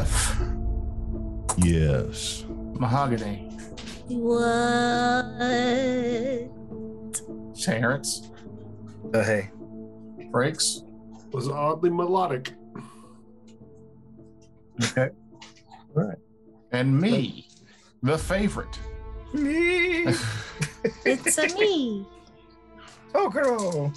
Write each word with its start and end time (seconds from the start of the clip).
Jeff. 0.00 0.40
Yes. 1.58 2.44
Mahogany. 2.48 3.50
What? 4.08 5.26
Terrence. 7.60 8.30
Uh, 9.12 9.22
hey, 9.22 9.50
Frakes. 10.32 10.84
Was 11.32 11.50
oddly 11.50 11.90
melodic. 11.90 12.54
Okay. 14.84 15.10
All 15.94 16.02
right. 16.02 16.18
And 16.72 16.98
me, 16.98 17.48
the 18.02 18.16
favorite. 18.16 18.78
me. 19.34 20.06
It's 21.04 21.36
a 21.36 21.46
me. 21.58 22.06
Oh, 23.14 23.28
girl. 23.28 23.92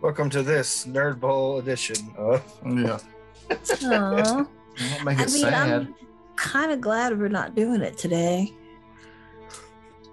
Welcome 0.00 0.28
to 0.30 0.42
this 0.42 0.86
Nerd 0.86 1.20
Bowl 1.20 1.58
edition 1.58 2.12
of. 2.18 2.42
Yeah. 2.66 2.98
Aw. 3.84 4.46
Don't 4.76 5.04
make 5.04 5.18
I 5.18 5.22
it 5.22 5.32
mean, 5.32 5.42
sad. 5.42 5.70
I'm 5.72 5.94
kind 6.36 6.72
of 6.72 6.80
glad 6.80 7.18
we're 7.18 7.28
not 7.28 7.54
doing 7.54 7.80
it 7.80 7.96
today. 7.96 8.52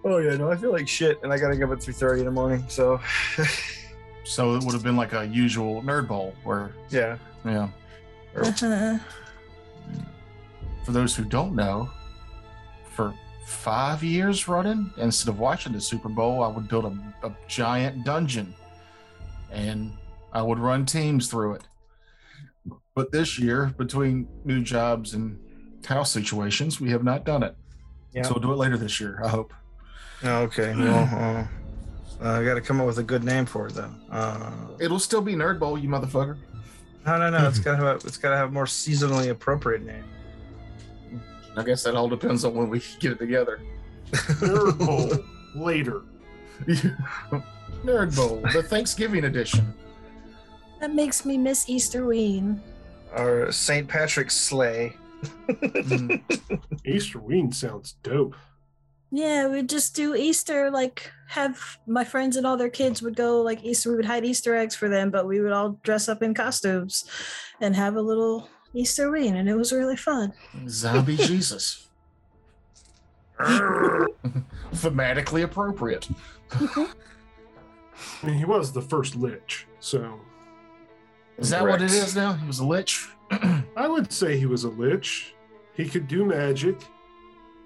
Oh 0.04 0.18
yeah, 0.18 0.36
no, 0.36 0.52
I 0.52 0.56
feel 0.56 0.72
like 0.72 0.88
shit, 0.88 1.20
and 1.24 1.32
I 1.32 1.38
gotta 1.38 1.56
get 1.56 1.66
up 1.66 1.72
at 1.72 1.84
three 1.84 1.94
thirty 1.94 2.22
in 2.22 2.26
the 2.26 2.32
morning. 2.32 2.66
So, 2.68 3.00
So 4.32 4.56
it 4.56 4.64
would 4.64 4.74
have 4.74 4.84
been 4.84 4.96
like 4.96 5.12
a 5.12 5.26
usual 5.26 5.82
nerd 5.82 6.08
bowl 6.08 6.34
where, 6.44 6.72
yeah. 6.90 7.18
yeah. 7.44 7.68
Uh-huh. 8.34 8.98
For 10.86 10.92
those 10.92 11.16
who 11.16 11.26
don't 11.26 11.54
know, 11.54 11.90
for 12.92 13.14
five 13.46 14.04
years 14.04 14.48
running, 14.48 14.90
instead 14.98 15.30
of 15.30 15.40
watching 15.40 15.74
the 15.74 15.82
Super 15.82 16.08
Bowl, 16.08 16.44
I 16.44 16.48
would 16.48 16.70
build 16.70 16.86
a, 16.86 17.28
a 17.28 17.36
giant 17.50 18.06
dungeon 18.06 18.54
and 19.52 19.92
I 20.32 20.42
would 20.42 20.60
run 20.60 20.86
teams 20.86 21.28
through 21.28 21.56
it. 21.56 21.64
But 22.96 23.12
this 23.12 23.40
year, 23.40 23.74
between 23.78 24.28
new 24.44 24.62
jobs 24.64 25.14
and 25.14 25.40
house 25.86 26.12
situations, 26.12 26.82
we 26.82 26.90
have 26.92 27.04
not 27.04 27.24
done 27.26 27.42
it. 27.44 27.56
Yeah. 28.14 28.24
So 28.24 28.32
we'll 28.34 28.42
do 28.42 28.52
it 28.52 28.58
later 28.58 28.78
this 28.78 29.00
year, 29.00 29.22
I 29.24 29.30
hope. 29.30 29.54
Oh, 30.24 30.42
okay. 30.44 30.74
Well, 32.22 32.30
uh, 32.30 32.40
I 32.40 32.44
got 32.46 32.54
to 32.54 32.62
come 32.62 32.80
up 32.80 32.86
with 32.86 33.00
a 33.00 33.04
good 33.04 33.24
name 33.24 33.48
for 33.48 33.66
it 33.68 33.74
though. 33.74 33.90
Uh, 34.12 34.52
It'll 34.80 35.00
still 35.00 35.22
be 35.22 35.34
Nerd 35.34 35.58
Bowl, 35.58 35.76
you 35.76 35.90
motherfucker. 35.90 36.38
no, 37.08 37.18
no, 37.18 37.30
no. 37.32 37.48
It's 37.48 37.58
gotta 37.66 37.78
have. 37.84 38.06
It's 38.06 38.18
gotta 38.18 38.38
have 38.38 38.50
a 38.50 38.52
more 38.52 38.66
seasonally 38.66 39.32
appropriate 39.32 39.82
name. 39.84 40.04
I 41.58 41.64
guess 41.64 41.82
that 41.84 41.96
all 41.96 42.08
depends 42.08 42.46
on 42.46 42.54
when 42.54 42.70
we 42.70 42.80
get 43.00 43.14
it 43.14 43.18
together. 43.18 43.60
Nerd 44.12 44.78
Bowl 44.78 45.12
later. 45.56 46.04
Nerd 47.84 48.16
Bowl, 48.16 48.42
the 48.54 48.62
Thanksgiving 48.62 49.24
edition. 49.24 49.74
That 50.80 50.94
makes 50.94 51.26
me 51.26 51.40
miss 51.40 51.68
Easter 51.70 52.06
Ween. 53.12 53.22
Or 53.22 53.52
St. 53.52 53.88
Patrick's 53.88 54.36
Sleigh. 54.36 54.96
Mm. 55.48 56.22
Easter 56.86 57.20
Ween 57.20 57.52
sounds 57.52 57.96
dope. 58.04 58.36
Yeah, 59.12 59.50
we'd 59.50 59.70
just 59.70 59.94
do 59.94 60.16
Easter, 60.16 60.72
like 60.72 61.12
have 61.28 61.78
my 61.86 62.06
friends 62.06 62.38
and 62.38 62.48
all 62.48 62.56
their 62.56 62.70
kids 62.70 63.02
would 63.02 63.18
go 63.18 63.42
like 63.42 63.62
Easter, 63.64 63.92
we 63.92 63.98
would 63.98 64.06
hide 64.06 64.24
Easter 64.24 64.56
eggs 64.56 64.74
for 64.74 64.88
them, 64.88 65.12
but 65.12 65.28
we 65.28 65.42
would 65.42 65.52
all 65.52 65.78
dress 65.84 66.08
up 66.08 66.24
in 66.24 66.34
costumes 66.34 67.04
and 67.60 67.76
have 67.76 67.98
a 67.98 68.02
little 68.02 68.48
Easter 68.74 69.12
Ween, 69.12 69.36
and 69.36 69.50
it 69.50 69.56
was 69.56 69.74
really 69.74 69.98
fun. 69.98 70.32
Zombie 70.70 71.18
Jesus. 71.28 71.90
Thematically 73.42 75.44
appropriate. 75.44 76.08
I 76.54 76.88
mean, 78.24 78.36
he 78.36 78.46
was 78.46 78.72
the 78.72 78.82
first 78.82 79.16
lich, 79.16 79.68
so 79.80 80.20
Is 81.42 81.50
that 81.50 81.64
what 81.64 81.82
it 81.82 81.92
is 81.92 82.16
now? 82.16 82.34
He 82.34 82.46
was 82.46 82.60
a 82.60 82.66
lich? 82.66 83.10
I 83.76 83.88
would 83.88 84.14
say 84.14 84.38
he 84.38 84.46
was 84.46 84.64
a 84.64 84.70
lich. 84.70 85.34
He 85.74 85.90
could 85.90 86.08
do 86.08 86.24
magic. 86.24 86.80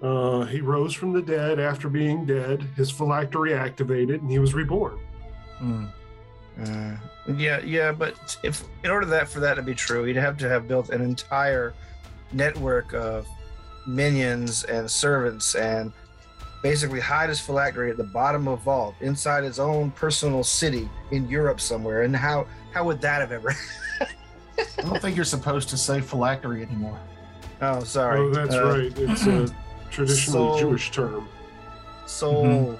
Uh, 0.02 0.44
he 0.44 0.60
rose 0.60 0.94
from 0.94 1.12
the 1.12 1.20
dead 1.20 1.60
after 1.60 1.88
being 1.88 2.24
dead. 2.24 2.62
His 2.74 2.90
phylactery 2.90 3.52
activated, 3.54 4.22
and 4.22 4.30
he 4.30 4.38
was 4.38 4.54
reborn. 4.54 4.98
Hmm. 5.58 5.84
Uh, 6.58 6.96
yeah, 7.36 7.60
yeah, 7.60 7.92
but 7.92 8.38
if 8.42 8.64
in 8.82 8.90
order 8.90 9.06
that 9.06 9.28
for 9.28 9.40
that 9.40 9.54
to 9.54 9.62
be 9.62 9.74
true, 9.74 10.04
he'd 10.04 10.16
have 10.16 10.38
to 10.38 10.48
have 10.48 10.66
built 10.66 10.88
an 10.88 11.02
entire 11.02 11.74
network 12.32 12.94
of 12.94 13.26
minions 13.86 14.64
and 14.64 14.90
servants 14.90 15.54
and 15.54 15.92
basically 16.62 17.00
hide 17.00 17.28
his 17.28 17.40
phylactery 17.40 17.90
at 17.90 17.96
the 17.96 18.04
bottom 18.04 18.48
of 18.48 18.60
a 18.60 18.62
vault 18.62 18.94
inside 19.00 19.44
his 19.44 19.58
own 19.58 19.90
personal 19.92 20.42
city 20.44 20.88
in 21.10 21.28
Europe 21.28 21.60
somewhere. 21.60 22.02
And 22.02 22.14
how 22.16 22.46
how 22.72 22.84
would 22.84 23.00
that 23.00 23.20
have 23.20 23.32
ever? 23.32 23.54
I 24.00 24.82
don't 24.82 25.00
think 25.02 25.16
you're 25.16 25.24
supposed 25.24 25.68
to 25.70 25.76
say 25.76 26.00
phylactery 26.00 26.62
anymore. 26.62 26.98
oh, 27.62 27.82
sorry. 27.84 28.20
Oh, 28.20 28.30
that's 28.32 28.54
Uh, 28.54 28.64
right. 28.64 28.98
It's 28.98 29.26
a 29.26 29.48
traditionally 29.90 30.52
so- 30.54 30.58
Jewish 30.58 30.90
term. 30.90 31.28
Soul 32.06 32.78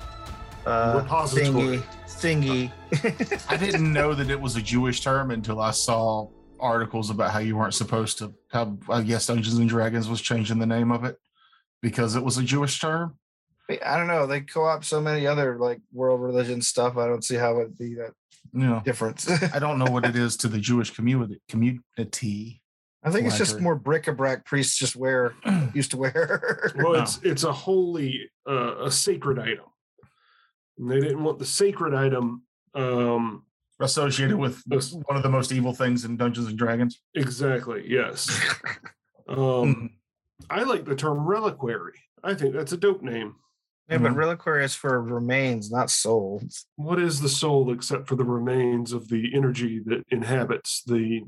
uh, 0.66 1.00
Repository. 1.02 1.78
thingy 2.08 2.70
thingy. 2.88 3.42
I 3.50 3.56
didn't 3.56 3.92
know 3.92 4.14
that 4.14 4.30
it 4.30 4.40
was 4.40 4.56
a 4.56 4.62
Jewish 4.62 5.00
term 5.02 5.30
until 5.32 5.60
I 5.60 5.70
saw 5.72 6.28
articles 6.58 7.10
about 7.10 7.30
how 7.32 7.40
you 7.40 7.56
weren't 7.56 7.74
supposed 7.74 8.18
to. 8.18 8.32
How 8.50 8.76
I 8.88 9.02
guess 9.02 9.26
Dungeons 9.26 9.58
and 9.58 9.68
Dragons 9.68 10.08
was 10.08 10.20
changing 10.22 10.58
the 10.58 10.66
name 10.66 10.90
of 10.92 11.04
it 11.04 11.16
because 11.82 12.16
it 12.16 12.24
was 12.24 12.38
a 12.38 12.42
Jewish 12.42 12.80
term. 12.80 13.16
I 13.68 13.96
don't 13.96 14.06
know. 14.06 14.26
They 14.26 14.40
co-op 14.42 14.84
so 14.84 15.00
many 15.00 15.26
other 15.26 15.58
like 15.58 15.80
world 15.92 16.20
religion 16.20 16.62
stuff. 16.62 16.96
I 16.96 17.06
don't 17.06 17.24
see 17.24 17.34
how 17.36 17.60
it'd 17.60 17.76
be 17.78 17.94
that 17.94 18.12
Yeah, 18.52 18.80
different. 18.84 19.26
I 19.54 19.58
don't 19.58 19.78
know 19.78 19.90
what 19.90 20.04
it 20.04 20.14
is 20.16 20.36
to 20.38 20.48
the 20.48 20.58
Jewish 20.58 20.90
community. 20.90 21.40
Community. 21.48 22.62
I 23.02 23.10
think 23.10 23.26
it's 23.26 23.38
just 23.38 23.52
Phylactery. 23.56 23.62
more 23.62 23.74
bric-a-brac 23.76 24.44
priests 24.44 24.76
just 24.76 24.96
wear 24.96 25.34
used 25.74 25.90
to 25.92 25.96
wear. 25.96 26.72
Well, 26.76 26.92
No. 26.94 27.02
it's 27.02 27.18
it's 27.22 27.44
a 27.44 27.52
holy, 27.52 28.30
uh, 28.48 28.84
a 28.84 28.90
sacred 28.90 29.38
item. 29.38 29.66
And 30.78 30.90
they 30.90 31.00
didn't 31.00 31.22
want 31.24 31.38
the 31.38 31.46
sacred 31.46 31.94
item. 31.94 32.42
Um, 32.74 33.44
associated 33.80 34.36
with 34.36 34.62
Yes. 34.70 34.92
one 34.92 35.16
of 35.16 35.22
the 35.22 35.28
most 35.30 35.52
evil 35.52 35.72
things 35.74 36.04
in 36.04 36.16
Dungeons 36.16 36.48
and 36.48 36.58
Dragons. 36.58 37.00
exactly. 37.14 37.84
Yes. 37.86 38.28
Mm-hmm. 39.28 39.40
Um, 39.42 39.90
I 40.48 40.62
like 40.62 40.84
the 40.84 40.94
term 40.94 41.26
reliquary. 41.26 41.98
I 42.22 42.34
think 42.34 42.54
that's 42.54 42.70
a 42.70 42.76
dope 42.76 43.02
name. 43.02 43.34
Yeah, 43.88 43.98
but 43.98 44.12
Mhm. 44.12 44.16
reliquary 44.16 44.64
is 44.64 44.74
for 44.74 45.00
remains, 45.02 45.70
not 45.70 45.90
souls. 45.90 46.66
What 46.76 47.00
is 47.00 47.20
the 47.20 47.28
soul 47.28 47.72
except 47.72 48.08
for 48.08 48.16
the 48.16 48.24
remains 48.24 48.92
of 48.92 49.08
the 49.08 49.34
energy 49.34 49.80
that 49.86 50.04
inhabits 50.10 50.82
the 50.84 51.22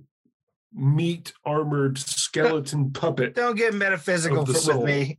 meat 0.73 1.33
armored 1.45 1.99
skeleton 1.99 2.91
puppet? 2.93 3.35
Don't 3.35 3.57
get 3.57 3.75
metaphysical 3.75 4.45
for, 4.47 4.79
with 4.79 4.85
me. 4.87 5.19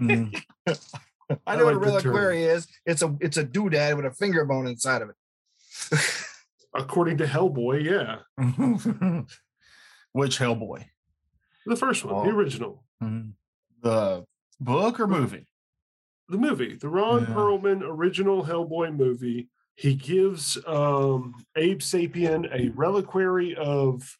Mm. 0.00 0.42
I 0.66 1.36
I 1.46 1.56
know 1.56 1.64
like 1.66 1.76
what 1.76 1.88
a 1.88 1.92
the 1.92 2.00
term. 2.00 2.12
reliquary 2.12 2.44
is. 2.44 2.66
It's 2.84 3.02
a 3.02 3.16
it's 3.20 3.36
a 3.36 3.44
doodad 3.44 3.96
with 3.96 4.04
a 4.04 4.10
finger 4.10 4.44
bone 4.44 4.66
inside 4.66 5.02
of 5.02 5.10
it. 5.10 5.16
According 6.74 7.18
to 7.18 7.24
Hellboy, 7.26 7.84
yeah. 7.84 8.18
Which 10.12 10.38
Hellboy? 10.38 10.84
The 11.66 11.76
first 11.76 12.04
one, 12.04 12.26
the 12.26 12.32
Oh. 12.32 12.36
original. 12.36 12.84
Mm. 13.02 13.32
The 13.82 14.24
book 14.60 15.00
or 15.00 15.06
movie? 15.06 15.46
The 16.28 16.38
movie, 16.38 16.74
the 16.76 16.88
Ron 16.88 17.22
Yeah. 17.22 17.34
Perlman 17.34 17.82
original 17.82 18.44
Hellboy 18.44 18.96
movie. 18.96 19.48
He 19.76 19.94
gives 19.94 20.56
um, 20.66 21.34
Abe 21.56 21.80
Sapien 21.80 22.48
a 22.52 22.70
reliquary 22.70 23.54
of 23.56 24.16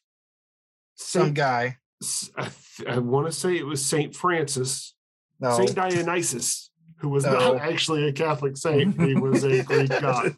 Some 0.96 1.22
Saint, 1.26 1.34
guy. 1.36 1.76
S- 2.02 2.30
I, 2.36 2.42
th- 2.42 2.88
I 2.88 2.98
want 2.98 3.26
to 3.26 3.32
say 3.32 3.56
it 3.56 3.66
was 3.66 3.84
Saint 3.84 4.14
Francis, 4.16 4.94
No. 5.40 5.56
Saint 5.56 5.74
Dionysus, 5.74 6.70
who 6.98 7.08
was 7.08 7.24
No. 7.24 7.32
not 7.32 7.56
actually 7.60 8.06
a 8.08 8.12
Catholic 8.12 8.56
saint. 8.56 9.00
He 9.00 9.14
was 9.20 9.44
a 9.44 9.62
Greek 9.62 9.90
god. 9.90 10.34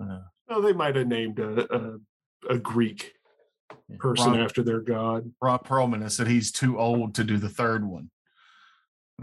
Uh, 0.00 0.20
Oh, 0.50 0.62
they 0.62 0.72
might 0.72 0.96
have 0.96 1.06
named 1.08 1.38
a, 1.40 1.74
a, 1.74 1.98
a 2.54 2.58
Greek 2.58 3.12
person 3.98 4.30
Ron, 4.32 4.40
after 4.40 4.62
their 4.62 4.80
god. 4.80 5.30
Ron 5.42 5.58
Perlman 5.58 6.00
has 6.00 6.16
said 6.16 6.26
he's 6.26 6.50
too 6.50 6.78
old 6.78 7.14
to 7.16 7.24
do 7.24 7.36
the 7.36 7.50
third 7.50 7.84
one. 7.84 8.10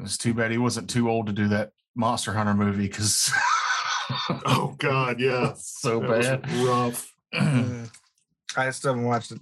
It's 0.02 0.18
too 0.18 0.34
bad 0.34 0.52
he 0.52 0.58
wasn't 0.58 0.90
too 0.90 1.10
old 1.10 1.28
to 1.28 1.34
do 1.34 1.48
that 1.50 1.72
Monster 1.96 2.34
Hunter 2.34 2.54
movie 2.54 2.88
because 2.88 3.32
Oh 4.46 4.76
God, 4.78 5.20
yeah, 5.20 5.54
so 5.58 6.00
That 6.00 6.42
bad. 6.44 6.52
rough. 6.66 7.12
Mm. 7.34 7.90
I 8.58 8.70
still 8.72 8.94
haven't 8.94 9.06
watched 9.08 9.32
it. 9.32 9.40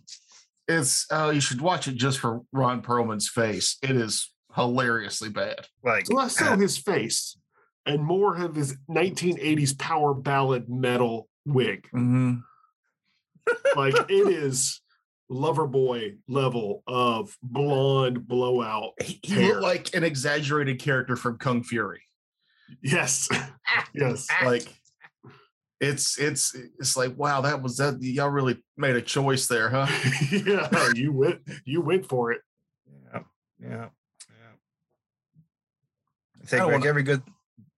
it's 0.68 1.06
uh, 1.12 1.32
you 1.34 1.42
should 1.42 1.62
watch 1.62 1.88
it 1.88 1.96
just 1.96 2.20
for 2.20 2.42
Ron 2.52 2.82
Perlman's 2.82 3.30
face. 3.30 3.78
It 3.84 3.92
is 3.96 4.32
hilariously 4.56 5.30
bad. 5.30 5.68
Like 5.84 6.12
less 6.12 6.38
so 6.38 6.56
his 6.58 6.78
face 6.78 7.38
and 7.86 8.04
more 8.04 8.38
of 8.38 8.56
his 8.56 8.78
1980s 8.90 9.78
power 9.78 10.14
ballad 10.14 10.70
metal 10.70 11.28
wig. 11.46 11.88
Mm-hmm. 11.94 12.36
Like 13.76 13.96
it 14.10 14.28
is 14.28 14.80
Loverboy 15.32 16.18
level 16.28 16.84
of 16.86 17.36
blonde 17.42 18.28
blowout. 18.28 18.94
He, 19.02 19.20
he 19.24 19.48
looked 19.48 19.62
like 19.62 19.96
an 19.96 20.04
exaggerated 20.04 20.80
character 20.80 21.16
from 21.16 21.38
Kung 21.38 21.64
Fury. 21.64 22.02
Yes. 22.82 23.30
yes. 23.94 24.28
Like 24.44 24.68
it's 25.84 26.18
it's 26.18 26.56
it's 26.80 26.96
like 26.96 27.18
wow, 27.18 27.42
that 27.42 27.62
was 27.62 27.78
that 27.78 28.02
y'all 28.02 28.30
really 28.30 28.64
made 28.78 28.96
a 28.96 29.02
choice 29.02 29.48
there, 29.48 29.70
huh? 29.70 29.88
yeah, 30.32 30.92
you 30.96 31.12
went 31.12 31.42
you 31.66 31.82
went 31.82 32.08
for 32.08 32.32
it. 32.32 32.42
Yeah, 33.12 33.20
yeah, 33.60 33.70
yeah. 33.70 34.54
I 36.42 36.46
think 36.46 36.64
like 36.64 36.72
wanna- 36.72 36.88
every 36.88 37.04
good 37.04 37.22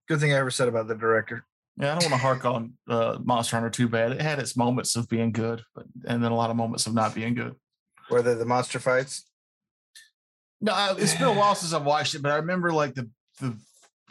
good 0.08 0.20
thing 0.20 0.34
I 0.34 0.38
ever 0.38 0.52
said 0.52 0.68
about 0.68 0.88
the 0.88 0.96
director. 0.96 1.46
Yeah, 1.78 1.92
I 1.96 2.00
don't 2.00 2.10
want 2.10 2.14
to 2.22 2.26
hark 2.26 2.46
on 2.46 2.74
uh, 2.88 3.18
Monster 3.24 3.58
Hunter 3.58 3.70
too 3.70 3.90
bad. 3.90 4.14
It 4.14 4.22
had 4.22 4.40
its 4.40 4.56
moments 4.56 4.96
of 4.96 5.10
being 5.10 5.32
good, 5.34 5.62
but 5.76 5.86
and 6.06 6.24
then 6.24 6.32
a 6.32 6.36
lot 6.36 6.50
of 6.50 6.56
moments 6.56 6.88
of 6.88 6.94
not 6.94 7.14
being 7.14 7.34
good. 7.36 7.56
Whether 8.10 8.36
the 8.36 8.46
monster 8.46 8.80
fights. 8.80 9.26
No, 10.62 10.72
I- 10.74 10.96
it's 10.98 11.14
been 11.16 11.28
a 11.28 11.34
while 11.34 11.54
since 11.56 11.74
I've 11.74 11.86
watched 11.86 12.16
it, 12.16 12.22
but 12.22 12.32
I 12.32 12.36
remember 12.38 12.72
like 12.72 12.94
the 12.94 13.10
the 13.42 13.58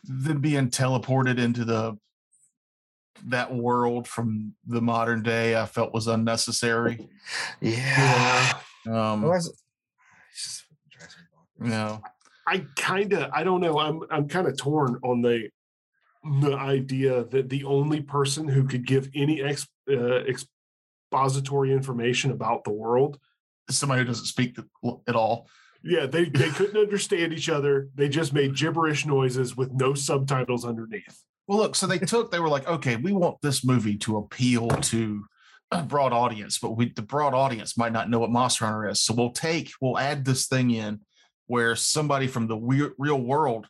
them 0.04 0.40
being 0.40 0.68
teleported 0.68 1.38
into 1.38 1.64
the 1.64 1.96
that 3.26 3.54
world 3.54 4.06
from 4.06 4.54
the 4.66 4.82
modern 4.82 5.22
day. 5.22 5.58
I 5.58 5.64
felt 5.64 5.94
was 5.94 6.06
unnecessary. 6.08 7.08
Yeah. 7.62 8.58
Um, 8.86 9.22
What 9.22 9.30
was 9.30 9.46
it? 9.46 9.54
It's 10.32 10.42
just 10.42 10.64
drives 10.90 11.16
me 11.16 11.22
bonkers. 11.32 11.64
you 11.64 11.70
know, 11.70 12.02
I 12.46 12.66
kind 12.76 13.12
of 13.14 13.30
I 13.32 13.42
don't 13.44 13.62
know. 13.62 13.78
I'm 13.78 14.00
I'm 14.10 14.28
kind 14.28 14.46
of 14.46 14.58
torn 14.58 14.98
on 15.02 15.22
the 15.22 15.48
the 16.24 16.56
idea 16.56 17.24
that 17.24 17.48
the 17.48 17.64
only 17.64 18.00
person 18.00 18.48
who 18.48 18.64
could 18.64 18.86
give 18.86 19.10
any 19.14 19.42
ex, 19.42 19.66
uh, 19.90 20.24
expository 20.24 21.72
information 21.72 22.30
about 22.30 22.64
the 22.64 22.72
world, 22.72 23.18
is 23.68 23.78
somebody 23.78 24.00
who 24.02 24.06
doesn't 24.06 24.26
speak 24.26 24.58
at 25.06 25.14
all. 25.14 25.48
yeah, 25.82 26.06
they 26.06 26.24
they 26.24 26.48
couldn't 26.56 26.80
understand 26.80 27.32
each 27.32 27.48
other. 27.48 27.88
They 27.94 28.08
just 28.08 28.32
made 28.32 28.56
gibberish 28.56 29.06
noises 29.06 29.56
with 29.56 29.72
no 29.72 29.94
subtitles 29.94 30.64
underneath. 30.64 31.24
Well, 31.46 31.58
look, 31.58 31.76
so 31.76 31.86
they 31.86 31.98
took, 31.98 32.30
they 32.30 32.40
were 32.40 32.48
like, 32.48 32.66
okay, 32.66 32.96
we 32.96 33.12
want 33.12 33.36
this 33.42 33.64
movie 33.64 33.98
to 33.98 34.16
appeal 34.16 34.68
to 34.68 35.24
a 35.70 35.82
broad 35.82 36.12
audience, 36.12 36.58
but 36.58 36.70
we, 36.70 36.90
the 36.90 37.02
broad 37.02 37.34
audience 37.34 37.76
might 37.76 37.92
not 37.92 38.08
know 38.08 38.18
what 38.18 38.30
Monster 38.30 38.64
Hunter 38.64 38.88
is. 38.88 39.02
So 39.02 39.12
we'll 39.12 39.32
take, 39.32 39.70
we'll 39.80 39.98
add 39.98 40.24
this 40.24 40.46
thing 40.46 40.70
in 40.70 41.00
where 41.46 41.76
somebody 41.76 42.26
from 42.26 42.46
the 42.46 42.56
real 42.56 43.20
world 43.20 43.66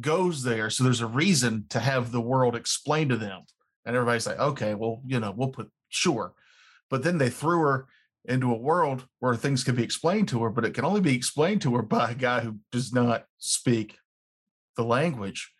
goes 0.00 0.42
there. 0.42 0.70
So 0.70 0.84
there's 0.84 1.00
a 1.00 1.06
reason 1.06 1.66
to 1.70 1.80
have 1.80 2.12
the 2.12 2.20
world 2.20 2.54
explained 2.56 3.10
to 3.10 3.16
them. 3.16 3.42
And 3.84 3.96
everybody's 3.96 4.26
like, 4.26 4.38
okay, 4.38 4.74
well, 4.74 5.02
you 5.06 5.18
know, 5.18 5.32
we'll 5.34 5.48
put, 5.48 5.70
sure. 5.88 6.34
But 6.90 7.02
then 7.02 7.18
they 7.18 7.30
threw 7.30 7.60
her 7.60 7.86
into 8.24 8.52
a 8.52 8.58
world 8.58 9.06
where 9.20 9.34
things 9.34 9.64
can 9.64 9.74
be 9.74 9.82
explained 9.82 10.28
to 10.28 10.42
her, 10.42 10.50
but 10.50 10.64
it 10.64 10.74
can 10.74 10.84
only 10.84 11.00
be 11.00 11.14
explained 11.16 11.62
to 11.62 11.74
her 11.76 11.82
by 11.82 12.10
a 12.10 12.14
guy 12.14 12.40
who 12.40 12.58
does 12.72 12.92
not 12.92 13.24
speak 13.38 13.96
the 14.76 14.84
language. 14.84 15.50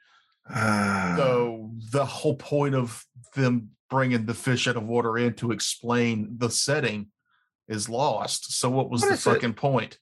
Ah. 0.50 1.14
So 1.16 1.70
the 1.92 2.04
whole 2.04 2.36
point 2.36 2.74
of 2.74 3.04
them 3.34 3.70
bringing 3.90 4.26
the 4.26 4.34
fish 4.34 4.68
out 4.68 4.76
of 4.76 4.84
water 4.84 5.16
in 5.16 5.32
to 5.34 5.50
explain 5.52 6.36
the 6.36 6.50
setting 6.50 7.08
is 7.68 7.88
lost. 7.88 8.52
So 8.52 8.68
what 8.68 8.90
was 8.90 9.00
What 9.02 9.08
the 9.08 9.14
is 9.14 9.26
it? 9.26 9.30
fucking 9.30 9.54
point? 9.54 9.98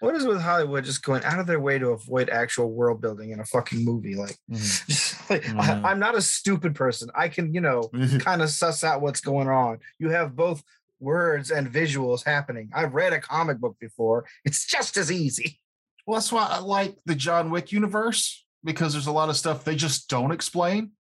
What 0.00 0.14
is 0.14 0.24
with 0.26 0.40
Hollywood 0.40 0.84
just 0.84 1.02
going 1.02 1.24
out 1.24 1.40
of 1.40 1.46
their 1.46 1.60
way 1.60 1.78
to 1.78 1.88
avoid 1.88 2.28
actual 2.30 2.70
world 2.70 3.00
building 3.00 3.30
in 3.30 3.40
a 3.40 3.44
fucking 3.44 3.84
movie? 3.84 4.14
Like, 4.14 4.36
mm-hmm. 4.50 4.56
just 4.86 5.30
like. 5.30 5.48
I, 5.56 5.90
am 5.90 5.98
not 5.98 6.14
a 6.16 6.22
stupid 6.22 6.74
person. 6.74 7.10
I 7.14 7.28
can, 7.28 7.52
you 7.52 7.60
know, 7.60 7.90
kind 8.20 8.42
of 8.42 8.50
suss 8.50 8.84
out 8.84 9.00
what's 9.00 9.20
going 9.20 9.48
on. 9.48 9.78
You 9.98 10.10
have 10.10 10.36
both 10.36 10.62
words 11.00 11.50
and 11.50 11.72
visuals 11.72 12.24
happening. 12.24 12.70
I've 12.74 12.94
read 12.94 13.12
a 13.12 13.20
comic 13.20 13.58
book 13.58 13.76
before. 13.80 14.26
It's 14.44 14.66
just 14.66 14.96
as 14.96 15.10
easy. 15.12 15.60
well, 16.06 16.18
that's 16.18 16.32
why 16.32 16.46
I 16.46 16.58
like 16.58 16.96
the 17.06 17.14
John 17.14 17.50
Wick 17.50 17.72
universe 17.72 18.44
because 18.64 18.92
there's 18.92 19.06
a 19.06 19.12
lot 19.12 19.28
of 19.28 19.36
stuff 19.36 19.64
they 19.64 19.76
just 19.76 20.08
don't 20.08 20.32
explain, 20.32 20.92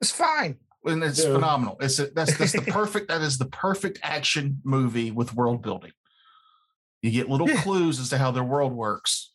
It's 0.00 0.10
fine. 0.10 0.56
and 0.84 1.02
it's 1.02 1.24
Yeah. 1.24 1.32
phenomenal. 1.32 1.76
It's 1.80 1.98
a, 1.98 2.06
that's 2.08 2.36
that's 2.36 2.52
the 2.52 2.60
perfect 2.72 3.08
that 3.08 3.22
is 3.22 3.38
the 3.38 3.46
perfect 3.46 3.98
action 4.02 4.60
movie 4.62 5.10
with 5.10 5.34
world 5.34 5.62
building. 5.62 5.92
You 7.06 7.12
get 7.12 7.30
little 7.30 7.48
Yeah. 7.48 7.62
clues 7.62 8.00
as 8.00 8.08
to 8.10 8.18
how 8.18 8.32
their 8.32 8.42
world 8.42 8.72
works. 8.72 9.32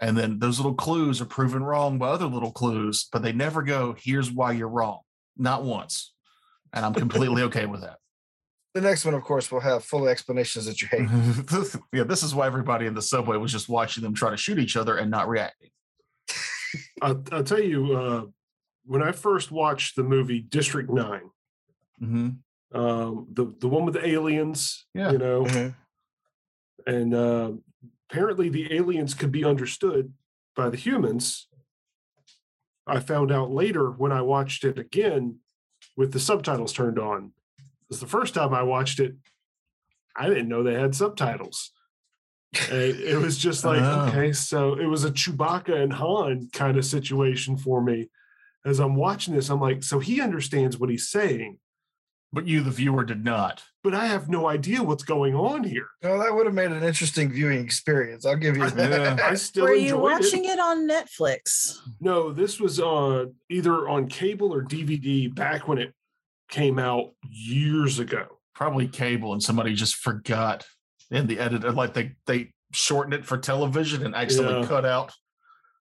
And 0.00 0.16
then 0.16 0.38
those 0.38 0.58
little 0.60 0.74
clues 0.74 1.20
are 1.20 1.24
proven 1.26 1.62
wrong 1.64 1.98
by 1.98 2.08
other 2.08 2.26
little 2.26 2.52
clues, 2.52 3.08
but 3.12 3.22
they 3.22 3.32
never 3.32 3.62
go, 3.62 3.96
here's 3.98 4.30
why 4.30 4.52
you're 4.52 4.68
wrong. 4.68 5.00
Not 5.36 5.64
once. 5.64 6.14
And 6.72 6.84
I'm 6.86 6.94
completely 6.94 7.42
okay 7.48 7.66
with 7.66 7.80
that. 7.80 7.98
The 8.74 8.80
next 8.80 9.04
one, 9.04 9.14
of 9.14 9.22
course, 9.22 9.50
will 9.50 9.60
have 9.60 9.84
full 9.84 10.06
explanations 10.08 10.66
that 10.66 10.80
you 10.80 10.88
hate. 10.88 11.08
yeah, 11.92 12.04
this 12.04 12.22
is 12.22 12.34
why 12.36 12.46
everybody 12.46 12.86
in 12.86 12.94
the 12.94 13.02
subway 13.02 13.36
was 13.36 13.50
just 13.52 13.68
watching 13.68 14.02
them 14.04 14.14
try 14.14 14.30
to 14.30 14.36
shoot 14.36 14.58
each 14.60 14.76
other 14.76 14.96
and 14.96 15.10
not 15.10 15.28
reacting. 15.28 15.70
I'll, 17.02 17.22
I'll 17.32 17.44
tell 17.44 17.60
you, 17.60 17.96
uh, 17.96 18.22
when 18.86 19.02
I 19.02 19.10
first 19.12 19.50
watched 19.50 19.96
the 19.96 20.04
movie 20.04 20.40
District 20.40 20.88
Nine, 20.88 21.30
Mm-hmm. 22.02 22.76
um, 22.80 23.26
the 23.32 23.54
the 23.60 23.68
one 23.68 23.84
with 23.84 23.94
the 23.94 24.04
aliens, 24.08 24.86
Yeah. 24.94 25.12
you 25.12 25.18
know, 25.18 25.44
Mhm. 25.44 25.74
And 26.86 27.14
uh, 27.14 27.52
apparently 28.10 28.48
the 28.48 28.72
aliens 28.74 29.14
could 29.14 29.32
be 29.32 29.44
understood 29.44 30.12
by 30.54 30.68
the 30.70 30.76
humans. 30.76 31.48
I 32.86 33.00
found 33.00 33.30
out 33.30 33.50
later 33.50 33.90
when 33.90 34.12
I 34.12 34.22
watched 34.22 34.64
it 34.64 34.78
again 34.78 35.38
with 35.96 36.12
the 36.12 36.20
subtitles 36.20 36.72
turned 36.72 36.98
on. 36.98 37.32
Because 37.88 38.00
the 38.00 38.06
first 38.06 38.34
time 38.34 38.54
I 38.54 38.62
watched 38.62 39.00
it, 39.00 39.14
I 40.16 40.28
didn't 40.28 40.48
know 40.48 40.62
they 40.62 40.74
had 40.74 40.94
subtitles. 40.94 41.70
And 42.70 42.80
it 42.80 43.18
was 43.18 43.38
just 43.38 43.64
like, 43.64 43.80
Oh. 43.82 44.08
okay, 44.08 44.32
so 44.32 44.74
it 44.74 44.86
was 44.86 45.04
a 45.04 45.10
Chewbacca 45.10 45.74
and 45.74 45.92
Han 45.92 46.50
kind 46.52 46.76
of 46.76 46.84
situation 46.84 47.56
for 47.56 47.82
me. 47.82 48.10
As 48.64 48.78
I'm 48.78 48.94
watching 48.94 49.34
this, 49.34 49.48
I'm 49.48 49.60
like, 49.60 49.82
so 49.82 49.98
he 49.98 50.20
understands 50.20 50.78
what 50.78 50.90
he's 50.90 51.08
saying, 51.08 51.58
But 52.34 52.46
you, 52.46 52.62
the 52.62 52.70
viewer, 52.70 53.04
did 53.04 53.24
not. 53.24 53.62
but 53.84 53.94
I 53.94 54.06
have 54.06 54.28
no 54.30 54.48
idea 54.48 54.82
what's 54.82 55.02
going 55.02 55.34
on 55.34 55.64
here. 55.64 55.88
Well, 56.02 56.18
that 56.20 56.34
would 56.34 56.46
have 56.46 56.54
made 56.54 56.70
an 56.72 56.82
interesting 56.82 57.30
viewing 57.30 57.62
experience. 57.62 58.24
I'll 58.24 58.36
give 58.36 58.56
you 58.56 58.70
that. 58.70 59.20
I 59.22 59.34
still 59.34 59.64
Were 59.64 59.74
you 59.74 59.98
watching 59.98 60.44
it 60.46 60.58
on 60.58 60.88
Netflix? 60.88 61.76
No, 62.00 62.32
this 62.32 62.58
was 62.58 62.80
uh 62.80 63.26
either 63.50 63.88
on 63.88 64.08
cable 64.08 64.54
or 64.54 64.62
DVD 64.62 65.32
back 65.34 65.68
when 65.68 65.76
it 65.78 65.92
came 66.48 66.78
out 66.78 67.10
years 67.28 67.98
ago. 67.98 68.26
Probably 68.54 68.88
cable, 68.88 69.32
and 69.34 69.42
somebody 69.42 69.74
just 69.74 69.96
forgot 69.96 70.64
in 71.10 71.26
the 71.26 71.38
editor, 71.38 71.70
like 71.72 71.92
they 71.92 72.12
they 72.26 72.52
shortened 72.72 73.12
it 73.14 73.26
for 73.26 73.36
television 73.36 74.06
and 74.06 74.14
accidentally 74.14 74.62
Yeah. 74.62 74.68
cut 74.68 74.86
out 74.86 75.12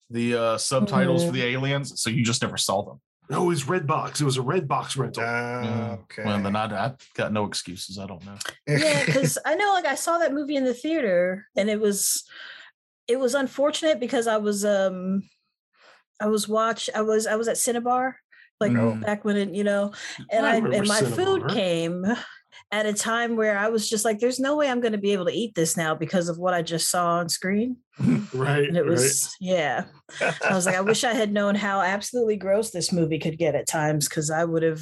the 0.09 0.35
uh, 0.35 0.57
subtitles 0.57 1.23
for 1.25 1.31
the 1.31 1.43
aliens, 1.43 2.01
so 2.01 2.09
you 2.09 2.23
just 2.25 2.41
never 2.41 2.57
saw 2.57 2.83
them. 2.83 2.99
No, 3.29 3.43
it 3.43 3.47
was 3.47 3.63
Redbox. 3.63 4.19
It 4.21 4.25
was 4.25 4.37
a 4.37 4.41
Redbox 4.41 4.97
rental. 4.97 5.23
Ah, 5.25 5.93
okay. 6.03 6.23
Well, 6.25 6.41
then 6.41 6.55
I, 6.55 6.65
I 6.87 6.91
got 7.15 7.31
no 7.31 7.45
excuses. 7.45 7.97
I 7.97 8.05
don't 8.05 8.23
know. 8.25 8.35
yeah 8.67 9.03
because 9.05 9.37
i 9.45 9.55
know 9.55 9.71
like 9.73 9.85
i 9.85 9.95
saw 9.95 10.17
that 10.17 10.33
movie 10.33 10.55
in 10.55 10.65
the 10.65 10.73
theater 10.73 11.47
and 11.55 11.69
it 11.69 11.79
was 11.79 12.23
it 13.07 13.19
was 13.19 13.33
unfortunate 13.35 13.99
because 13.99 14.27
i 14.27 14.37
was 14.37 14.63
um 14.65 15.23
i 16.21 16.27
was 16.27 16.47
watch 16.47 16.89
i 16.95 17.01
was 17.01 17.27
i 17.27 17.35
was 17.35 17.47
at 17.47 17.57
cinnabar 17.57 18.17
like 18.59 18.71
Mm. 18.71 19.01
back 19.01 19.25
when 19.25 19.35
it 19.35 19.49
you 19.49 19.63
know 19.63 19.91
and 20.31 20.45
I 20.45 20.53
i, 20.53 20.55
and 20.57 20.87
my 20.87 21.01
food 21.01 21.49
came 21.49 22.05
at 22.73 22.87
a 22.87 22.93
time 22.93 23.35
where 23.35 23.55
i 23.57 23.69
was 23.69 23.87
just 23.87 24.03
like 24.03 24.17
there's 24.19 24.39
no 24.39 24.55
way 24.57 24.67
i'm 24.67 24.81
going 24.81 24.91
to 24.93 24.97
be 24.97 25.11
able 25.13 25.25
to 25.25 25.31
eat 25.31 25.53
this 25.53 25.77
now 25.77 25.93
because 25.93 26.27
of 26.27 26.39
what 26.39 26.55
i 26.55 26.61
just 26.63 26.89
saw 26.89 27.17
on 27.19 27.29
screen 27.29 27.77
Right. 28.33 28.67
and 28.67 28.75
it 28.75 28.81
right. 28.81 28.89
was 28.89 29.31
yeah 29.39 29.85
i 30.43 30.55
was 30.55 30.65
like 30.65 30.75
i 30.75 30.81
wish 30.81 31.03
i 31.03 31.13
had 31.13 31.31
known 31.31 31.53
how 31.53 31.81
absolutely 31.81 32.35
gross 32.35 32.71
this 32.71 32.91
movie 32.91 33.19
could 33.19 33.37
get 33.37 33.53
at 33.53 33.67
times 33.67 34.09
because 34.09 34.31
i 34.31 34.43
would 34.43 34.63
have 34.63 34.81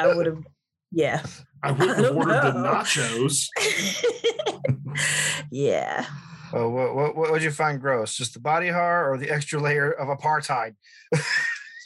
i 0.00 0.08
would 0.12 0.26
have 0.26 0.42
yeah 0.90 1.22
I 1.62 1.70
wouldn't 1.70 1.90
have 1.96 2.04
don't 2.06 2.16
ordered 2.16 2.42
the 2.42 2.52
know. 2.54 2.72
nachos. 2.74 3.46
yeah 5.50 6.04
Oh, 6.54 6.68
what, 6.68 6.94
what, 6.94 7.16
what 7.16 7.30
would 7.32 7.42
you 7.42 7.50
find 7.50 7.80
gross? 7.80 8.14
Just 8.14 8.34
the 8.34 8.38
body 8.40 8.68
horror 8.68 9.10
or 9.10 9.16
the 9.16 9.30
extra 9.30 9.58
layer 9.58 9.90
of 9.90 10.08
apartheid? 10.08 10.74
the 11.10 11.24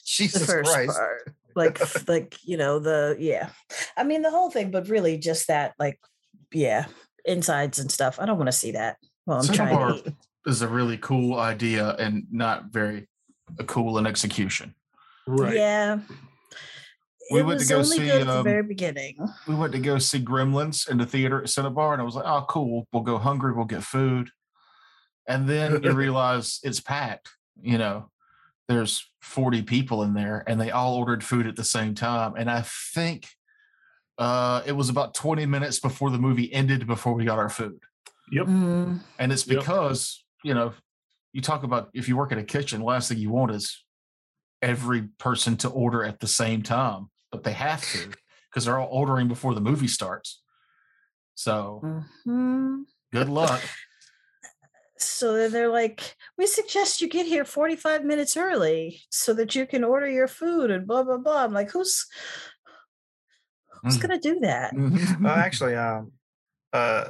Jesus 0.05 0.45
first 0.45 0.73
Christ. 0.73 0.97
part 0.99 1.35
like 1.57 1.81
like 2.09 2.37
you 2.45 2.57
know 2.57 2.79
the 2.79 3.17
yeah 3.19 3.49
i 3.97 4.05
mean 4.05 4.23
the 4.23 4.31
whole 4.31 4.51
thing 4.51 4.71
but 4.71 4.89
really 4.89 5.19
just 5.19 5.49
that 5.49 5.75
like 5.79 5.99
yeah 6.53 6.87
insides 7.25 7.79
and 7.79 7.91
stuff 7.91 8.21
i 8.21 8.27
don't 8.27 8.37
want 8.37 8.47
to 8.47 8.53
see 8.53 8.73
that 8.73 8.97
well 9.27 9.39
i'm 9.39 9.47
trying 9.47 9.69
Cinnabar 9.69 9.93
to 9.93 10.09
eat. 10.09 10.15
is 10.47 10.63
a 10.63 10.69
really 10.69 10.99
cool 10.99 11.39
idea 11.39 11.97
and 11.99 12.25
not 12.31 12.67
very 12.67 13.09
uh, 13.59 13.65
cool 13.65 13.99
in 13.99 14.07
execution. 14.07 14.75
Right. 15.27 15.55
yeah 15.55 15.99
We 17.33 17.41
it 17.41 17.47
went 17.47 17.61
to 17.61 17.67
go 17.67 17.79
only 17.79 17.97
see, 17.97 18.07
good 18.07 18.21
at 18.23 18.27
the 18.27 18.39
um, 18.39 18.45
very 18.45 18.63
beginning 18.63 19.17
We 19.49 19.55
went 19.57 19.73
to 19.73 19.81
go 19.81 19.99
see 19.99 20.21
Gremlins 20.21 20.89
in 20.89 20.99
the 20.99 21.07
theater 21.07 21.43
at 21.43 21.49
Cinnabar, 21.49 21.93
and 21.93 22.01
I 22.01 22.05
was 22.05 22.15
like, 22.15 22.27
"Oh, 22.27 22.45
cool! 22.49 22.87
We'll 22.93 23.03
go 23.03 23.19
hungry. 23.19 23.53
We'll 23.53 23.65
get 23.65 23.83
food." 23.83 24.31
And 25.27 25.49
then 25.49 25.83
you 25.83 25.93
realize 26.05 26.61
it's 26.63 26.81
packed. 26.81 27.31
You 27.61 27.79
know, 27.79 28.11
there's 28.69 29.09
40 29.21 29.63
people 29.63 30.03
in 30.03 30.15
there, 30.15 30.45
and 30.47 30.61
they 30.61 30.71
all 30.71 30.95
ordered 30.97 31.23
food 31.23 31.47
at 31.47 31.57
the 31.57 31.65
same 31.65 31.95
time. 31.95 32.35
And 32.37 32.51
I 32.51 32.63
think 32.63 33.29
uh, 34.19 34.63
it 34.67 34.73
was 34.73 34.89
about 34.89 35.15
20 35.15 35.47
minutes 35.47 35.79
before 35.79 36.11
the 36.11 36.19
movie 36.19 36.53
ended 36.53 36.87
before 36.87 37.13
we 37.15 37.25
got 37.25 37.39
our 37.39 37.49
food. 37.49 37.79
Yep. 38.31 38.47
Mm, 38.47 39.01
And 39.19 39.33
it's 39.33 39.47
Yep. 39.47 39.61
because, 39.61 40.25
you 40.43 40.55
know, 40.55 40.75
you 41.33 41.41
talk 41.43 41.63
about 41.63 41.91
if 41.95 42.09
you 42.09 42.17
work 42.17 42.33
in 42.33 42.39
a 42.39 42.45
kitchen, 42.45 42.81
last 42.81 43.09
thing 43.09 43.19
you 43.19 43.31
want 43.31 43.53
is 43.53 43.85
every 44.63 45.03
person 45.19 45.57
to 45.59 45.69
order 45.69 46.03
at 46.03 46.21
the 46.21 46.27
same 46.27 46.63
time, 46.63 47.11
but 47.31 47.45
they 47.45 47.53
have 47.53 47.87
to. 47.89 48.11
because 48.51 48.65
they're 48.65 48.79
all 48.79 48.89
ordering 48.91 49.29
before 49.29 49.55
the 49.55 49.61
movie 49.61 49.89
starts. 49.89 50.43
So 51.35 51.83
Mhm. 52.27 52.85
good 53.13 53.29
luck. 53.29 53.63
So 54.99 55.35
then 55.35 55.53
they're 55.53 55.69
like, 55.71 56.17
we 56.39 56.47
suggest 56.47 57.01
you 57.01 57.09
get 57.09 57.27
here 57.27 57.45
45 57.45 58.05
minutes 58.05 58.37
early 58.37 59.01
so 59.11 59.35
that 59.35 59.55
you 59.55 59.67
can 59.67 59.85
order 59.85 60.09
your 60.11 60.29
food 60.29 60.71
and 60.71 60.87
blah 60.87 61.03
blah 61.03 61.19
blah. 61.19 61.45
I'm 61.45 61.53
like, 61.53 61.71
who's 61.71 62.07
who's 63.83 63.99
Mm. 63.99 64.03
gonna 64.03 64.19
do 64.19 64.41
that? 64.41 64.75
Uh, 65.25 65.29
actually, 65.29 65.75
um, 65.75 66.13
uh, 66.73 67.05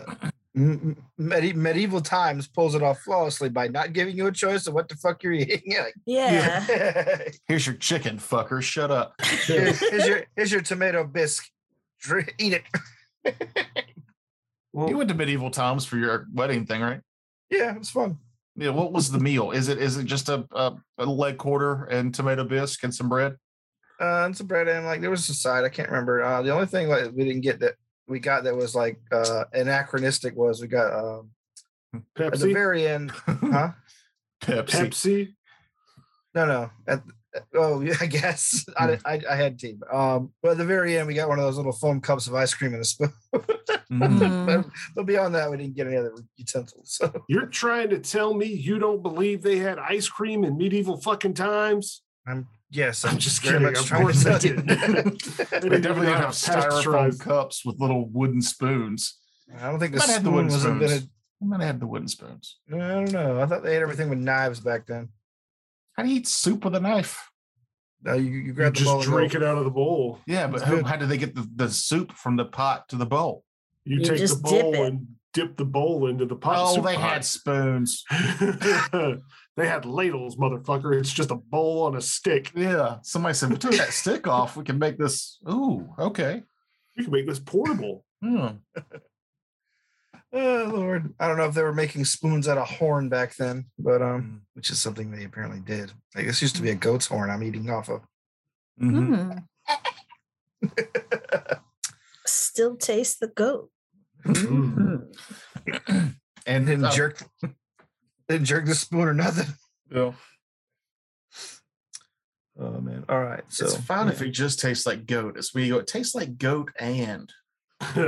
m- 0.57 0.81
m- 0.97 0.97
medi- 1.16 1.52
medieval 1.52 2.00
times 2.00 2.49
pulls 2.49 2.75
it 2.75 2.83
off 2.83 3.00
flawlessly 3.00 3.49
by 3.49 3.69
not 3.69 3.93
giving 3.93 4.16
you 4.16 4.26
a 4.26 4.33
choice 4.33 4.66
of 4.66 4.75
what 4.75 4.88
the 4.88 4.97
fuck 4.97 5.23
you're 5.23 5.33
eating. 5.43 5.62
You're 5.64 5.90
Yeah. 6.07 7.19
Here's 7.47 7.66
your 7.66 7.76
chicken, 7.76 8.19
fucker. 8.19 8.61
Shut 8.62 8.90
up. 8.90 9.14
Here- 9.47 9.73
here's 9.73 10.07
your 10.07 10.23
here's 10.35 10.52
your 10.52 10.62
tomato 10.62 11.05
bisque. 11.05 11.49
Dr- 12.00 12.28
Eat 12.38 12.62
it. 13.25 13.35
Well, 14.73 14.90
You 14.90 14.99
went 14.99 15.09
to 15.09 15.14
medieval 15.14 15.50
times 15.50 15.87
for 15.87 15.97
your 15.97 16.26
wedding 16.35 16.66
thing, 16.66 16.83
right? 16.83 17.00
Yeah, 17.50 17.73
it 17.73 17.79
was 17.79 17.91
fun. 17.91 18.19
Yeah. 18.57 18.71
What 18.71 18.93
was 18.93 19.11
the 19.11 19.19
meal? 19.19 19.50
Is 19.50 19.69
it 19.69 19.79
is 19.79 19.99
it 19.99 20.05
just 20.05 20.29
a, 20.29 20.47
a, 20.53 20.75
a 20.99 21.05
leg 21.05 21.38
quarter 21.38 21.85
and 21.85 22.15
tomato 22.15 22.45
bisque 22.45 22.83
and 22.85 22.95
some 22.95 23.09
bread? 23.09 23.37
Uh, 24.00 24.25
and 24.25 24.37
some 24.37 24.47
bread 24.47 24.69
and 24.69 24.87
like 24.87 25.00
there 25.00 25.11
was 25.11 25.29
a 25.29 25.35
side 25.35 25.65
I 25.65 25.69
can't 25.69 25.88
remember. 25.88 26.23
Uh, 26.23 26.43
the 26.43 26.50
only 26.50 26.67
thing 26.67 26.88
like 26.88 27.11
we 27.12 27.25
didn't 27.25 27.43
get 27.43 27.61
that 27.61 27.75
we 28.09 28.19
got 28.19 28.45
that 28.45 28.57
was 28.57 28.75
like 28.75 29.00
uh 29.12 29.45
anachronistic 29.53 30.37
was 30.37 30.61
we 30.61 30.69
got 30.69 30.93
um 30.93 31.31
at 32.19 32.38
the 32.38 32.53
very 32.53 32.87
end, 32.87 33.11
huh? 33.26 33.73
Pepsi. 34.43 34.71
Pepsi. 34.71 35.35
No, 36.35 36.45
no. 36.47 36.71
At, 36.87 37.03
oh, 37.55 37.81
yeah, 37.81 37.95
I 38.00 38.07
guess 38.07 38.64
I, 38.76 38.99
I 39.05 39.21
I 39.31 39.37
had 39.37 39.59
tea. 39.59 39.75
but, 39.78 39.93
Um, 39.95 40.33
but 40.43 40.52
at 40.52 40.59
the 40.59 40.64
very 40.64 40.97
end, 40.99 41.07
we 41.09 41.14
got 41.14 41.28
one 41.28 41.38
of 41.38 41.45
those 41.45 41.57
little 41.57 41.73
foam 41.73 42.00
cups 42.00 42.26
of 42.26 42.35
ice 42.35 42.55
cream 42.55 42.73
and 42.75 42.83
a 42.83 42.85
spoon. 42.85 43.12
Mm. 43.88 44.47
but, 44.47 44.66
but 44.97 45.07
beyond 45.07 45.33
that, 45.37 45.49
we 45.49 45.57
didn't 45.57 45.76
get 45.76 45.87
any 45.87 45.97
other 45.97 46.12
utensils. 46.37 46.97
So 46.97 47.12
You're 47.28 47.47
trying 47.47 47.90
to 47.90 48.00
tell 48.00 48.35
me 48.35 48.47
you 48.47 48.81
don't 48.81 49.00
believe 49.00 49.43
they 49.43 49.59
had 49.59 49.78
ice 49.78 50.09
cream 50.09 50.43
in 50.43 50.57
medieval 50.59 51.00
fucking 51.00 51.35
times? 51.35 52.02
I'm 52.26 52.49
yes, 52.69 53.05
I'm 53.05 53.12
I'm 53.12 53.19
just 53.19 53.43
very 53.45 53.59
kidding. 53.59 53.66
much 53.69 53.78
Of 53.78 53.87
trying 53.87 54.02
course 54.02 54.25
to 54.25 54.31
they 54.31 54.38
tell 54.38 54.50
you. 54.50 54.57
didn't. 54.62 55.23
They 55.50 55.69
definitely 55.81 56.09
even 56.09 56.14
have 56.14 56.25
have 56.25 56.33
styrofoam 56.33 57.21
cups 57.21 57.64
with 57.64 57.78
little 57.78 58.09
wooden 58.09 58.43
spoons. 58.43 59.19
I 59.57 59.71
don't 59.71 59.78
think 59.78 59.93
the 59.93 59.99
Might 59.99 60.09
have 60.09 60.25
the 60.25 60.31
wooden 60.33 60.47
was 60.47 60.62
spoons. 60.62 60.83
invented. 60.83 61.09
I 61.40 61.45
might 61.45 61.61
have 61.61 61.66
had 61.69 61.81
the 61.81 61.87
wooden 61.87 62.09
spoons. 62.09 62.59
I 62.73 62.76
don't 62.78 63.12
know. 63.12 63.40
I 63.40 63.47
thought 63.47 63.62
they 63.62 63.76
ate 63.76 63.83
everything 63.83 64.11
with 64.11 64.19
knives 64.19 64.59
back 64.59 64.87
then. 64.87 65.11
How 65.97 66.03
do 66.03 66.09
you 66.11 66.17
eat 66.17 66.29
soup 66.29 66.65
with 66.65 66.75
a 66.75 66.81
knife? 66.81 67.31
No, 68.03 68.15
you, 68.15 68.31
you 68.31 68.41
You 68.41 68.53
grab 68.53 68.75
the 68.75 68.81
just 68.81 68.91
and 68.95 69.03
drink 69.03 69.35
it 69.35 69.43
out 69.43 69.59
of 69.59 69.65
the 69.65 69.71
bowl. 69.71 70.21
Yeah, 70.26 70.47
but 70.47 70.62
who, 70.62 70.85
how 70.85 70.97
did 70.97 71.09
they 71.09 71.17
get 71.17 71.35
the, 71.35 71.49
the 71.57 71.69
soup 71.71 72.12
from 72.12 72.37
the 72.37 72.45
pot 72.45 72.88
to 72.91 72.97
the 72.97 73.07
bowl? 73.07 73.43
You, 73.85 73.99
You 73.99 74.05
take 74.05 74.12
the 74.12 74.19
just 74.19 74.43
dip 74.45 74.62
bowl 74.62 74.75
it. 74.75 74.81
and 74.81 75.07
dip 75.33 75.57
the 75.57 75.65
bowl 75.65 76.07
into 76.09 76.26
the 76.26 76.37
pot. 76.37 76.57
Oh, 76.59 76.75
soup 76.75 76.85
they 76.85 76.95
pot. 76.95 77.12
had 77.12 77.25
spoons. 77.25 78.05
they 79.57 79.67
had 79.67 79.87
ladles, 79.87 80.37
motherfucker. 80.37 80.99
It's 80.99 81.12
just 81.12 81.31
a 81.31 81.37
bowl 81.37 81.85
on 81.85 81.97
a 81.97 82.00
stick. 82.00 82.53
Yeah. 82.55 82.99
Somebody 83.03 83.35
said, 83.35 83.50
we 83.50 83.57
took 83.57 83.73
that 83.73 83.93
stick 83.93 84.26
off. 84.26 84.57
We 84.57 84.65
can 84.65 84.79
make 84.79 84.99
this. 84.99 85.38
Ooh, 85.49 85.88
okay. 85.99 86.43
You 86.97 87.05
can 87.05 87.12
make 87.12 87.26
this 87.26 87.38
portable. 87.41 88.05
Hmm. 88.23 88.47
Oh 90.38 90.71
Lord. 90.75 91.14
I 91.19 91.28
don't 91.28 91.38
know 91.38 91.47
if 91.47 91.55
they 91.55 91.62
were 91.62 91.73
making 91.73 92.05
spoons 92.05 92.47
out 92.47 92.59
of 92.59 92.69
horn 92.69 93.09
back 93.09 93.35
then, 93.37 93.66
but 93.78 94.02
um, 94.02 94.23
Mm. 94.23 94.40
which 94.55 94.69
is 94.71 94.78
something 94.78 95.11
they 95.11 95.25
apparently 95.25 95.61
did. 95.61 95.93
Like 96.14 96.26
this 96.26 96.43
used 96.43 96.57
to 96.57 96.62
be 96.62 96.71
a 96.71 96.75
goat's 96.75 97.07
horn 97.07 97.31
I'm 97.31 97.43
eating 97.43 97.71
off 97.71 97.88
of. 97.88 98.02
Mhm. 98.81 99.43
Mm. 100.62 101.61
Still 102.26 102.76
taste 102.76 103.21
the 103.21 103.28
goat. 103.28 103.71
Mm. 104.26 105.09
Mm. 105.66 106.14
And 106.49 106.64
didn't 106.66 106.85
uh, 106.85 106.93
jerk 106.93 107.23
didn't 108.28 108.45
jerk 108.47 108.66
the 108.66 108.75
spoon 108.76 109.09
or 109.09 109.14
nothing. 109.14 109.52
yeah. 109.90 110.12
Oh 112.59 112.81
man. 112.81 113.05
All 113.09 113.21
right. 113.21 113.43
So 113.49 113.64
it's 113.66 113.76
fine 113.76 114.09
if 114.09 114.23
it 114.23 114.31
just 114.31 114.61
tastes 114.61 114.87
like 114.87 115.07
goat. 115.07 115.37
It's 115.37 115.52
when 115.55 115.64
you 115.64 115.73
go, 115.75 115.78
it 115.81 115.87
tastes 115.88 116.14
like 116.14 116.38
goat 116.38 116.71
and. 116.78 117.33
yeah. 117.97 118.05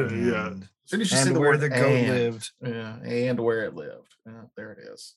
and, 0.49 0.63
As 0.63 0.69
soon 0.89 1.03
as 1.03 1.13
you 1.13 1.19
and 1.19 1.37
the 1.37 1.41
where 1.41 1.51
word 1.51 1.61
the 1.61 1.69
goat 1.69 1.85
and, 1.85 2.09
lived. 2.09 2.51
Yeah, 2.63 2.97
and 3.05 3.39
where 3.39 3.65
it 3.65 3.75
lived. 3.75 4.15
Yeah, 4.27 4.43
there 4.57 4.73
it 4.73 4.79
is. 4.93 5.15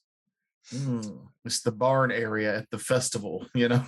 Mm, 0.73 1.27
it's 1.45 1.61
the 1.61 1.71
barn 1.71 2.11
area 2.11 2.57
at 2.57 2.69
the 2.71 2.77
festival, 2.77 3.47
you 3.55 3.69
know? 3.69 3.85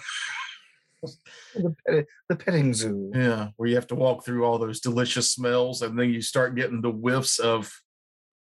The, 1.54 1.76
pet, 1.86 2.06
the 2.30 2.36
petting 2.38 2.74
zoo. 2.74 3.12
Yeah, 3.14 3.50
where 3.58 3.68
you 3.68 3.76
have 3.76 3.88
to 3.88 3.96
walk 3.96 4.24
through 4.24 4.46
all 4.46 4.58
those 4.58 4.80
delicious 4.80 5.30
smells 5.30 5.82
and 5.82 6.00
then 6.00 6.10
you 6.10 6.22
start 6.22 6.56
getting 6.56 6.82
the 6.82 6.92
whiffs 6.92 7.40
of, 7.40 7.72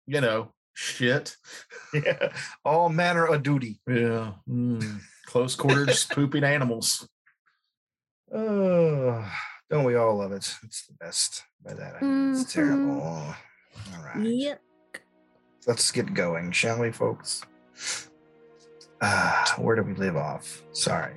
you 0.05 0.19
know, 0.19 0.53
shit. 0.73 1.35
Yeah. 1.93 2.33
All 2.63 2.89
manner 2.89 3.25
of 3.25 3.41
duty. 3.41 3.79
Yeah. 3.87 4.33
Mm, 4.47 4.99
close 5.25 5.55
quarters 5.55 6.05
pooping 6.11 6.43
animals. 6.43 7.07
Oh, 8.31 9.27
don't 9.69 9.83
we 9.83 9.95
all 9.95 10.15
love 10.17 10.31
it? 10.31 10.55
It's 10.63 10.87
the 10.87 10.93
best. 10.93 11.43
By 11.63 11.73
that, 11.73 11.95
I 12.01 12.05
mean 12.05 12.31
it's 12.31 12.51
terrible. 12.53 13.01
All 13.01 13.35
right. 14.03 14.25
Yep. 14.25 14.61
Let's 15.67 15.91
get 15.91 16.13
going, 16.13 16.51
shall 16.51 16.79
we, 16.79 16.91
folks? 16.91 17.41
Ah, 19.01 19.55
where 19.57 19.75
do 19.75 19.83
we 19.83 19.93
live 19.93 20.15
off? 20.17 20.63
Sorry. 20.71 21.13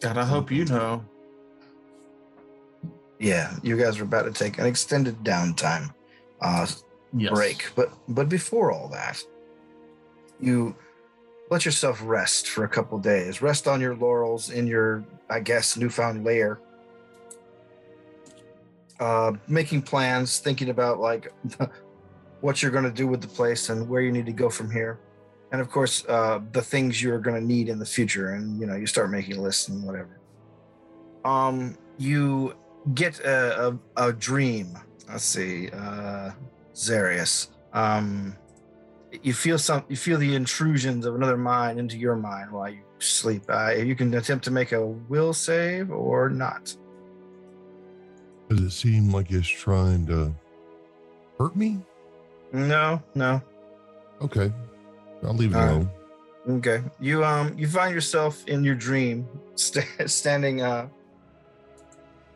God, 0.00 0.18
I 0.18 0.24
hope 0.24 0.50
you 0.50 0.64
know. 0.66 1.04
Yeah, 3.18 3.54
you 3.62 3.76
guys 3.78 3.98
are 3.98 4.02
about 4.04 4.24
to 4.24 4.32
take 4.32 4.58
an 4.58 4.66
extended 4.66 5.22
downtime 5.24 5.94
uh, 6.40 6.66
Yes. 7.16 7.32
break, 7.32 7.70
but 7.76 7.92
but 8.08 8.28
before 8.28 8.72
all 8.72 8.88
that, 8.88 9.22
you 10.40 10.74
let 11.54 11.64
yourself 11.64 12.00
rest 12.02 12.48
for 12.48 12.64
a 12.64 12.68
couple 12.68 12.98
days. 12.98 13.40
Rest 13.40 13.68
on 13.68 13.80
your 13.80 13.94
laurels 13.94 14.50
in 14.50 14.66
your, 14.66 15.04
I 15.30 15.38
guess, 15.38 15.76
newfound 15.76 16.24
lair. 16.24 16.58
Uh, 18.98 19.34
making 19.46 19.82
plans, 19.82 20.40
thinking 20.40 20.70
about 20.70 20.98
like 20.98 21.32
what 22.40 22.60
you're 22.60 22.72
going 22.72 22.82
to 22.82 22.90
do 22.90 23.06
with 23.06 23.20
the 23.20 23.28
place 23.28 23.68
and 23.68 23.88
where 23.88 24.02
you 24.02 24.10
need 24.10 24.26
to 24.26 24.32
go 24.32 24.50
from 24.50 24.68
here, 24.68 24.98
and 25.52 25.60
of 25.60 25.70
course, 25.70 26.04
uh, 26.08 26.40
the 26.50 26.60
things 26.60 27.00
you're 27.00 27.20
going 27.20 27.40
to 27.40 27.46
need 27.46 27.68
in 27.68 27.78
the 27.78 27.86
future. 27.86 28.34
And 28.34 28.58
you 28.60 28.66
know, 28.66 28.74
you 28.74 28.86
start 28.86 29.08
making 29.08 29.40
lists 29.40 29.68
and 29.68 29.84
whatever. 29.84 30.18
Um, 31.24 31.78
you 31.98 32.56
get 32.94 33.20
a, 33.20 33.68
a, 33.68 34.08
a 34.08 34.12
dream. 34.12 34.76
Let's 35.08 35.24
see, 35.24 35.70
uh, 35.70 36.32
Zarius. 36.74 37.50
Um, 37.72 38.36
you 39.22 39.34
feel 39.34 39.58
some. 39.58 39.84
You 39.88 39.96
feel 39.96 40.18
the 40.18 40.34
intrusions 40.34 41.06
of 41.06 41.14
another 41.14 41.36
mind 41.36 41.78
into 41.78 41.96
your 41.96 42.16
mind 42.16 42.50
while 42.50 42.68
you 42.68 42.80
sleep. 42.98 43.44
Uh, 43.48 43.70
you 43.70 43.94
can 43.94 44.12
attempt 44.14 44.44
to 44.46 44.50
make 44.50 44.72
a 44.72 44.84
will 44.86 45.32
save 45.32 45.90
or 45.90 46.28
not. 46.28 46.74
Does 48.48 48.60
it 48.60 48.70
seem 48.70 49.10
like 49.10 49.30
it's 49.30 49.48
trying 49.48 50.06
to 50.06 50.34
hurt 51.38 51.56
me? 51.56 51.80
No, 52.52 53.02
no. 53.14 53.42
Okay. 54.22 54.52
I'll 55.24 55.34
leave 55.34 55.52
it 55.52 55.58
alone. 55.58 55.90
Okay. 56.48 56.82
You 57.00 57.24
um 57.24 57.58
you 57.58 57.66
find 57.66 57.94
yourself 57.94 58.46
in 58.46 58.62
your 58.64 58.74
dream 58.74 59.26
sta 59.54 59.82
standing 60.06 60.60
uh 60.60 60.88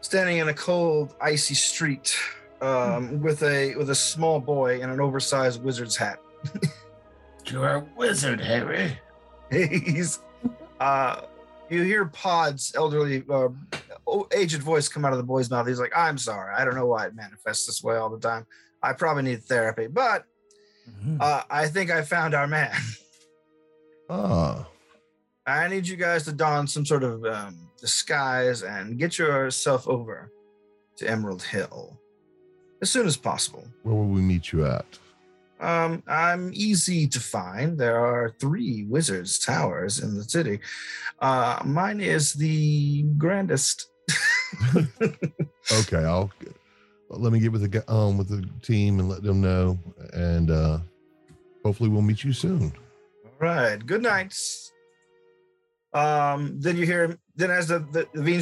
standing 0.01 0.39
in 0.39 0.49
a 0.49 0.55
cold 0.55 1.15
icy 1.21 1.55
street 1.55 2.17
um 2.63 3.21
with 3.21 3.43
a 3.43 3.75
with 3.77 3.91
a 3.91 3.95
small 3.95 4.41
boy 4.41 4.81
in 4.81 4.89
an 4.91 5.01
oversized 5.01 5.63
wizard's 5.63 5.97
hat. 5.97 6.19
You're 7.47 7.69
a 7.77 7.87
wizard, 7.97 8.41
Harry. 8.41 8.99
He's 9.51 10.21
uh 10.81 11.23
you 11.71 11.83
hear 11.83 12.05
Pod's 12.07 12.73
elderly 12.75 13.25
uh 13.29 13.49
o- 14.07 14.29
aged 14.33 14.63
voice 14.63 14.89
come 14.89 15.05
out 15.05 15.13
of 15.13 15.19
the 15.19 15.25
boy's 15.25 15.51
mouth. 15.51 15.67
He's 15.67 15.81
like, 15.81 15.93
"I'm 15.97 16.19
sorry. 16.19 16.55
I 16.55 16.65
don't 16.65 16.75
know 16.75 16.87
why 16.87 17.07
it 17.07 17.15
manifests 17.15 17.67
this 17.67 17.83
way 17.83 17.97
all 17.97 18.11
the 18.11 18.19
time. 18.21 18.47
I 18.83 18.93
probably 18.93 19.23
need 19.25 19.43
therapy, 19.45 19.87
but 19.87 20.25
uh 21.21 21.43
I 21.51 21.69
think 21.69 21.91
I 21.91 22.03
found 22.03 22.35
our 22.35 22.47
man." 22.47 22.75
Ah, 24.11 24.67
I 25.47 25.69
need 25.69 25.87
you 25.89 25.97
guys 25.97 26.25
to 26.25 26.33
don 26.33 26.67
some 26.67 26.85
sort 26.85 27.03
of 27.03 27.25
um, 27.25 27.57
disguise 27.81 28.63
and 28.63 28.99
get 28.99 29.19
yourself 29.19 29.89
over 29.89 30.31
to 30.97 31.09
Emerald 31.11 31.43
Hill 31.43 31.99
as 32.83 32.91
soon 32.91 33.07
as 33.07 33.17
possible. 33.17 33.65
where 33.83 33.95
will 33.95 34.07
we 34.09 34.21
meet 34.21 34.53
you 34.53 34.65
at? 34.67 34.85
Um, 35.61 36.03
I'm 36.07 36.51
easy 36.55 37.07
to 37.09 37.21
find. 37.21 37.79
There 37.79 37.99
are 37.99 38.35
three 38.39 38.85
wizards' 38.89 39.39
towers 39.39 40.01
in 40.01 40.15
the 40.15 40.25
city. 40.25 40.61
Uh, 41.21 41.61
mine 41.65 42.01
is 42.01 42.33
the 42.35 43.03
grandest. 43.17 43.91
Okay, 44.75 46.05
I'll 46.05 46.31
let 47.11 47.33
me 47.33 47.41
get 47.41 47.53
with 47.53 47.71
the 47.71 47.93
um 47.93 48.17
with 48.17 48.29
the 48.29 48.49
team 48.63 48.99
and 49.01 49.09
let 49.09 49.23
them 49.23 49.41
know, 49.41 49.79
and 50.13 50.51
uh 50.51 50.79
hopefully 51.65 51.91
we'll 51.91 52.03
meet 52.03 52.25
you 52.25 52.33
soon. 52.33 52.73
All 53.25 53.33
right. 53.41 53.85
Good 53.85 54.03
night. 54.03 54.35
Um, 55.93 56.61
then 56.61 56.77
you 56.77 56.87
hear. 56.87 57.19
Then 57.37 57.51
as 57.51 57.69
the 57.69 57.81
the, 57.81 58.09
the 58.15 58.23
he, 58.23 58.37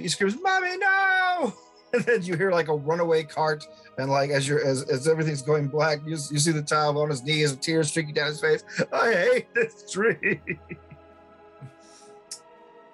he 0.00 0.08
screams, 0.08 0.36
"Mommy, 0.40 0.76
no!" 0.76 1.13
No! 1.94 1.98
And 1.98 2.04
then 2.04 2.22
you 2.22 2.36
hear 2.36 2.50
like 2.50 2.68
a 2.68 2.74
runaway 2.74 3.24
cart, 3.24 3.66
and 3.98 4.10
like 4.10 4.30
as 4.30 4.48
you're 4.48 4.64
as, 4.64 4.82
as 4.84 5.08
everything's 5.08 5.42
going 5.42 5.68
black, 5.68 6.00
you, 6.04 6.12
you 6.12 6.38
see 6.38 6.52
the 6.52 6.62
child 6.62 6.96
on 6.96 7.10
his 7.10 7.22
knees, 7.22 7.50
with 7.50 7.60
tears 7.60 7.88
streaking 7.88 8.14
down 8.14 8.28
his 8.28 8.40
face. 8.40 8.64
I 8.92 9.12
hate 9.12 9.54
this 9.54 9.90
tree. 9.90 10.40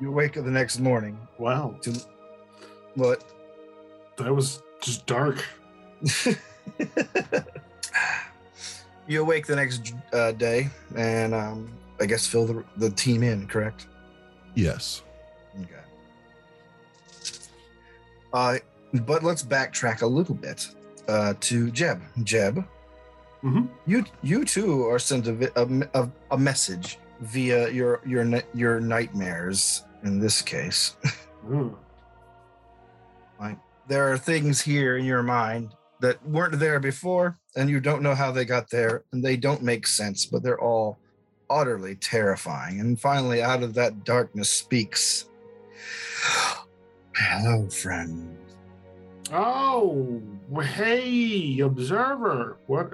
you 0.01 0.13
wake 0.13 0.37
up 0.37 0.45
the 0.45 0.51
next 0.51 0.79
morning 0.79 1.19
Wow, 1.39 1.77
to 1.83 1.99
what? 2.95 3.25
that 4.17 4.35
was 4.35 4.63
just 4.81 5.07
dark. 5.07 5.45
you 9.07 9.23
awake 9.23 9.47
the 9.47 9.57
next 9.57 9.95
uh, 10.13 10.33
day, 10.33 10.69
and 10.97 11.35
um, 11.35 11.71
I 12.01 12.07
guess 12.07 12.27
fill 12.27 12.47
the, 12.47 12.65
the 12.77 12.91
team 12.91 13.23
in, 13.23 13.47
correct? 13.47 13.87
Yes. 14.55 15.03
Okay. 15.61 15.75
Uh, 18.33 18.59
but 18.93 19.23
let's 19.23 19.43
backtrack 19.43 20.03
a 20.03 20.07
little 20.07 20.35
bit 20.35 20.69
uh, 21.09 21.35
to 21.41 21.71
Jeb. 21.71 22.03
Jeb, 22.23 22.65
Mhm. 23.43 23.69
you 23.87 24.05
you 24.23 24.45
too 24.45 24.87
are 24.87 24.99
sent 24.99 25.27
a, 25.27 25.53
a, 25.99 26.09
a, 26.31 26.39
message 26.39 26.99
via 27.21 27.71
your 27.71 28.01
your 28.07 28.43
your 28.55 28.81
nightmares. 28.81 29.85
In 30.03 30.19
this 30.19 30.41
case, 30.43 30.97
Mm. 31.47 31.75
there 33.89 34.13
are 34.13 34.19
things 34.19 34.61
here 34.61 34.97
in 34.97 35.05
your 35.05 35.23
mind 35.23 35.75
that 36.01 36.25
weren't 36.27 36.59
there 36.59 36.81
before, 36.81 37.39
and 37.57 37.69
you 37.69 37.81
don't 37.81 38.03
know 38.03 38.15
how 38.15 38.31
they 38.31 38.45
got 38.45 38.71
there, 38.71 39.05
and 39.13 39.23
they 39.23 39.37
don't 39.37 39.63
make 39.63 39.87
sense, 39.87 40.25
but 40.25 40.43
they're 40.43 40.61
all 40.61 40.99
utterly 41.51 41.97
terrifying. 41.97 42.81
And 42.81 42.99
finally, 42.99 43.43
out 43.43 43.63
of 43.63 43.75
that 43.75 44.05
darkness 44.05 44.49
speaks. 44.49 45.27
Hello, 47.15 47.69
friend. 47.69 48.40
Oh, 49.33 50.21
hey, 50.63 51.61
observer. 51.61 52.59
What 52.67 52.93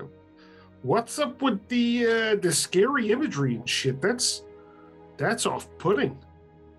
what's 0.83 1.19
up 1.19 1.41
with 1.43 1.67
the 1.69 2.07
uh 2.07 2.35
the 2.37 2.53
scary 2.53 3.11
imagery 3.11 3.55
and 3.57 3.69
shit? 3.69 4.01
That's 4.03 4.43
that's 5.17 5.47
off-putting. 5.47 6.19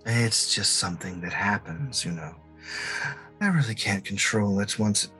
It's 0.06 0.54
just 0.54 0.76
something 0.76 1.20
that 1.22 1.34
happens, 1.34 2.06
you 2.06 2.12
know. 2.12 2.36
I 3.42 3.48
really 3.48 3.76
can't 3.76 4.06
control 4.06 4.60
it 4.60 4.78
once 4.78 5.06
it 5.06 5.12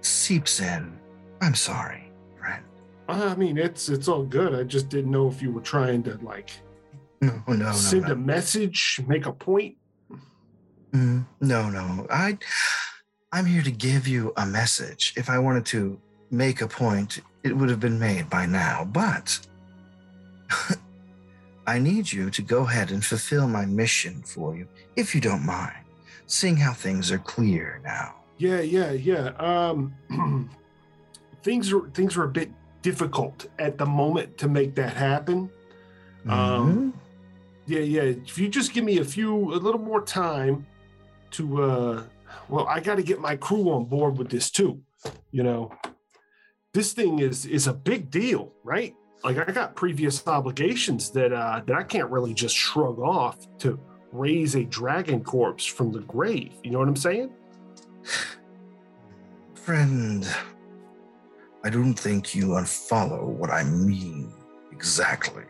seeps 0.00 0.60
in. 0.60 0.98
I'm 1.40 1.54
sorry, 1.54 2.10
friend. 2.38 2.64
I 3.08 3.34
mean, 3.36 3.56
it's 3.56 3.88
it's 3.88 4.08
all 4.08 4.24
good. 4.24 4.54
I 4.54 4.64
just 4.64 4.88
didn't 4.88 5.10
know 5.12 5.28
if 5.28 5.40
you 5.40 5.52
were 5.52 5.60
trying 5.60 6.02
to 6.04 6.18
like 6.22 6.50
No, 7.20 7.40
no, 7.46 7.54
no. 7.54 7.72
send 7.72 8.04
no. 8.06 8.12
a 8.12 8.16
message, 8.16 9.00
make 9.06 9.26
a 9.26 9.32
point. 9.32 9.76
Mm, 10.92 11.26
no, 11.40 11.68
no. 11.70 12.06
I 12.10 12.38
I'm 13.36 13.44
here 13.44 13.60
to 13.60 13.70
give 13.70 14.08
you 14.08 14.32
a 14.38 14.46
message. 14.46 15.12
If 15.14 15.28
I 15.28 15.38
wanted 15.38 15.66
to 15.66 16.00
make 16.30 16.62
a 16.62 16.66
point, 16.66 17.20
it 17.44 17.54
would 17.54 17.68
have 17.68 17.80
been 17.80 17.98
made 17.98 18.30
by 18.30 18.46
now. 18.46 18.88
But 18.90 19.38
I 21.66 21.78
need 21.78 22.10
you 22.10 22.30
to 22.30 22.40
go 22.40 22.62
ahead 22.62 22.90
and 22.90 23.04
fulfill 23.04 23.46
my 23.46 23.66
mission 23.66 24.22
for 24.22 24.56
you, 24.56 24.66
if 24.96 25.14
you 25.14 25.20
don't 25.20 25.44
mind, 25.44 25.84
seeing 26.24 26.56
how 26.56 26.72
things 26.72 27.12
are 27.12 27.18
clear 27.18 27.78
now. 27.84 28.14
Yeah, 28.38 28.62
yeah, 28.62 28.92
yeah. 28.92 29.32
Um 29.38 29.92
things 31.42 31.70
are 31.74 31.90
things 31.90 32.16
are 32.16 32.24
a 32.24 32.28
bit 32.28 32.50
difficult 32.80 33.48
at 33.58 33.76
the 33.76 33.84
moment 33.84 34.38
to 34.38 34.48
make 34.48 34.74
that 34.76 34.96
happen. 34.96 35.50
Um, 36.26 36.94
Yeah, 37.66 37.80
yeah. 37.80 38.02
If 38.02 38.38
you 38.38 38.48
just 38.48 38.72
give 38.72 38.84
me 38.84 38.98
a 38.98 39.04
few, 39.04 39.52
a 39.52 39.60
little 39.60 39.80
more 39.80 40.00
time 40.00 40.66
to, 41.32 41.62
uh, 41.62 42.02
well, 42.48 42.66
I 42.66 42.80
got 42.80 42.96
to 42.96 43.02
get 43.02 43.20
my 43.20 43.36
crew 43.36 43.70
on 43.70 43.86
board 43.86 44.18
with 44.18 44.30
this 44.30 44.50
too. 44.50 44.80
You 45.30 45.42
know, 45.42 45.72
this 46.72 46.92
thing 46.92 47.18
is 47.20 47.46
is 47.46 47.66
a 47.66 47.72
big 47.72 48.10
deal, 48.10 48.52
right? 48.64 48.94
Like 49.24 49.38
I 49.38 49.50
got 49.52 49.74
previous 49.74 50.26
obligations 50.26 51.10
that 51.10 51.32
uh, 51.32 51.62
that 51.66 51.76
I 51.76 51.82
can't 51.82 52.10
really 52.10 52.34
just 52.34 52.54
shrug 52.54 52.98
off 52.98 53.36
to 53.58 53.78
raise 54.12 54.54
a 54.54 54.64
dragon 54.64 55.22
corpse 55.22 55.64
from 55.64 55.92
the 55.92 56.00
grave. 56.00 56.52
You 56.62 56.70
know 56.70 56.78
what 56.78 56.88
I'm 56.88 56.96
saying? 56.96 57.32
Friend, 59.54 60.26
I 61.64 61.70
don't 61.70 61.94
think 61.94 62.34
you 62.34 62.48
unfollow 62.48 63.24
what 63.24 63.50
I 63.50 63.64
mean 63.64 64.32
exactly. 64.70 65.42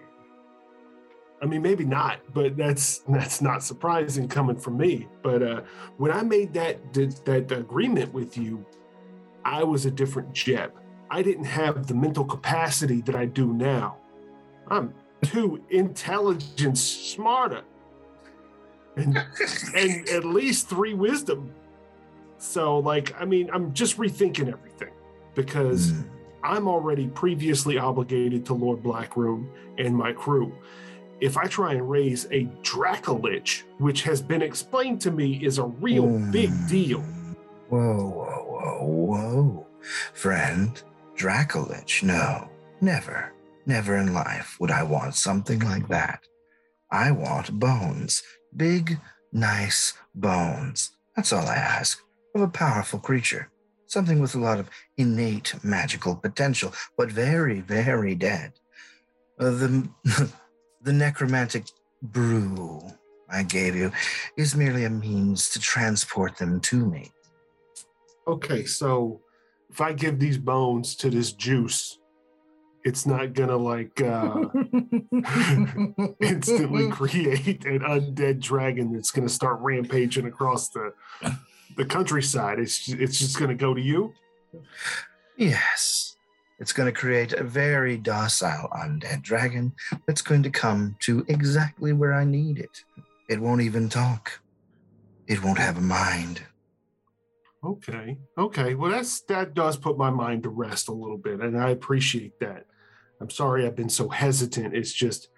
I 1.42 1.46
mean, 1.46 1.60
maybe 1.60 1.84
not, 1.84 2.20
but 2.32 2.56
that's 2.56 2.98
that's 3.08 3.42
not 3.42 3.62
surprising 3.62 4.26
coming 4.26 4.56
from 4.56 4.78
me. 4.78 5.06
But 5.22 5.42
uh, 5.42 5.62
when 5.98 6.10
I 6.10 6.22
made 6.22 6.54
that 6.54 6.92
that, 6.94 7.52
agreement 7.52 8.12
with 8.14 8.38
you, 8.38 8.64
I 9.44 9.62
was 9.62 9.84
a 9.86 9.90
different 9.90 10.32
Jeb. 10.32 10.72
I 11.10 11.22
didn't 11.22 11.44
have 11.44 11.86
the 11.86 11.94
mental 11.94 12.24
capacity 12.24 13.02
that 13.02 13.14
I 13.14 13.26
do 13.26 13.52
now. 13.52 13.98
I'm 14.68 14.94
too 15.22 15.62
intelligence 15.70 16.82
smarter, 16.82 17.62
and 18.96 19.22
and 19.74 20.08
at 20.08 20.24
least 20.24 20.68
three 20.68 20.94
wisdom. 20.94 21.52
So, 22.38 22.78
like, 22.78 23.14
I 23.20 23.24
mean, 23.24 23.50
I'm 23.52 23.72
just 23.72 23.98
rethinking 23.98 24.52
everything 24.52 24.92
because. 25.34 25.90
Hmm. 25.90 26.02
I'm 26.42 26.68
already 26.68 27.08
previously 27.08 27.76
obligated 27.76 28.46
to 28.46 28.54
Lord 28.54 28.80
Blackroom 28.80 29.50
and 29.78 29.96
my 29.96 30.12
crew. 30.12 30.54
If 31.20 31.38
I 31.38 31.46
try 31.46 31.72
and 31.72 31.88
raise 31.88 32.26
a 32.26 32.44
Dracolich, 32.62 33.62
which 33.78 34.02
has 34.02 34.20
been 34.20 34.42
explained 34.42 35.00
to 35.02 35.10
me 35.10 35.42
is 35.42 35.56
a 35.56 35.64
real 35.64 36.18
big 36.30 36.50
deal. 36.68 37.00
Whoa, 37.70 38.08
whoa, 38.08 38.44
whoa, 38.44 38.86
whoa. 38.86 39.66
Friend, 40.12 40.82
Dracolich, 41.16 42.02
no, 42.02 42.50
never, 42.82 43.32
never 43.64 43.96
in 43.96 44.12
life 44.12 44.56
would 44.60 44.70
I 44.70 44.82
want 44.82 45.14
something 45.14 45.60
like 45.60 45.88
that. 45.88 46.20
I 46.90 47.12
want 47.12 47.58
bones, 47.58 48.22
big, 48.54 48.98
nice 49.32 49.94
bones. 50.14 50.90
That's 51.14 51.32
all 51.32 51.46
I 51.46 51.56
ask 51.56 51.98
of 52.34 52.42
a 52.42 52.48
powerful 52.48 52.98
creature. 52.98 53.50
Something 53.86 54.20
with 54.20 54.34
a 54.34 54.40
lot 54.40 54.58
of 54.60 54.68
innate 54.98 55.54
magical 55.64 56.14
potential, 56.14 56.74
but 56.98 57.10
very, 57.10 57.60
very 57.60 58.14
dead. 58.14 58.52
Uh, 59.38 59.50
the, 59.50 59.88
the 60.82 60.92
necromantic 60.92 61.66
brew 62.02 62.82
I 63.28 63.42
gave 63.42 63.74
you 63.74 63.90
is 64.36 64.54
merely 64.54 64.84
a 64.84 64.90
means 64.90 65.50
to 65.50 65.60
transport 65.60 66.36
them 66.36 66.60
to 66.60 66.86
me. 66.86 67.10
Okay, 68.28 68.64
so 68.64 69.20
if 69.70 69.80
I 69.80 69.92
give 69.92 70.18
these 70.18 70.38
bones 70.38 70.94
to 70.96 71.10
this 71.10 71.32
juice, 71.32 71.98
it's 72.84 73.04
not 73.06 73.34
gonna 73.34 73.56
like 73.56 74.00
uh, 74.00 74.44
instantly 76.20 76.88
create 76.90 77.64
an 77.64 77.80
undead 77.80 78.40
dragon 78.40 78.92
that's 78.92 79.10
gonna 79.10 79.28
start 79.28 79.58
rampaging 79.60 80.26
across 80.26 80.68
the 80.68 80.92
the 81.76 81.84
countryside. 81.84 82.60
It's 82.60 82.88
it's 82.88 83.18
just 83.18 83.38
gonna 83.38 83.56
go 83.56 83.74
to 83.74 83.80
you. 83.80 84.14
Yes, 85.36 86.15
it's 86.58 86.72
going 86.72 86.92
to 86.92 86.98
create 86.98 87.32
a 87.32 87.44
very 87.44 87.96
docile 87.96 88.68
undead 88.72 89.22
dragon 89.22 89.72
that's 90.06 90.22
going 90.22 90.42
to 90.42 90.50
come 90.50 90.96
to 91.00 91.24
exactly 91.28 91.92
where 91.92 92.14
I 92.14 92.24
need 92.24 92.58
it. 92.58 92.84
It 93.28 93.40
won't 93.40 93.62
even 93.62 93.88
talk, 93.88 94.40
it 95.26 95.42
won't 95.42 95.58
have 95.58 95.76
a 95.76 95.82
mind. 95.82 96.42
Okay. 97.64 98.16
Okay. 98.38 98.74
Well, 98.74 98.92
that's 98.92 99.22
that 99.22 99.54
does 99.54 99.76
put 99.76 99.98
my 99.98 100.10
mind 100.10 100.44
to 100.44 100.50
rest 100.50 100.88
a 100.88 100.92
little 100.92 101.18
bit, 101.18 101.40
and 101.40 101.58
I 101.58 101.70
appreciate 101.70 102.38
that. 102.40 102.66
I'm 103.20 103.30
sorry 103.30 103.66
I've 103.66 103.74
been 103.74 103.88
so 103.88 104.08
hesitant. 104.08 104.76
It's 104.76 104.92
just 104.92 105.28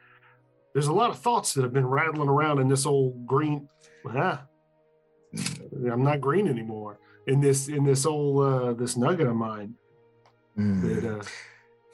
there's 0.74 0.88
a 0.88 0.92
lot 0.92 1.10
of 1.10 1.18
thoughts 1.18 1.54
that 1.54 1.62
have 1.62 1.72
been 1.72 1.86
rattling 1.86 2.28
around 2.28 2.58
in 2.58 2.68
this 2.68 2.84
old 2.84 3.26
green. 3.26 3.68
Ah, 4.06 4.44
I'm 5.90 6.04
not 6.04 6.20
green 6.20 6.48
anymore 6.48 6.98
in 7.26 7.40
this 7.40 7.68
in 7.68 7.84
this 7.84 8.04
old 8.04 8.44
uh, 8.44 8.72
this 8.72 8.96
nugget 8.96 9.26
of 9.26 9.36
mine. 9.36 9.74
Hmm. 10.58 10.80
That 10.88 11.18
uh, 11.18 11.22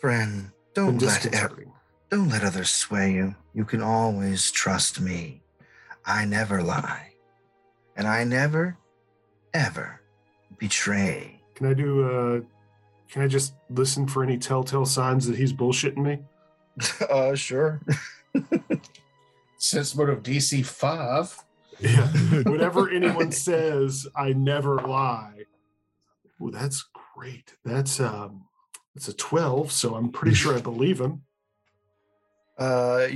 Friend, 0.01 0.51
don't 0.73 0.95
let, 1.03 1.27
e- 1.27 1.29
disconcerting. 1.29 1.73
don't 2.09 2.31
let 2.31 2.43
others 2.43 2.71
sway 2.71 3.13
you. 3.13 3.35
You 3.53 3.67
can 3.67 3.83
always 3.83 4.51
trust 4.51 5.01
me. 5.03 5.43
I 6.07 6.25
never 6.25 6.63
lie. 6.63 7.13
And 7.95 8.09
I 8.09 8.25
never, 8.25 8.79
ever 9.53 10.01
betray. 10.59 11.43
Can 11.55 11.67
I 11.67 11.75
do? 11.75 12.05
uh 12.09 12.41
Can 13.11 13.21
I 13.23 13.29
just 13.29 13.55
listen 13.69 14.09
for 14.09 14.23
any 14.23 14.39
telltale 14.39 14.87
signs 14.87 15.27
that 15.27 15.37
he's 15.37 15.53
bullshitting 15.53 15.99
me? 15.99 16.19
uh, 17.11 17.35
sure. 17.35 17.83
Sense 19.59 19.95
Motive 19.95 20.23
DC 20.23 20.65
five. 20.65 21.39
Yeah. 21.81 22.07
Whatever 22.45 22.91
anyone 22.91 23.31
says, 23.31 24.07
I 24.17 24.33
never 24.33 24.77
lie. 24.77 25.45
Well, 26.39 26.51
that's 26.51 26.85
great. 27.15 27.55
That's 27.65 28.01
um 28.01 28.45
it's 28.95 29.09
a 29.09 29.15
12, 29.15 29.73
so 29.73 29.95
I'm 29.95 30.11
pretty 30.11 30.35
sure 30.35 30.57
I 30.57 30.61
believe 30.73 31.01
him. 31.01 31.23
Uh, 32.59 33.09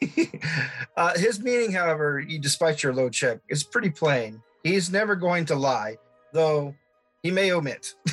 uh, 0.96 1.18
his 1.18 1.40
meaning, 1.40 1.72
however, 1.72 2.22
despite 2.22 2.82
your 2.82 2.94
low 2.94 3.08
check, 3.10 3.40
is 3.48 3.64
pretty 3.64 3.90
plain. 3.90 4.42
He's 4.62 4.90
never 4.90 5.16
going 5.16 5.44
to 5.46 5.54
lie. 5.54 5.96
though 6.32 6.74
he 7.22 7.30
may 7.30 7.52
omit. 7.52 7.94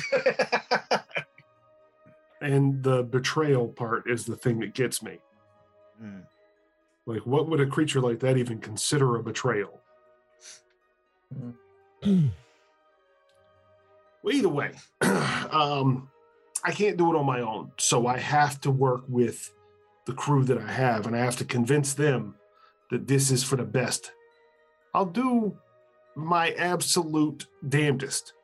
And 2.42 2.82
the 2.82 3.04
betrayal 3.04 3.68
part 3.68 4.10
is 4.10 4.26
the 4.26 4.34
thing 4.34 4.58
that 4.60 4.74
gets 4.74 5.00
me. 5.00 5.18
Hmm. 6.00 6.22
Like, 7.06 7.24
what 7.24 7.48
would 7.48 7.60
a 7.60 7.66
creature 7.66 8.00
like 8.00 8.18
that 8.18 8.36
even 8.36 8.58
consider 8.58 9.14
a 9.16 9.22
betrayal? 9.22 9.80
Well, 14.24 14.36
either 14.36 14.48
way, 14.48 14.70
um, 15.50 16.08
I 16.64 16.70
can't 16.72 16.96
do 16.96 17.12
it 17.12 17.18
on 17.18 17.26
my 17.26 17.40
own. 17.40 17.72
So 17.78 18.06
I 18.06 18.18
have 18.18 18.60
to 18.62 18.70
work 18.70 19.02
with 19.08 19.52
the 20.06 20.12
crew 20.12 20.44
that 20.44 20.58
I 20.58 20.70
have, 20.70 21.06
and 21.06 21.14
I 21.16 21.20
have 21.20 21.36
to 21.36 21.44
convince 21.44 21.94
them 21.94 22.34
that 22.90 23.06
this 23.06 23.30
is 23.30 23.42
for 23.44 23.56
the 23.56 23.64
best. 23.64 24.12
I'll 24.94 25.06
do 25.06 25.56
my 26.14 26.50
absolute 26.52 27.46
damnedest 27.68 28.34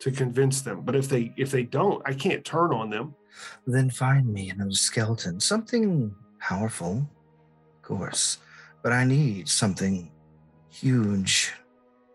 to 0.00 0.10
convince 0.10 0.62
them. 0.62 0.82
But 0.82 0.96
if 0.96 1.08
they 1.08 1.32
if 1.36 1.50
they 1.50 1.62
don't, 1.62 2.02
I 2.04 2.14
can't 2.14 2.44
turn 2.44 2.72
on 2.72 2.90
them. 2.90 3.14
then 3.66 3.90
find 3.90 4.26
me 4.32 4.50
another 4.50 4.72
skeleton, 4.72 5.40
something 5.40 6.14
powerful, 6.40 7.08
of 7.76 7.82
course. 7.82 8.38
But 8.82 8.92
I 8.92 9.04
need 9.04 9.48
something 9.48 10.10
huge, 10.68 11.52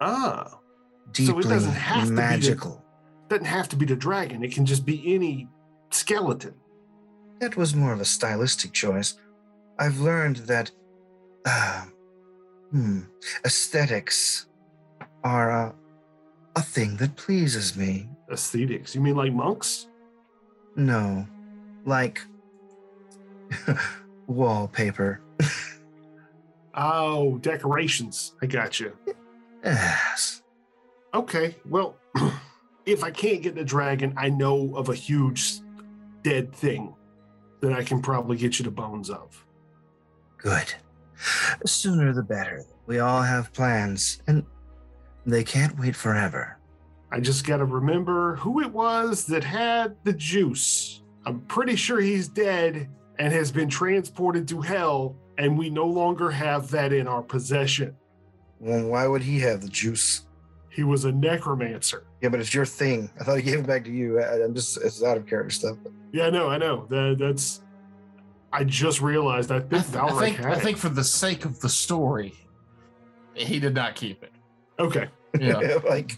Ah, 0.02 0.48
So 0.50 0.60
it 1.08 1.14
deeply 1.14 1.44
doesn't 1.44 1.72
have 1.74 2.04
to 2.04 2.10
be 2.10 2.16
magical. 2.16 2.84
Doesn't 3.30 3.46
have 3.46 3.70
to 3.70 3.76
be 3.76 3.86
the 3.86 3.96
dragon. 3.96 4.44
It 4.44 4.52
can 4.52 4.66
just 4.66 4.86
be 4.86 5.14
any 5.16 5.48
skeleton. 5.92 6.56
That 7.40 7.56
was 7.56 7.76
more 7.76 7.94
of 7.94 8.02
a 8.02 8.06
stylistic 8.06 8.74
choice. 8.74 9.18
I've 9.78 10.00
learned 10.00 10.38
that 10.48 10.72
uh, 11.46 11.86
hmm, 12.72 13.02
aesthetics 13.46 14.48
are 15.24 15.52
a, 15.52 15.76
a 16.56 16.62
thing 16.62 16.98
that 16.98 17.16
pleases 17.16 17.78
me. 17.78 18.10
Aesthetics. 18.32 18.94
You 18.94 19.02
mean 19.02 19.16
like 19.16 19.32
monks? 19.32 19.88
No, 20.76 21.26
like 21.86 22.22
wallpaper. 24.28 25.22
Oh, 26.74 27.38
decorations. 27.40 28.36
I 28.42 28.46
got 28.46 28.80
you. 28.80 28.96
Yes. 29.64 30.42
Okay. 31.14 31.56
Well, 31.68 31.98
if 32.92 33.04
I 33.04 33.12
can't 33.12 33.42
get 33.42 33.56
the 33.56 33.64
dragon, 33.64 34.14
I 34.18 34.30
know 34.30 34.76
of 34.76 34.90
a 34.90 34.96
huge 34.96 35.60
dead 36.24 36.54
thing 36.54 36.96
that 37.62 37.74
I 37.74 37.84
can 37.84 38.02
probably 38.02 38.38
get 38.38 38.60
you 38.60 38.66
the 38.66 38.72
bones 38.72 39.10
of. 39.10 39.46
Good. 40.38 40.74
The 41.62 41.68
sooner 41.68 42.14
the 42.14 42.24
better. 42.24 42.66
We 42.86 43.00
all 43.00 43.22
have 43.22 43.54
plans, 43.54 44.22
and 44.28 44.46
they 45.26 45.44
can't 45.44 45.78
wait 45.78 45.96
forever. 45.96 46.58
I 47.12 47.20
just 47.20 47.46
got 47.46 47.58
to 47.58 47.66
remember 47.66 48.36
who 48.38 48.62
it 48.62 48.72
was 48.72 49.26
that 49.26 49.44
had 49.44 49.96
the 50.04 50.14
juice. 50.14 51.02
I'm 51.26 51.42
pretty 51.42 51.76
sure 51.76 52.00
he's 52.00 52.28
dead 52.28 52.90
and 53.18 53.34
has 53.34 53.52
been 53.52 53.70
transported 53.70 54.48
to 54.48 54.62
hell, 54.62 55.16
and 55.38 55.58
we 55.58 55.70
no 55.70 55.86
longer 55.86 56.32
have 56.32 56.72
that 56.72 56.94
in 56.94 57.08
our 57.08 57.22
possession. 57.22 57.96
Well, 58.60 58.88
why 58.88 59.08
would 59.08 59.24
he 59.24 59.40
have 59.40 59.62
the 59.62 59.70
juice? 59.70 60.26
He 60.80 60.86
was 60.86 61.04
a 61.04 61.12
necromancer. 61.12 62.06
Yeah, 62.22 62.30
but 62.30 62.40
it's 62.40 62.54
your 62.54 62.66
thing. 62.66 63.10
I 63.20 63.26
thought 63.26 63.36
he 63.36 63.44
gave 63.44 63.60
it 63.60 63.68
back 63.68 63.84
to 63.84 63.92
you. 63.92 64.22
I, 64.22 64.42
I'm 64.46 64.56
just, 64.56 64.78
it's 64.78 65.04
out 65.04 65.18
of 65.18 65.28
character 65.28 65.50
stuff. 65.50 65.76
Yeah, 66.14 66.28
I 66.28 66.30
know, 66.30 66.48
I 66.48 66.58
know. 66.58 66.86
That, 66.90 67.18
that's. 67.20 67.64
I 68.54 68.64
just 68.64 69.02
realized 69.02 69.52
I 69.52 69.58
I, 69.58 69.60
think 69.60 69.72
th- 69.88 69.96
I 69.96 70.20
think 70.22 70.38
had 70.38 70.46
I 70.46 70.56
think 70.58 70.78
for 70.78 70.88
the 70.88 71.04
sake 71.04 71.44
of 71.44 71.60
the 71.60 71.68
story, 71.68 72.34
he 73.34 73.60
did 73.60 73.74
not 73.74 73.96
keep 73.96 74.24
it. 74.24 74.32
Okay. 74.80 75.10
Yeah. 75.38 75.80
like, 75.90 76.18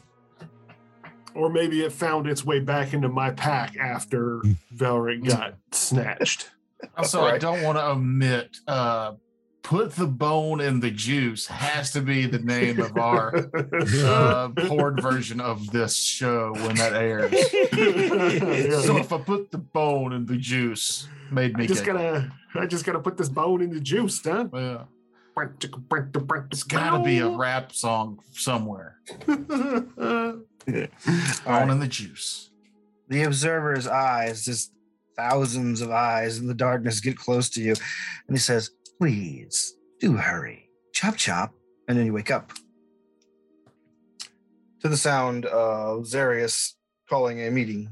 Or 1.33 1.49
maybe 1.49 1.81
it 1.83 1.91
found 1.91 2.27
its 2.27 2.45
way 2.45 2.59
back 2.59 2.93
into 2.93 3.09
my 3.09 3.31
pack 3.31 3.75
after 3.77 4.43
Valric 4.75 5.27
got 5.27 5.55
snatched. 5.71 6.51
Also, 6.95 7.23
I 7.23 7.39
don't 7.39 7.63
want 7.63 7.79
to 7.79 7.83
omit. 7.83 8.57
Uh, 8.67 9.13
put 9.63 9.91
the 9.95 10.07
bone 10.07 10.59
in 10.59 10.79
the 10.79 10.91
juice 10.91 11.45
has 11.47 11.91
to 11.91 12.01
be 12.01 12.25
the 12.25 12.39
name 12.39 12.79
of 12.79 12.97
our 12.97 13.49
uh, 14.05 14.49
poured 14.67 15.01
version 15.01 15.39
of 15.39 15.69
this 15.71 15.95
show 15.97 16.53
when 16.53 16.75
that 16.75 16.93
airs. 16.93 17.31
So 18.85 18.97
if 18.97 19.13
I 19.13 19.17
put 19.19 19.51
the 19.51 19.57
bone 19.59 20.13
in 20.13 20.25
the 20.25 20.37
juice, 20.37 21.07
made 21.31 21.55
me 21.57 21.65
I 21.65 21.67
just 21.67 21.85
giggle. 21.85 22.01
gotta 22.01 22.31
I 22.55 22.65
just 22.65 22.85
gotta 22.85 22.99
put 22.99 23.17
this 23.17 23.29
bone 23.29 23.61
in 23.61 23.69
the 23.69 23.79
juice, 23.79 24.21
huh? 24.23 24.47
Yeah. 24.53 24.83
It's 26.51 26.61
It's 26.61 26.63
got 26.63 26.97
to 26.97 27.03
be 27.03 27.19
a 27.19 27.29
rap 27.29 27.71
song 27.71 28.19
somewhere. 28.33 28.97
all 29.27 29.33
Bone 29.37 30.43
right. 30.67 31.69
in 31.69 31.79
the 31.79 31.87
juice. 31.87 32.51
the 33.07 33.23
observer's 33.23 33.87
eyes, 33.87 34.43
just 34.45 34.73
thousands 35.15 35.81
of 35.81 35.89
eyes 35.91 36.37
in 36.37 36.47
the 36.47 36.53
darkness, 36.53 36.99
get 36.99 37.17
close 37.17 37.49
to 37.51 37.61
you, 37.61 37.71
and 38.27 38.35
he 38.35 38.39
says, 38.39 38.71
"Please 39.01 39.77
do 39.99 40.15
hurry, 40.15 40.69
chop 40.93 41.15
chop," 41.15 41.55
and 41.87 41.97
then 41.97 42.05
you 42.05 42.13
wake 42.13 42.29
up 42.29 42.53
to 44.79 44.87
the 44.87 44.95
sound 44.95 45.47
of 45.47 46.03
Zarius 46.03 46.75
calling 47.09 47.41
a 47.41 47.49
meeting. 47.49 47.89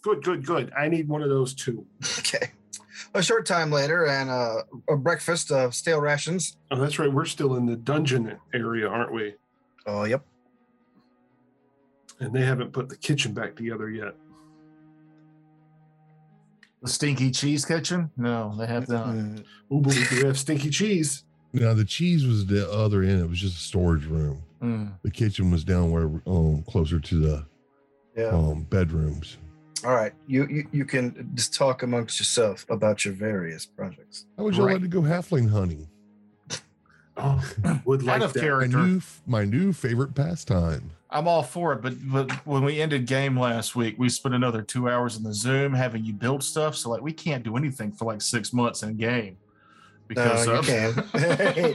good, 0.00 0.22
good, 0.22 0.46
good. 0.46 0.72
I 0.74 0.88
need 0.88 1.08
one 1.08 1.22
of 1.22 1.28
those 1.28 1.52
too. 1.52 1.84
okay. 2.20 2.52
A 3.12 3.22
short 3.22 3.44
time 3.44 3.70
later, 3.70 4.06
and 4.06 4.30
uh, 4.30 4.62
a 4.88 4.96
breakfast 4.96 5.52
of 5.52 5.74
stale 5.74 6.00
rations. 6.00 6.56
Oh, 6.70 6.80
that's 6.80 6.98
right. 6.98 7.12
We're 7.12 7.26
still 7.26 7.56
in 7.56 7.66
the 7.66 7.76
dungeon 7.76 8.38
area, 8.54 8.88
aren't 8.88 9.12
we? 9.12 9.34
Oh, 9.86 10.04
yep. 10.04 10.24
And 12.18 12.34
they 12.34 12.46
haven't 12.46 12.72
put 12.72 12.88
the 12.88 12.96
kitchen 12.96 13.34
back 13.34 13.56
together 13.56 13.90
yet. 13.90 14.14
The 16.82 16.88
Stinky 16.88 17.30
Cheese 17.30 17.64
Kitchen? 17.64 18.10
No, 18.16 18.54
they 18.56 18.66
have 18.66 18.88
not. 18.88 19.14
Oh, 19.70 19.80
but 19.80 19.94
we 20.12 20.18
have 20.22 20.38
stinky 20.38 20.70
cheese. 20.70 21.24
Now 21.52 21.74
the 21.74 21.84
cheese 21.84 22.24
was 22.26 22.46
the 22.46 22.70
other 22.70 23.02
end. 23.02 23.20
It 23.20 23.28
was 23.28 23.40
just 23.40 23.56
a 23.56 23.60
storage 23.60 24.04
room. 24.06 24.42
Mm. 24.62 24.92
The 25.02 25.10
kitchen 25.10 25.50
was 25.50 25.64
down 25.64 25.90
where 25.90 26.04
um 26.26 26.62
closer 26.68 27.00
to 27.00 27.20
the 27.20 27.46
yeah. 28.16 28.28
um 28.28 28.62
bedrooms. 28.70 29.38
All 29.84 29.94
right. 29.94 30.12
You, 30.26 30.46
you 30.48 30.68
you 30.72 30.84
can 30.84 31.30
just 31.34 31.54
talk 31.54 31.82
amongst 31.82 32.18
yourself 32.20 32.64
about 32.68 33.04
your 33.04 33.14
various 33.14 33.64
projects. 33.66 34.26
How 34.36 34.44
would 34.44 34.56
you 34.56 34.64
Right. 34.64 34.72
like 34.74 34.82
to 34.82 34.88
go 34.88 35.02
halfling 35.02 35.48
hunting? 35.50 35.88
Oh, 37.16 37.42
would 37.84 38.02
like 38.04 38.16
Out 38.22 38.26
of 38.26 38.32
that. 38.34 38.40
My 38.40 38.46
character. 38.46 38.78
new 38.78 39.00
my 39.26 39.44
new 39.44 39.72
favorite 39.72 40.14
pastime. 40.14 40.90
I'm 41.10 41.26
all 41.26 41.42
for 41.42 41.72
it, 41.72 41.80
but 41.82 41.94
but 42.04 42.30
when 42.46 42.64
we 42.64 42.80
ended 42.82 43.06
game 43.06 43.38
last 43.38 43.74
week, 43.74 43.94
we 43.98 44.08
spent 44.10 44.34
another 44.34 44.60
two 44.62 44.90
hours 44.90 45.16
in 45.16 45.22
the 45.22 45.32
Zoom 45.32 45.72
having 45.72 46.04
you 46.04 46.12
build 46.12 46.44
stuff. 46.44 46.74
So 46.76 46.90
like 46.90 47.00
we 47.00 47.12
can't 47.12 47.42
do 47.42 47.56
anything 47.56 47.92
for 47.92 48.04
like 48.04 48.20
six 48.20 48.52
months 48.52 48.82
in 48.82 48.96
game 48.96 49.38
because 50.06 50.46
No, 50.46 50.52
you 50.54 50.58
of- 50.58 50.66
can. 50.66 51.74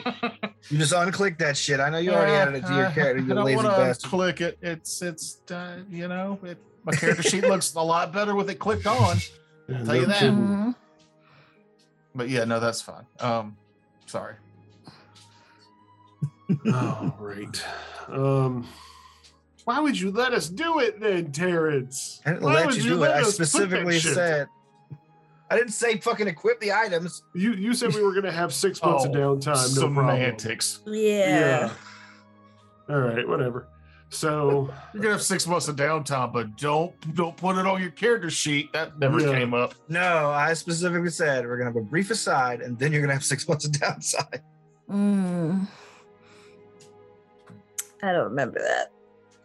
You 0.69 0.77
just 0.77 0.93
unclick 0.93 1.37
that 1.39 1.57
shit. 1.57 1.81
I 1.81 1.89
know 1.89 1.97
you 1.97 2.11
already 2.13 2.31
added 2.31 2.55
it 2.55 2.65
to 2.67 2.73
your 2.73 2.85
Uh, 2.85 2.93
character, 2.93 3.19
I 3.23 3.27
you 3.27 3.33
don't 3.33 3.43
lazy 3.45 3.55
wanna 3.57 3.69
bastard. 3.69 4.09
Click 4.09 4.39
it. 4.41 4.57
It's 4.61 5.01
it's 5.01 5.39
uh, 5.51 5.79
you 5.89 6.07
know 6.07 6.39
it, 6.43 6.57
my 6.85 6.93
character 6.93 7.21
sheet 7.23 7.43
looks 7.43 7.73
a 7.73 7.81
lot 7.81 8.13
better 8.13 8.33
with 8.35 8.49
it 8.49 8.59
clicked 8.59 8.87
on. 8.87 9.17
Yeah, 9.67 9.83
tell 9.83 9.95
you 9.95 10.05
that. 10.07 10.19
kidding. 10.19 10.35
Mhm. 10.37 10.75
But 12.15 12.29
yeah, 12.29 12.43
no, 12.43 12.59
that's 12.59 12.81
fine. 12.81 13.05
Um, 13.19 13.55
sorry. 14.05 14.35
All 16.73 17.15
right. 17.19 17.63
Um, 18.09 18.67
why 19.65 19.79
would 19.79 19.99
you 19.99 20.11
let 20.11 20.33
us 20.33 20.49
do 20.49 20.79
it 20.79 20.99
then, 20.99 21.31
Terrence? 21.31 22.21
I 22.25 22.31
didn't 22.31 22.43
Why 22.43 22.53
let 22.55 22.65
would 22.67 22.75
you 22.75 22.83
do 22.83 22.93
it. 22.95 22.97
let 22.97 23.11
I 23.11 23.19
us 23.21 23.31
put 23.31 23.37
that 23.39 23.45
specifically 23.47 23.99
shit? 23.99 24.13
said. 24.13 24.47
I 25.49 25.55
didn't 25.57 25.71
say 25.73 25.97
fucking 25.99 26.27
equip 26.27 26.59
the 26.61 26.71
items. 26.73 27.23
You 27.35 27.53
you 27.53 27.73
said 27.73 27.93
we 27.93 28.01
were 28.01 28.13
gonna 28.13 28.31
have 28.31 28.53
six 28.53 28.81
months 28.81 29.05
of 29.05 29.11
Oh, 29.11 29.13
downtime. 29.13 29.75
No 29.75 29.81
problem. 29.93 30.07
Semantics. 30.17 30.79
Yeah. 30.87 31.69
All 32.89 32.99
right, 32.99 33.27
whatever. 33.27 33.67
So 34.09 34.69
You're 34.93 35.01
gonna 35.03 35.13
have 35.15 35.23
six 35.23 35.45
months 35.47 35.67
of 35.67 35.75
downtime, 35.75 36.33
but 36.33 36.55
don't 36.57 36.93
don't 37.15 37.35
put 37.37 37.57
it 37.57 37.65
on 37.67 37.81
your 37.81 37.91
character 37.91 38.29
sheet. 38.31 38.71
That 38.73 38.97
never 38.99 39.19
Yeah. 39.19 39.31
came 39.37 39.53
up. 39.53 39.75
No, 39.89 40.29
I 40.29 40.53
specifically 40.53 41.09
said 41.09 41.45
we're 41.45 41.57
gonna 41.57 41.69
have 41.69 41.75
a 41.75 41.81
brief 41.81 42.09
aside, 42.09 42.61
and 42.61 42.77
then 42.79 42.91
you're 42.91 43.01
gonna 43.01 43.13
have 43.13 43.23
six 43.25 43.47
months 43.49 43.65
of 43.65 43.79
downside. 43.79 44.41
Mm. 44.89 45.67
I 48.01 48.11
don't 48.11 48.25
remember 48.25 48.59
that. 48.59 48.91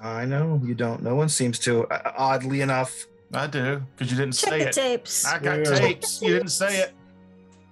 I 0.01 0.25
know 0.25 0.61
you 0.65 0.75
don't. 0.75 1.03
No 1.03 1.15
one 1.17 1.29
seems 1.29 1.59
to. 1.61 1.87
Uh, 1.89 2.13
oddly 2.17 2.61
enough. 2.61 3.07
I 3.33 3.47
do 3.47 3.83
because 3.97 4.11
you 4.11 4.17
didn't 4.17 4.35
Check 4.35 4.51
say 4.51 4.59
the 4.61 4.69
it. 4.69 4.73
tapes. 4.73 5.27
I 5.27 5.39
got 5.39 5.59
Yeah. 5.59 5.75
tapes. 5.75 6.23
You 6.23 6.35
didn't 6.35 6.49
say 6.51 6.79
it. 6.81 6.93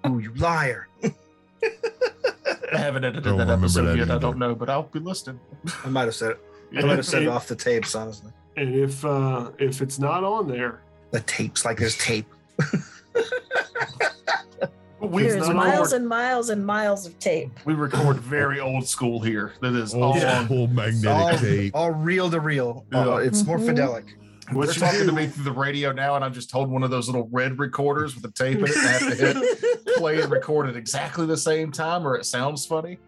Ooh, 0.07 0.19
you 0.19 0.33
liar! 0.35 0.89
I 1.03 2.79
haven't 2.79 3.05
edited 3.05 3.25
Don't 3.25 3.39
that 3.39 3.45
remember 3.45 3.65
episode 3.67 3.85
that 3.87 3.97
yet. 3.97 4.11
I 4.11 4.15
either. 4.15 4.21
don't 4.21 4.39
know, 4.39 4.55
but 4.55 4.69
I'll 4.69 4.83
be 4.85 4.99
listening. 4.99 5.41
I 5.85 5.89
might 5.89 6.05
have 6.05 6.15
said 6.15 6.33
it. 6.33 6.39
I 6.77 6.83
might 6.83 6.97
have 6.97 7.07
said 7.07 7.23
it 7.23 7.29
off 7.29 7.49
the 7.49 7.57
tapes. 7.57 7.95
Honestly, 7.95 8.33
and 8.57 8.75
if 8.75 9.05
uh 9.05 9.51
if 9.59 9.81
it's 9.81 9.99
not 9.99 10.23
on 10.25 10.47
there, 10.49 10.81
the 11.13 11.21
tapes 11.21 11.65
like 11.65 11.79
there's 11.79 11.97
tape. 11.97 12.27
We, 15.01 15.25
It's 15.27 15.35
There's 15.35 15.51
miles 15.51 15.93
and 15.93 16.09
miles 16.09 16.49
and 16.51 16.65
miles 16.65 17.07
of 17.07 17.19
tape. 17.19 17.51
we 17.67 17.75
record 17.75 18.17
very 18.19 18.61
old 18.61 18.87
school 18.89 19.21
here. 19.21 19.53
That 19.61 19.75
is 19.75 19.95
Old 19.95 20.03
all. 20.03 20.17
Yeah. 20.17 20.45
school 20.45 20.67
magnetic 20.69 21.07
all, 21.33 21.39
tape. 21.39 21.73
all 21.75 21.91
reel 21.91 22.31
to 22.31 22.41
reel. 22.41 22.87
Yeah. 22.93 23.07
Uh, 23.09 23.17
it's 23.17 23.45
more 23.45 23.59
Mhm. 23.59 23.69
fidelic. 23.77 24.05
They're 24.53 24.73
talking 24.73 25.07
to 25.07 25.13
me 25.13 25.27
through 25.27 25.45
the 25.45 25.51
radio 25.53 25.91
now, 25.93 26.15
and 26.15 26.25
I'm 26.25 26.33
just 26.33 26.51
holding 26.53 26.73
one 26.73 26.83
of 26.85 26.91
those 26.91 27.09
little 27.09 27.29
red 27.33 27.59
recorders 27.59 28.15
with 28.15 28.25
a 28.25 28.31
tape 28.31 28.59
in 28.59 28.65
it. 28.65 28.77
And 28.77 28.87
I 28.87 28.91
have 28.93 29.19
to 29.19 29.43
hit 29.57 29.87
play 29.97 30.21
and 30.23 30.31
record 30.31 30.69
at 30.69 30.77
exactly 30.77 31.27
the 31.27 31.37
same 31.37 31.73
time, 31.73 32.07
or 32.07 32.17
it 32.17 32.25
sounds 32.25 32.65
funny. 32.65 32.99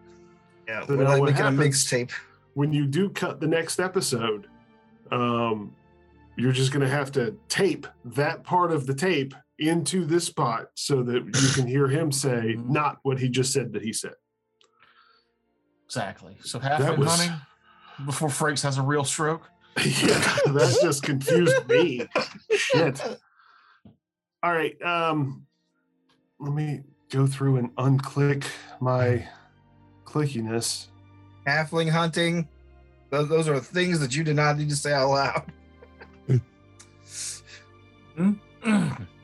Yeah, 0.67 0.85
So 0.85 0.95
we're 0.97 1.05
like 1.05 1.23
making 1.23 1.45
a 1.45 1.49
mixtape. 1.51 2.11
when 2.55 2.71
you 2.73 2.85
do 2.85 3.09
cut 3.09 3.39
the 3.39 3.47
next 3.47 3.79
episode, 3.79 4.47
um, 5.11 5.73
you're 6.35 6.51
just 6.51 6.71
going 6.71 6.85
to 6.85 6.89
have 6.93 7.11
to 7.13 7.35
tape 7.47 7.87
that 8.05 8.43
part 8.43 8.71
of 8.71 8.85
the 8.85 8.93
tape 8.93 9.33
into 9.59 10.05
this 10.05 10.25
spot 10.25 10.67
so 10.75 11.03
that 11.03 11.25
you 11.25 11.49
can 11.53 11.67
hear 11.67 11.87
him 11.87 12.11
say 12.23 12.55
Mhm. 12.57 12.69
not 12.69 12.97
what 13.03 13.19
he 13.19 13.29
just 13.29 13.51
said 13.53 13.73
that 13.73 13.81
he 13.83 13.93
said. 13.93 14.13
Exactly. 15.85 16.37
So 16.43 16.59
halfway 16.59 16.95
was- 16.95 17.09
hunting 17.19 17.35
before 18.05 18.29
Frakes 18.29 18.63
has 18.63 18.77
a 18.77 18.81
real 18.81 19.03
stroke. 19.03 19.49
yeah, 19.77 20.17
that 20.47 20.77
just 20.81 21.03
confused 21.03 21.67
me. 21.67 22.07
Shit. 22.55 23.01
All 24.43 24.51
right. 24.53 24.81
Um, 24.81 25.45
let 26.39 26.53
me 26.53 26.81
go 27.09 27.25
through 27.27 27.57
and 27.57 27.75
unclick 27.75 28.45
my 28.81 29.27
clickiness. 30.05 30.87
Halfling 31.47 31.89
hunting. 31.89 32.47
Those, 33.09 33.29
those 33.29 33.47
are 33.47 33.59
things 33.59 33.99
that 33.99 34.15
you 34.15 34.23
did 34.23 34.35
not 34.35 34.57
need 34.57 34.69
to 34.69 34.75
say 34.75 34.93
out 34.93 35.09
loud. 35.09 35.51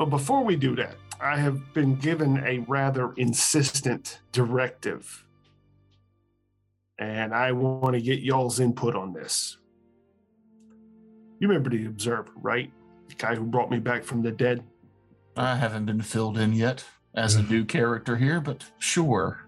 Well, 0.00 0.08
before 0.08 0.42
we 0.42 0.56
do 0.56 0.74
that, 0.76 0.94
I 1.20 1.36
have 1.36 1.74
been 1.74 1.94
given 1.94 2.42
a 2.46 2.60
rather 2.60 3.12
insistent 3.18 4.20
directive. 4.32 5.26
And 6.98 7.34
I 7.34 7.52
want 7.52 7.96
to 7.96 8.00
get 8.00 8.20
y'all's 8.20 8.60
input 8.60 8.96
on 8.96 9.12
this. 9.12 9.58
You 11.38 11.48
remember 11.48 11.68
the 11.68 11.84
observer, 11.84 12.32
right? 12.36 12.72
The 13.08 13.14
guy 13.16 13.34
who 13.34 13.44
brought 13.44 13.70
me 13.70 13.78
back 13.78 14.02
from 14.02 14.22
the 14.22 14.30
dead? 14.30 14.64
I 15.36 15.54
haven't 15.56 15.84
been 15.84 16.00
filled 16.00 16.38
in 16.38 16.54
yet 16.54 16.82
as 17.14 17.36
a 17.36 17.40
mm-hmm. 17.40 17.52
new 17.52 17.64
character 17.66 18.16
here, 18.16 18.40
but 18.40 18.64
sure. 18.78 19.44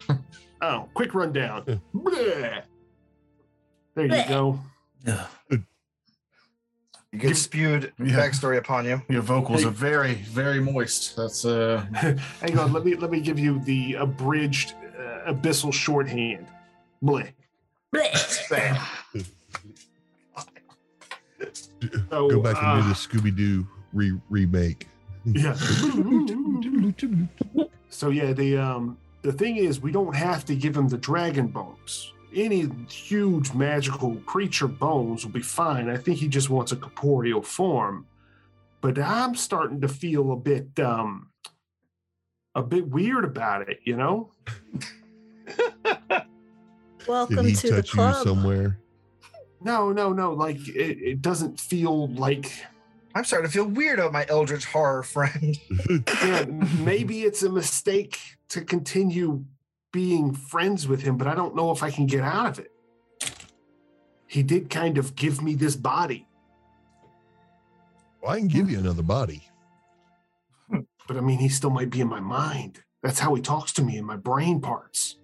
Oh, 0.60 0.88
quick 0.92 1.14
rundown. 1.14 1.64
There 1.64 1.80
you 3.96 4.12
Bleh. 4.12 4.28
go. 4.28 4.60
Yeah. 7.12 7.22
You 7.22 7.28
get 7.28 7.36
spewed 7.36 7.92
Yeah. 7.98 8.06
backstory 8.16 8.56
upon 8.58 8.84
you. 8.86 9.02
Your 9.08 9.22
vocals 9.22 9.62
Hey. 9.62 9.68
are 9.68 9.70
very, 9.70 10.14
very 10.14 10.60
moist. 10.60 11.14
That's 11.16 11.44
uh 11.44 11.84
Hang 12.40 12.58
on, 12.58 12.72
let 12.72 12.84
me 12.84 12.94
let 12.94 13.10
me 13.10 13.20
give 13.20 13.38
you 13.38 13.60
the 13.60 13.94
abridged 13.94 14.74
uh, 14.98 15.32
abyssal 15.32 15.72
shorthand. 15.72 16.46
Bleh. 17.02 17.30
Blech. 17.94 18.78
So, 22.10 22.28
Go 22.28 22.40
back 22.40 22.56
and 22.62 22.66
uh, 22.66 22.76
do 22.82 22.88
the 22.88 22.94
Scooby 22.94 23.34
Doo 23.36 23.66
re- 23.92 24.18
remake. 24.30 24.86
Yeah. 25.24 25.54
So 27.88 28.10
yeah, 28.10 28.32
the 28.32 28.56
um 28.56 28.96
the 29.22 29.32
thing 29.32 29.56
is 29.56 29.80
we 29.80 29.90
don't 29.90 30.14
have 30.14 30.44
to 30.46 30.54
give 30.54 30.76
him 30.76 30.88
the 30.88 30.96
dragon 30.98 31.48
bones. 31.48 32.12
Any 32.34 32.70
huge 32.88 33.52
magical 33.52 34.16
creature 34.26 34.68
bones 34.68 35.24
will 35.24 35.32
be 35.32 35.42
fine. 35.42 35.88
I 35.88 35.96
think 35.96 36.18
he 36.18 36.28
just 36.28 36.50
wants 36.50 36.72
a 36.72 36.76
corporeal 36.76 37.42
form. 37.42 38.06
But 38.80 38.98
I'm 38.98 39.34
starting 39.34 39.80
to 39.82 39.88
feel 39.88 40.32
a 40.32 40.36
bit 40.36 40.78
um 40.80 41.28
a 42.54 42.62
bit 42.62 42.88
weird 42.88 43.24
about 43.24 43.68
it, 43.68 43.80
you 43.84 43.96
know? 43.96 44.32
Did 45.54 47.08
Welcome 47.08 47.46
he 47.46 47.54
to 47.54 47.68
the 47.68 47.76
touch 47.76 47.88
you 47.88 47.94
club. 47.94 48.26
somewhere? 48.26 48.78
No, 49.60 49.92
no, 49.92 50.12
no. 50.12 50.32
Like 50.32 50.56
it, 50.68 50.98
it 50.98 51.22
doesn't 51.22 51.58
feel 51.58 52.08
like 52.08 52.52
I'm 53.14 53.24
starting 53.24 53.48
to 53.48 53.52
feel 53.52 53.66
weird 53.66 53.98
about 53.98 54.12
my 54.12 54.26
eldritch 54.28 54.64
horror 54.64 55.02
friend. 55.02 55.58
yeah, 56.24 56.44
maybe 56.78 57.22
it's 57.22 57.42
a 57.42 57.50
mistake 57.50 58.18
to 58.48 58.62
continue 58.62 59.44
being 59.92 60.32
friends 60.34 60.88
with 60.88 61.02
him, 61.02 61.16
but 61.16 61.26
I 61.28 61.34
don't 61.34 61.54
know 61.54 61.70
if 61.70 61.82
I 61.82 61.90
can 61.90 62.06
get 62.06 62.22
out 62.22 62.46
of 62.46 62.58
it. 62.58 62.72
He 64.26 64.42
did 64.42 64.70
kind 64.70 64.96
of 64.98 65.14
give 65.14 65.42
me 65.42 65.54
this 65.54 65.76
body, 65.76 66.26
Well, 68.22 68.32
I 68.32 68.38
can 68.38 68.48
give 68.48 68.70
you 68.70 68.78
another 68.78 69.02
body. 69.02 69.42
but 70.70 71.16
I 71.16 71.20
mean, 71.20 71.38
he 71.38 71.50
still 71.50 71.70
might 71.70 71.90
be 71.90 72.00
in 72.00 72.08
my 72.08 72.20
mind. 72.20 72.80
That's 73.02 73.18
how 73.18 73.34
he 73.34 73.42
talks 73.42 73.72
to 73.74 73.82
me 73.84 73.98
in 73.98 74.04
my 74.06 74.16
brain 74.16 74.60
parts. 74.60 75.16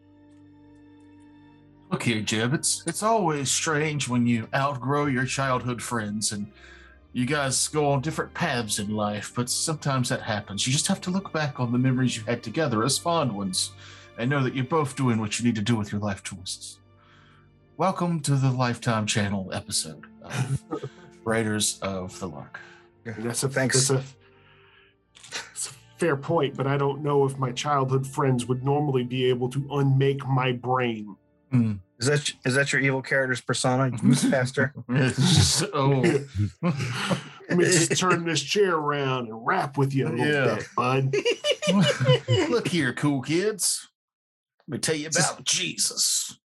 look 1.90 2.02
here, 2.02 2.20
Jib. 2.20 2.52
It's 2.52 2.83
it's 2.87 3.02
always 3.02 3.50
strange 3.50 4.09
when 4.09 4.26
you 4.26 4.46
outgrow 4.54 5.07
your 5.07 5.24
childhood 5.24 5.81
friends 5.83 6.33
and 6.33 6.46
you 7.14 7.24
guys 7.24 7.66
go 7.68 7.90
on 7.92 8.02
different 8.02 8.35
paths 8.35 8.78
in 8.78 8.90
life, 8.94 9.33
but 9.35 9.48
sometimes 9.48 10.11
that 10.11 10.20
happens. 10.20 10.66
You 10.66 10.72
just 10.74 10.88
have 10.88 11.00
to 11.02 11.11
look 11.11 11.33
back 11.33 11.59
on 11.59 11.72
the 11.72 11.78
memories 11.78 12.14
you 12.18 12.24
had 12.24 12.42
together 12.42 12.85
as 12.85 12.98
fond 12.98 13.33
ones 13.35 13.70
and 14.18 14.28
know 14.28 14.42
that 14.42 14.54
you're 14.54 14.64
both 14.64 14.96
doing 14.96 15.18
what 15.20 15.38
you 15.38 15.44
need 15.46 15.54
to 15.54 15.62
do 15.62 15.76
with 15.76 15.92
your 15.92 16.00
life 16.00 16.22
choices. 16.22 16.81
Welcome 17.76 18.20
to 18.20 18.35
the 18.35 18.50
Lifetime 18.50 19.07
Channel 19.07 19.50
episode 19.52 20.07
of 20.22 20.90
Raiders 21.24 21.78
of 21.81 22.18
the 22.18 22.26
Lark. 22.28 22.59
And 23.04 23.24
that's 23.24 23.44
a 23.44 23.48
Thanks. 23.48 23.88
That's 23.88 24.02
a, 24.02 24.04
that's 25.31 25.70
a 25.70 25.74
fair 25.98 26.16
point, 26.16 26.57
but 26.57 26.66
I 26.66 26.76
don't 26.76 27.02
know 27.02 27.24
if 27.24 27.38
my 27.38 27.52
childhood 27.52 28.07
friends 28.07 28.46
would 28.46 28.64
normally 28.64 29.04
be 29.04 29.26
able 29.26 29.48
to 29.50 29.64
unmake 29.70 30.26
my 30.26 30.50
brain. 30.52 31.16
Hmm. 31.52 31.74
Is 32.00 32.07
that 32.07 32.33
is 32.44 32.54
that 32.54 32.72
your 32.72 32.81
evil 32.83 33.02
character's 33.02 33.40
persona, 33.40 33.90
Youth 34.04 34.31
Pastor? 34.31 34.72
oh, 35.72 36.02
Let 37.48 37.57
me 37.59 37.64
just 37.64 37.96
turn 37.98 38.24
this 38.24 38.42
chair 38.42 38.74
around 38.76 39.28
and 39.28 39.46
rap 39.46 39.78
with 39.78 39.94
you 39.94 40.07
a 40.09 40.11
little 40.11 40.26
Yeah. 40.26 40.54
bit, 40.57 40.68
bud. 40.76 41.14
look 42.50 42.68
here, 42.68 42.92
cool 42.92 43.22
kids. 43.22 43.88
Let 44.68 44.72
me 44.72 44.78
tell 44.81 44.96
you 44.96 45.09
about 45.09 45.44
Jesus. 45.44 46.37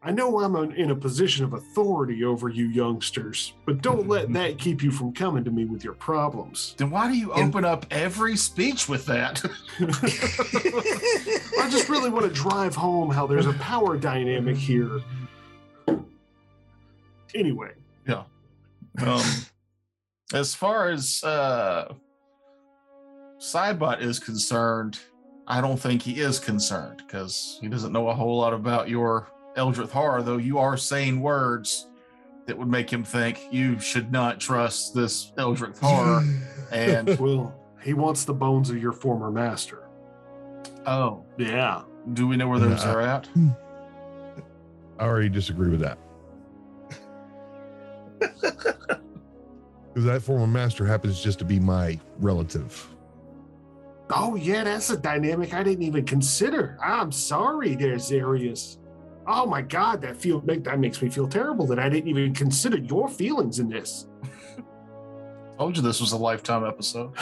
I 0.00 0.10
know 0.12 0.40
I'm 0.40 0.56
in 0.56 0.72
in 0.72 0.90
a 0.90 0.96
position 0.96 1.44
of 1.44 1.52
authority 1.52 2.24
over 2.24 2.48
you 2.48 2.64
youngsters, 2.68 3.52
but 3.66 3.82
don't 3.82 4.08
let 4.08 4.32
that 4.32 4.56
keep 4.56 4.82
you 4.82 4.90
from 4.90 5.12
coming 5.12 5.44
to 5.44 5.50
me 5.50 5.66
with 5.66 5.84
your 5.84 5.92
problems. 5.92 6.74
Then 6.78 6.88
why 6.88 7.08
do 7.12 7.18
you 7.18 7.32
open 7.34 7.66
up 7.66 7.84
every 7.90 8.34
speech 8.34 8.88
with 8.88 9.04
that? 9.06 9.44
I 11.58 11.68
just 11.68 11.90
really 11.90 12.08
want 12.08 12.24
to 12.24 12.32
drive 12.32 12.74
home 12.74 13.10
how 13.10 13.26
there's 13.26 13.44
a 13.46 13.52
power 13.54 13.98
dynamic 13.98 14.56
here. 14.56 15.02
Anyway, 17.34 17.72
Yeah. 18.06 18.22
um, 19.04 19.22
as 20.32 20.54
far 20.54 20.88
as 20.88 21.22
uh, 21.22 21.92
Cybot 23.38 24.00
is 24.00 24.18
concerned, 24.18 24.98
I 25.50 25.60
don't 25.62 25.78
think 25.78 26.02
he 26.02 26.20
is 26.20 26.38
concerned 26.38 27.02
because 27.06 27.58
he 27.62 27.68
doesn't 27.68 27.90
know 27.92 28.08
a 28.08 28.14
whole 28.14 28.36
lot 28.36 28.52
about 28.52 28.88
your 28.90 29.28
Eldritch 29.56 29.88
horror, 29.90 30.22
though 30.22 30.36
you 30.36 30.58
are 30.58 30.76
saying 30.76 31.20
words 31.20 31.88
that 32.46 32.56
would 32.56 32.68
make 32.68 32.90
him 32.92 33.02
think 33.02 33.40
you 33.50 33.78
should 33.78 34.12
not 34.12 34.38
trust 34.40 34.94
this 34.94 35.32
Eldritch 35.38 35.78
horror. 35.80 36.22
and 36.70 37.18
well, 37.18 37.54
he 37.82 37.94
wants 37.94 38.24
the 38.26 38.34
bones 38.34 38.68
of 38.68 38.76
your 38.80 38.92
former 38.92 39.30
master. 39.30 39.88
oh, 40.86 41.24
Yeah. 41.38 41.82
do 42.12 42.28
we 42.28 42.36
know 42.36 42.48
where 42.48 42.58
those 42.58 42.84
Uh, 42.84 42.90
are 42.92 43.00
at? 43.00 43.26
I 44.98 45.04
already 45.04 45.28
disagree 45.30 45.70
with 45.70 45.80
that. 45.80 45.98
Because 49.94 50.04
that 50.04 50.22
former 50.22 50.46
master 50.46 50.86
happens 50.86 51.20
just 51.20 51.40
to 51.40 51.44
be 51.44 51.58
my 51.58 51.98
relative. 52.20 52.86
Oh, 54.10 54.36
yeah, 54.36 54.64
that's 54.64 54.90
a 54.90 54.96
dynamic 54.96 55.52
I 55.52 55.62
didn't 55.62 55.82
even 55.82 56.04
consider. 56.04 56.78
I'm 56.82 57.12
sorry 57.12 57.74
there, 57.74 57.96
Zarius. 57.96 58.78
Oh 59.26 59.44
my 59.44 59.60
god, 59.60 60.00
that 60.00 60.16
feel 60.16 60.40
that 60.40 60.80
makes 60.80 61.02
me 61.02 61.10
feel 61.10 61.28
terrible 61.28 61.66
that 61.66 61.78
I 61.78 61.90
didn't 61.90 62.08
even 62.08 62.34
consider 62.34 62.78
your 62.78 63.08
feelings 63.08 63.58
in 63.58 63.68
this. 63.68 64.06
Told 65.58 65.76
you 65.76 65.82
this 65.82 66.00
was 66.00 66.12
a 66.12 66.16
lifetime 66.16 66.64
episode. 66.64 67.12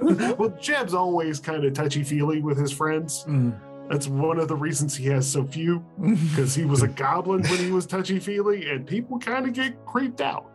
well, 0.38 0.54
Jeb's 0.60 0.92
always 0.92 1.38
kind 1.38 1.64
of 1.64 1.72
touchy 1.72 2.02
feely 2.02 2.42
with 2.42 2.58
his 2.58 2.72
friends. 2.72 3.24
Mm. 3.26 3.58
That's 3.88 4.08
one 4.08 4.38
of 4.38 4.48
the 4.48 4.56
reasons 4.56 4.94
he 4.94 5.06
has 5.06 5.30
so 5.30 5.44
few, 5.44 5.84
because 6.00 6.54
he 6.54 6.64
was 6.64 6.82
a 6.82 6.88
goblin 6.88 7.42
when 7.42 7.58
he 7.58 7.70
was 7.70 7.86
touchy 7.86 8.18
feely, 8.18 8.68
and 8.68 8.86
people 8.86 9.18
kind 9.18 9.46
of 9.46 9.54
get 9.54 9.84
creeped 9.86 10.20
out. 10.20 10.50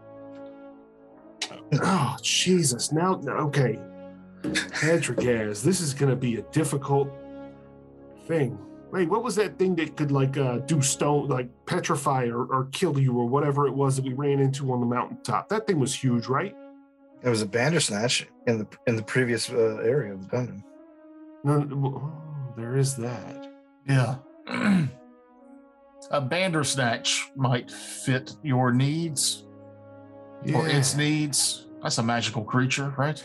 Oh, 1.82 2.18
Jesus. 2.22 2.92
Now, 2.92 3.20
okay. 3.26 3.80
Hadrigaz, 4.54 5.64
this 5.64 5.82
is 5.82 5.94
going 5.94 6.10
to 6.10 6.16
be 6.16 6.38
a 6.38 6.42
difficult 6.44 7.10
thing. 8.28 8.58
Wait, 8.92 9.10
what 9.10 9.24
was 9.24 9.36
that 9.36 9.58
thing 9.58 9.76
that 9.76 9.98
could, 9.98 10.12
like, 10.12 10.38
uh, 10.38 10.60
do 10.60 10.82
stone, 10.82 11.28
like 11.28 11.50
petrify 11.66 12.26
or, 12.26 12.46
or 12.46 12.70
kill 12.72 12.98
you 13.00 13.18
or 13.18 13.28
whatever 13.28 13.68
it 13.68 13.74
was 13.74 13.96
that 13.98 14.06
we 14.06 14.14
ran 14.14 14.40
into 14.40 14.72
on 14.72 14.80
the 14.80 14.86
mountaintop? 14.86 15.50
That 15.50 15.68
thing 15.68 15.80
was 15.80 15.94
huge, 15.94 16.28
right? 16.28 16.56
It 17.24 17.30
was 17.30 17.42
a 17.42 17.48
bandersnatch 17.48 18.28
in 18.46 18.60
the 18.60 18.68
in 18.86 18.96
the 18.96 19.02
previous 19.02 19.50
uh, 19.50 19.82
area 19.84 20.14
of 20.14 20.22
the 20.22 20.28
dungeon. 20.28 20.64
No, 21.44 21.60
no, 21.60 21.88
oh, 21.88 22.54
there 22.56 22.78
is 22.78 22.96
that. 22.98 23.52
Yeah. 23.88 24.16
a 26.12 26.22
bandersnatch 26.22 27.32
might 27.36 27.72
fit 27.72 28.36
your 28.44 28.72
needs 28.72 29.46
or 30.54 30.68
its 30.68 30.96
needs. 30.96 31.66
That's 31.82 31.98
a 31.98 32.04
magical 32.04 32.44
creature, 32.44 32.94
right? 32.98 33.24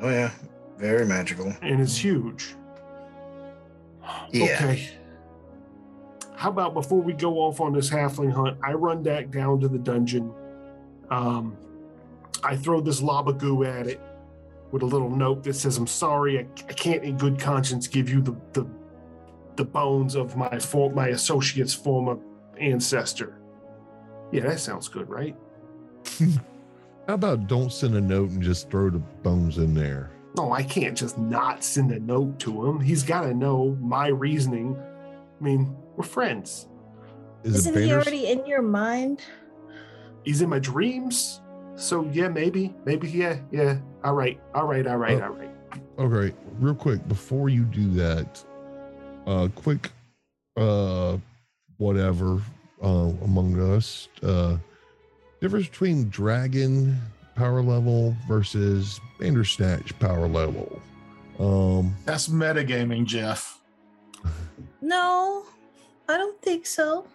Oh 0.00 0.08
yeah, 0.10 0.30
very 0.76 1.04
magical. 1.04 1.52
and 1.62 1.80
it's 1.80 1.96
huge. 1.96 2.54
Yeah. 4.30 4.44
Okay. 4.44 4.90
How 6.34 6.50
about 6.50 6.72
before 6.72 7.00
we 7.02 7.12
go 7.14 7.38
off 7.38 7.60
on 7.60 7.72
this 7.72 7.90
halfling 7.90 8.32
hunt, 8.32 8.58
I 8.62 8.72
run 8.72 9.02
back 9.02 9.30
down 9.30 9.60
to 9.60 9.68
the 9.68 9.78
dungeon. 9.78 10.32
Um, 11.10 11.56
I 12.44 12.56
throw 12.56 12.80
this 12.80 13.00
labagoo 13.00 13.66
at 13.66 13.88
it 13.88 14.00
with 14.70 14.82
a 14.82 14.86
little 14.86 15.10
note 15.10 15.42
that 15.44 15.54
says, 15.54 15.76
"I'm 15.76 15.86
sorry, 15.86 16.38
I, 16.38 16.46
I 16.68 16.72
can't 16.74 17.02
in 17.02 17.16
good 17.16 17.40
conscience 17.40 17.88
give 17.88 18.08
you 18.08 18.20
the 18.20 18.36
the, 18.52 18.66
the 19.56 19.64
bones 19.64 20.14
of 20.14 20.36
my 20.36 20.58
for, 20.60 20.90
my 20.90 21.08
associate's 21.08 21.74
former 21.74 22.18
ancestor." 22.58 23.40
Yeah, 24.30 24.42
that 24.42 24.60
sounds 24.60 24.88
good, 24.88 25.08
right? 25.08 25.36
How 27.08 27.14
about 27.14 27.46
don't 27.46 27.72
send 27.72 27.94
a 27.94 28.02
note 28.02 28.28
and 28.28 28.42
just 28.42 28.68
throw 28.68 28.90
the 28.90 28.98
bones 28.98 29.56
in 29.56 29.72
there? 29.72 30.10
No, 30.36 30.52
I 30.52 30.62
can't 30.62 30.94
just 30.96 31.16
not 31.16 31.64
send 31.64 31.90
a 31.90 31.98
note 31.98 32.38
to 32.40 32.66
him. 32.66 32.80
He's 32.80 33.02
got 33.02 33.22
to 33.22 33.32
know 33.32 33.78
my 33.80 34.08
reasoning. 34.08 34.76
I 34.78 35.42
mean, 35.42 35.74
we're 35.96 36.04
friends. 36.04 36.68
Is 37.44 37.66
Isn't 37.66 37.82
he 37.82 37.92
already 37.94 38.26
in 38.26 38.44
your 38.44 38.60
mind? 38.60 39.22
He's 40.22 40.42
in 40.42 40.50
my 40.50 40.58
dreams. 40.58 41.40
So 41.76 42.06
yeah, 42.12 42.28
maybe, 42.28 42.74
maybe, 42.84 43.08
yeah, 43.08 43.38
yeah. 43.50 43.78
All 44.04 44.12
right, 44.12 44.38
all 44.54 44.66
right, 44.66 44.86
all 44.86 44.98
right, 44.98 45.18
Oh. 45.18 45.24
all 45.98 46.08
right. 46.08 46.34
Okay, 46.34 46.36
real 46.60 46.74
quick 46.74 47.08
before 47.08 47.48
you 47.48 47.64
do 47.64 47.88
that, 47.92 48.44
uh, 49.26 49.48
quick, 49.54 49.90
uh, 50.58 51.16
whatever, 51.78 52.42
uh, 52.82 53.12
among 53.24 53.58
us, 53.74 54.08
uh, 54.22 54.58
difference 55.40 55.68
between 55.68 56.08
dragon 56.08 56.98
power 57.34 57.62
level 57.62 58.16
versus 58.26 59.00
Bandersnatch 59.20 59.98
power 59.98 60.26
level. 60.28 60.80
Um, 61.38 61.94
That's 62.04 62.28
metagaming, 62.28 63.04
Jeff. 63.04 63.60
No, 64.80 65.44
I 66.08 66.16
don't 66.16 66.40
think 66.42 66.66
so. 66.66 67.06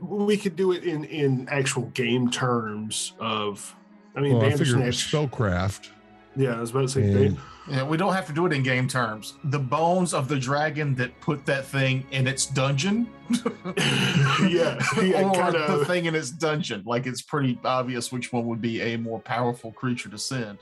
We 0.00 0.36
could 0.36 0.56
do 0.56 0.72
it 0.72 0.84
in 0.84 1.04
in 1.04 1.48
actual 1.48 1.84
game 1.94 2.30
terms 2.30 3.12
of. 3.18 3.74
I 4.14 4.20
mean, 4.20 4.34
well, 4.34 4.46
I 4.46 4.50
Bandersnatch. 4.50 5.10
spellcraft. 5.10 5.88
Yeah, 6.36 6.56
I 6.56 6.60
was 6.60 6.70
about 6.70 6.82
to 6.82 6.88
say. 6.88 7.26
And, 7.26 7.38
Yeah, 7.68 7.84
we 7.84 7.96
don't 7.96 8.12
have 8.12 8.26
to 8.26 8.32
do 8.32 8.46
it 8.46 8.52
in 8.52 8.62
game 8.62 8.88
terms. 8.88 9.34
The 9.44 9.58
bones 9.58 10.12
of 10.14 10.28
the 10.28 10.38
dragon 10.38 10.94
that 10.96 11.20
put 11.20 11.46
that 11.46 11.64
thing 11.64 12.04
in 12.10 12.26
its 12.26 12.46
dungeon. 12.46 13.08
yeah, 14.48 14.78
yeah, 15.02 15.22
or 15.22 15.34
kind 15.34 15.54
the 15.54 15.84
thing 15.86 16.06
in 16.06 16.14
its 16.14 16.30
dungeon. 16.30 16.82
Like 16.86 17.06
it's 17.06 17.22
pretty 17.22 17.58
obvious 17.64 18.10
which 18.12 18.32
one 18.32 18.46
would 18.46 18.60
be 18.60 18.80
a 18.80 18.96
more 18.96 19.20
powerful 19.20 19.72
creature 19.72 20.08
to 20.08 20.18
send. 20.18 20.58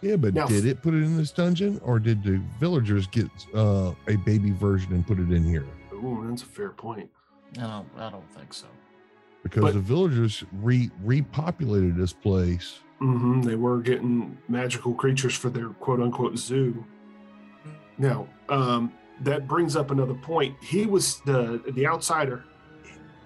yeah, 0.00 0.16
but 0.16 0.34
Now- 0.34 0.46
did 0.46 0.64
it 0.66 0.82
put 0.82 0.94
it 0.94 0.98
in 1.02 1.16
this 1.16 1.30
dungeon, 1.32 1.80
or 1.84 1.98
did 1.98 2.22
the 2.22 2.40
villagers 2.60 3.06
get 3.08 3.28
uh, 3.54 3.92
a 4.08 4.16
baby 4.16 4.50
version 4.52 4.92
and 4.92 5.06
put 5.06 5.18
it 5.18 5.30
in 5.30 5.44
here? 5.44 5.66
Ooh, 5.92 6.24
that's 6.28 6.42
a 6.42 6.46
fair 6.46 6.70
point. 6.70 7.10
I 7.58 7.62
don't, 7.62 7.88
I 7.98 8.10
don't 8.10 8.30
think 8.34 8.52
so. 8.52 8.66
Because 9.42 9.62
But- 9.62 9.74
the 9.74 9.80
villagers 9.80 10.44
re 10.60 10.90
repopulated 11.04 11.96
this 11.96 12.12
place. 12.12 12.80
Mm-hmm, 13.00 13.42
They 13.42 13.54
were 13.54 13.78
getting 13.78 14.36
magical 14.48 14.92
creatures 14.92 15.34
for 15.36 15.50
their 15.50 15.68
quote 15.68 16.00
unquote 16.00 16.36
zoo. 16.36 16.84
Now, 17.96 18.26
um, 18.48 18.92
that 19.22 19.48
brings 19.48 19.76
up 19.76 19.90
another 19.90 20.14
point. 20.14 20.56
He 20.60 20.86
was 20.86 21.20
the 21.20 21.62
the 21.74 21.86
outsider. 21.86 22.44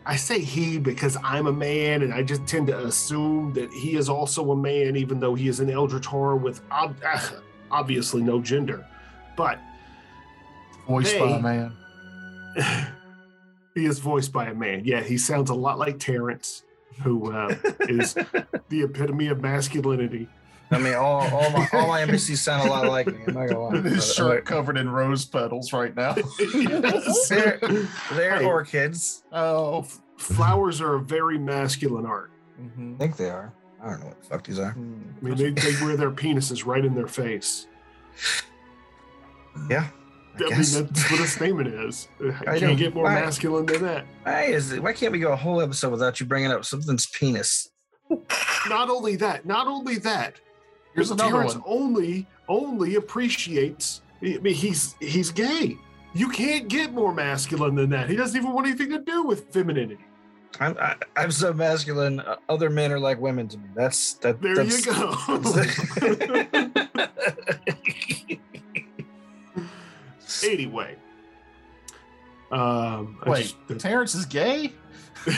I 0.05 0.17
say 0.17 0.41
he 0.41 0.79
because 0.79 1.17
I'm 1.23 1.47
a 1.47 1.53
man, 1.53 2.03
and 2.03 2.13
I 2.13 2.23
just 2.23 2.47
tend 2.47 2.67
to 2.69 2.87
assume 2.87 3.53
that 3.53 3.71
he 3.73 3.97
is 3.97 4.09
also 4.09 4.51
a 4.51 4.57
man, 4.57 4.97
even 4.97 5.21
though 5.21 5.35
he 5.35 5.49
is 5.49 5.61
an 5.61 5.71
eldritch 5.71 6.07
horror 6.07 6.37
with 6.37 6.61
ob- 6.73 6.97
obviously 7.71 8.23
no 8.23 8.41
gender. 8.41 8.85
But 9.37 9.61
Voiced 10.89 11.19
by 11.19 11.31
a 11.31 11.41
man. 11.41 11.77
he 13.75 13.87
is 13.87 13.99
voiced 13.99 14.33
by 14.33 14.47
a 14.47 14.55
man. 14.55 14.83
Yeah, 14.85 15.01
he 15.01 15.17
sounds 15.17 15.51
a 15.51 15.55
lot 15.55 15.79
like 15.79 15.99
Terrence, 15.99 16.65
who 17.03 17.33
uh, 17.33 17.55
is 17.81 18.15
the 18.69 18.83
epitome 18.83 19.29
of 19.29 19.41
masculinity. 19.41 20.29
I 20.73 20.79
mean, 20.79 20.95
all, 20.95 21.21
all 21.33 21.51
my 21.51 21.69
all 21.73 21.87
my 21.89 22.01
NPCs 22.03 22.39
sound 22.39 22.69
a 22.69 22.71
lot 22.71 22.87
like 22.87 23.07
me. 23.07 23.21
I'm 23.27 23.35
not 23.35 23.49
gonna 23.49 23.61
lie. 23.61 23.81
His 23.91 24.07
But, 24.07 24.15
shirt 24.15 24.45
covered 24.45 24.77
in 24.79 24.89
rose 24.91 25.25
petals 25.25 25.73
right 25.73 25.95
now. 25.95 26.15
Yes. 26.55 27.29
They're, 27.29 27.59
they're 28.13 28.39
Hey. 28.39 28.45
orchids. 28.45 29.23
oh. 29.33 29.87
Flowers 30.17 30.81
are 30.81 30.95
a 30.95 31.01
very 31.01 31.37
masculine 31.39 32.07
art. 32.07 32.31
mhm. 32.61 32.95
I 32.95 32.99
think 32.99 33.17
they 33.17 33.29
are. 33.31 33.53
I 33.83 33.91
don't 33.91 34.01
know 34.01 34.07
what 34.07 34.21
the 34.23 34.29
fuck 34.29 34.45
these 34.45 34.59
are. 34.61 34.71
I 34.71 34.75
mean, 35.25 35.35
they, 35.37 35.51
they 35.51 35.73
wear 35.85 35.97
their 35.97 36.13
penises 36.13 36.65
right 36.65 36.85
in 36.85 36.95
their 36.95 37.09
face. 37.09 37.67
Yeah. 39.69 39.89
I, 40.39 40.45
I 40.45 40.49
mean, 40.51 40.59
that's 40.59 41.11
what 41.11 41.21
a 41.21 41.27
statement 41.27 41.69
is. 41.69 42.09
I 42.47 42.53
I 42.53 42.59
can't 42.61 42.79
get 42.79 42.95
more 42.95 43.05
why- 43.05 43.15
masculine 43.21 43.67
than 43.67 43.83
that. 43.83 44.07
Hey, 44.25 44.53
is 44.53 44.73
it, 44.73 44.83
why 44.83 44.93
can't 44.93 45.13
we 45.13 45.19
go 45.19 45.33
a 45.33 45.37
whole 45.37 45.61
episode 45.61 45.91
without 45.91 46.21
you 46.21 46.27
bringing 46.27 46.51
up 46.51 46.65
something's 46.65 47.07
penis? 47.07 47.69
Not 48.69 48.89
only 48.91 49.17
that, 49.17 49.45
not 49.47 49.67
only 49.67 49.97
that. 49.99 50.37
Here's 50.95 51.11
another 51.11 51.31
Terrence 51.31 51.55
one. 51.55 51.63
only 51.67 52.27
only 52.49 52.97
appreciates. 52.97 54.03
I 54.23 54.39
mean, 54.39 54.55
he's 54.55 54.95
he's 55.01 55.31
gay. 55.31 55.77
You 56.15 56.29
can't 56.29 56.69
get 56.69 56.93
more 56.93 57.15
masculine 57.15 57.75
than 57.75 57.89
that. 57.91 58.11
He 58.11 58.17
doesn't 58.17 58.39
even 58.39 58.53
want 58.53 58.67
anything 58.67 58.91
to 58.91 58.99
do 58.99 59.23
with 59.23 59.51
femininity. 59.53 60.05
I'm 60.61 60.77
I, 60.79 60.97
I'm 61.17 61.31
so 61.31 61.55
masculine. 61.55 62.21
uh, 62.21 62.37
Other 62.49 62.69
men 62.69 62.93
are 62.93 62.99
like 63.01 63.19
women 63.19 63.49
to 63.49 63.57
me. 63.59 63.69
That's 63.75 64.15
that. 64.15 64.43
There 64.43 64.55
that's, 64.55 64.85
you 64.85 64.93
go. 64.93 65.17
anyway. 70.45 70.97
Um, 72.51 73.19
I 73.23 73.31
Wait, 73.31 73.55
just- 73.69 73.81
Terrence 73.81 74.15
is 74.15 74.27
gay? 74.27 74.73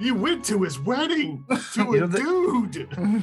you 0.00 0.14
went 0.14 0.44
to 0.46 0.62
his 0.62 0.80
wedding 0.80 1.44
to 1.74 1.94
a 1.94 2.06
the- 2.06 2.68
dude. 2.70 2.88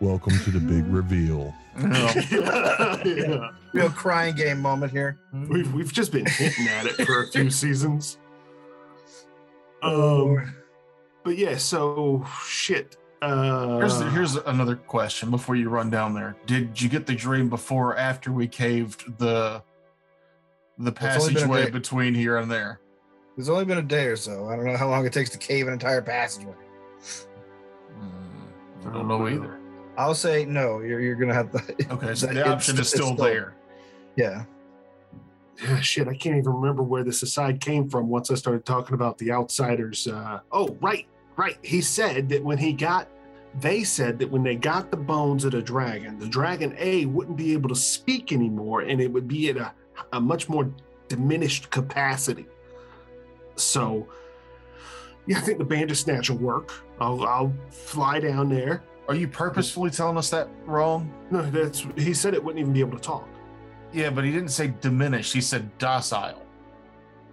Welcome 0.00 0.38
to 0.44 0.50
the 0.50 0.60
big 0.60 0.86
reveal. 0.86 1.52
No. 1.76 2.12
yeah. 3.04 3.50
real 3.72 3.90
crying 3.90 4.34
game 4.36 4.60
moment 4.60 4.92
here. 4.92 5.18
We've 5.48 5.72
we've 5.74 5.92
just 5.92 6.12
been 6.12 6.26
hinting 6.26 6.68
at 6.68 6.86
it 6.86 7.04
for 7.04 7.24
a 7.24 7.28
few 7.28 7.50
seasons. 7.50 8.18
Oh. 9.82 10.38
Um, 10.38 10.54
but 11.24 11.36
yeah, 11.36 11.56
so 11.56 12.24
shit. 12.46 12.96
Uh, 13.20 13.78
Here's 13.78 14.00
here's 14.12 14.36
another 14.36 14.76
question 14.76 15.32
before 15.32 15.56
you 15.56 15.68
run 15.68 15.90
down 15.90 16.14
there. 16.14 16.36
Did 16.46 16.80
you 16.80 16.88
get 16.88 17.06
the 17.06 17.14
dream 17.14 17.48
before 17.48 17.88
or 17.90 17.96
after 17.96 18.30
we 18.30 18.46
caved 18.46 19.18
the 19.18 19.60
the 20.78 20.84
only 20.84 20.84
been 20.84 20.86
a 20.86 20.92
passageway 20.92 21.70
between 21.70 22.14
here 22.14 22.36
and 22.36 22.48
there? 22.48 22.80
It's 23.38 23.48
only 23.48 23.64
been 23.64 23.78
a 23.78 23.82
day 23.82 24.06
or 24.06 24.16
so. 24.16 24.48
I 24.48 24.56
don't 24.56 24.64
know 24.64 24.76
how 24.76 24.88
long 24.90 25.06
it 25.06 25.12
takes 25.12 25.30
to 25.30 25.38
cave 25.38 25.68
an 25.68 25.72
entire 25.72 26.02
passageway. 26.02 26.54
Hmm, 27.94 28.88
I 28.88 28.92
don't 28.92 29.06
know 29.06 29.28
either. 29.28 29.60
I'll 29.96 30.14
say 30.14 30.44
no. 30.44 30.80
You're 30.80 31.00
you're 31.00 31.14
gonna 31.14 31.34
have 31.34 31.52
to. 31.52 31.86
Okay, 31.94 32.14
so 32.16 32.26
the 32.32 32.46
option 32.48 32.78
is 32.78 32.88
still 32.88 33.06
it's 33.10 33.14
still- 33.14 33.24
there. 33.24 33.54
Yeah. 34.16 34.44
Yeah, 35.62 35.80
shit, 35.80 36.06
I 36.06 36.14
can't 36.14 36.36
even 36.36 36.52
remember 36.52 36.84
where 36.84 37.02
this 37.02 37.22
aside 37.24 37.60
came 37.60 37.88
from 37.88 38.08
once 38.08 38.30
I 38.30 38.36
started 38.36 38.64
talking 38.64 38.94
about 38.94 39.18
the 39.18 39.32
outsiders. 39.32 40.06
Uh, 40.06 40.38
oh, 40.52 40.76
right, 40.80 41.04
right. 41.36 41.58
He 41.62 41.80
said 41.80 42.28
that 42.28 42.44
when 42.44 42.58
he 42.58 42.72
got, 42.72 43.08
they 43.58 43.82
said 43.82 44.20
that 44.20 44.30
when 44.30 44.44
they 44.44 44.54
got 44.54 44.92
the 44.92 44.96
bones 44.96 45.44
of 45.44 45.50
the 45.50 45.60
dragon, 45.62 46.16
the 46.16 46.28
dragon 46.28 46.76
A 46.78 47.06
wouldn't 47.06 47.36
be 47.36 47.52
able 47.54 47.68
to 47.70 47.74
speak 47.74 48.32
anymore 48.32 48.82
and 48.82 49.00
it 49.00 49.12
would 49.12 49.26
be 49.26 49.48
at 49.48 49.56
a, 49.56 49.72
a 50.12 50.20
much 50.20 50.48
more 50.48 50.70
diminished 51.08 51.70
capacity. 51.70 52.46
So, 53.60 54.06
yeah, 55.26 55.38
I 55.38 55.40
think 55.40 55.58
the 55.58 55.64
Bandersnatch 55.64 56.30
will 56.30 56.38
work. 56.38 56.72
I'll, 57.00 57.24
I'll 57.26 57.52
fly 57.70 58.20
down 58.20 58.48
there. 58.48 58.82
Are 59.08 59.14
you 59.14 59.26
purposefully 59.28 59.90
telling 59.90 60.16
us 60.18 60.30
that 60.30 60.48
wrong? 60.66 61.12
No, 61.30 61.42
that's 61.50 61.86
he 61.96 62.12
said 62.12 62.34
it 62.34 62.42
wouldn't 62.44 62.60
even 62.60 62.72
be 62.72 62.80
able 62.80 62.96
to 62.98 63.02
talk. 63.02 63.26
Yeah, 63.92 64.10
but 64.10 64.24
he 64.24 64.30
didn't 64.32 64.50
say 64.50 64.74
diminished. 64.82 65.32
He 65.32 65.40
said 65.40 65.76
docile, 65.78 66.42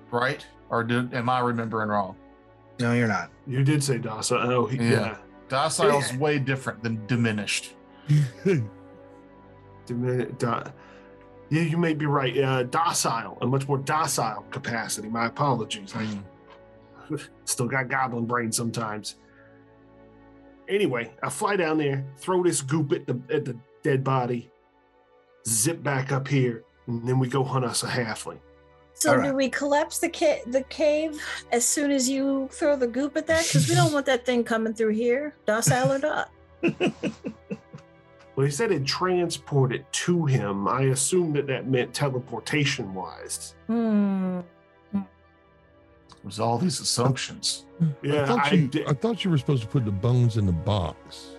right? 0.10 0.46
Or 0.70 0.84
did, 0.84 1.14
am 1.14 1.30
I 1.30 1.40
remembering 1.40 1.90
wrong? 1.90 2.16
No, 2.80 2.94
you're 2.94 3.08
not. 3.10 3.30
You 3.46 3.64
did 3.64 3.84
say 3.84 3.98
docile. 3.98 4.50
Oh, 4.52 4.66
he, 4.66 4.78
Yeah. 4.78 4.90
yeah. 4.92 5.18
Docile 5.50 6.00
is 6.00 6.14
way 6.18 6.40
different 6.40 6.82
than 6.82 7.06
diminished. 7.08 7.74
Dimin- 9.86 10.38
do- 10.38 10.72
yeah, 11.50 11.62
you 11.62 11.78
may 11.78 11.94
be 11.94 12.06
right. 12.06 12.38
Uh, 12.38 12.64
docile, 12.64 13.38
a 13.42 13.46
much 13.48 13.68
more 13.68 13.78
docile 13.78 14.44
capacity. 14.52 15.08
My 15.10 15.28
apologies. 15.28 15.94
I 15.96 16.06
Hmm. 16.06 17.16
still 17.46 17.68
got 17.68 17.88
goblin 17.88 18.26
brain 18.26 18.52
sometimes. 18.52 19.16
Anyway, 20.68 21.12
I 21.22 21.30
fly 21.30 21.56
down 21.56 21.78
there, 21.78 22.04
throw 22.18 22.42
this 22.44 22.62
goop 22.62 22.92
at 22.92 23.06
the 23.06 23.20
at 23.32 23.46
the 23.46 23.56
dead 23.84 24.04
body, 24.04 24.50
zip 25.48 25.84
back 25.84 26.12
up 26.12 26.28
here, 26.28 26.64
and 26.88 27.08
then 27.08 27.20
we 27.20 27.28
go 27.28 27.44
hunt 27.44 27.64
us 27.64 27.84
a 27.84 27.88
halfling. 27.88 28.40
So 28.96 29.12
All 29.18 29.22
do 29.22 29.36
we 29.36 29.50
collapse 29.50 30.00
the 30.00 30.10
ca- 30.10 30.42
the 30.48 30.64
cave 30.64 31.22
as 31.52 31.64
soon 31.66 31.92
as 31.92 32.10
you 32.10 32.48
throw 32.52 32.76
the 32.76 32.88
goop 32.88 33.16
at 33.18 33.28
that? 33.28 33.44
Because 33.44 33.70
we 33.70 33.76
don't 33.76 33.94
want 33.94 34.08
that 34.08 34.26
thing 34.26 34.44
coming 34.44 34.74
through 34.74 34.94
here, 34.94 35.36
docile 35.46 35.92
or 35.94 36.00
not. 36.00 36.32
Well, 38.36 38.46
he 38.46 38.52
said 38.52 38.72
it 38.72 38.86
transported 38.86 39.86
to 39.92 40.26
him. 40.26 40.68
I 40.68 40.84
assume 40.84 41.34
that 41.34 41.48
that 41.48 41.68
meant 41.68 41.94
teleportation 41.94 42.94
wise. 42.94 43.56
Hmm. 43.68 44.40
It 44.94 45.04
was 46.26 46.40
all 46.40 46.58
these 46.58 46.80
assumptions. 46.80 47.66
Yeah, 48.02 48.24
I, 48.24 48.26
thought 48.26 48.52
I 48.52 48.56
you, 48.56 48.68
did- 48.68 48.88
I 48.88 48.94
thought 48.94 49.24
you 49.24 49.32
were 49.32 49.38
supposed 49.38 49.62
to 49.62 49.68
put 49.70 49.86
the 49.86 49.92
bones 49.92 50.38
in 50.38 50.46
the 50.46 50.52
box. 50.52 51.38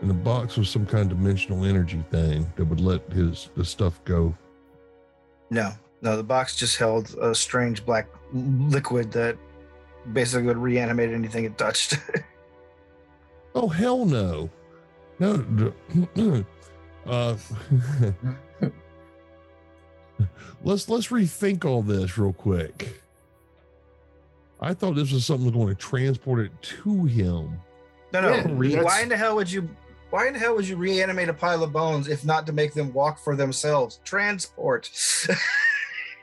And 0.00 0.08
the 0.08 0.14
box 0.14 0.56
was 0.56 0.68
some 0.70 0.86
kind 0.86 1.10
of 1.10 1.18
dimensional 1.18 1.64
energy 1.64 2.02
thing 2.10 2.50
that 2.56 2.64
would 2.66 2.80
let 2.80 3.10
his 3.12 3.50
the 3.56 3.64
stuff 3.64 4.02
go. 4.04 4.34
No, 5.50 5.72
no, 6.02 6.16
the 6.16 6.22
box 6.22 6.54
just 6.56 6.76
held 6.76 7.14
a 7.20 7.34
strange 7.34 7.84
black 7.84 8.06
liquid 8.32 9.10
that 9.12 9.36
basically 10.12 10.46
would 10.46 10.58
reanimate 10.58 11.10
anything 11.10 11.44
it 11.44 11.58
touched. 11.58 11.98
Oh 13.58 13.68
hell 13.68 14.04
no. 14.04 14.50
No 15.18 16.44
uh 17.06 17.36
let's 20.62 20.88
let's 20.88 21.08
rethink 21.08 21.64
all 21.64 21.82
this 21.82 22.18
real 22.18 22.32
quick. 22.32 23.02
I 24.60 24.74
thought 24.74 24.94
this 24.96 25.12
was 25.12 25.24
something 25.26 25.50
going 25.50 25.68
to 25.68 25.74
transport 25.74 26.40
it 26.40 26.62
to 26.62 27.04
him. 27.04 27.60
no, 28.12 28.20
no. 28.20 28.62
Yeah, 28.62 28.82
why 28.82 29.02
in 29.02 29.08
the 29.08 29.16
hell 29.16 29.36
would 29.36 29.50
you? 29.50 29.68
Why 30.10 30.28
in 30.28 30.32
the 30.32 30.38
hell 30.38 30.54
would 30.56 30.66
you 30.66 30.76
reanimate 30.76 31.28
a 31.28 31.34
pile 31.34 31.62
of 31.62 31.72
bones 31.72 32.08
if 32.08 32.24
not 32.24 32.46
to 32.46 32.52
make 32.52 32.74
them 32.74 32.92
walk 32.92 33.18
for 33.18 33.36
themselves? 33.36 34.00
Transport. 34.04 34.90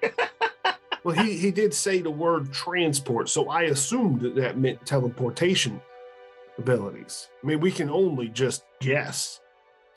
well, 1.04 1.16
he, 1.16 1.38
he 1.38 1.52
did 1.52 1.74
say 1.74 2.02
the 2.02 2.10
word 2.10 2.52
transport, 2.52 3.30
so 3.30 3.50
I 3.50 3.64
assumed 3.64 4.22
that 4.22 4.36
that 4.36 4.58
meant 4.58 4.86
teleportation 4.86 5.82
abilities. 6.58 7.28
I 7.44 7.48
mean, 7.48 7.60
we 7.60 7.72
can 7.72 7.90
only 7.90 8.28
just 8.30 8.64
guess. 8.80 9.40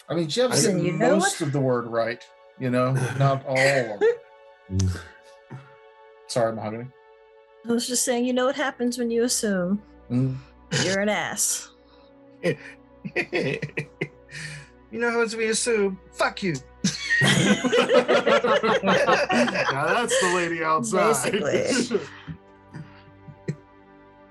I 0.08 0.14
mean, 0.14 0.28
Jeff 0.28 0.50
Listen, 0.50 0.78
said 0.78 0.86
you 0.86 0.92
know 0.92 1.16
most 1.16 1.40
of 1.40 1.52
the 1.52 1.60
word 1.60 1.86
right. 1.86 2.22
You 2.58 2.70
know, 2.70 2.92
not 3.18 3.44
all 3.46 3.56
of 3.56 4.02
it. 4.02 4.22
Sorry, 6.28 6.52
Mahogany. 6.54 6.86
I 7.68 7.72
was 7.72 7.86
just 7.86 8.04
saying, 8.04 8.24
you 8.24 8.32
know 8.32 8.46
what 8.46 8.56
happens 8.56 8.98
when 8.98 9.10
you 9.10 9.24
assume 9.24 9.82
Mm. 10.10 10.36
you're 10.84 11.00
an 11.00 11.08
ass. 11.08 11.70
you 12.42 12.56
know 14.92 15.10
how 15.10 15.20
as 15.22 15.34
we 15.34 15.48
assume? 15.48 15.98
Fuck 16.12 16.44
you. 16.44 16.54
now 17.22 17.28
that's 19.94 20.20
the 20.20 20.32
lady 20.34 20.62
outside. 20.62 21.32
Basically. 21.32 22.00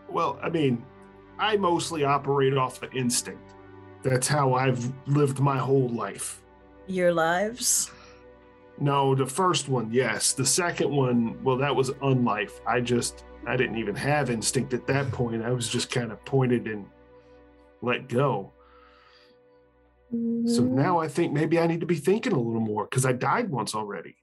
well, 0.09 0.39
I 0.41 0.49
mean, 0.49 0.83
I 1.39 1.57
mostly 1.57 2.03
operate 2.03 2.55
off 2.57 2.81
of 2.81 2.93
instinct. 2.93 3.53
That's 4.03 4.27
how 4.27 4.53
I've 4.53 4.91
lived 5.07 5.39
my 5.39 5.57
whole 5.57 5.89
life. 5.89 6.41
Your 6.87 7.13
lives. 7.13 7.91
No, 8.79 9.15
the 9.15 9.25
first 9.25 9.69
one, 9.69 9.89
yes. 9.91 10.33
The 10.33 10.45
second 10.45 10.91
one, 10.91 11.41
well, 11.43 11.57
that 11.57 11.75
was 11.75 11.91
unlife. 11.91 12.59
I 12.67 12.81
just, 12.81 13.23
I 13.47 13.55
didn't 13.55 13.77
even 13.77 13.95
have 13.95 14.29
instinct 14.29 14.73
at 14.73 14.85
that 14.87 15.11
point. 15.11 15.43
I 15.43 15.51
was 15.51 15.67
just 15.69 15.89
kind 15.91 16.11
of 16.11 16.23
pointed 16.25 16.67
and 16.67 16.85
let 17.81 18.07
go. 18.07 18.51
So 20.11 20.17
Mm-hmm. 20.61 20.75
now 20.75 20.99
I 20.99 21.07
think 21.07 21.33
maybe 21.33 21.59
I 21.59 21.65
need 21.67 21.79
to 21.79 21.85
be 21.87 21.95
thinking 21.95 22.31
a 22.31 22.39
little 22.39 22.61
more 22.61 22.85
because 22.85 23.05
I 23.05 23.11
died 23.11 23.49
once 23.49 23.73
already. 23.73 24.15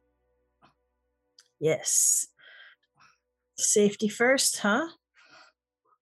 Yes. 1.60 2.28
Safety 3.56 4.08
first, 4.08 4.58
huh? 4.60 4.86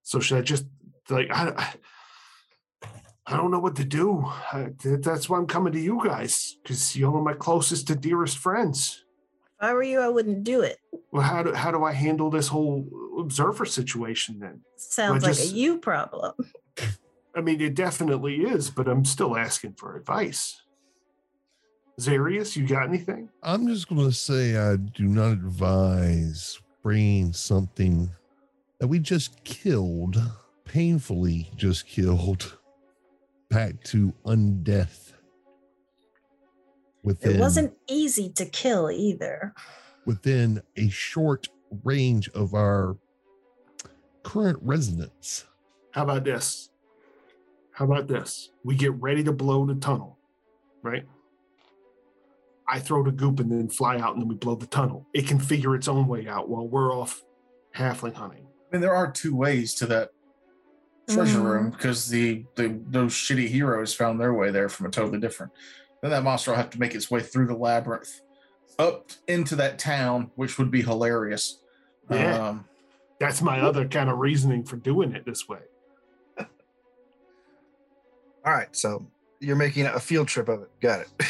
So 0.03 0.21
should 0.21 0.39
I 0.39 0.43
just 0.43 0.67
like 1.11 1.29
I, 1.31 1.53
I- 1.57 1.75
I 3.27 3.37
don't 3.37 3.53
know 3.53 3.61
what 3.61 3.77
to 3.77 3.85
do. 3.85 4.25
I, 4.53 4.71
that's 4.83 5.29
why 5.29 5.39
I'm 5.39 5.47
coming 5.47 5.73
to 5.75 5.79
you 5.81 6.01
guys 6.05 6.57
because 6.63 6.97
you're 6.97 7.23
my 7.23 7.35
closest 7.35 7.87
to 7.87 7.95
dearest 7.95 8.39
friends. 8.39 9.05
If 9.47 9.53
I 9.69 9.73
were 9.73 9.85
you, 9.85 10.01
I 10.01 10.09
wouldn't 10.09 10.43
do 10.43 10.63
it. 10.63 10.79
Well, 11.13 11.23
how 11.23 11.45
do 11.45 11.53
how 11.55 11.71
do 11.71 11.85
I 11.85 11.93
handle 11.93 12.29
this 12.31 12.49
whole 12.49 12.89
observer 13.21 13.67
situation 13.67 14.41
then? 14.41 14.63
Sounds 14.77 15.23
like 15.23 15.35
just- 15.37 15.53
a 15.53 15.55
you 15.55 15.79
problem. 15.79 16.33
I 17.37 17.41
mean, 17.41 17.61
it 17.61 17.75
definitely 17.77 18.37
is, 18.43 18.69
but 18.69 18.89
I'm 18.89 19.05
still 19.05 19.37
asking 19.37 19.75
for 19.75 19.95
advice. 19.97 20.61
Zarius, 22.01 22.57
you 22.57 22.67
got 22.67 22.89
anything? 22.89 23.29
I'm 23.45 23.69
just 23.69 23.89
going 23.89 24.01
to 24.09 24.13
say 24.13 24.57
I 24.57 24.75
do 24.77 25.05
not 25.05 25.33
advise 25.33 26.59
bringing 26.83 27.33
something 27.33 28.11
that 28.81 28.89
we 28.89 28.99
just 28.99 29.45
killed, 29.45 30.17
painfully 30.75 31.51
just 31.57 31.87
killed, 31.87 32.57
back 33.49 33.83
to 33.83 34.13
undeath. 34.25 35.13
Within, 37.03 37.37
It 37.37 37.41
wasn't 37.41 37.75
easy 37.89 38.31
to 38.31 38.47
kill 38.47 38.89
either. 38.91 39.53
within 40.07 40.63
a 40.77 40.89
short 40.89 41.49
range 41.85 42.29
of 42.31 42.55
our 42.55 42.97
current 44.23 44.59
residence. 44.63 45.45
How 45.93 46.05
about 46.05 46.25
this? 46.25 46.71
How 47.73 47.85
about 47.87 48.07
this? 48.07 48.51
We 48.65 48.77
get 48.77 48.93
ready 48.95 49.25
to 49.25 49.33
blow 49.33 49.67
the 49.67 49.75
tunnel, 49.75 50.19
right? 50.83 51.05
I 52.69 52.79
throw 52.79 53.03
the 53.03 53.11
goop 53.11 53.41
and 53.41 53.51
then 53.51 53.69
fly 53.69 53.97
out, 53.99 54.13
and 54.13 54.23
then 54.23 54.29
we 54.29 54.37
blow 54.37 54.55
the 54.55 54.67
tunnel. 54.67 55.05
It 55.15 55.27
can 55.27 55.41
figure 55.41 55.75
its 55.75 55.89
own 55.89 56.07
way 56.07 56.29
out 56.29 56.49
while 56.49 56.69
we're 56.69 56.95
off 56.95 57.25
halfling 57.75 58.15
hunting. 58.15 58.47
I 58.47 58.77
mean, 58.77 58.81
there 58.83 58.95
are 58.95 59.11
two 59.11 59.35
ways 59.35 59.75
to 59.77 59.87
that 59.87 60.11
treasure 61.15 61.39
Mm. 61.41 61.45
room 61.45 61.71
because 61.71 62.09
the, 62.09 62.45
the 62.55 62.79
those 62.89 63.13
shitty 63.13 63.49
heroes 63.49 63.93
found 63.95 64.21
their 64.21 64.33
way 64.35 64.51
there 64.51 64.69
from 64.69 64.87
a 64.87 64.91
totally 64.91 65.19
different. 65.21 65.53
Then 66.03 66.11
that 66.13 66.23
monster 66.23 66.51
will 66.51 66.57
have 66.59 66.71
to 66.71 66.81
make 66.81 66.95
its 66.95 67.11
way 67.11 67.21
through 67.21 67.47
the 67.47 67.55
labyrinth 67.57 68.21
up 68.79 69.11
into 69.29 69.57
that 69.57 69.79
town, 69.79 70.31
which 70.37 70.59
would 70.59 70.71
be 70.71 70.83
hilarious. 70.83 71.61
Yeah. 72.11 72.49
Um, 72.49 72.65
That's 73.19 73.43
my 73.43 73.61
other 73.61 73.87
kind 73.87 74.09
of 74.09 74.19
reasoning 74.19 74.65
for 74.65 74.77
doing 74.77 75.13
it 75.15 75.25
this 75.27 75.47
way. 75.49 75.59
All 76.39 76.47
right, 78.55 78.75
so 78.75 79.07
you're 79.41 79.57
making 79.57 79.87
a 79.87 80.01
field 80.01 80.29
trip 80.29 80.49
of 80.49 80.63
it. 80.63 80.71
Got 80.81 81.01
it. 81.01 81.09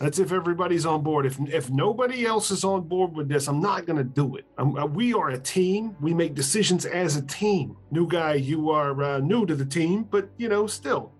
That's 0.00 0.18
if 0.18 0.32
everybody's 0.32 0.86
on 0.86 1.02
board. 1.02 1.26
If 1.26 1.38
if 1.40 1.68
nobody 1.68 2.24
else 2.24 2.50
is 2.50 2.64
on 2.64 2.88
board 2.88 3.14
with 3.14 3.28
this, 3.28 3.48
I'm 3.48 3.60
not 3.60 3.84
going 3.84 3.98
to 3.98 4.04
do 4.04 4.36
it. 4.36 4.46
I'm, 4.56 4.74
uh, 4.76 4.86
we 4.86 5.12
are 5.12 5.28
a 5.28 5.38
team. 5.38 5.94
We 6.00 6.14
make 6.14 6.34
decisions 6.34 6.86
as 6.86 7.16
a 7.16 7.22
team. 7.22 7.76
New 7.90 8.08
guy, 8.08 8.34
you 8.34 8.70
are 8.70 9.02
uh, 9.02 9.18
new 9.18 9.44
to 9.44 9.54
the 9.54 9.66
team, 9.66 10.04
but 10.04 10.30
you 10.38 10.48
know, 10.48 10.66
still, 10.66 11.12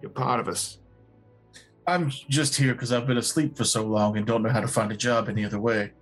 you're 0.00 0.10
part 0.10 0.38
of 0.38 0.46
us. 0.46 0.78
I'm 1.84 2.10
just 2.10 2.54
here 2.54 2.74
because 2.74 2.92
I've 2.92 3.08
been 3.08 3.18
asleep 3.18 3.56
for 3.56 3.64
so 3.64 3.82
long 3.84 4.16
and 4.16 4.24
don't 4.24 4.44
know 4.44 4.50
how 4.50 4.60
to 4.60 4.68
find 4.68 4.92
a 4.92 4.96
job 4.96 5.28
any 5.28 5.44
other 5.44 5.58
way. 5.58 5.90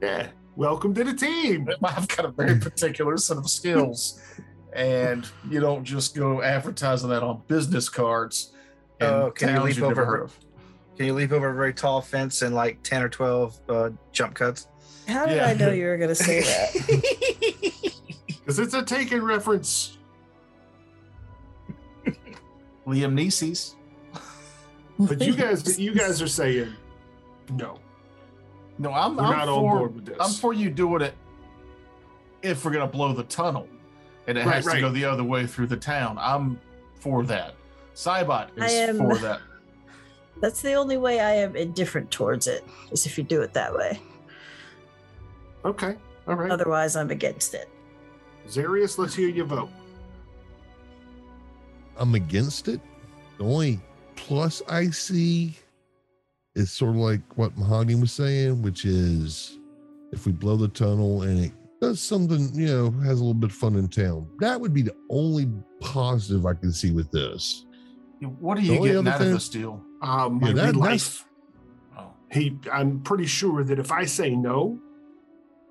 Yeah. 0.00 0.28
Welcome 0.56 0.94
to 0.94 1.04
the 1.04 1.14
team. 1.14 1.68
I've 1.84 2.08
got 2.08 2.24
a 2.24 2.30
very 2.30 2.58
particular 2.58 3.16
set 3.18 3.36
of 3.36 3.48
skills, 3.48 4.20
and 4.72 5.28
you 5.48 5.60
don't 5.60 5.84
just 5.84 6.14
go 6.14 6.42
advertising 6.42 7.10
that 7.10 7.22
on 7.22 7.42
business 7.48 7.88
cards. 7.88 8.52
In 9.00 9.06
Oh, 9.06 9.30
can 9.30 9.54
you 9.54 9.60
leap 9.62 9.76
you've 9.76 9.84
over 9.84 10.04
heard 10.04 10.22
of. 10.22 10.38
Can 10.96 11.06
you 11.06 11.14
leap 11.14 11.32
over 11.32 11.48
a 11.50 11.54
very 11.54 11.72
tall 11.72 12.00
fence 12.02 12.42
in 12.42 12.52
like 12.52 12.82
10 12.82 13.02
or 13.02 13.08
12 13.08 13.60
uh, 13.68 13.90
jump 14.12 14.34
cuts? 14.34 14.68
How 15.08 15.26
did 15.26 15.36
Yeah. 15.36 15.46
I 15.46 15.54
know 15.54 15.70
you 15.70 15.86
were 15.86 15.96
going 15.96 16.10
to 16.10 16.14
say 16.14 16.40
that? 16.42 17.92
Because 18.26 18.58
it's 18.58 18.74
a 18.74 18.82
taken 18.82 19.22
reference. 19.22 19.96
Liam 22.86 23.12
Neeson's. 23.14 23.76
But 24.98 25.20
you 25.22 25.34
guys, 25.34 25.78
you 25.78 25.94
guys 25.94 26.20
are 26.20 26.26
saying 26.28 26.74
no. 27.50 27.78
No, 28.78 28.92
I'm, 28.92 29.18
I'm 29.20 29.30
not 29.30 29.48
on 29.48 29.60
board 29.60 29.94
with 29.94 30.06
this. 30.06 30.16
I'm 30.18 30.30
for 30.32 30.52
you 30.52 30.68
doing 30.70 31.02
it 31.02 31.14
if 32.42 32.64
we're 32.64 32.72
gonna 32.72 32.86
blow 32.86 33.12
the 33.12 33.22
tunnel, 33.24 33.68
and 34.26 34.36
it 34.36 34.44
Right, 34.46 34.54
has 34.56 34.66
right. 34.66 34.76
to 34.76 34.80
go 34.80 34.90
the 34.90 35.04
other 35.04 35.22
way 35.24 35.46
through 35.46 35.68
the 35.68 35.76
town. 35.76 36.16
I'm 36.18 36.58
for 36.94 37.22
that. 37.24 37.54
Cybot 37.94 38.50
is 38.56 38.72
am- 38.72 38.98
for 38.98 39.16
that. 39.16 39.40
That's 40.40 40.62
the 40.62 40.72
only 40.74 40.96
way 40.96 41.20
I 41.20 41.32
am 41.32 41.54
indifferent 41.54 42.10
towards 42.10 42.46
it, 42.46 42.64
is 42.90 43.04
if 43.04 43.18
you 43.18 43.24
do 43.24 43.42
it 43.42 43.52
that 43.52 43.74
way. 43.74 44.00
Okay. 45.64 45.96
All 46.26 46.34
right. 46.34 46.50
Otherwise, 46.50 46.96
I'm 46.96 47.10
against 47.10 47.52
it. 47.54 47.68
Zarius, 48.48 48.96
let's 48.96 49.14
hear 49.14 49.28
your 49.28 49.44
vote. 49.44 49.68
I'm 51.98 52.14
against 52.14 52.68
it. 52.68 52.80
The 53.36 53.44
only 53.44 53.80
plus 54.16 54.62
I 54.68 54.88
see 54.88 55.56
is 56.54 56.70
sort 56.72 56.90
of 56.90 56.96
like 56.96 57.20
what 57.36 57.56
Mahogany 57.58 57.94
was 57.94 58.12
saying, 58.12 58.62
which 58.62 58.84
is 58.84 59.58
if 60.12 60.26
we 60.26 60.32
blow 60.32 60.56
the 60.56 60.68
tunnel 60.68 61.22
and 61.22 61.44
it 61.46 61.52
does 61.80 62.00
something, 62.00 62.50
you 62.54 62.66
know, 62.66 62.90
has 63.02 63.20
a 63.20 63.24
little 63.24 63.34
bit 63.34 63.50
of 63.50 63.56
fun 63.56 63.76
in 63.76 63.88
town. 63.88 64.28
That 64.40 64.60
would 64.60 64.74
be 64.74 64.82
the 64.82 64.96
only 65.10 65.48
positive 65.80 66.46
I 66.46 66.54
can 66.54 66.72
see 66.72 66.90
with 66.90 67.10
this. 67.10 67.66
What 68.20 68.58
are 68.58 68.60
you 68.60 68.76
only 68.76 68.88
getting 68.90 69.06
other 69.06 69.10
out 69.16 69.20
of 69.22 69.32
this 69.32 69.48
deal? 69.48 69.82
Um, 70.02 70.40
Yeah, 70.42 70.48
my 70.48 70.52
that- 70.52 70.76
life. 70.76 71.24
Oh, 71.98 72.12
He, 72.30 72.58
I'm 72.72 73.00
pretty 73.00 73.26
sure 73.26 73.64
that 73.64 73.78
if 73.78 73.90
I 73.90 74.04
say 74.04 74.34
no, 74.36 74.78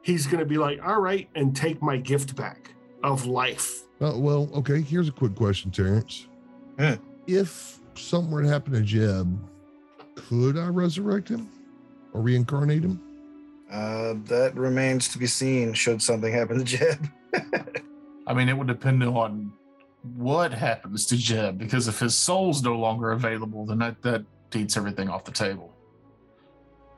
he's 0.02 0.26
going 0.28 0.40
to 0.40 0.46
be 0.46 0.58
like, 0.58 0.80
"All 0.86 1.00
right," 1.00 1.30
and 1.36 1.56
take 1.56 1.82
my 1.82 1.98
gift 1.98 2.36
back 2.36 2.74
of 3.04 3.26
life. 3.26 3.84
Uh, 4.02 4.14
well, 4.16 4.50
okay. 4.56 4.82
Here's 4.82 5.08
a 5.10 5.12
quick 5.12 5.36
question, 5.36 5.72
Terrence. 5.72 6.28
Hmm. 6.80 6.94
If 7.28 7.80
something 7.96 8.32
were 8.32 8.42
to 8.42 8.48
happen 8.48 8.74
to 8.74 8.82
Jeb, 8.82 9.38
could 10.16 10.58
I 10.58 10.68
resurrect 10.68 11.30
him 11.30 11.50
or 12.14 12.22
reincarnate 12.22 12.84
him? 12.84 13.02
Uh, 13.72 14.16
that 14.26 14.56
remains 14.56 15.08
to 15.10 15.20
be 15.20 15.28
seen. 15.28 15.74
Should 15.74 16.02
something 16.02 16.34
happen 16.34 16.58
to 16.58 16.64
Jeb? 16.64 17.08
I 18.28 18.34
mean, 18.34 18.50
it 18.50 18.58
would 18.58 18.68
depend 18.68 19.04
on 19.04 19.54
what 20.04 20.54
happens 20.54 21.06
to 21.08 21.18
Jeb 21.18 21.58
because 21.58 21.88
if 21.88 22.00
his 22.00 22.16
soul's 22.16 22.64
no 22.64 22.76
longer 22.76 23.12
available, 23.12 23.66
then 23.66 23.80
that 23.80 24.02
that 24.02 24.24
eats 24.56 24.78
everything 24.78 25.10
off 25.10 25.26
the 25.26 25.32
table. 25.32 25.74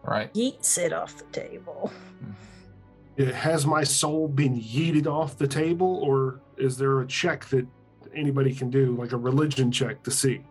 Right? 0.04 0.34
Yeets 0.34 0.78
it 0.78 0.93
off 0.93 1.18
the 1.18 1.26
table. 1.26 1.91
Yeah, 3.18 3.32
Has 3.32 3.66
my 3.66 3.84
soul 3.84 4.28
been 4.28 4.60
yeeted 4.60 5.08
off 5.08 5.38
the 5.38 5.47
table, 5.47 5.99
or 6.04 6.41
is 6.58 6.78
there 6.78 7.02
a 7.02 7.08
check 7.08 7.45
that 7.49 7.68
anybody 8.16 8.54
can 8.54 8.70
do, 8.70 8.95
like 8.95 9.12
a 9.12 9.18
religion 9.18 9.72
check, 9.72 10.02
to 10.04 10.12
see 10.12 10.41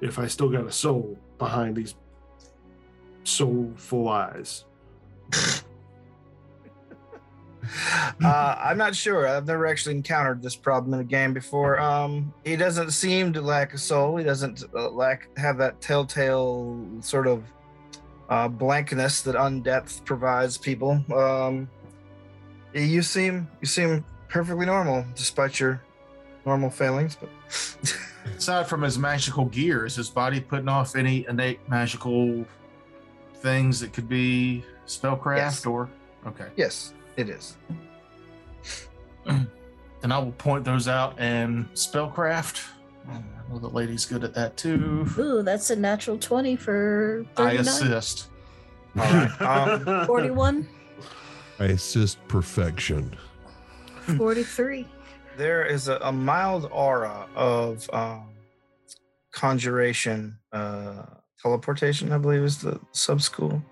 if 0.00 0.18
I 0.18 0.26
still 0.26 0.48
got 0.48 0.66
a 0.66 0.72
soul 0.72 1.18
behind 1.38 1.76
these 1.76 1.94
soulful 3.24 4.08
eyes? 4.08 4.64
uh, 8.24 8.56
I'm 8.58 8.78
not 8.78 8.94
sure. 8.94 9.26
I've 9.28 9.46
never 9.46 9.66
actually 9.66 9.94
encountered 9.96 10.42
this 10.42 10.56
problem 10.56 10.94
in 10.94 11.00
a 11.00 11.04
game 11.04 11.32
before. 11.32 11.78
Um, 11.80 12.32
he 12.44 12.56
doesn't 12.56 12.90
seem 12.90 13.32
to 13.34 13.40
lack 13.40 13.74
a 13.74 13.78
soul. 13.78 14.16
He 14.16 14.24
doesn't 14.24 14.64
uh, 14.74 14.90
lack 14.90 15.28
have 15.38 15.58
that 15.58 15.80
telltale 15.80 16.84
sort 17.00 17.26
of 17.26 17.44
uh, 18.28 18.48
blankness 18.48 19.22
that 19.22 19.34
undeath 19.34 20.04
provides 20.04 20.56
people. 20.58 21.04
Um, 21.14 21.68
you 22.72 23.02
seem 23.02 23.48
you 23.60 23.66
seem 23.66 24.04
perfectly 24.28 24.66
normal 24.66 25.04
despite 25.16 25.58
your 25.58 25.82
normal 26.46 26.70
failings. 26.70 27.16
But 27.16 27.30
Aside 28.36 28.68
from 28.68 28.82
his 28.82 28.98
magical 28.98 29.46
gear, 29.46 29.86
is 29.86 29.96
his 29.96 30.08
body 30.10 30.40
putting 30.40 30.68
off 30.68 30.94
any 30.94 31.26
innate 31.28 31.66
magical 31.68 32.44
things 33.36 33.80
that 33.80 33.92
could 33.92 34.08
be 34.08 34.64
spellcraft 34.86 35.36
Yes. 35.38 35.66
or 35.66 35.88
okay. 36.26 36.48
yes, 36.56 36.92
it 37.16 37.28
is. 37.28 37.56
and 39.26 40.12
I 40.12 40.18
will 40.18 40.32
point 40.32 40.64
those 40.64 40.88
out 40.88 41.14
and 41.18 41.70
spellcraft. 41.74 42.66
I 43.08 43.20
know 43.48 43.58
the 43.58 43.68
lady's 43.68 44.06
good 44.06 44.24
at 44.24 44.34
that 44.34 44.56
too. 44.56 45.06
Ooh, 45.18 45.42
that's 45.42 45.70
a 45.70 45.76
natural 45.76 46.18
20 46.18 46.56
for 46.56 47.24
I 47.36 47.52
assist. 47.52 48.28
All 48.98 49.04
right. 49.04 49.30
Um, 49.40 50.06
41, 50.06 50.68
I 51.58 51.64
assist 51.66 52.18
perfection. 52.28 53.16
43. 54.16 54.88
there 55.36 55.64
is 55.64 55.88
a, 55.88 55.96
a 56.02 56.10
mild 56.10 56.68
aura 56.72 57.28
of 57.36 57.88
um, 57.92 58.30
conjuration, 59.32 60.36
uh, 60.52 61.04
teleportation, 61.40 62.12
I 62.12 62.18
believe 62.18 62.42
is 62.42 62.58
the 62.58 62.80
sub 62.92 63.22
school. 63.22 63.62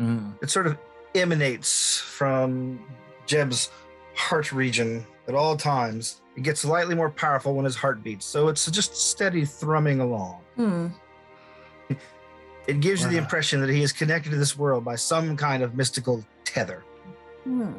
Mm. 0.00 0.34
It 0.42 0.50
sort 0.50 0.66
of 0.66 0.78
emanates 1.14 1.98
from 2.00 2.80
Jeb's 3.26 3.70
heart 4.14 4.52
region 4.52 5.06
at 5.28 5.34
all 5.34 5.56
times. 5.56 6.20
It 6.36 6.42
gets 6.42 6.60
slightly 6.60 6.94
more 6.94 7.10
powerful 7.10 7.54
when 7.54 7.64
his 7.64 7.76
heart 7.76 8.02
beats, 8.02 8.26
so 8.26 8.48
it's 8.48 8.68
just 8.70 8.96
steady 8.96 9.44
thrumming 9.44 10.00
along. 10.00 10.40
Hmm. 10.56 10.86
It 12.66 12.80
gives 12.80 13.02
you 13.02 13.08
the 13.10 13.18
impression 13.18 13.60
that 13.60 13.68
he 13.68 13.82
is 13.82 13.92
connected 13.92 14.30
to 14.30 14.36
this 14.36 14.56
world 14.56 14.84
by 14.84 14.96
some 14.96 15.36
kind 15.36 15.62
of 15.62 15.74
mystical 15.74 16.24
tether. 16.44 16.82
Hmm. 17.44 17.72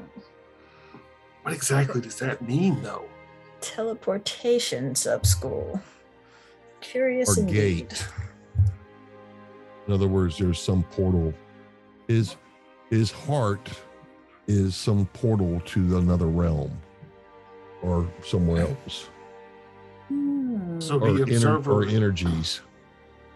What 1.41 1.53
exactly 1.53 2.01
does 2.01 2.17
that 2.19 2.41
mean, 2.47 2.81
though? 2.81 3.05
Teleportation 3.61 4.93
sub 4.95 5.25
school. 5.25 5.81
Curious 6.81 7.35
Or 7.37 7.41
indeed. 7.41 7.89
gate. 7.89 8.07
In 9.87 9.93
other 9.93 10.07
words, 10.07 10.37
there's 10.37 10.59
some 10.59 10.83
portal. 10.83 11.33
His 12.07 12.35
his 12.95 13.11
heart 13.11 13.69
is 14.47 14.73
some 14.75 15.05
portal 15.07 15.61
to 15.65 15.97
another 15.97 16.27
realm 16.27 16.71
or 17.81 18.07
somewhere 18.23 18.61
else. 18.67 19.09
Hmm. 20.07 20.79
So 20.79 20.99
Or, 20.99 21.11
the 21.11 21.23
ener- 21.25 21.33
observer, 21.35 21.71
or 21.73 21.85
energies. 21.85 22.61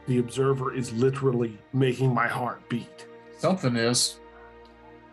the 0.07 0.19
observer 0.19 0.73
is 0.73 0.93
literally 0.93 1.57
making 1.73 2.13
my 2.13 2.27
heart 2.27 2.67
beat. 2.69 3.05
Something 3.39 3.75
is 3.75 4.19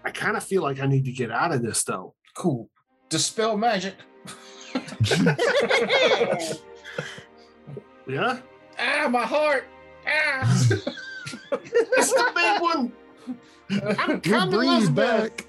I 0.04 0.10
kind 0.12 0.36
of 0.36 0.44
feel 0.44 0.62
like 0.62 0.78
I 0.80 0.86
need 0.86 1.04
to 1.06 1.12
get 1.12 1.32
out 1.32 1.52
of 1.52 1.62
this, 1.62 1.82
though. 1.82 2.14
cool. 2.34 2.70
Dispel 3.08 3.56
magic. 3.56 3.94
Yeah, 8.08 8.38
ah, 8.78 9.08
my 9.10 9.24
heart. 9.26 9.64
Ah. 10.06 10.62
I'm 13.70 14.06
We'll 14.08 14.20
coming, 14.20 14.54
bring 14.54 14.80
you 14.80 14.90
back. 14.90 15.46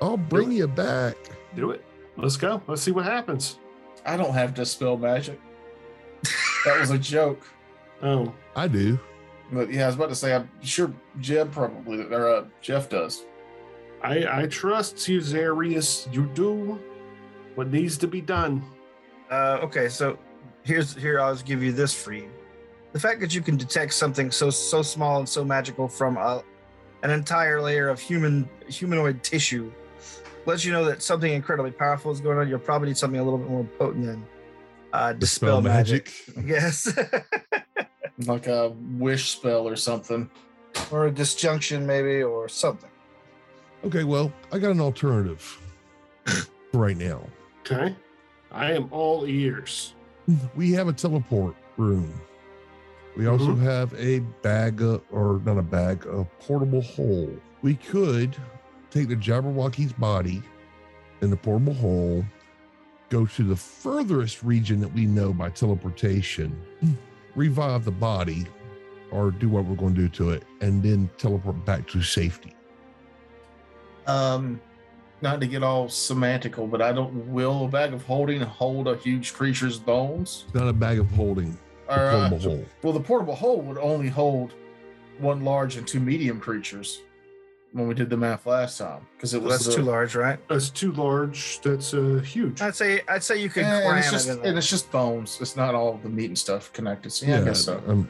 I'll 0.00 0.16
bring 0.16 0.52
you 0.52 0.66
back. 0.66 1.16
Do 1.54 1.70
it. 1.70 1.84
Let's 2.16 2.36
go. 2.36 2.62
Let's 2.66 2.82
see 2.82 2.90
what 2.90 3.04
happens. 3.04 3.58
I 4.04 4.16
don't 4.16 4.32
have 4.32 4.54
dispel 4.54 4.96
magic. 4.96 5.40
That 6.64 6.80
was 6.80 6.90
a 6.90 6.98
joke. 6.98 7.42
Oh, 8.02 8.32
I 8.56 8.68
do. 8.68 8.98
But 9.52 9.72
yeah, 9.72 9.84
I 9.84 9.86
was 9.86 9.96
about 9.96 10.08
to 10.08 10.14
say, 10.14 10.34
I'm 10.34 10.48
sure 10.62 10.92
Jeb 11.20 11.52
probably, 11.52 12.02
or 12.04 12.28
uh, 12.28 12.44
Jeff 12.60 12.88
does. 12.88 13.24
I 14.02 14.42
I 14.42 14.46
trust 14.46 15.06
you, 15.08 15.20
Zarius. 15.20 16.12
You 16.12 16.26
do 16.34 16.80
what 17.54 17.70
needs 17.70 17.96
to 17.98 18.08
be 18.08 18.20
done. 18.20 18.64
Uh, 19.30 19.58
okay, 19.62 19.88
so 19.88 20.18
here's 20.62 20.94
here 20.94 21.20
I'll 21.20 21.34
just 21.34 21.46
give 21.46 21.62
you 21.62 21.72
this 21.72 21.94
for 21.94 22.12
you. 22.12 22.30
The 22.92 23.00
fact 23.00 23.20
that 23.20 23.34
you 23.34 23.40
can 23.40 23.56
detect 23.56 23.94
something 23.94 24.30
so 24.30 24.50
so 24.50 24.82
small 24.82 25.18
and 25.18 25.28
so 25.28 25.44
magical 25.44 25.88
from 25.88 26.16
a, 26.16 26.42
an 27.02 27.10
entire 27.10 27.60
layer 27.60 27.88
of 27.88 27.98
human 27.98 28.48
humanoid 28.68 29.22
tissue 29.22 29.72
lets 30.44 30.64
you 30.64 30.72
know 30.72 30.84
that 30.84 31.02
something 31.02 31.32
incredibly 31.32 31.70
powerful 31.70 32.10
is 32.10 32.20
going 32.20 32.38
on. 32.38 32.48
You'll 32.48 32.58
probably 32.58 32.88
need 32.88 32.98
something 32.98 33.20
a 33.20 33.22
little 33.24 33.38
bit 33.38 33.48
more 33.48 33.64
potent 33.78 34.04
than 34.06 34.26
uh, 34.92 35.12
dispel, 35.14 35.62
magic. 35.62 36.12
Yes, 36.44 36.92
Like 38.26 38.46
a 38.46 38.70
wish 38.98 39.30
spell 39.30 39.66
or 39.66 39.74
something. 39.76 40.30
or 40.90 41.06
a 41.06 41.10
disjunction 41.10 41.86
maybe, 41.86 42.22
or 42.22 42.48
something. 42.48 42.90
Okay, 43.84 44.04
well, 44.04 44.32
I 44.52 44.58
got 44.58 44.70
an 44.70 44.80
alternative 44.80 45.58
right 46.74 46.96
now. 46.96 47.22
Okay. 47.60 47.96
I 48.52 48.72
am 48.72 48.88
all 48.92 49.26
ears. 49.26 49.94
We 50.54 50.72
have 50.72 50.88
a 50.88 50.92
teleport 50.92 51.56
room. 51.78 52.12
We 53.16 53.26
also 53.26 53.54
Mhm. 53.54 53.60
have 53.60 53.94
a 53.94 54.20
bag 54.42 54.80
of, 54.82 55.02
or 55.10 55.40
not 55.44 55.58
a 55.58 55.62
bag, 55.62 56.06
a 56.06 56.24
portable 56.40 56.80
hole. 56.80 57.30
We 57.62 57.74
could 57.74 58.36
take 58.90 59.08
the 59.08 59.16
Jabberwocky's 59.16 59.92
body 59.92 60.42
in 61.20 61.30
the 61.30 61.36
portable 61.36 61.74
hole, 61.74 62.24
go 63.10 63.26
to 63.26 63.42
the 63.44 63.56
furthest 63.56 64.42
region 64.42 64.80
that 64.80 64.92
we 64.94 65.06
know 65.06 65.32
by 65.32 65.50
teleportation, 65.50 66.56
revive 67.36 67.84
the 67.84 67.90
body, 67.92 68.46
or 69.10 69.30
do 69.30 69.48
what 69.48 69.66
we're 69.66 69.76
going 69.76 69.94
to 69.94 70.00
do 70.02 70.08
to 70.08 70.30
it, 70.30 70.44
and 70.62 70.82
then 70.82 71.08
teleport 71.18 71.62
back 71.66 71.86
to 71.88 72.00
safety. 72.00 72.54
Um, 74.06 74.60
not 75.20 75.40
to 75.40 75.46
get 75.46 75.62
all 75.62 75.86
semantical, 75.86 76.68
but 76.68 76.82
I 76.82 76.92
don't. 76.92 77.12
Will 77.30 77.66
a 77.66 77.68
bag 77.68 77.92
of 77.92 78.02
holding 78.04 78.40
hold 78.40 78.88
a 78.88 78.96
huge 78.96 79.32
creature's 79.34 79.78
bones? 79.78 80.44
It's 80.46 80.54
not 80.54 80.66
a 80.66 80.72
bag 80.72 80.98
of 80.98 81.08
holding, 81.12 81.56
the 81.86 81.94
Or, 81.94 81.98
uh, 82.10 82.28
hole. 82.38 82.64
well, 82.82 82.92
the 82.92 83.00
portable 83.00 83.34
hole 83.34 83.60
would 83.62 83.78
only 83.78 84.08
hold 84.08 84.54
one 85.18 85.44
large 85.44 85.76
and 85.76 85.86
two 85.86 86.00
medium 86.00 86.40
creatures 86.40 87.02
when 87.72 87.88
we 87.88 87.94
did 87.94 88.10
the 88.10 88.16
math 88.16 88.44
last 88.46 88.78
time, 88.78 89.00
because 89.16 89.32
it 89.34 89.42
was 89.42 89.64
that's 89.64 89.74
uh, 89.74 89.78
too 89.78 89.82
large, 89.84 90.14
right? 90.14 90.38
That's 90.48 90.68
too 90.68 90.92
large. 90.92 91.60
That's 91.62 91.94
uh, 91.94 92.20
huge. 92.24 92.60
I'd 92.60 92.74
say 92.74 93.00
I'd 93.08 93.22
say 93.22 93.40
you 93.40 93.48
could 93.48 93.62
Yeah, 93.62 93.76
and 93.78 93.86
cram 93.86 93.98
it's 93.98 94.10
just 94.10 94.28
it 94.28 94.32
in 94.40 94.44
and 94.46 94.58
it's 94.58 94.68
just 94.68 94.90
bones. 94.92 95.38
It's 95.40 95.56
not 95.56 95.74
all 95.74 95.98
the 96.02 96.08
meat 96.10 96.26
and 96.26 96.38
stuff 96.38 96.72
connected. 96.72 97.10
So 97.10 97.26
yeah, 97.26 97.40
I 97.40 97.44
guess 97.44 97.64
so. 97.64 97.82
um, 97.86 98.06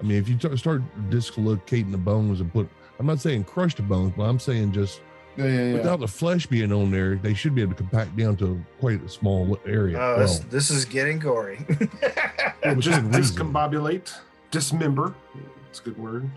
I 0.00 0.04
mean, 0.04 0.18
if 0.18 0.28
you 0.28 0.36
t- 0.36 0.56
start 0.56 0.82
dislocating 1.10 1.90
the 1.92 1.98
bones 1.98 2.40
and 2.40 2.52
put, 2.52 2.68
I'm 2.98 3.06
not 3.06 3.20
saying 3.20 3.44
crush 3.44 3.74
the 3.74 3.82
bones, 3.82 4.12
but 4.16 4.24
I'm 4.24 4.38
saying 4.38 4.72
just 4.72 5.00
Yeah, 5.36 5.44
yeah, 5.46 5.50
yeah. 5.50 5.72
without 5.74 6.00
the 6.00 6.08
flesh 6.08 6.46
being 6.46 6.72
on 6.72 6.90
there, 6.90 7.16
they 7.16 7.34
should 7.34 7.54
be 7.54 7.62
able 7.62 7.72
to 7.74 7.78
compact 7.82 8.16
down 8.16 8.36
to 8.36 8.62
quite 8.80 9.02
a 9.02 9.08
small 9.08 9.58
area. 9.66 9.98
Oh, 9.98 10.16
well, 10.16 10.18
this, 10.18 10.38
this 10.40 10.70
is 10.70 10.84
getting 10.84 11.18
gory. 11.18 11.64
well, 12.64 12.76
just 12.76 13.02
within 13.02 13.20
discombobulate, 13.22 14.12
dismember. 14.50 15.14
It's 15.70 15.80
a 15.80 15.84
good 15.84 15.98
word. 15.98 16.30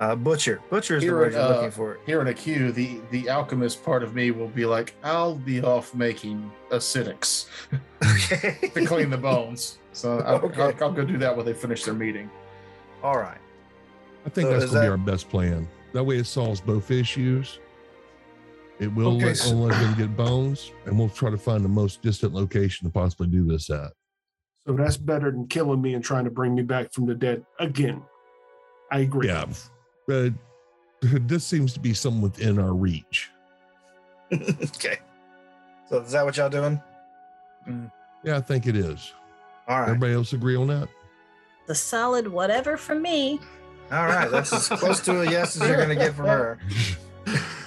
Uh, 0.00 0.14
butcher. 0.14 0.60
Butcher 0.70 0.96
is 0.96 1.02
the 1.02 1.06
Here 1.08 1.16
word 1.16 1.32
it, 1.32 1.36
you're 1.36 1.42
uh, 1.42 1.48
looking 1.56 1.70
for. 1.72 1.98
Here 2.06 2.20
in 2.20 2.28
a 2.28 2.34
queue, 2.34 2.70
the 2.72 3.00
the 3.10 3.28
alchemist 3.28 3.84
part 3.84 4.02
of 4.02 4.14
me 4.14 4.30
will 4.30 4.48
be 4.48 4.64
like, 4.64 4.94
I'll 5.02 5.34
be 5.34 5.60
off 5.60 5.94
making 5.94 6.50
acidics 6.70 7.46
Okay. 8.04 8.70
to 8.74 8.86
clean 8.86 9.10
the 9.10 9.18
bones. 9.18 9.78
So 9.92 10.20
I'll, 10.20 10.36
Okay. 10.36 10.62
I'll, 10.62 10.72
I'll 10.84 10.92
go 10.92 11.04
do 11.04 11.18
that 11.18 11.36
when 11.36 11.44
they 11.44 11.52
finish 11.52 11.82
their 11.84 11.94
meeting. 11.94 12.30
All 13.02 13.18
right. 13.18 13.38
I 14.24 14.30
think 14.30 14.48
So 14.48 14.58
that's 14.58 14.72
gonna 14.72 14.84
be 14.84 14.88
our 14.88 14.96
best 14.96 15.28
plan. 15.28 15.68
That 15.92 16.04
way, 16.04 16.18
it 16.18 16.26
solves 16.26 16.60
both 16.60 16.90
issues. 16.90 17.58
It 18.78 18.94
will 18.94 19.16
Okay, 19.16 19.26
let, 19.26 19.36
so- 19.36 19.54
let 19.54 19.80
them 19.80 19.94
get 19.98 20.16
bones, 20.16 20.72
and 20.86 20.98
we'll 20.98 21.08
try 21.08 21.30
to 21.30 21.38
find 21.38 21.64
the 21.64 21.68
most 21.68 22.00
distant 22.02 22.32
location 22.32 22.86
to 22.86 22.92
possibly 22.92 23.26
do 23.26 23.44
this 23.46 23.68
at. 23.70 23.92
So 24.66 24.74
that's 24.74 24.96
better 24.96 25.30
than 25.30 25.46
killing 25.48 25.80
me 25.80 25.94
and 25.94 26.04
trying 26.04 26.24
to 26.24 26.30
bring 26.30 26.54
me 26.54 26.62
back 26.62 26.92
from 26.92 27.06
the 27.06 27.14
dead 27.14 27.44
again. 27.58 28.02
I 28.92 29.00
agree. 29.00 29.26
Yeah, 29.28 29.46
but 30.06 30.32
this 31.00 31.44
seems 31.44 31.72
to 31.74 31.80
be 31.80 31.94
something 31.94 32.20
within 32.20 32.58
our 32.58 32.74
reach. 32.74 33.30
okay. 34.32 34.98
So 35.88 36.00
is 36.02 36.12
that 36.12 36.24
what 36.24 36.36
y'all 36.36 36.50
doing? 36.50 36.80
Mm. 37.68 37.90
Yeah, 38.24 38.36
I 38.36 38.40
think 38.40 38.66
it 38.66 38.76
is. 38.76 39.12
All 39.66 39.80
right. 39.80 39.88
Everybody 39.88 40.12
else 40.12 40.32
agree 40.34 40.56
on 40.56 40.66
that? 40.68 40.88
The 41.66 41.74
solid 41.74 42.28
whatever 42.28 42.76
for 42.76 42.94
me. 42.94 43.40
All 43.90 44.06
right. 44.06 44.30
That's 44.30 44.52
as 44.52 44.68
close 44.80 45.00
to 45.00 45.22
a 45.22 45.30
yes 45.30 45.58
as 45.60 45.66
you're 45.66 45.78
gonna 45.78 45.94
get 45.94 46.14
from 46.14 46.26
her. 46.26 46.58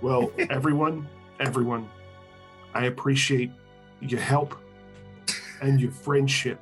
Well, 0.00 0.30
everyone, 0.50 1.06
everyone, 1.40 1.88
I 2.74 2.84
appreciate 2.86 3.50
your 4.00 4.20
help 4.20 4.54
and 5.60 5.80
your 5.80 5.90
friendship. 5.90 6.60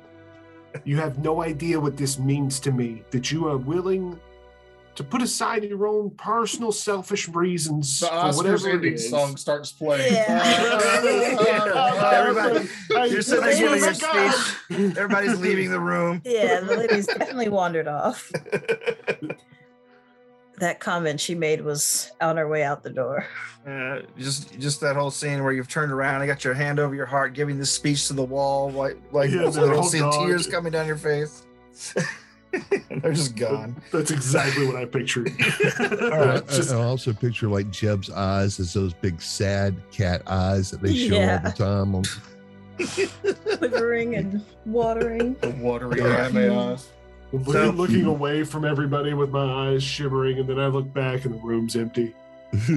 You 0.83 0.97
have 0.97 1.19
no 1.19 1.41
idea 1.43 1.79
what 1.79 1.95
this 1.97 2.17
means 2.19 2.59
to 2.61 2.71
me 2.71 3.03
that 3.11 3.31
you 3.31 3.47
are 3.47 3.57
willing 3.57 4.19
to 4.95 5.03
put 5.03 5.21
aside 5.21 5.63
your 5.63 5.85
own 5.87 6.09
personal 6.11 6.71
selfish 6.71 7.27
reasons 7.29 7.99
The 7.99 8.07
for 8.07 8.13
Oscars 8.13 8.37
whatever 8.37 8.69
it 8.69 8.73
ending 8.73 8.93
is. 8.93 9.09
song 9.09 9.37
starts 9.37 9.71
playing. 9.71 10.15
Everybody, 10.27 11.47
you're 13.11 13.21
sitting 13.21 13.43
giving 13.45 13.61
your 13.61 13.75
Oh 13.75 13.79
my 13.79 13.93
God. 13.99 14.33
speech. 14.33 14.97
Everybody's 14.97 15.39
leaving 15.39 15.69
the 15.69 15.79
room. 15.79 16.21
Yeah, 16.25 16.61
the 16.61 16.77
lady's 16.77 17.05
definitely 17.05 17.49
wandered 17.49 17.87
off. 17.87 18.31
That 20.59 20.79
comment 20.79 21.19
she 21.19 21.35
made 21.35 21.61
was 21.61 22.11
on 22.19 22.37
her 22.37 22.47
way 22.47 22.63
out 22.63 22.81
the 22.83 22.89
door. 22.89 23.25
Uh, 23.67 23.99
just 24.17 24.57
just 24.59 24.81
that 24.81 24.95
whole 24.95 25.11
scene 25.11 25.43
where 25.43 25.51
you've 25.53 25.67
turned 25.67 25.91
around 25.91 26.21
and 26.21 26.27
got 26.27 26.43
your 26.43 26.53
hand 26.53 26.79
over 26.79 26.95
your 26.95 27.05
heart, 27.05 27.33
giving 27.33 27.57
this 27.59 27.71
speech 27.71 28.07
to 28.07 28.13
the 28.13 28.23
wall, 28.23 28.71
like 28.71 28.97
like 29.11 29.29
Yeah, 29.29 29.43
you 29.43 29.51
the 29.51 29.61
don't 29.61 29.73
whole 29.75 29.83
see 29.83 29.99
dog. 29.99 30.25
tears 30.25 30.47
coming 30.47 30.71
down 30.71 30.87
your 30.87 30.97
face. 30.97 31.45
They're 33.01 33.11
just 33.13 33.35
gone. 33.35 33.79
That's 33.91 34.09
exactly 34.09 34.65
what 34.65 34.77
I 34.77 34.85
pictured. 34.85 35.27
All 35.79 36.09
right. 36.09 36.43
I, 36.71 36.73
I 36.73 36.83
also 36.83 37.13
picture 37.13 37.47
like 37.49 37.69
Jeb's 37.69 38.09
eyes 38.09 38.59
as 38.59 38.73
those 38.73 38.93
big 38.93 39.21
sad 39.21 39.75
cat 39.91 40.23
eyes 40.27 40.71
that 40.71 40.81
they 40.81 40.95
show 40.95 41.17
all 41.21 41.39
the 41.39 41.51
time. 41.51 41.93
On, 41.93 42.03
Quivering 43.57 44.15
and 44.15 44.43
watering. 44.65 45.35
The 45.41 45.49
watery 45.51 45.99
Yeah. 46.01 46.29
eyes. 46.71 46.89
Looking, 47.31 47.53
So- 47.53 47.69
looking 47.71 48.05
away 48.05 48.43
from 48.43 48.65
everybody 48.65 49.13
with 49.13 49.29
my 49.31 49.69
eyes 49.71 49.83
shimmering, 49.83 50.39
and 50.39 50.47
then 50.49 50.59
I 50.59 50.67
look 50.67 50.91
back 50.93 51.25
and 51.25 51.33
the 51.33 51.39
room's 51.39 51.75
empty. 51.75 52.13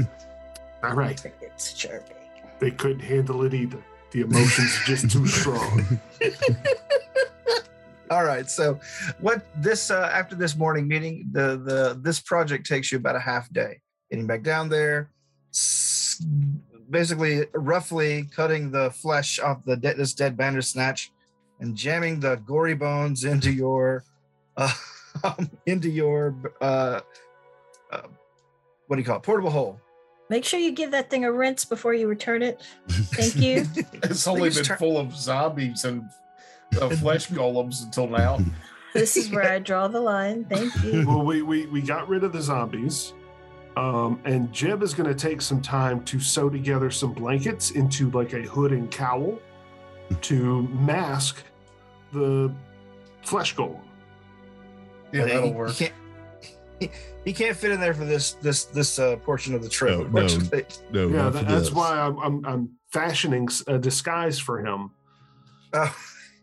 All 0.82 0.94
right, 0.94 1.20
Crickets 1.20 1.72
chirping. 1.74 2.16
they 2.58 2.70
couldn't 2.70 3.00
handle 3.00 3.42
it 3.44 3.54
either. 3.54 3.82
The 4.12 4.22
emotions 4.22 4.76
are 4.80 4.84
just 4.84 5.10
too 5.10 5.26
strong. 5.26 6.00
All 8.10 8.24
right. 8.24 8.50
So, 8.50 8.80
what 9.20 9.46
this 9.62 9.90
uh, 9.92 10.10
after 10.12 10.34
this 10.34 10.56
morning 10.56 10.88
meeting, 10.88 11.28
the 11.30 11.56
the 11.64 11.98
this 12.02 12.18
project 12.18 12.66
takes 12.66 12.90
you 12.90 12.98
about 12.98 13.14
a 13.14 13.20
half 13.20 13.52
day. 13.52 13.78
Getting 14.10 14.26
back 14.26 14.42
down 14.42 14.68
there, 14.68 15.10
basically 16.90 17.46
roughly 17.54 18.24
cutting 18.34 18.72
the 18.72 18.90
flesh 18.90 19.38
off 19.38 19.64
the 19.64 19.76
de- 19.76 19.94
this 19.94 20.12
dead 20.12 20.36
bandersnatch, 20.36 21.12
and 21.60 21.76
jamming 21.76 22.18
the 22.18 22.34
gory 22.36 22.74
bones 22.74 23.22
into 23.24 23.52
your 23.52 24.02
uh, 24.60 25.34
into 25.66 25.88
your 25.88 26.34
uh, 26.60 27.00
uh, 27.90 28.02
what 28.86 28.96
do 28.96 29.02
you 29.02 29.06
call 29.06 29.16
it? 29.16 29.22
Portable 29.22 29.50
hole. 29.50 29.80
Make 30.28 30.44
sure 30.44 30.60
you 30.60 30.70
give 30.70 30.92
that 30.92 31.10
thing 31.10 31.24
a 31.24 31.32
rinse 31.32 31.64
before 31.64 31.92
you 31.92 32.06
return 32.06 32.42
it. 32.42 32.62
Thank 32.88 33.36
you. 33.36 33.66
It's 34.04 34.28
only 34.28 34.50
been 34.50 34.62
turn- 34.62 34.78
full 34.78 34.96
of 34.96 35.14
zombies 35.16 35.84
and 35.84 36.08
uh, 36.80 36.88
flesh 36.90 37.28
golems 37.28 37.84
until 37.84 38.06
now. 38.06 38.38
this 38.94 39.16
is 39.16 39.30
where 39.30 39.50
I 39.50 39.58
draw 39.58 39.88
the 39.88 40.00
line. 40.00 40.44
Thank 40.44 40.72
you. 40.84 41.04
well, 41.06 41.22
we, 41.22 41.42
we 41.42 41.66
we 41.66 41.80
got 41.80 42.08
rid 42.08 42.22
of 42.22 42.32
the 42.32 42.40
zombies, 42.40 43.12
um, 43.76 44.20
and 44.24 44.52
Jeb 44.52 44.82
is 44.82 44.94
going 44.94 45.08
to 45.08 45.14
take 45.14 45.40
some 45.40 45.60
time 45.60 46.04
to 46.04 46.20
sew 46.20 46.48
together 46.48 46.90
some 46.90 47.12
blankets 47.12 47.72
into 47.72 48.10
like 48.10 48.32
a 48.32 48.42
hood 48.42 48.72
and 48.72 48.90
cowl 48.90 49.38
to 50.22 50.62
mask 50.68 51.42
the 52.12 52.52
flesh 53.22 53.54
golem. 53.56 53.82
Yeah, 55.12 55.20
But 55.22 55.28
he- 55.28 55.34
that'll 55.34 55.48
he 55.48 55.54
work. 55.54 55.74
can't- 55.76 55.92
He, 56.80 56.90
he 57.24 57.32
can't 57.32 57.56
fit 57.56 57.72
in 57.72 57.80
there 57.80 57.94
for 57.94 58.04
this 58.04 58.32
this 58.34 58.64
this 58.66 58.98
uh, 58.98 59.16
portion 59.16 59.54
of 59.54 59.62
the 59.62 59.68
trip. 59.68 60.10
No, 60.10 60.26
no. 60.26 60.28
no, 60.92 61.08
yeah, 61.08 61.28
that, 61.30 61.46
that's 61.48 61.70
why 61.72 61.98
I'm, 61.98 62.18
I'm 62.18 62.44
I'm 62.46 62.70
fashioning 62.92 63.48
a 63.66 63.78
disguise 63.78 64.38
for 64.38 64.60
him. 64.64 64.90
Oh, 65.72 65.94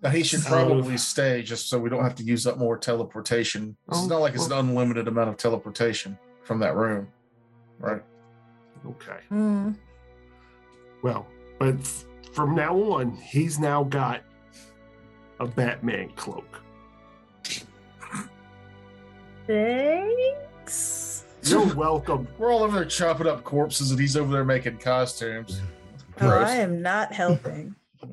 Now, 0.03 0.09
he 0.11 0.21
should 0.23 0.41
So- 0.41 0.49
probably 0.49 0.97
stay 0.97 1.41
just 1.41 1.69
so 1.69 1.79
we 1.79 1.89
don't 1.89 2.03
have 2.03 2.15
to 2.15 2.23
use 2.23 2.45
up 2.45 2.57
more 2.57 2.77
teleportation. 2.77 3.75
It's 3.87 3.97
Oh, 3.99 4.05
not 4.07 4.21
like 4.21 4.35
it's 4.35 4.45
an 4.45 4.53
unlimited 4.53 5.07
amount 5.07 5.29
of 5.29 5.37
teleportation 5.37 6.17
from 6.43 6.59
that 6.59 6.75
room. 6.75 7.07
Right. 7.79 8.03
Okay. 8.85 9.17
Hmm. 9.29 9.71
Well, 11.01 11.25
but 11.59 11.75
f- 11.79 12.05
from 12.31 12.53
now 12.55 12.75
on, 12.93 13.15
he's 13.17 13.57
now 13.59 13.83
got 13.83 14.21
a 15.39 15.47
Batman 15.47 16.09
cloak. 16.15 16.61
Thanks. 19.47 21.23
You're 21.43 21.73
welcome. 21.75 22.27
We're 22.37 22.51
all 22.51 22.63
over 22.63 22.79
there 22.79 22.85
chopping 22.85 23.27
up 23.27 23.43
corpses 23.43 23.91
and 23.91 23.99
he's 23.99 24.17
over 24.17 24.31
there 24.31 24.43
making 24.43 24.77
costumes. 24.79 25.61
Oh, 26.19 26.27
Gross. 26.27 26.49
I 26.49 26.55
am 26.55 26.81
not 26.81 27.13
helping. 27.13 27.75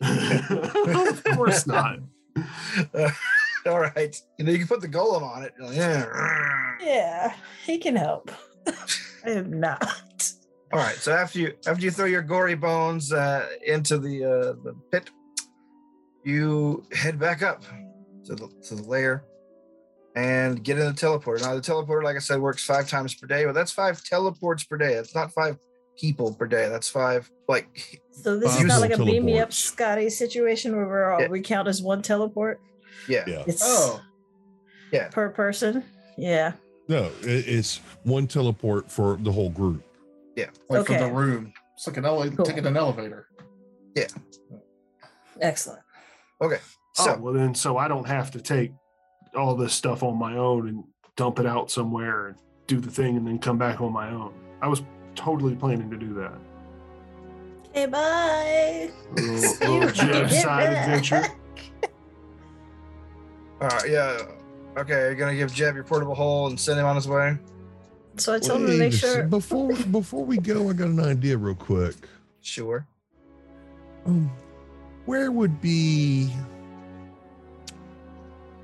of 0.00 1.24
course 1.34 1.66
not. 1.66 1.98
Uh, 2.94 3.10
all 3.66 3.80
right. 3.80 4.20
You 4.38 4.44
know, 4.44 4.52
you 4.52 4.58
can 4.58 4.68
put 4.68 4.82
the 4.82 4.88
golem 4.88 5.22
on 5.22 5.42
it. 5.44 5.54
Yeah. 5.72 6.76
Yeah, 6.80 7.34
he 7.64 7.78
can 7.78 7.96
help. 7.96 8.30
I 8.66 9.30
am 9.30 9.58
not. 9.58 10.32
All 10.72 10.78
right. 10.78 10.96
So 10.96 11.12
after 11.12 11.38
you 11.38 11.54
after 11.66 11.82
you 11.84 11.90
throw 11.90 12.06
your 12.06 12.22
gory 12.22 12.54
bones 12.54 13.12
uh, 13.12 13.48
into 13.66 13.98
the 13.98 14.24
uh, 14.24 14.52
the 14.64 14.74
pit, 14.90 15.10
you 16.24 16.84
head 16.92 17.18
back 17.18 17.42
up 17.42 17.64
to 18.24 18.34
the 18.34 18.48
to 18.68 18.74
the 18.74 18.82
lair 18.82 19.24
and 20.14 20.62
get 20.62 20.78
in 20.78 20.86
the 20.86 20.92
teleporter. 20.92 21.40
Now 21.42 21.54
the 21.54 21.60
teleporter, 21.60 22.02
like 22.02 22.16
I 22.16 22.20
said, 22.20 22.40
works 22.40 22.64
five 22.64 22.88
times 22.88 23.14
per 23.14 23.26
day, 23.26 23.44
but 23.44 23.52
that's 23.54 23.72
five 23.72 24.02
teleports 24.04 24.64
per 24.64 24.76
day. 24.76 24.94
That's 24.94 25.14
not 25.14 25.32
five 25.32 25.56
people 25.98 26.34
per 26.34 26.46
day. 26.46 26.68
That's 26.68 26.88
five 26.88 27.30
like 27.48 28.00
So 28.12 28.38
this 28.38 28.58
is 28.58 28.64
not 28.64 28.80
like 28.80 28.92
a 28.92 29.02
beam 29.04 29.24
me 29.24 29.38
up. 29.38 29.52
Scotty 29.52 30.08
situation 30.10 30.74
where 30.76 30.86
we're 30.86 31.10
all, 31.10 31.20
Yeah. 31.20 31.28
we 31.28 31.40
count 31.40 31.68
as 31.68 31.82
one 31.82 32.02
teleport. 32.02 32.60
yeah. 33.08 33.24
Yeah. 33.26 33.44
It's 33.46 33.62
Oh, 33.64 34.00
per 35.10 35.30
person. 35.30 35.84
Yeah. 36.18 36.52
No, 36.88 37.10
it's 37.22 37.80
one 38.02 38.26
teleport 38.26 38.90
for 38.90 39.16
the 39.20 39.32
whole 39.32 39.50
group. 39.50 39.82
Yeah. 40.36 40.50
Like 40.68 40.86
for 40.86 40.98
the 40.98 41.10
room. 41.10 41.52
It's 41.76 41.86
like 41.86 41.96
an 41.96 42.04
ele- 42.04 42.30
Cool. 42.32 42.44
taking 42.44 42.66
an 42.66 42.76
elevator. 42.76 43.28
Yeah. 43.94 44.08
Excellent. 45.40 45.80
Okay. 46.40 46.58
Oh, 46.98 47.04
so 47.04 47.14
oh, 47.14 47.18
well, 47.20 47.32
then, 47.34 47.54
so 47.54 47.76
I 47.78 47.88
don't 47.88 48.06
have 48.06 48.30
to 48.32 48.40
take 48.40 48.72
all 49.36 49.54
this 49.54 49.72
stuff 49.72 50.02
on 50.02 50.16
my 50.16 50.36
own 50.36 50.68
and 50.68 50.84
dump 51.16 51.38
it 51.38 51.46
out 51.46 51.70
somewhere 51.70 52.28
and 52.28 52.36
do 52.66 52.80
the 52.80 52.90
thing 52.90 53.16
and 53.16 53.26
then 53.26 53.38
come 53.38 53.58
back 53.58 53.80
on 53.80 53.92
my 53.92 54.10
own. 54.10 54.32
I 54.60 54.68
was 54.68 54.82
totally 55.14 55.54
planning 55.54 55.90
to 55.90 55.96
do 55.96 56.14
that. 56.14 56.34
Okay, 57.70 57.86
bye. 57.86 58.90
A 59.10 59.20
little, 59.20 59.38
See 59.38 59.66
little 59.66 59.80
you 59.80 59.86
you 59.86 59.92
Jeb 59.92 60.28
get 60.28 60.42
side 60.42 60.72
adventure. 60.72 61.24
all 63.60 63.68
right, 63.68 63.88
yeah. 63.90 64.18
Okay, 64.76 64.94
you're 64.94 65.14
gonna 65.14 65.36
give 65.36 65.52
Jeb 65.52 65.74
your 65.74 65.84
portable 65.84 66.14
hole 66.14 66.46
and 66.46 66.58
send 66.58 66.78
him 66.78 66.86
on 66.86 66.96
his 66.96 67.08
way. 67.08 67.36
So 68.16 68.34
I 68.34 68.38
told 68.38 68.62
him 68.62 68.66
to 68.68 68.78
make 68.78 68.92
sure. 68.92 69.24
before 69.24 69.72
before 69.90 70.24
we 70.24 70.36
go, 70.38 70.68
I 70.68 70.74
got 70.74 70.88
an 70.88 71.00
idea 71.00 71.36
real 71.36 71.54
quick. 71.54 71.94
Sure. 72.42 72.86
Um, 74.04 74.30
where 75.06 75.30
would 75.30 75.60
be 75.60 76.32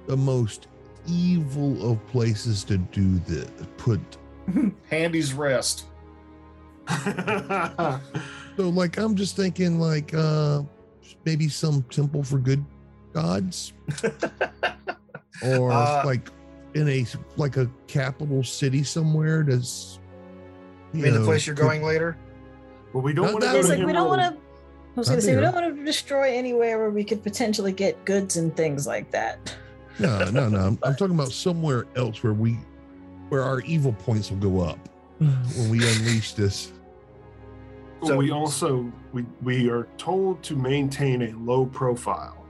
the 0.09 0.17
most 0.17 0.67
evil 1.07 1.93
of 1.93 2.05
places 2.09 2.65
to 2.65 2.79
do 2.79 3.19
this? 3.21 3.49
Put 3.77 4.01
Handy's 4.91 5.33
rest. 5.33 5.85
so 7.05 8.01
like 8.57 8.97
I'm 8.99 9.15
just 9.15 9.37
thinking 9.37 9.79
like 9.79 10.13
uh 10.15 10.63
maybe 11.25 11.49
some 11.49 11.83
temple 11.85 12.23
for 12.23 12.39
good 12.39 12.65
gods 13.13 13.73
or 15.45 15.71
Uh, 15.71 16.03
like 16.07 16.31
in 16.75 16.89
a 16.89 17.05
like 17.37 17.57
a 17.59 17.71
capital 17.87 18.43
city 18.43 18.83
somewhere? 18.83 19.43
Does 19.43 19.99
You 20.95 21.03
mean 21.05 21.15
the 21.15 21.25
place 21.25 21.47
you're 21.47 21.55
could- 21.57 21.63
going 21.65 21.83
later? 21.83 22.17
Well, 22.95 23.03
we 23.03 23.13
don't 23.13 23.33
want 23.35 23.45
to 23.45 23.59
It's 23.59 23.69
like 23.69 23.85
we 23.85 23.93
don't 23.93 24.09
want 24.09 24.23
to. 24.23 24.29
I 24.97 24.99
was 25.01 25.09
gonna 25.11 25.21
say 25.21 25.37
we 25.37 25.43
don't 25.43 25.55
want 25.55 25.77
to 25.77 25.85
destroy 25.85 26.33
anywhere 26.33 26.79
where 26.79 26.91
we 26.91 27.05
could 27.05 27.23
potentially 27.23 27.71
get 27.71 28.03
goods 28.07 28.37
and 28.39 28.57
things 28.57 28.87
like 28.87 29.11
that. 29.11 29.55
No, 29.99 30.31
no, 30.31 30.49
no. 30.49 30.59
I'm, 30.59 30.79
I'm 30.83 30.95
talking 30.97 31.15
about 31.15 31.33
somewhere 31.33 31.87
else 31.97 32.23
where 32.23 32.33
we, 32.33 32.59
where 33.29 33.43
our 33.43 33.61
evil 33.63 33.93
points 33.93 34.31
will 34.31 34.39
go 34.39 34.61
up 34.61 34.79
when 35.19 35.69
we 35.71 35.79
unleash 35.97 36.33
this. 36.33 36.73
But 38.01 38.09
So- 38.09 38.17
we 38.17 38.31
also 38.31 38.93
we 39.13 39.25
we 39.43 39.69
are 39.69 39.89
told 39.97 40.43
to 40.45 40.55
maintain 40.57 41.23
a 41.23 41.33
low 41.39 41.67
profile 41.67 42.45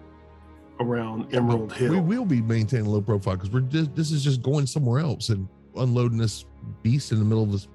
around 0.80 1.34
Emerald 1.34 1.72
Hill. 1.72 1.92
We 1.92 2.00
will 2.00 2.26
be 2.26 2.42
maintaining 2.42 2.86
low 2.86 3.00
profile 3.00 3.34
because 3.36 3.50
we're 3.50 3.60
just, 3.62 3.94
this 3.96 4.12
is 4.12 4.22
just 4.22 4.42
going 4.42 4.66
somewhere 4.66 5.00
else 5.00 5.30
and 5.30 5.48
unloading 5.74 6.18
this 6.18 6.44
beast 6.82 7.12
in 7.12 7.18
the 7.18 7.24
middle 7.24 7.42
of 7.44 7.52
this. 7.52 7.66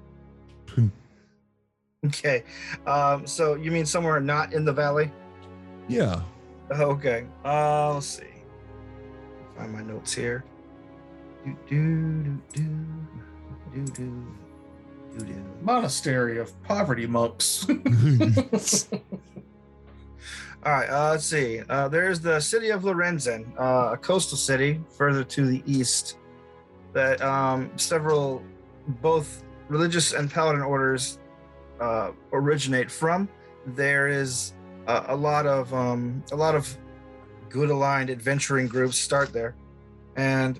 Okay. 2.06 2.44
Um, 2.86 3.26
so 3.26 3.54
you 3.54 3.70
mean 3.70 3.86
somewhere 3.86 4.20
not 4.20 4.52
in 4.52 4.64
the 4.64 4.72
valley? 4.72 5.10
Yeah. 5.88 6.20
Okay. 6.70 7.26
Uh, 7.44 7.94
let's 7.94 8.06
see. 8.06 8.24
Find 9.56 9.72
my 9.72 9.82
notes 9.82 10.12
here. 10.12 10.44
Do 11.44 11.56
do 11.68 12.22
do 12.22 12.40
do 12.54 12.62
do 13.72 13.84
do 13.84 14.26
do 15.18 15.24
do. 15.24 15.44
Monastery 15.62 16.38
of 16.38 16.60
poverty 16.62 17.06
monks. 17.06 17.66
All 20.64 20.72
right. 20.72 20.88
Uh, 20.88 21.10
let's 21.10 21.26
see. 21.26 21.60
Uh, 21.68 21.88
there's 21.88 22.20
the 22.20 22.40
city 22.40 22.70
of 22.70 22.82
Lorenzen, 22.82 23.46
uh, 23.58 23.92
a 23.92 23.96
coastal 23.96 24.38
city 24.38 24.80
further 24.96 25.22
to 25.22 25.46
the 25.46 25.62
east, 25.66 26.16
that 26.94 27.20
um, 27.20 27.70
several 27.76 28.42
both 29.02 29.44
religious 29.68 30.14
and 30.14 30.30
paladin 30.30 30.62
orders 30.62 31.18
uh, 31.80 32.12
originate 32.32 32.90
from. 32.90 33.28
There 33.66 34.08
is 34.08 34.54
a, 34.86 35.04
a 35.08 35.16
lot 35.16 35.46
of 35.46 35.72
um, 35.74 36.24
a 36.32 36.36
lot 36.36 36.54
of 36.54 36.76
good 37.54 37.70
aligned 37.70 38.10
adventuring 38.10 38.66
groups 38.66 38.98
start 38.98 39.32
there, 39.32 39.54
and 40.16 40.58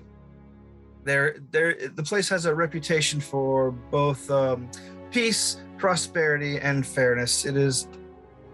there 1.03 1.35
there 1.51 1.75
the 1.93 2.01
place 2.01 2.29
has 2.29 2.45
a 2.45 2.55
reputation 2.55 3.19
for 3.19 3.71
both 3.71 4.31
um, 4.31 4.69
peace, 5.11 5.57
prosperity, 5.77 6.57
and 6.57 6.87
fairness. 6.87 7.45
It 7.45 7.57
is 7.57 7.89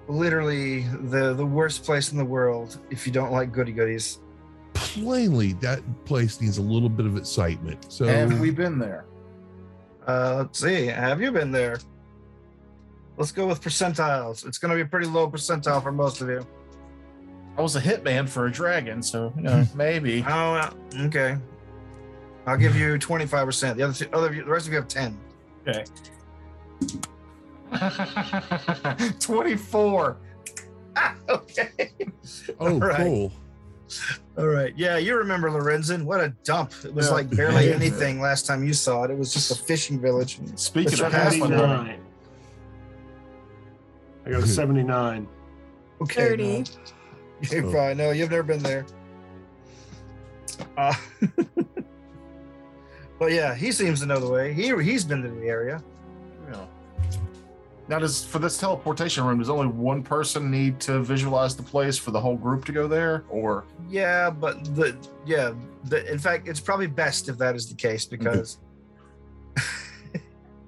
literally 0.07 0.81
the 1.13 1.35
the 1.35 1.45
worst 1.45 1.83
place 1.83 2.11
in 2.11 2.17
the 2.17 2.25
world 2.25 2.79
if 2.89 3.05
you 3.05 3.13
don't 3.13 3.31
like 3.31 3.53
goody 3.53 3.71
goodies. 3.71 4.19
Plainly, 4.73 5.53
that 5.53 5.81
place 6.05 6.41
needs 6.41 6.57
a 6.57 6.63
little 6.63 6.89
bit 6.89 7.05
of 7.05 7.17
excitement. 7.17 7.91
So 7.91 8.05
Have 8.07 8.39
we 8.39 8.49
been 8.49 8.79
there? 8.79 9.05
Uh, 10.07 10.37
let's 10.39 10.59
see. 10.59 10.87
Have 10.87 11.21
you 11.21 11.31
been 11.31 11.51
there? 11.51 11.77
Let's 13.17 13.31
go 13.31 13.45
with 13.45 13.61
percentiles. 13.61 14.47
It's 14.47 14.57
going 14.57 14.71
to 14.71 14.75
be 14.75 14.81
a 14.81 14.85
pretty 14.85 15.05
low 15.05 15.29
percentile 15.29 15.83
for 15.83 15.91
most 15.91 16.21
of 16.21 16.29
you. 16.29 16.45
I 17.57 17.61
was 17.61 17.75
a 17.75 17.81
hitman 17.81 18.27
for 18.29 18.45
a 18.47 18.51
dragon, 18.51 19.01
so 19.03 19.33
you 19.35 19.43
know 19.43 19.65
maybe. 19.75 20.23
Oh, 20.27 20.53
uh, 20.55 20.71
okay. 21.01 21.37
I'll 22.47 22.57
give 22.57 22.75
you 22.75 22.97
twenty 22.97 23.25
five 23.27 23.45
percent. 23.45 23.77
The 23.77 23.83
other, 23.83 23.93
two, 23.93 24.07
other, 24.13 24.29
the 24.33 24.43
rest 24.45 24.65
of 24.67 24.73
you 24.73 24.79
have 24.79 24.87
ten. 24.87 25.17
Okay. 25.67 25.83
Twenty-four. 29.19 30.17
Ah, 30.95 31.15
okay. 31.29 31.69
oh, 32.59 32.77
Right. 32.79 32.97
cool. 32.97 33.31
All 34.37 34.47
right. 34.47 34.73
Yeah, 34.77 34.97
you 34.97 35.15
remember 35.15 35.49
Lorenzen? 35.49 36.03
What 36.03 36.19
a 36.21 36.29
dump! 36.43 36.73
It 36.83 36.93
was 36.93 37.07
Yeah. 37.07 37.13
like 37.13 37.29
barely 37.29 37.69
Yeah. 37.69 37.75
anything 37.75 38.19
last 38.21 38.45
time 38.45 38.63
you 38.63 38.73
saw 38.73 39.03
it. 39.03 39.11
It 39.11 39.17
was 39.17 39.33
just 39.33 39.51
a 39.51 39.55
fishing 39.55 39.99
village. 40.01 40.39
Speaking 40.55 40.93
It's 40.93 41.01
of 41.01 41.11
half 41.13 41.31
Pathfinder, 41.33 41.57
79. 41.57 41.99
I 44.25 44.29
got 44.31 44.43
a 44.43 44.47
79. 44.47 45.27
Okay. 46.01 46.13
Thirty. 46.29 46.59
no. 46.59 46.63
You're 47.51 47.71
fine. 47.71 47.97
No, 47.97 48.11
you've 48.11 48.29
never 48.29 48.43
been 48.43 48.61
there. 48.61 48.85
Uh, 50.77 50.93
but 53.19 53.31
yeah, 53.31 53.55
he 53.55 53.71
seems 53.71 53.99
to 54.01 54.05
know 54.05 54.19
the 54.19 54.29
way. 54.29 54.53
He 54.53 54.75
he's 54.83 55.03
been 55.03 55.23
to 55.23 55.29
the 55.29 55.47
area. 55.47 55.83
Yeah. 56.51 56.65
Now, 57.87 57.99
does 57.99 58.23
for 58.23 58.39
this 58.39 58.57
teleportation 58.57 59.25
room, 59.25 59.39
does 59.39 59.49
only 59.49 59.67
one 59.67 60.03
person 60.03 60.51
need 60.51 60.79
to 60.81 60.99
visualize 60.99 61.55
the 61.55 61.63
place 61.63 61.97
for 61.97 62.11
the 62.11 62.19
whole 62.19 62.37
group 62.37 62.63
to 62.65 62.71
go 62.71 62.87
there, 62.87 63.25
or 63.29 63.65
Yeah, 63.89 64.29
but 64.29 64.63
the 64.75 64.95
yeah, 65.25 65.53
the 65.85 66.09
in 66.11 66.19
fact, 66.19 66.47
it's 66.47 66.59
probably 66.59 66.87
best 66.87 67.27
if 67.27 67.37
that 67.39 67.55
is 67.55 67.67
the 67.67 67.75
case 67.75 68.05
because 68.05 68.59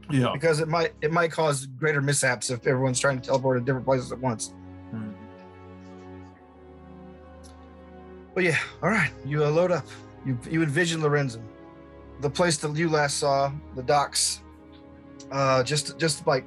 yeah? 0.09 0.31
because 0.33 0.59
it 0.59 0.67
might 0.67 0.93
it 1.01 1.11
might 1.11 1.31
cause 1.31 1.67
greater 1.67 2.01
mishaps 2.01 2.49
if 2.49 2.65
everyone's 2.65 2.99
trying 2.99 3.19
to 3.19 3.25
teleport 3.25 3.59
to 3.59 3.63
different 3.63 3.85
places 3.85 4.11
at 4.11 4.19
once. 4.19 4.53
But 8.33 8.43
yeah, 8.43 8.57
all 8.81 8.89
right, 8.89 9.11
you 9.25 9.43
uh, 9.43 9.49
load 9.49 9.71
up. 9.71 9.85
You 10.25 10.37
you 10.49 10.63
envision 10.63 11.01
Lorenzen, 11.01 11.43
the 12.21 12.29
place 12.29 12.57
that 12.57 12.75
you 12.75 12.89
last 12.89 13.17
saw, 13.17 13.51
the 13.75 13.83
docks. 13.83 14.41
Uh, 15.31 15.63
just 15.63 15.97
just 15.97 16.25
like 16.25 16.45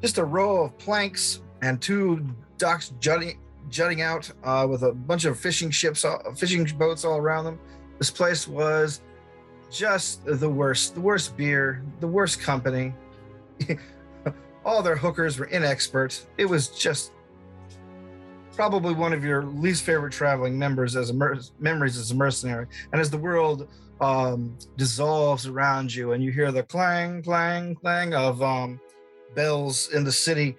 just 0.00 0.18
a 0.18 0.24
row 0.24 0.64
of 0.64 0.78
planks 0.78 1.42
and 1.62 1.80
two 1.80 2.24
docks 2.56 2.92
jutting 3.00 3.38
jutting 3.70 4.00
out 4.00 4.30
uh, 4.44 4.66
with 4.68 4.82
a 4.82 4.92
bunch 4.92 5.24
of 5.24 5.38
fishing 5.38 5.70
ships, 5.70 6.04
all, 6.04 6.20
fishing 6.34 6.64
boats 6.64 7.04
all 7.04 7.18
around 7.18 7.44
them. 7.44 7.58
This 7.98 8.10
place 8.10 8.48
was 8.48 9.02
just 9.70 10.24
the 10.24 10.48
worst, 10.48 10.94
the 10.94 11.00
worst 11.00 11.36
beer, 11.36 11.82
the 12.00 12.06
worst 12.06 12.40
company. 12.40 12.94
all 14.64 14.82
their 14.82 14.96
hookers 14.96 15.38
were 15.38 15.46
inexpert. 15.46 16.24
It 16.36 16.46
was 16.46 16.68
just 16.68 17.12
probably 18.58 18.92
one 18.92 19.12
of 19.12 19.22
your 19.22 19.44
least 19.44 19.84
favorite 19.84 20.12
traveling 20.12 20.58
members 20.58 20.96
as 20.96 21.10
a 21.10 21.14
mer- 21.14 21.38
memories 21.60 21.96
as 21.96 22.10
a 22.10 22.14
mercenary. 22.14 22.66
And 22.90 23.00
as 23.00 23.08
the 23.08 23.16
world 23.16 23.68
um, 24.00 24.58
dissolves 24.76 25.46
around 25.46 25.94
you, 25.94 26.10
and 26.10 26.24
you 26.24 26.32
hear 26.32 26.50
the 26.50 26.64
clang, 26.64 27.22
clang, 27.22 27.76
clang 27.76 28.14
of 28.14 28.42
um, 28.42 28.80
bells 29.36 29.90
in 29.94 30.02
the 30.02 30.10
city, 30.10 30.56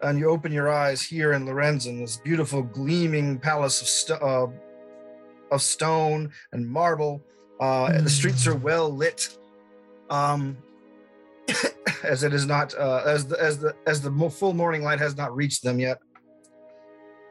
and 0.00 0.16
you 0.16 0.30
open 0.30 0.52
your 0.52 0.70
eyes 0.70 1.02
here 1.02 1.32
in 1.32 1.44
Lorenzen, 1.44 1.98
this 1.98 2.18
beautiful 2.18 2.62
gleaming 2.62 3.36
palace 3.36 3.80
of 3.82 3.88
st- 3.88 4.22
uh, 4.22 4.46
of 5.50 5.60
stone 5.60 6.30
and 6.52 6.64
marble. 6.64 7.20
Uh, 7.58 8.00
The 8.00 8.10
streets 8.10 8.46
are 8.46 8.54
well 8.54 8.90
lit. 8.94 9.36
Um, 10.08 10.56
as 12.04 12.22
it 12.22 12.32
is 12.32 12.46
not 12.46 12.74
uh, 12.78 13.02
as 13.04 13.26
the 13.26 13.42
as 13.42 13.58
the 13.58 13.74
as 13.88 14.00
the 14.00 14.30
full 14.30 14.52
morning 14.52 14.84
light 14.84 15.00
has 15.00 15.16
not 15.16 15.34
reached 15.34 15.64
them 15.64 15.80
yet 15.80 15.98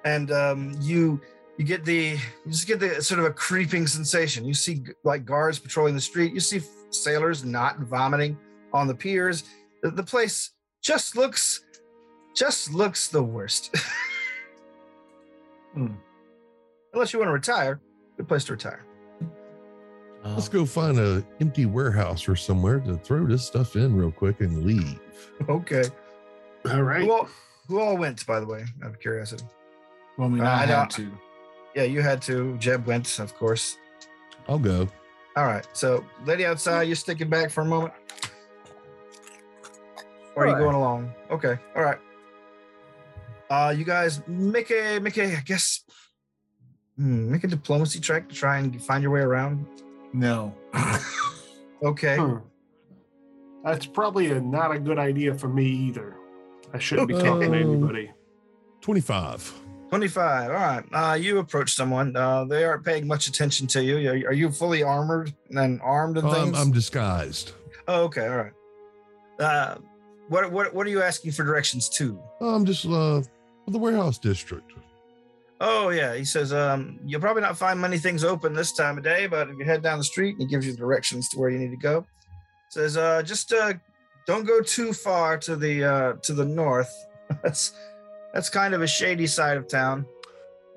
and 0.06 0.32
um, 0.32 0.76
you 0.82 1.20
you 1.58 1.66
get 1.66 1.84
the 1.86 2.18
you 2.46 2.52
just 2.52 2.68
get 2.68 2.80
the 2.80 3.02
sort 3.02 3.20
of 3.20 3.26
a 3.26 3.32
creeping 3.32 3.88
sensation. 3.88 4.46
You 4.46 4.54
see 4.54 4.84
like 5.04 5.26
guards 5.26 5.60
patrolling 5.60 5.96
the 5.96 6.02
street. 6.02 6.34
You 6.34 6.40
see 6.40 6.62
sailors 6.90 7.44
not 7.44 7.80
vomiting 7.80 8.38
on 8.74 8.88
the 8.88 8.96
piers. 8.96 9.44
The, 9.84 9.92
the 9.92 10.04
place 10.04 10.52
just 10.82 11.16
looks 11.16 11.62
just 12.36 12.74
looks 12.74 13.08
the 13.08 13.24
worst. 13.24 13.76
Hmm. 15.74 15.94
Unless 16.94 17.14
you 17.14 17.20
want 17.20 17.30
to 17.30 17.34
retire, 17.34 17.80
good 18.18 18.28
place 18.28 18.44
to 18.46 18.54
retire. 18.54 18.84
Let's 20.24 20.50
go 20.50 20.66
find 20.66 20.98
a 21.00 21.24
empty 21.40 21.66
warehouse 21.66 22.28
or 22.28 22.36
somewhere 22.36 22.80
to 22.80 22.98
throw 22.98 23.26
this 23.26 23.46
stuff 23.46 23.76
in 23.76 23.96
real 23.96 24.12
quick 24.12 24.42
and 24.42 24.66
leave. 24.66 25.00
Okay. 25.48 25.84
All 26.70 26.82
right. 26.82 27.04
Who 27.04 27.12
all, 27.12 27.30
who 27.68 27.80
all 27.80 27.98
went, 27.98 28.26
by 28.26 28.40
the 28.40 28.46
way, 28.46 28.66
out 28.84 28.90
of 28.90 29.00
curiosity? 29.00 29.46
Well, 30.20 30.28
I 30.28 30.32
mean, 30.32 30.42
Uh, 30.44 30.50
I 30.50 30.64
I 30.64 30.66
know- 30.66 30.76
had 30.76 30.90
to. 30.92 31.12
Yeah, 31.76 31.84
you 31.84 32.02
had 32.02 32.22
to. 32.24 32.58
Jeb 32.58 32.86
went, 32.86 33.20
of 33.20 33.34
course. 33.36 33.78
I'll 34.50 34.60
go. 34.60 34.88
All 35.38 35.46
right. 35.46 35.66
So, 35.72 36.04
lady 36.26 36.46
outside, 36.46 36.84
you're 36.84 36.96
sticking 36.98 37.30
back 37.30 37.50
for 37.52 37.62
a 37.62 37.66
moment. 37.66 37.94
Or 40.36 40.44
are 40.44 40.48
you 40.48 40.52
Sure. 40.54 40.60
going 40.60 40.76
along? 40.76 41.14
Okay. 41.32 41.58
All 41.76 41.84
right. 41.84 42.00
Uh, 43.50 43.74
you 43.76 43.86
guys 43.86 44.22
make 44.28 44.70
a 44.72 45.00
make 45.00 45.18
a 45.18 45.38
I 45.38 45.42
guess 45.46 45.84
hmm, 46.98 47.32
make 47.32 47.44
a 47.46 47.48
diplomacy 47.48 48.00
check 48.00 48.28
to 48.30 48.36
try 48.36 48.58
and 48.60 48.82
find 48.84 49.02
your 49.02 49.12
way 49.12 49.22
around. 49.22 49.66
No. 50.14 50.54
Okay. 51.82 52.18
Hmm. 52.18 52.40
That's 53.64 53.86
probably 53.86 54.32
a, 54.32 54.42
not 54.42 54.70
a 54.76 54.80
good 54.80 55.00
idea 55.00 55.34
for 55.34 55.48
me 55.48 55.66
either. 55.66 56.18
I 56.74 56.78
shouldn't 56.78 57.08
be 57.08 57.14
talking 57.26 57.54
to 57.54 57.58
anybody. 57.58 58.12
25. 58.82 59.54
25. 59.90 60.50
All 60.52 60.56
right. 60.56 60.84
Uh, 60.94 61.14
you 61.16 61.40
approach 61.40 61.74
someone. 61.74 62.16
Uh, 62.16 62.46
they 62.46 62.64
aren't 62.64 62.86
paying 62.86 63.08
much 63.08 63.28
attention 63.28 63.66
to 63.68 63.84
you. 63.84 64.10
Are, 64.10 64.30
are 64.30 64.34
you 64.34 64.52
fully 64.52 64.84
armored 64.84 65.34
and 65.50 65.82
armed 65.82 66.18
and 66.18 66.28
Um, 66.28 66.34
things? 66.34 66.58
I'm 66.60 66.72
disguised. 66.72 67.54
oh, 67.88 68.04
okay. 68.04 68.28
All 68.28 68.38
right. 68.38 68.52
Uh, 69.40 69.76
what 70.28 70.52
what 70.52 70.74
what 70.76 70.86
are 70.86 70.90
you 70.90 71.02
asking 71.02 71.32
for 71.32 71.44
directions 71.44 71.90
to? 71.90 72.20
I'm 72.42 72.66
just 72.66 72.86
uh 72.86 73.22
the 73.68 73.80
warehouse 73.80 74.20
district. 74.20 74.72
Oh 75.62 75.90
yeah, 75.90 76.14
he 76.16 76.24
says 76.24 76.54
um, 76.54 77.00
you'll 77.06 77.20
probably 77.22 77.42
not 77.42 77.58
find 77.58 77.80
many 77.82 77.98
things 77.98 78.24
open 78.24 78.54
this 78.54 78.72
time 78.74 78.98
of 78.98 79.04
day, 79.04 79.28
but 79.28 79.50
if 79.50 79.58
you 79.58 79.66
head 79.66 79.82
down 79.82 79.98
the 79.98 80.04
street, 80.04 80.36
he 80.38 80.46
gives 80.46 80.66
you 80.68 80.76
directions 80.76 81.30
to 81.30 81.40
where 81.40 81.50
you 81.50 81.58
need 81.58 81.72
to 81.72 81.78
go. 81.78 82.06
Says 82.70 82.96
uh, 82.96 83.24
just 83.24 83.52
uh, 83.54 83.74
don't 84.28 84.46
go 84.46 84.62
too 84.62 84.94
far 84.94 85.38
to 85.40 85.56
the 85.56 85.84
uh, 85.84 86.14
to 86.22 86.34
the 86.34 86.46
north. 86.46 86.94
that's 87.44 87.74
that's 88.34 88.50
kind 88.50 88.74
of 88.74 88.82
a 88.82 88.88
shady 88.88 89.28
side 89.28 89.58
of 89.58 89.68
town. 89.68 90.06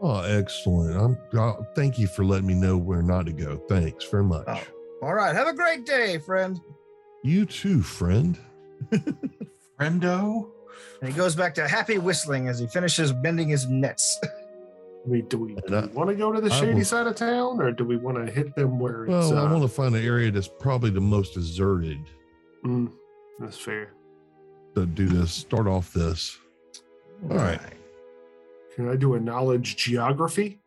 Oh, 0.00 0.20
excellent. 0.22 0.96
I'm. 0.96 1.38
Uh, 1.38 1.62
thank 1.76 1.98
you 1.98 2.06
for 2.08 2.24
letting 2.24 2.46
me 2.46 2.54
know 2.54 2.76
where 2.76 3.02
not 3.02 3.26
to 3.26 3.32
go. 3.32 3.56
Thanks 3.68 4.04
very 4.06 4.24
much. 4.24 4.44
Oh. 4.48 4.60
All 5.02 5.14
right, 5.14 5.34
have 5.34 5.48
a 5.48 5.54
great 5.54 5.84
day, 5.86 6.18
friend. 6.18 6.60
You 7.24 7.44
too, 7.46 7.82
friend. 7.82 8.38
Friendo. 9.80 10.48
And 11.00 11.10
he 11.10 11.16
goes 11.16 11.34
back 11.34 11.54
to 11.56 11.66
happy 11.68 11.98
whistling 11.98 12.48
as 12.48 12.58
he 12.58 12.66
finishes 12.66 13.12
bending 13.12 13.48
his 13.48 13.66
nets. 13.68 14.20
I 14.24 15.08
mean, 15.08 15.26
do 15.28 15.38
we, 15.38 15.56
And 15.66 15.74
I- 15.74 15.86
want 15.86 16.10
to 16.10 16.14
go 16.16 16.30
to 16.32 16.40
the 16.40 16.52
I 16.52 16.60
shady 16.60 16.74
will- 16.74 16.84
side 16.84 17.06
of 17.08 17.16
town, 17.16 17.60
or 17.60 17.72
do 17.72 17.84
we 17.84 17.96
want 17.96 18.24
to 18.24 18.32
hit 18.32 18.54
them 18.54 18.78
where 18.78 19.04
it's? 19.04 19.10
Well, 19.10 19.38
I 19.38 19.46
uh, 19.46 19.50
want 19.52 19.62
to 19.62 19.68
find 19.68 19.94
an 19.96 20.04
area 20.04 20.30
that's 20.30 20.48
probably 20.48 20.90
the 20.90 21.00
most 21.00 21.34
deserted 21.34 21.98
mm, 22.64 22.90
that's 23.40 23.58
fair. 23.58 23.92
to 24.76 24.86
do 24.86 25.08
this. 25.08 25.32
Start 25.32 25.66
off 25.66 25.92
this. 25.92 26.38
All 27.30 27.36
right. 27.36 27.60
Can 28.74 28.88
I 28.88 28.96
do 28.96 29.14
a 29.14 29.20
knowledge 29.20 29.76
geography? 29.76 30.60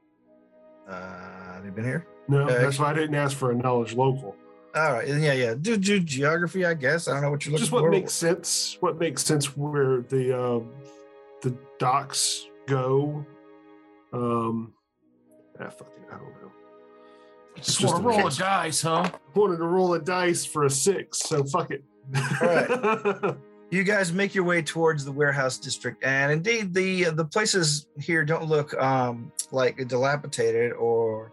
Uh, 0.88 1.54
have 1.54 1.66
you 1.66 1.72
been 1.72 1.84
here? 1.86 2.06
No, 2.28 2.42
Okay. 2.44 2.58
that's 2.60 2.80
why 2.80 2.92
I 2.92 2.94
didn't 2.94 3.16
ask 3.16 3.36
for 3.36 3.52
a 3.52 3.56
knowledge 3.56 3.94
local. 3.94 4.36
All 4.76 4.92
right. 4.94 5.08
Yeah, 5.08 5.34
yeah. 5.34 5.54
Do, 5.60 5.78
do 5.78 6.00
geography, 6.00 6.66
I 6.66 6.74
guess. 6.74 7.08
I 7.08 7.14
don't 7.14 7.22
know 7.24 7.32
what 7.32 7.46
you're 7.46 7.54
looking 7.54 7.62
Just 7.64 7.72
what 7.72 7.82
for. 7.82 7.90
makes 7.92 8.14
sense. 8.14 8.78
What 8.82 9.00
makes 9.00 9.24
sense 9.24 9.56
where 9.58 10.02
the 10.02 10.38
uh, 10.38 10.60
the 11.42 11.58
docks 11.80 12.46
go. 12.68 13.26
Um, 14.14 14.74
ah, 15.60 15.70
fuck 15.70 15.88
it, 15.88 16.04
I 16.10 16.18
don't 16.18 16.30
know. 16.42 16.52
Just 17.58 17.80
just 17.80 17.94
want 17.94 18.04
to 18.04 18.10
a 18.10 18.12
roll 18.12 18.20
a 18.20 18.24
guess. 18.30 18.38
dice, 18.38 18.82
huh? 18.82 19.10
I 19.14 19.40
Wanted 19.40 19.58
to 19.58 19.64
roll 19.66 19.94
a 19.94 20.00
dice 20.00 20.46
for 20.46 20.66
a 20.66 20.70
six, 20.70 21.20
so 21.20 21.44
fuck 21.46 21.72
it. 21.72 21.84
All 22.42 23.36
you 23.72 23.84
guys 23.84 24.14
make 24.14 24.36
your 24.36 24.44
way 24.44 24.62
towards 24.62 25.04
the 25.04 25.12
warehouse 25.12 25.58
district 25.58 26.04
and 26.04 26.32
indeed 26.32 26.74
the 26.74 27.06
the 27.06 27.26
places 27.26 27.88
here 28.00 28.24
don't 28.24 28.46
look 28.46 28.74
um 28.82 29.32
like 29.52 29.88
dilapidated 29.88 30.72
or 30.74 31.32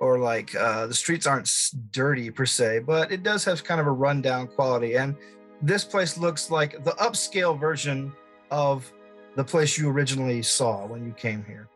or 0.00 0.18
like 0.18 0.54
uh 0.54 0.86
the 0.86 0.94
streets 0.94 1.26
aren't 1.26 1.50
dirty 1.90 2.30
per 2.30 2.46
se 2.46 2.78
but 2.80 3.12
it 3.12 3.22
does 3.22 3.44
have 3.44 3.62
kind 3.64 3.80
of 3.80 3.86
a 3.86 3.92
rundown 3.92 4.46
quality 4.46 4.96
and 4.96 5.14
this 5.62 5.84
place 5.84 6.16
looks 6.16 6.50
like 6.50 6.84
the 6.84 6.92
upscale 6.92 7.58
version 7.58 8.12
of 8.50 8.90
the 9.34 9.44
place 9.44 9.78
you 9.78 9.88
originally 9.88 10.42
saw 10.42 10.86
when 10.86 11.04
you 11.04 11.12
came 11.12 11.44
here. 11.44 11.68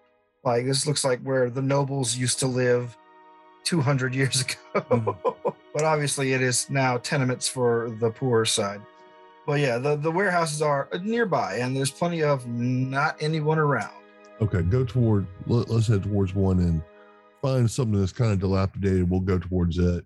Like 0.44 0.66
this 0.66 0.86
looks 0.86 1.04
like 1.04 1.20
where 1.22 1.50
the 1.50 1.62
nobles 1.62 2.16
used 2.16 2.38
to 2.40 2.46
live 2.46 2.96
200 3.64 4.14
years 4.14 4.44
ago 4.74 5.16
but 5.72 5.84
obviously 5.84 6.32
it 6.32 6.42
is 6.42 6.68
now 6.68 6.98
tenements 6.98 7.46
for 7.46 7.96
the 8.00 8.10
poorer 8.10 8.44
side 8.44 8.80
but 9.46 9.60
yeah, 9.60 9.78
the, 9.78 9.96
the 9.96 10.10
warehouses 10.10 10.62
are 10.62 10.88
nearby, 11.02 11.56
and 11.56 11.76
there's 11.76 11.90
plenty 11.90 12.22
of 12.22 12.46
not 12.46 13.16
anyone 13.20 13.58
around. 13.58 13.94
Okay, 14.40 14.62
go 14.62 14.84
toward. 14.84 15.26
Let, 15.46 15.70
us 15.70 15.86
head 15.86 16.04
towards 16.04 16.34
one 16.34 16.58
and 16.60 16.82
find 17.40 17.70
something 17.70 17.98
that's 17.98 18.12
kind 18.12 18.32
of 18.32 18.40
dilapidated. 18.40 19.08
We'll 19.08 19.20
go 19.20 19.38
towards 19.38 19.78
it. 19.78 20.04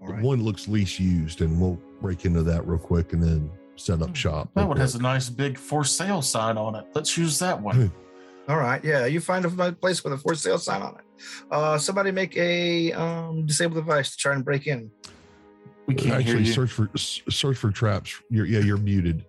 Right. 0.00 0.22
One 0.22 0.42
looks 0.42 0.66
least 0.66 0.98
used, 0.98 1.40
and 1.40 1.60
we'll 1.60 1.78
break 2.00 2.24
into 2.24 2.42
that 2.42 2.66
real 2.66 2.78
quick 2.78 3.12
and 3.12 3.22
then 3.22 3.50
set 3.76 4.02
up 4.02 4.14
shop. 4.16 4.50
That 4.54 4.62
real 4.62 4.68
one 4.68 4.76
has 4.78 4.94
a 4.94 5.00
nice 5.00 5.28
big 5.28 5.56
for 5.56 5.84
sale 5.84 6.22
sign 6.22 6.56
on 6.56 6.74
it. 6.74 6.86
Let's 6.94 7.16
use 7.16 7.38
that 7.38 7.60
one. 7.60 7.92
All 8.48 8.56
right. 8.56 8.82
Yeah, 8.84 9.06
you 9.06 9.20
find 9.20 9.44
a 9.44 9.72
place 9.72 10.02
with 10.02 10.12
a 10.12 10.18
for 10.18 10.34
sale 10.34 10.58
sign 10.58 10.82
on 10.82 10.96
it. 10.96 11.04
Uh, 11.50 11.78
somebody 11.78 12.10
make 12.10 12.36
a 12.36 12.92
um, 12.92 13.46
disable 13.46 13.76
device 13.76 14.10
to 14.10 14.16
try 14.16 14.34
and 14.34 14.44
break 14.44 14.66
in. 14.66 14.90
We 15.86 15.94
can't 15.94 16.14
Actually, 16.14 16.32
hear 16.32 16.40
you. 16.42 16.52
search 16.52 16.70
for 16.72 16.90
search 16.96 17.56
for 17.58 17.70
traps. 17.70 18.20
You're, 18.30 18.46
yeah, 18.46 18.60
you're 18.60 18.76
muted. 18.78 19.24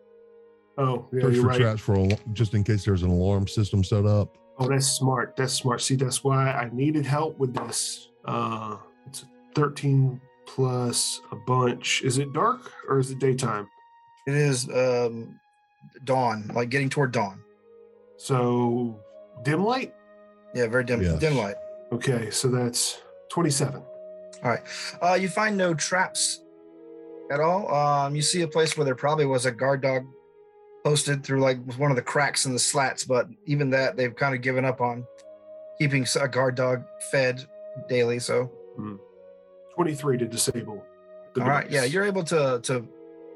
oh, 0.77 1.07
yeah, 1.11 1.21
search 1.21 1.33
you're 1.33 1.41
for 1.43 1.49
right. 1.49 1.59
traps 1.59 1.81
for 1.81 1.97
al- 1.97 2.19
just 2.33 2.53
in 2.53 2.63
case 2.63 2.85
there's 2.85 3.03
an 3.03 3.09
alarm 3.09 3.47
system 3.47 3.83
set 3.83 4.05
up. 4.05 4.37
Oh, 4.59 4.67
that's 4.67 4.85
smart. 4.87 5.35
That's 5.35 5.53
smart. 5.53 5.81
See, 5.81 5.95
that's 5.95 6.23
why 6.23 6.51
I 6.51 6.69
needed 6.71 7.05
help 7.05 7.39
with 7.39 7.55
this. 7.55 8.09
Uh, 8.23 8.77
it's 9.07 9.25
13 9.55 10.21
plus 10.45 11.21
a 11.31 11.35
bunch. 11.35 12.03
Is 12.03 12.19
it 12.19 12.31
dark 12.33 12.71
or 12.87 12.99
is 12.99 13.09
it 13.09 13.17
daytime? 13.19 13.67
It 14.27 14.35
is 14.35 14.69
um, 14.69 15.39
dawn, 16.03 16.51
like 16.53 16.69
getting 16.69 16.89
toward 16.89 17.11
dawn. 17.11 17.39
So 18.17 18.99
dim 19.43 19.63
light. 19.63 19.93
Yeah, 20.53 20.67
very 20.67 20.83
dim, 20.83 21.01
Yes. 21.01 21.19
dim 21.19 21.35
light. 21.35 21.55
Okay, 21.91 22.29
so 22.29 22.47
that's 22.47 23.01
27. 23.29 23.81
Uh, 25.01 25.13
you 25.19 25.29
find 25.29 25.57
no 25.57 25.73
traps 25.73 26.41
at 27.33 27.39
all. 27.39 27.73
Um, 27.73 28.15
you 28.15 28.21
see 28.21 28.41
a 28.41 28.47
place 28.47 28.77
where 28.77 28.85
there 28.85 28.95
probably 28.95 29.25
was 29.25 29.45
a 29.45 29.51
guard 29.51 29.81
dog 29.81 30.05
posted 30.83 31.23
through 31.23 31.41
like 31.41 31.57
one 31.77 31.91
of 31.91 31.95
the 31.95 32.03
cracks 32.03 32.45
in 32.45 32.53
the 32.53 32.59
slats, 32.59 33.03
but 33.03 33.27
even 33.45 33.69
that 33.71 33.95
they've 33.95 34.15
kind 34.15 34.35
of 34.35 34.41
given 34.41 34.65
up 34.65 34.81
on 34.81 35.05
keeping 35.79 36.05
a 36.19 36.27
guard 36.27 36.55
dog 36.55 36.83
fed 37.11 37.45
daily. 37.87 38.19
So, 38.19 38.51
23 39.75 40.17
to 40.17 40.25
disable. 40.25 40.83
the 41.33 41.41
all 41.41 41.49
right, 41.49 41.69
yeah, 41.69 41.83
you're 41.83 42.05
able 42.05 42.23
to 42.25 42.59
to 42.63 42.87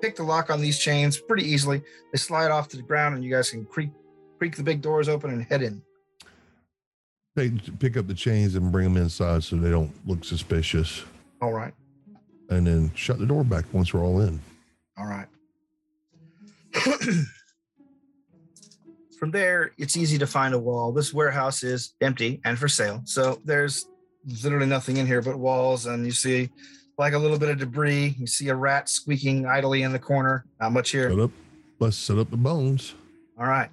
pick 0.02 0.16
the 0.16 0.24
lock 0.24 0.50
on 0.50 0.62
these 0.62 0.78
chains 0.78 1.18
pretty 1.18 1.43
easily. 1.43 1.82
They 2.12 2.18
slide 2.18 2.52
off 2.52 2.68
to 2.70 2.78
the 2.78 2.84
ground, 2.84 3.16
and 3.16 3.24
you 3.24 3.32
guys 3.32 3.50
can 3.50 3.66
creak 3.66 3.89
creak 4.38 4.56
the 4.56 4.64
big 4.64 4.82
doors 4.82 5.10
open 5.10 5.32
and 5.32 5.43
head 5.43 5.62
in. 5.62 5.82
They 7.36 7.52
pick 7.80 7.98
up 7.98 8.08
the 8.08 8.14
chains 8.14 8.56
and 8.56 8.72
bring 8.72 8.93
them 8.93 9.02
inside 9.02 9.43
so 9.43 9.56
they 9.58 9.70
don't 9.70 9.91
look 10.08 10.24
suspicious, 10.26 11.04
All 11.41 11.54
right, 11.54 11.74
and 12.50 12.68
then 12.68 12.91
shut 12.95 13.20
the 13.20 13.26
door 13.26 13.43
back 13.43 13.66
once 13.74 13.93
we're 13.93 14.04
all 14.04 14.22
in. 14.22 14.39
all 14.98 15.06
right. 15.06 15.28
From 19.20 19.32
there, 19.32 19.72
it's 19.78 19.98
easy 19.98 20.18
to 20.20 20.28
find 20.28 20.54
a 20.54 20.60
wall. 20.60 20.91
This 20.91 21.14
warehouse 21.14 21.64
is 21.64 21.95
empty 22.02 22.39
and 22.45 22.58
for 22.58 22.68
sale. 22.68 23.02
So 23.06 23.41
there's 23.43 23.88
literally 24.43 24.68
nothing 24.68 24.98
in 24.98 25.08
here 25.08 25.22
but 25.24 25.39
walls. 25.39 25.88
And 25.88 26.06
you 26.06 26.12
see 26.12 26.50
like 27.00 27.14
a 27.14 27.18
little 27.18 27.39
bit 27.39 27.50
of 27.50 27.58
debris. 27.58 28.16
You 28.20 28.28
see 28.28 28.50
a 28.50 28.56
rat 28.56 28.89
squeaking 28.89 29.48
idly 29.48 29.82
in 29.82 29.91
the 29.91 30.00
corner. 30.00 30.45
Not 30.60 30.72
much 30.72 30.91
here. 30.91 31.10
Set 31.10 31.20
up. 31.20 31.32
Let's 31.80 31.98
set 31.98 32.18
up 32.20 32.30
the 32.30 32.38
bones. 32.38 32.93
All 33.39 33.48
right. 33.48 33.70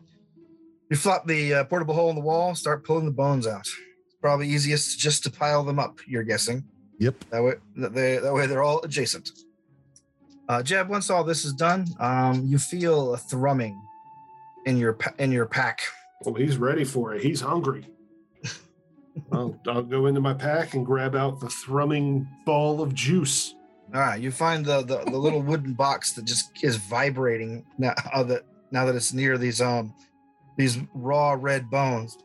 You 0.90 0.96
flop 0.96 1.26
the 1.26 1.54
uh, 1.54 1.64
portable 1.64 1.94
hole 1.94 2.10
in 2.10 2.16
the 2.16 2.22
wall, 2.22 2.54
start 2.54 2.84
pulling 2.84 3.06
the 3.06 3.10
bones 3.10 3.46
out. 3.46 3.62
It's 3.62 4.16
probably 4.20 4.48
easiest 4.48 4.98
just 4.98 5.24
to 5.24 5.30
pile 5.30 5.62
them 5.64 5.78
up, 5.78 5.98
you're 6.06 6.22
guessing. 6.22 6.64
Yep. 6.98 7.24
That 7.30 7.42
way, 7.42 7.54
that, 7.76 7.92
they, 7.94 8.18
that 8.18 8.32
way 8.32 8.46
they're 8.46 8.62
all 8.62 8.80
adjacent. 8.82 9.30
Uh, 10.48 10.62
Jeb, 10.62 10.88
once 10.88 11.10
all 11.10 11.24
this 11.24 11.44
is 11.44 11.52
done, 11.54 11.86
um, 11.98 12.44
you 12.46 12.58
feel 12.58 13.14
a 13.14 13.16
thrumming 13.16 13.80
in 14.66 14.76
your 14.76 14.96
in 15.18 15.32
your 15.32 15.46
pack. 15.46 15.80
Well, 16.22 16.34
he's 16.34 16.56
ready 16.58 16.84
for 16.84 17.14
it. 17.14 17.22
He's 17.22 17.40
hungry. 17.40 17.86
I'll, 19.32 19.58
I'll 19.66 19.82
go 19.82 20.06
into 20.06 20.20
my 20.20 20.34
pack 20.34 20.74
and 20.74 20.84
grab 20.84 21.14
out 21.16 21.40
the 21.40 21.48
thrumming 21.48 22.28
ball 22.44 22.82
of 22.82 22.94
juice. 22.94 23.54
All 23.94 24.00
right, 24.00 24.20
you 24.20 24.30
find 24.30 24.64
the 24.64 24.82
the, 24.82 24.98
the 25.10 25.16
little 25.18 25.40
wooden 25.50 25.72
box 25.74 26.12
that 26.12 26.24
just 26.26 26.62
is 26.62 26.76
vibrating 26.76 27.64
now 27.78 27.94
that 28.24 28.42
now 28.70 28.84
that 28.84 28.94
it's 28.94 29.12
near 29.14 29.38
these 29.38 29.60
um 29.62 29.94
these 30.58 30.78
raw 30.94 31.32
red 31.38 31.70
bones. 31.70 32.18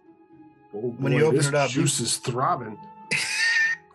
Oh, 0.74 0.94
When 1.00 1.14
you 1.14 1.26
open 1.26 1.38
this 1.38 1.48
it 1.48 1.56
up, 1.56 1.70
you- 1.74 1.82
juice 1.84 2.00
is 2.02 2.18
throbbing. 2.18 2.78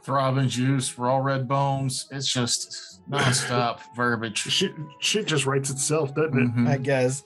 Throbbing 0.05 0.49
juice, 0.49 0.99
raw 0.99 1.17
red 1.17 1.49
bones. 1.49 2.07
It's 2.11 2.31
just 2.31 3.01
nonstop 3.11 3.81
verbiage. 3.97 4.37
Shit, 4.39 4.73
shit 5.01 5.27
just 5.27 5.47
writes 5.47 5.71
itself, 5.71 6.15
doesn't 6.15 6.39
it? 6.39 6.55
Mhm. 6.55 6.69
I 6.69 6.77
guess. 6.77 7.23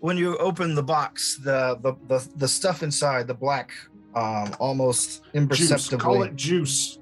When 0.00 0.16
you 0.16 0.36
open 0.38 0.74
the 0.74 0.82
box, 0.82 1.36
the 1.36 1.78
the 1.80 1.94
the, 2.08 2.28
the 2.36 2.48
stuff 2.48 2.82
inside, 2.82 3.28
the 3.28 3.34
black, 3.34 3.70
um, 4.16 4.52
almost 4.58 5.22
Juice. 5.22 5.30
imperceptibly 5.34 5.98
Call 5.98 6.22
it 6.24 6.34
juice. 6.34 6.98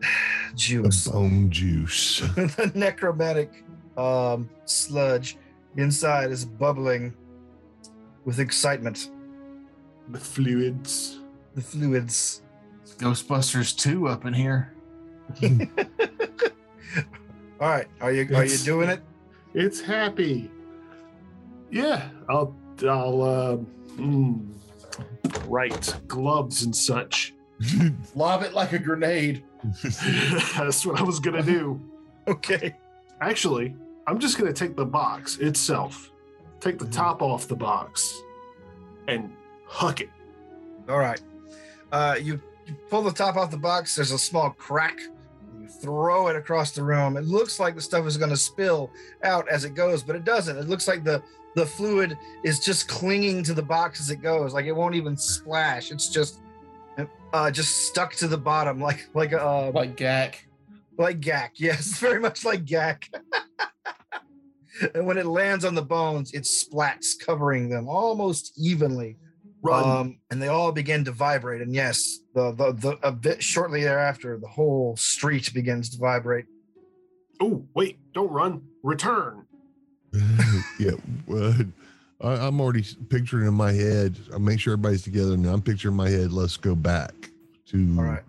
juice. 0.54 1.04
The 1.04 1.10
bone 1.10 1.50
juice. 1.50 2.20
the 2.36 2.70
necromantic 2.76 3.64
um, 3.96 4.48
sludge 4.64 5.36
inside 5.76 6.30
is 6.30 6.44
bubbling 6.44 7.12
with 8.24 8.38
excitement. 8.38 9.10
The 10.10 10.20
fluids. 10.20 11.18
The 11.56 11.62
fluids. 11.62 12.42
Ghostbusters 12.98 13.76
2 13.76 14.08
up 14.08 14.24
in 14.24 14.34
here. 14.34 14.72
All 17.60 17.68
right, 17.70 17.86
are 18.00 18.12
you 18.12 18.28
are 18.34 18.44
you 18.44 18.58
doing 18.58 18.88
it? 18.88 19.00
It's 19.54 19.80
happy. 19.80 20.50
Yeah, 21.70 22.08
I'll 22.28 22.54
I'll 22.82 23.22
uh, 23.22 23.56
mm, 23.96 24.46
right 25.46 25.94
gloves 26.06 26.62
and 26.64 26.74
such. 26.74 27.34
Lob 28.14 28.42
it 28.42 28.52
like 28.52 28.72
a 28.72 28.78
grenade. 28.78 29.44
That's 30.56 30.84
what 30.84 31.00
I 31.00 31.02
was 31.02 31.20
gonna 31.20 31.42
do. 31.42 31.80
Okay. 32.28 32.76
Actually, 33.20 33.74
I'm 34.06 34.18
just 34.18 34.36
gonna 34.38 34.52
take 34.52 34.76
the 34.76 34.84
box 34.84 35.38
itself, 35.38 36.10
take 36.60 36.78
the 36.78 36.86
top 36.86 37.22
off 37.22 37.48
the 37.48 37.56
box, 37.56 38.20
and 39.08 39.32
huck 39.66 40.00
it 40.00 40.10
All 40.88 40.98
right. 40.98 41.20
Uh, 41.92 42.16
you, 42.20 42.40
you 42.66 42.74
pull 42.88 43.02
the 43.02 43.12
top 43.12 43.36
off 43.36 43.50
the 43.50 43.56
box. 43.56 43.94
There's 43.94 44.10
a 44.12 44.18
small 44.18 44.50
crack. 44.50 44.98
You 45.60 45.68
throw 45.68 46.28
it 46.28 46.36
across 46.36 46.72
the 46.72 46.82
room. 46.82 47.16
It 47.16 47.24
looks 47.24 47.60
like 47.60 47.74
the 47.74 47.80
stuff 47.80 48.06
is 48.06 48.16
going 48.16 48.30
to 48.30 48.36
spill 48.36 48.90
out 49.22 49.48
as 49.48 49.64
it 49.64 49.74
goes, 49.74 50.02
but 50.02 50.16
it 50.16 50.24
doesn't. 50.24 50.56
It 50.56 50.68
looks 50.68 50.88
like 50.88 51.04
the 51.04 51.22
the 51.54 51.64
fluid 51.64 52.18
is 52.42 52.58
just 52.58 52.88
clinging 52.88 53.44
to 53.44 53.54
the 53.54 53.62
box 53.62 54.00
as 54.00 54.10
it 54.10 54.20
goes. 54.20 54.52
Like 54.52 54.66
it 54.66 54.72
won't 54.72 54.96
even 54.96 55.16
splash. 55.16 55.92
It's 55.92 56.08
just 56.08 56.40
uh, 57.32 57.50
just 57.50 57.88
stuck 57.88 58.14
to 58.14 58.28
the 58.28 58.38
bottom, 58.38 58.80
like 58.80 59.08
like 59.14 59.32
uh, 59.32 59.70
Like 59.72 59.96
Gak. 59.96 60.36
like 60.98 61.20
Gak. 61.20 61.50
Yes, 61.56 61.98
very 61.98 62.20
much 62.20 62.44
like 62.44 62.64
Gak. 62.64 63.08
and 64.94 65.06
when 65.06 65.18
it 65.18 65.26
lands 65.26 65.64
on 65.64 65.74
the 65.74 65.82
bones, 65.82 66.32
it 66.32 66.42
splats, 66.42 67.18
covering 67.18 67.68
them 67.68 67.88
almost 67.88 68.52
evenly. 68.56 69.16
Run. 69.64 69.84
Um, 69.88 70.18
and 70.30 70.42
they 70.42 70.48
all 70.48 70.72
begin 70.72 71.04
to 71.06 71.12
vibrate. 71.12 71.62
And 71.62 71.74
yes, 71.74 72.18
the, 72.34 72.52
the 72.52 72.72
the 72.72 72.98
a 73.02 73.10
bit 73.10 73.42
shortly 73.42 73.82
thereafter, 73.82 74.38
the 74.38 74.46
whole 74.48 74.94
street 74.96 75.52
begins 75.54 75.88
to 75.90 75.98
vibrate. 75.98 76.44
Oh, 77.40 77.64
wait, 77.74 77.98
don't 78.12 78.30
run. 78.30 78.62
Return. 78.82 79.46
yeah, 80.78 80.92
well, 81.26 81.54
I, 82.20 82.46
I'm 82.46 82.60
already 82.60 82.84
picturing 83.08 83.48
in 83.48 83.54
my 83.54 83.72
head. 83.72 84.16
I'll 84.32 84.38
make 84.38 84.60
sure 84.60 84.74
everybody's 84.74 85.02
together 85.02 85.36
now. 85.36 85.52
I'm 85.54 85.62
picturing 85.62 85.94
in 85.94 85.96
my 85.96 86.10
head. 86.10 86.30
Let's 86.30 86.56
go 86.58 86.74
back 86.74 87.12
to 87.68 87.94
All 87.98 88.04
right. 88.04 88.22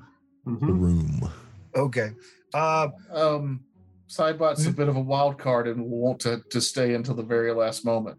the 0.46 0.52
Mhm. 0.52 0.80
room. 0.80 1.30
Okay. 1.76 2.12
Uh, 2.54 2.88
um, 3.12 3.60
Cybot's 4.08 4.66
a 4.66 4.72
bit 4.72 4.88
of 4.88 4.96
a 4.96 5.02
wild 5.02 5.38
card 5.38 5.68
and 5.68 5.82
will 5.82 6.00
want 6.00 6.22
to, 6.22 6.42
to 6.50 6.62
stay 6.62 6.94
until 6.96 7.14
the 7.16 7.24
very 7.24 7.54
last 7.54 7.84
moment. 7.84 8.18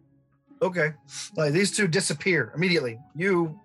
Okay. 0.63 0.93
Like 1.37 1.53
these 1.53 1.77
two 1.77 1.89
disappear 1.89 2.53
immediately. 2.55 2.99
You 3.15 3.59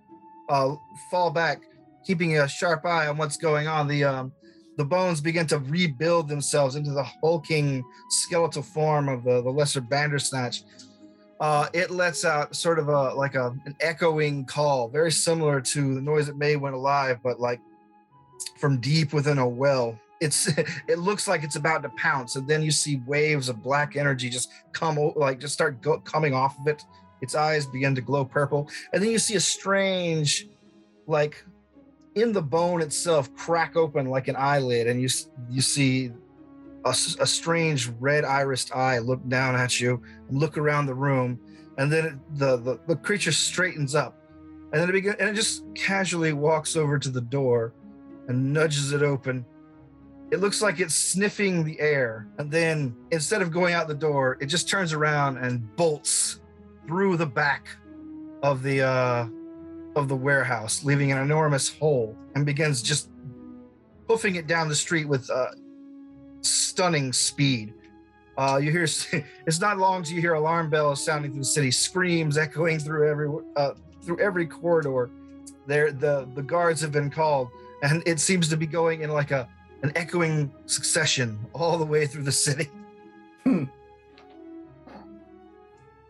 uh, 0.50 0.76
fall 1.10 1.32
back, 1.32 1.62
keeping 2.06 2.38
a 2.38 2.48
sharp 2.48 2.86
eye 2.86 3.08
on 3.08 3.18
what's 3.18 3.38
going 3.38 3.68
on. 3.68 3.88
The 3.88 4.04
um, 4.04 4.32
the 4.78 4.86
bones 4.86 5.22
begin 5.22 5.48
to 5.48 5.60
rebuild 5.60 6.28
themselves 6.28 6.76
into 6.76 6.92
the 6.92 7.04
hulking 7.04 7.84
skeletal 8.10 8.64
form 8.64 9.10
of 9.10 9.24
the, 9.24 9.42
the 9.42 9.50
lesser 9.50 9.82
Bandersnatch. 9.82 10.64
Uh, 11.40 11.68
it 11.74 11.90
lets 11.90 12.24
out 12.24 12.56
sort 12.56 12.80
of 12.80 12.88
a 12.88 13.14
like 13.16 13.36
a 13.36 13.56
an 13.66 13.76
echoing 13.82 14.46
call, 14.46 14.88
very 14.88 15.12
similar 15.12 15.60
to 15.60 15.96
the 15.96 16.02
noise 16.02 16.30
it 16.30 16.38
made 16.38 16.58
when 16.58 16.74
alive, 16.74 17.20
but 17.24 17.40
like 17.40 17.60
from 18.58 18.80
deep 18.80 19.14
within 19.14 19.38
a 19.38 19.48
well. 19.48 19.98
It's 20.22 20.48
it 20.88 21.00
looks 21.00 21.28
like 21.28 21.44
it's 21.44 21.58
about 21.58 21.84
to 21.84 21.90
pounce, 21.90 22.38
and 22.38 22.48
then 22.48 22.62
you 22.62 22.72
see 22.72 23.02
waves 23.06 23.50
of 23.50 23.62
black 23.62 23.98
energy 23.98 24.30
just 24.30 24.52
come 24.72 24.98
like 25.16 25.40
just 25.40 25.54
start 25.54 25.82
go, 25.82 26.00
coming 26.00 26.34
off 26.34 26.58
of 26.60 26.68
it. 26.68 26.84
Its 27.22 27.36
eyes 27.36 27.66
begin 27.66 27.94
to 27.96 28.02
glow 28.02 28.24
purple, 28.24 28.70
and 28.94 29.04
then 29.04 29.12
you 29.12 29.20
see 29.20 29.36
a 29.36 29.40
strange, 29.40 30.48
like 31.08 31.44
in 32.16 32.32
the 32.32 32.42
bone 32.42 32.82
itself, 32.82 33.34
crack 33.36 33.76
open 33.76 34.08
like 34.08 34.28
an 34.28 34.36
eyelid, 34.36 34.88
and 34.88 35.02
you 35.02 35.10
you 35.50 35.62
see 35.62 36.12
a 36.84 36.94
strange 36.94 37.90
red 38.00 38.24
irised 38.24 38.76
eye 38.76 38.98
look 38.98 39.28
down 39.30 39.56
at 39.56 39.80
you 39.80 40.02
and 40.30 40.40
look 40.40 40.58
around 40.58 40.86
the 40.86 40.94
room, 40.94 41.40
and 41.78 41.92
then 41.92 42.06
it, 42.06 42.38
the, 42.38 42.58
the 42.58 42.80
the 42.88 42.96
creature 42.96 43.32
straightens 43.32 43.94
up, 43.96 44.20
and 44.72 44.82
then 44.82 44.90
it 44.90 44.94
begin, 44.94 45.16
and 45.20 45.30
it 45.30 45.34
just 45.34 45.64
casually 45.76 46.34
walks 46.34 46.76
over 46.76 46.98
to 46.98 47.10
the 47.10 47.22
door, 47.22 47.74
and 48.28 48.54
nudges 48.54 48.92
it 48.94 49.04
open. 49.04 49.46
It 50.32 50.40
looks 50.40 50.62
like 50.62 50.80
it's 50.80 50.96
sniffing 50.96 51.64
the 51.66 51.80
air, 51.80 52.28
and 52.38 52.50
then 52.50 52.96
instead 53.12 53.42
of 53.42 53.52
going 53.52 53.74
out 53.74 53.90
the 53.90 53.94
door, 53.94 54.38
it 54.40 54.46
just 54.46 54.70
turns 54.70 54.94
around 54.94 55.38
and 55.38 55.76
bolts 55.76 56.40
through 56.88 57.18
the 57.18 57.26
back 57.26 57.68
of 58.42 58.64
the 58.64 58.82
uh, 58.82 59.28
of 59.96 60.08
the 60.08 60.16
warehouse, 60.16 60.84
leaving 60.86 61.12
an 61.12 61.18
enormous 61.18 61.70
hole, 61.70 62.16
and 62.36 62.46
begins 62.46 62.82
just 62.82 63.10
hoofing 64.08 64.36
it 64.36 64.48
down 64.48 64.70
the 64.70 64.76
street 64.76 65.06
with 65.06 65.30
uh, 65.30 65.48
stunning 66.42 67.12
speed. 67.12 67.74
Uh, 68.38 68.58
you 68.58 68.72
hear 68.72 68.84
it's 69.46 69.60
not 69.60 69.78
long 69.78 70.04
till 70.04 70.16
you 70.16 70.22
hear 70.22 70.36
alarm 70.36 70.70
bells 70.70 71.04
sounding 71.04 71.32
through 71.32 71.42
the 71.42 71.46
city, 71.46 71.72
screams 71.72 72.38
echoing 72.38 72.80
through 72.80 73.10
every 73.10 73.30
uh, 73.56 73.72
through 74.02 74.20
every 74.20 74.46
corridor. 74.46 75.10
There, 75.68 75.92
the 75.92 76.28
the 76.36 76.42
guards 76.42 76.82
have 76.82 76.92
been 76.92 77.10
called, 77.10 77.50
and 77.84 78.02
it 78.06 78.20
seems 78.20 78.48
to 78.50 78.58
be 78.58 78.66
going 78.66 79.02
in 79.02 79.12
like 79.12 79.32
a 79.32 79.48
an 79.84 79.92
echoing 79.96 80.52
succession 80.66 81.40
all 81.54 81.78
the 81.78 81.86
way 81.86 82.06
through 82.06 82.24
the 82.24 82.32
city. 82.32 82.70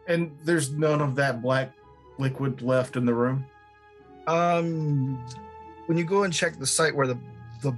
And 0.08 0.38
there's 0.44 0.72
none 0.72 1.00
of 1.02 1.16
that 1.16 1.42
black 1.42 1.72
liquid 2.18 2.62
left 2.62 2.96
in 2.98 3.06
the 3.06 3.14
room. 3.14 3.46
Um, 4.28 5.26
when 5.86 5.98
you 5.98 6.04
go 6.04 6.24
and 6.24 6.34
check 6.34 6.58
the 6.58 6.66
site 6.68 6.96
where 6.96 7.08
the 7.08 7.18
the 7.62 7.76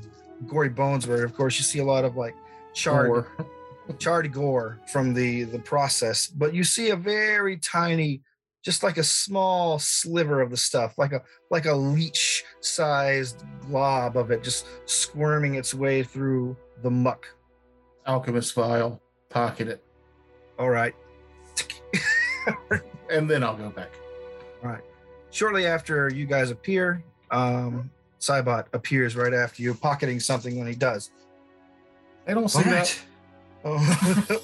gory 0.47 0.69
bones 0.69 1.05
were, 1.05 1.23
of 1.23 1.35
course, 1.35 1.57
you 1.57 1.63
see 1.63 1.79
a 1.79 1.85
lot 1.85 2.05
of 2.05 2.15
like 2.15 2.35
charred 2.73 3.09
Or 3.09 3.93
charred 3.99 4.31
gore 4.31 4.79
from 4.91 5.13
the 5.13 5.43
the 5.43 5.59
process, 5.59 6.27
but 6.27 6.53
you 6.53 6.63
see 6.63 6.89
a 6.89 6.95
very 6.95 7.57
tiny, 7.57 8.21
just 8.63 8.81
like 8.81 8.97
a 8.97 9.03
small 9.03 9.77
sliver 9.77 10.41
of 10.41 10.49
the 10.49 10.57
stuff, 10.57 10.97
like 10.97 11.11
a 11.11 11.21
like 11.51 11.65
a 11.65 11.73
leech 11.73 12.43
sized 12.61 13.43
glob 13.61 14.17
of 14.17 14.31
it, 14.31 14.41
just 14.41 14.65
squirming 14.89 15.55
its 15.55 15.73
way 15.73 16.01
through 16.01 16.55
the 16.81 16.89
muck. 16.89 17.27
alchemist 18.07 18.55
vial, 18.55 19.01
pocket 19.29 19.67
it, 19.67 19.83
All 20.57 20.69
right. 20.69 20.95
and 23.09 23.29
then 23.29 23.43
I'll 23.43 23.57
go 23.57 23.69
back. 23.69 23.91
All 24.63 24.69
right. 24.69 24.83
Shortly 25.29 25.65
after 25.65 26.09
you 26.09 26.25
guys 26.25 26.49
appear, 26.49 27.03
um, 27.31 27.91
Cybot 28.19 28.67
appears 28.73 29.15
right 29.15 29.33
after 29.33 29.61
you, 29.61 29.73
pocketing 29.73 30.19
something 30.19 30.57
when 30.57 30.67
he 30.67 30.75
does. 30.75 31.11
They 32.25 32.33
don't 32.33 32.47
see 32.47 32.63
that. 32.63 32.97
Oh. 33.65 34.41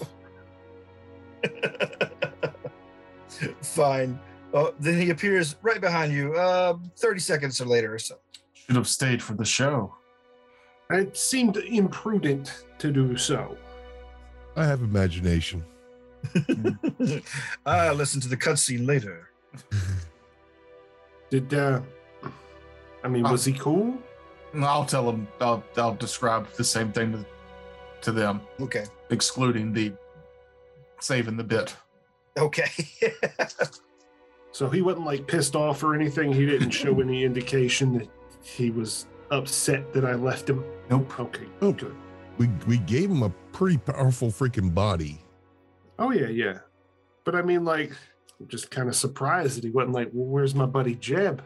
Fine. 3.61 4.19
Oh, 4.53 4.73
then 4.79 4.99
he 4.99 5.11
appears 5.11 5.55
right 5.61 5.79
behind 5.79 6.11
you, 6.13 6.33
uh, 6.35 6.77
30 6.97 7.19
seconds 7.19 7.61
or 7.61 7.65
later 7.65 7.93
or 7.93 7.99
so. 7.99 8.15
Should 8.53 8.75
have 8.75 8.87
stayed 8.87 9.21
for 9.21 9.35
the 9.35 9.45
show. 9.45 9.93
It 10.89 11.15
seemed 11.15 11.57
imprudent 11.57 12.65
to 12.79 12.91
do 12.91 13.15
so. 13.15 13.55
I 14.55 14.65
have 14.65 14.81
imagination. 14.81 15.63
I'll 17.65 17.93
listen 17.95 18.19
to 18.21 18.27
the 18.27 18.35
cutscene 18.37 18.85
later. 18.87 19.29
Did 21.29 21.53
uh 21.53 21.81
I 23.03 23.07
mean, 23.07 23.23
was 23.23 23.45
he 23.45 23.53
cool? 23.53 23.97
I'll 24.55 24.83
tell 24.85 25.05
them. 25.05 25.27
I'll 25.39 25.63
I'll 25.77 25.95
describe 25.95 26.51
the 26.53 26.63
same 26.63 26.91
thing 26.91 27.11
to, 27.13 27.25
to 28.01 28.11
them, 28.11 28.41
Okay. 28.59 28.85
excluding 29.11 29.71
the 29.71 29.93
saving 30.99 31.37
the 31.37 31.43
bit. 31.43 31.75
Okay. 32.37 32.69
So 34.51 34.67
he 34.67 34.81
wasn't 34.81 35.05
like 35.05 35.27
pissed 35.27 35.55
off 35.55 35.83
or 35.83 35.93
anything. 35.93 36.33
He 36.33 36.45
didn't 36.45 36.71
show 36.71 36.99
any 36.99 37.23
indication 37.29 37.93
that 37.99 38.09
he 38.41 38.71
was 38.71 39.05
upset 39.29 39.93
that 39.93 40.03
I 40.03 40.15
left 40.15 40.49
him. 40.49 40.65
Nope. 40.89 41.17
Okay, 41.19 41.45
Oh. 41.61 41.71
good. 41.71 41.95
We 42.39 42.49
we 42.67 42.79
gave 42.79 43.11
him 43.11 43.21
a 43.21 43.29
pretty 43.53 43.77
powerful 43.77 44.29
freaking 44.29 44.73
body. 44.73 45.23
Oh 45.99 46.11
yeah, 46.11 46.27
yeah. 46.29 46.59
But 47.25 47.35
I 47.35 47.41
mean, 47.43 47.63
like, 47.63 47.91
I'm 48.39 48.47
just 48.47 48.71
kind 48.71 48.89
of 48.89 48.95
surprised 48.95 49.55
that 49.57 49.63
he 49.63 49.69
wasn't 49.69 49.93
like, 49.93 50.09
"Well, 50.13 50.25
where's 50.27 50.55
my 50.55 50.65
buddy 50.65 50.95
Jeb?" 50.95 51.43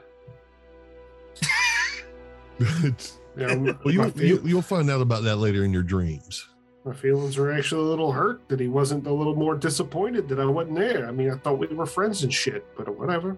It's- 2.59 3.19
You 3.35 3.47
know, 3.47 3.77
well, 3.83 3.91
you, 3.93 4.13
you 4.15 4.41
you'll 4.45 4.61
find 4.61 4.91
out 4.91 5.01
about 5.01 5.23
that 5.23 5.37
later 5.37 5.65
in 5.65 5.73
your 5.73 5.81
dreams. 5.81 6.47
My 6.85 6.93
feelings 6.93 7.37
were 7.37 7.51
actually 7.53 7.81
a 7.81 7.89
little 7.89 8.11
hurt 8.11 8.41
that 8.49 8.59
he 8.59 8.67
wasn't 8.67 9.07
a 9.07 9.11
little 9.13 9.35
more 9.35 9.55
disappointed 9.55 10.27
that 10.29 10.39
I 10.39 10.45
wasn't 10.45 10.75
there. 10.77 11.07
I 11.07 11.11
mean, 11.11 11.31
I 11.31 11.35
thought 11.37 11.57
we 11.57 11.67
were 11.67 11.85
friends 11.85 12.23
and 12.23 12.33
shit, 12.33 12.65
but 12.75 12.89
whatever. 12.97 13.37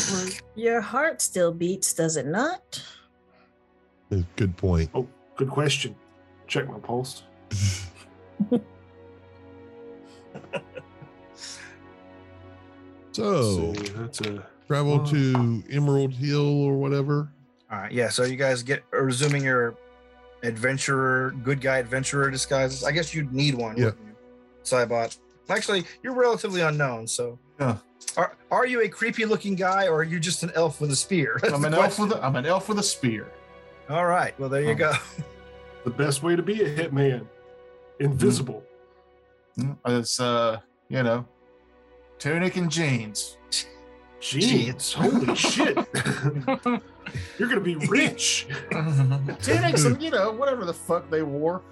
Your 0.54 0.80
heart 0.82 1.22
still 1.22 1.50
beats, 1.52 1.92
does 1.94 2.16
it 2.18 2.26
not? 2.26 2.82
Uh, 4.12 4.18
Good 4.36 4.56
point. 4.56 4.90
Oh, 4.94 5.06
good 5.36 5.48
question. 5.48 5.96
Check 6.46 6.68
my 6.68 6.78
pulse. 6.78 7.22
So 13.12 13.72
See, 13.74 13.88
that's 13.90 14.20
a 14.22 14.44
travel 14.66 14.98
Wow. 14.98 15.04
to 15.04 15.62
Emerald 15.70 16.12
Hill 16.14 16.62
or 16.62 16.76
whatever. 16.76 17.28
All 17.70 17.78
right. 17.78 17.92
Yeah. 17.92 18.08
So 18.08 18.24
you 18.24 18.36
guys 18.36 18.62
get 18.62 18.82
resuming 18.90 19.44
your 19.44 19.76
adventurer, 20.44 21.32
good 21.42 21.60
guy 21.60 21.78
adventurer 21.78 22.30
disguises. 22.30 22.84
I 22.84 22.92
guess 22.92 23.14
you'd 23.14 23.32
need 23.32 23.54
one. 23.54 23.76
Yeah. 23.76 23.86
wouldn't 23.86 24.06
you, 24.06 24.14
Cybot. 24.64 25.18
Actually, 25.48 25.84
you're 26.02 26.14
relatively 26.14 26.60
unknown. 26.62 27.06
So, 27.06 27.38
Yeah. 27.60 27.76
are 28.16 28.36
are 28.50 28.66
you 28.66 28.82
a 28.82 28.88
creepy 28.88 29.24
looking 29.26 29.54
guy 29.54 29.86
or 29.88 29.96
are 29.96 30.02
you 30.04 30.18
just 30.20 30.42
an 30.42 30.50
elf 30.54 30.80
with 30.80 30.90
a 30.90 30.96
spear? 30.96 31.38
That's 31.42 31.52
I'm 31.54 31.64
an 31.64 31.74
elf 31.74 31.98
with 31.98 32.12
a, 32.12 32.24
I'm 32.24 32.36
an 32.36 32.46
elf 32.46 32.68
with 32.68 32.78
a 32.78 32.82
spear. 32.82 33.30
All 33.90 34.06
right. 34.06 34.38
Well, 34.40 34.48
there 34.48 34.62
you 34.62 34.70
Oh. 34.70 34.74
go. 34.74 34.92
the 35.84 35.90
best 35.90 36.22
way 36.22 36.34
to 36.36 36.42
be 36.42 36.62
a 36.62 36.74
hitman. 36.76 37.26
Invisible. 38.00 38.62
Mm, 39.58 39.76
It's 39.86 40.18
uh, 40.20 40.60
you 40.88 41.02
know, 41.02 41.26
tunic 42.18 42.56
and 42.56 42.70
jeans. 42.70 43.36
Jeans. 44.20 44.94
Holy 44.94 45.34
shit. 45.36 45.76
You're 47.38 47.48
gonna 47.48 47.60
be 47.60 47.74
rich. 47.88 48.46
Tunics 49.42 49.84
and 49.84 50.00
you 50.02 50.10
know 50.10 50.32
whatever 50.32 50.64
the 50.64 50.74
fuck 50.74 51.10
they 51.10 51.22
wore, 51.22 51.62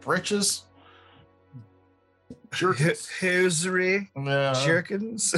breeches. 0.00 0.64
Jerkins. 2.52 3.08
Hosiery, 3.20 4.10
Yeah. 4.16 4.52
jerkins. 4.64 5.34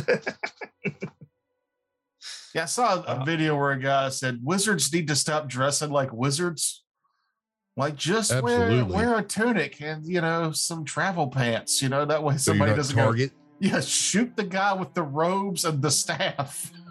Yeah, 2.55 2.63
I 2.63 2.67
saw 2.67 2.95
a, 2.95 2.99
a 3.01 3.03
Uh, 3.21 3.25
video 3.25 3.57
where 3.57 3.73
a 3.73 3.79
guy 3.81 4.09
said 4.11 4.41
wizards 4.43 4.93
need 4.93 5.09
to 5.09 5.17
stop 5.17 5.49
dressing 5.49 5.91
like 5.91 6.13
wizards. 6.13 6.83
Like 7.77 7.97
just 7.97 8.31
wear 8.43 8.63
Absolutely. 8.63 8.95
wear 8.97 9.19
a 9.19 9.23
tunic 9.25 9.81
and 9.83 10.07
you 10.07 10.21
know 10.21 10.53
some 10.53 10.85
travel 10.85 11.27
pants. 11.29 11.83
You 11.83 11.89
know 11.89 12.05
that 12.05 12.23
way 12.23 12.37
somebody 12.37 12.71
not 12.71 12.77
doesn't 12.77 12.97
target. 12.97 13.31
go. 13.31 13.37
Yeah, 13.61 13.81
shoot 13.81 14.37
the 14.37 14.45
guy 14.45 14.73
with 14.75 14.95
the 14.95 15.03
robes 15.03 15.65
and 15.65 15.83
the 15.83 15.91
staff. 15.91 16.71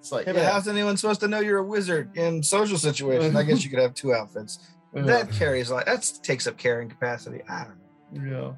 it's 0.00 0.10
like 0.10 0.26
Hey, 0.26 0.32
but 0.32 0.40
yeah, 0.42 0.50
how's 0.50 0.66
anyone 0.66 0.96
supposed 0.96 1.20
to 1.20 1.28
know 1.28 1.38
you're 1.40 1.58
a 1.58 1.64
wizard 1.64 2.16
in 2.16 2.42
social 2.42 2.76
situations? 2.78 3.36
I 3.36 3.44
guess 3.44 3.62
you 3.64 3.70
could 3.70 3.78
have 3.78 3.94
two 3.94 4.12
outfits. 4.12 4.58
yeah, 4.94 5.02
That 5.02 5.30
carries 5.30 5.70
like 5.70 5.86
that 5.86 6.10
takes 6.22 6.46
up 6.48 6.56
carrying 6.56 6.88
capacity. 6.88 7.40
I 7.48 7.64
don't 7.64 8.24
know. 8.24 8.30
yeah. 8.30 8.52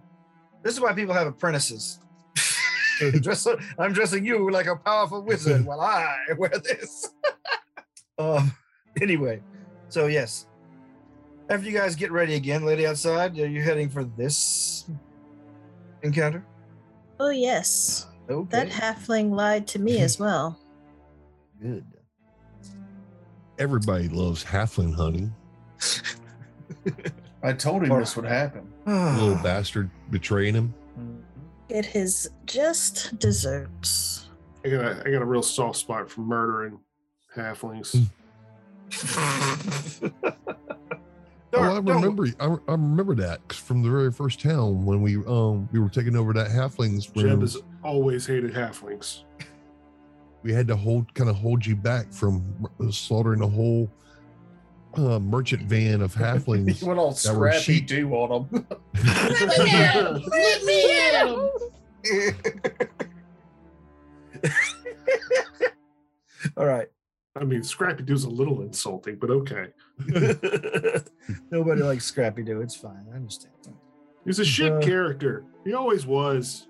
This 0.62 0.74
is 0.74 0.80
why 0.80 0.92
people 0.94 1.12
have 1.14 1.26
apprentices. 1.26 1.98
Dress, 3.20 3.46
I'm 3.78 3.92
dressing 3.92 4.24
you 4.24 4.50
like 4.50 4.66
a 4.66 4.76
powerful 4.76 5.22
wizard 5.22 5.64
while 5.66 5.80
I 5.80 6.16
wear 6.38 6.50
this. 6.50 7.10
um. 8.18 8.52
Anyway, 9.00 9.42
so 9.88 10.06
yes, 10.06 10.46
after 11.48 11.66
you 11.68 11.76
guys 11.76 11.96
get 11.96 12.12
ready 12.12 12.34
again, 12.34 12.64
lady 12.64 12.86
outside, 12.86 13.36
are 13.38 13.46
you 13.48 13.62
heading 13.62 13.88
for 13.88 14.04
this 14.04 14.84
encounter? 16.02 16.44
Oh 17.18 17.30
yes, 17.30 18.06
Okay. 18.30 18.48
that 18.50 18.68
halfling 18.68 19.30
lied 19.30 19.66
to 19.68 19.78
me 19.78 20.00
as 20.00 20.18
well. 20.18 20.58
Good. 21.62 21.84
Everybody 23.58 24.08
loves 24.08 24.44
halfling 24.44 24.94
hunting. 24.94 25.32
I 27.42 27.52
told 27.52 27.84
him 27.84 27.92
Or- 27.92 28.00
this 28.00 28.16
would 28.16 28.24
happen. 28.24 28.66
Little 28.86 29.36
bastard 29.42 29.90
betraying 30.10 30.54
him. 30.54 30.74
Get 31.68 31.84
his 31.86 32.28
just 32.46 33.18
desserts. 33.18 34.28
I 34.64 34.68
got 34.68 34.84
a, 34.84 35.02
I 35.06 35.10
got 35.10 35.22
a 35.22 35.24
real 35.24 35.42
soft 35.42 35.78
spot 35.78 36.10
for 36.10 36.20
murdering 36.22 36.78
halflings. 37.36 38.06
Oh, 41.54 41.60
I 41.60 41.66
Don't- 41.74 41.84
don't- 41.84 41.96
remember. 42.00 42.26
I, 42.40 42.46
I 42.66 42.72
remember 42.72 43.14
that 43.16 43.46
'cause 43.46 43.58
from 43.58 43.82
the 43.82 43.90
very 43.90 44.10
first 44.10 44.40
town 44.40 44.86
when 44.86 45.02
we 45.02 45.16
um 45.26 45.68
we 45.70 45.80
were 45.80 45.90
taking 45.90 46.16
over 46.16 46.32
that 46.32 46.48
halflings 46.50 47.12
Jeb 47.14 47.42
has 47.42 47.58
always 47.84 48.24
hated 48.26 48.54
halflings. 48.54 49.24
We 50.42 50.52
had 50.52 50.66
to 50.68 50.76
hold 50.76 51.12
kind 51.14 51.30
of 51.30 51.36
hold 51.36 51.64
you 51.64 51.76
back 51.76 52.12
from 52.12 52.44
slaughtering 52.90 53.42
a 53.42 53.48
whole 53.48 53.90
uh, 54.94 55.18
merchant 55.18 55.62
van 55.68 56.02
of 56.02 56.14
halflings. 56.14 56.76
He 56.80 56.84
went 56.84 56.98
all 56.98 57.12
scrappy 57.12 57.58
sheep. 57.60 57.86
do 57.86 58.12
on 58.14 58.48
him. 58.52 58.66
Let 60.28 60.64
me 60.64 61.00
at 61.00 61.26
him. 61.26 61.50
All 66.56 66.66
right. 66.66 66.88
I 67.34 67.44
mean, 67.44 67.62
Scrappy 67.62 68.02
Doo's 68.02 68.24
a 68.24 68.28
little 68.28 68.60
insulting, 68.60 69.16
but 69.16 69.30
okay. 69.30 69.68
Nobody 71.50 71.82
likes 71.82 72.04
Scrappy 72.04 72.42
Doo. 72.42 72.60
It's 72.60 72.76
fine. 72.76 73.06
I 73.10 73.16
understand. 73.16 73.54
He's 74.26 74.38
a 74.38 74.44
shit 74.44 74.70
Uh, 74.72 74.80
character. 74.80 75.44
He 75.64 75.72
always 75.72 76.04
was. 76.04 76.66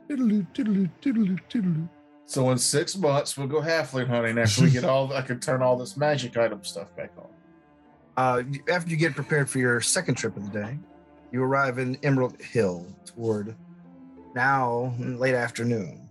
So 2.33 2.49
in 2.49 2.57
six 2.57 2.97
months 2.97 3.37
we'll 3.37 3.47
go 3.47 3.61
halfling 3.61 4.07
hunting 4.07 4.39
after 4.39 4.63
we 4.63 4.71
get 4.71 4.85
all. 4.85 5.13
I 5.13 5.21
can 5.21 5.39
turn 5.39 5.61
all 5.61 5.77
this 5.77 5.99
magic 5.99 6.39
item 6.39 6.65
stuff 6.65 6.89
back 6.97 7.13
on. 7.19 7.27
Uh, 8.17 8.43
after 8.73 8.89
you 8.91 8.97
get 8.97 9.15
prepared 9.15 9.51
for 9.51 9.59
your 9.59 9.83
second 9.83 10.15
trip 10.15 10.35
of 10.39 10.51
the 10.51 10.59
day, 10.59 10.79
you 11.31 11.43
arrive 11.43 11.77
in 11.77 11.99
Emerald 12.03 12.41
Hill 12.41 12.87
toward 13.05 13.55
now 14.35 14.95
late 14.99 15.35
afternoon. 15.35 16.09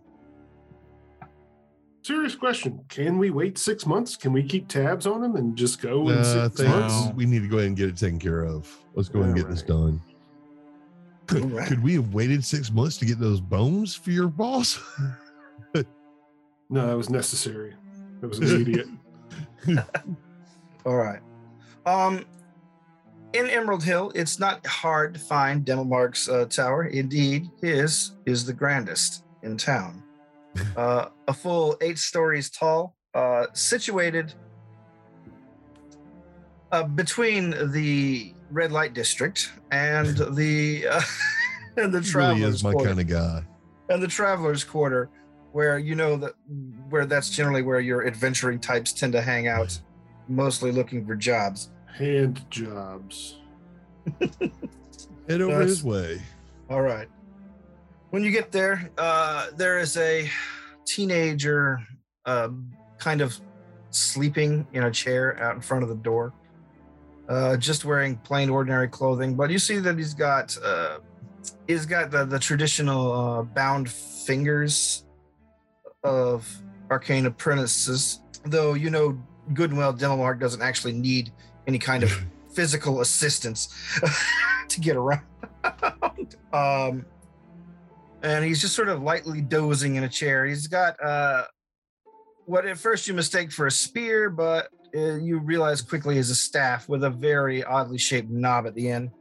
Serious 2.04 2.36
question. 2.36 2.86
Can 2.88 3.18
we 3.18 3.32
wait 3.32 3.58
six 3.58 3.88
months? 3.88 4.16
Can 4.16 4.32
we 4.32 4.44
keep 4.44 4.68
tabs 4.68 5.08
on 5.08 5.24
him 5.24 5.36
and 5.38 5.56
just 5.58 5.82
go 5.82 6.08
in 6.10 6.16
Nah, 6.16 6.20
I 6.22 6.24
six 6.46 6.56
think 6.58 6.70
months? 6.70 7.06
No. 7.06 7.12
we 7.16 7.26
need 7.26 7.42
to 7.42 7.48
go 7.48 7.58
ahead 7.58 7.70
and 7.70 7.78
get 7.78 7.90
it 7.90 7.98
taken 7.98 8.20
care 8.20 8.44
of. 8.46 8.72
Let's 8.94 9.10
go 9.10 9.22
ahead 9.22 9.30
and 9.30 9.38
Yeah, 9.40 9.44
get 9.46 9.50
this 9.50 9.64
done. 9.64 10.00
Could, 11.26 11.44
Alright. 11.46 11.68
could 11.68 11.82
we 11.82 11.96
have 11.96 12.14
waited 12.14 12.46
six 12.46 12.72
months 12.72 12.98
to 12.98 13.06
get 13.06 13.20
those 13.20 13.42
bones 13.42 13.96
for 13.96 14.12
your 14.12 14.28
boss? 14.28 14.80
No, 16.72 16.88
that 16.88 16.98
was 16.98 17.10
necessary. 17.10 17.76
That 18.22 18.28
was 18.30 18.40
immediate. 18.52 18.88
All 20.86 20.96
right. 20.96 21.20
Um, 21.86 22.26
in 23.34 23.50
Emerald 23.50 23.84
Hill, 23.84 24.12
it's 24.16 24.40
not 24.40 24.66
hard 24.66 25.14
to 25.14 25.20
find 25.20 25.66
Demelmark's 25.66 26.28
uh, 26.30 26.46
tower. 26.46 26.86
Indeed, 26.86 27.50
his 27.62 28.16
is 28.26 28.46
the 28.46 28.54
grandest 28.54 29.24
in 29.44 29.58
town. 29.58 30.04
Uh, 30.76 31.06
a 31.30 31.34
full 31.34 31.78
eight 31.80 31.98
stories 31.98 32.50
tall, 32.50 32.94
uh, 33.14 33.46
situated 33.54 34.34
uh, 36.74 36.84
between 36.84 37.72
the 37.72 38.34
red 38.50 38.70
light 38.74 38.94
district 38.94 39.50
and 39.72 40.18
the 40.36 40.86
uh, 40.90 41.02
and 41.78 41.94
the 41.94 42.02
He 42.02 42.18
really 42.18 42.44
is 42.44 42.66
my 42.66 42.74
quarter 42.74 42.90
kind 42.90 43.00
of 43.00 43.08
guy. 43.08 43.44
and 43.88 44.04
the 44.04 44.10
travelers 44.10 44.66
quarter 44.66 45.10
where 45.52 45.78
you 45.78 45.96
know 45.96 46.16
that 46.18 46.34
where 46.90 47.06
that's 47.06 47.30
generally 47.30 47.62
where 47.62 47.80
your 47.80 48.06
adventuring 48.08 48.60
types 48.60 48.94
tend 48.94 49.14
to 49.14 49.22
hang 49.22 49.48
out 49.48 49.78
mostly 50.28 50.72
looking 50.72 51.06
for 51.06 51.16
jobs 51.16 51.70
Hand 51.98 52.46
jobs. 52.50 53.38
Head 54.30 55.42
over 55.42 55.52
That's- 55.52 55.68
his 55.70 55.84
way. 55.84 56.22
all 56.70 56.82
right 56.82 57.08
when 58.12 58.24
you 58.24 58.32
get 58.32 58.52
there 58.52 58.90
uh 58.98 59.48
there 59.56 59.80
is 59.80 59.98
a 59.98 60.30
teenager 60.86 61.80
uh, 62.26 62.50
kind 62.98 63.22
of 63.22 63.38
sleeping 63.90 64.66
in 64.74 64.84
a 64.84 64.92
chair 64.92 65.38
out 65.42 65.56
in 65.56 65.62
front 65.62 65.84
of 65.84 65.90
the 65.90 65.96
door 65.96 66.34
uh 67.30 67.56
just 67.58 67.84
wearing 67.86 68.16
plain 68.18 68.50
ordinary 68.50 68.88
clothing 68.88 69.36
but 69.36 69.50
you 69.50 69.60
see 69.60 69.78
that 69.80 69.98
he's 69.98 70.14
got 70.14 70.58
uh 70.64 71.00
he's 71.68 71.86
got 71.86 72.10
the 72.12 72.26
the 72.26 72.40
traditional 72.40 73.12
uh 73.12 73.42
bound 73.44 73.90
fingers 73.90 75.06
of 76.04 76.48
arcane 76.90 77.26
apprentices 77.26 78.20
though 78.46 78.74
you 78.74 78.90
know 78.90 79.18
good 79.54 79.70
and 79.70 79.78
well 79.78 79.94
Demelmark 79.94 80.40
doesn't 80.40 80.62
actually 80.62 80.94
need 80.94 81.32
any 81.68 81.80
kind 81.80 82.04
of 82.04 82.12
physical 82.54 83.02
assistance 83.02 83.74
to 84.68 84.80
get 84.80 84.96
around. 84.96 85.22
Um 86.54 87.06
and 88.24 88.44
he's 88.44 88.60
just 88.60 88.76
sort 88.76 88.90
of 88.90 89.02
lightly 89.02 89.40
dozing 89.42 89.96
in 89.96 90.04
a 90.04 90.10
chair. 90.10 90.46
He's 90.46 90.68
got 90.68 91.02
uh 91.02 91.46
what 92.46 92.66
at 92.66 92.78
first 92.78 93.08
you 93.08 93.14
mistake 93.14 93.52
for 93.52 93.68
a 93.68 93.72
spear 93.72 94.30
but 94.30 94.68
uh, 94.94 95.16
you 95.16 95.40
realize 95.40 95.82
quickly 95.82 96.18
is 96.18 96.30
a 96.30 96.36
staff 96.36 96.90
with 96.90 97.06
a 97.06 97.10
very 97.10 97.64
oddly 97.64 97.98
shaped 97.98 98.30
knob 98.30 98.68
at 98.68 98.76
the 98.76 98.90
end. 98.90 99.12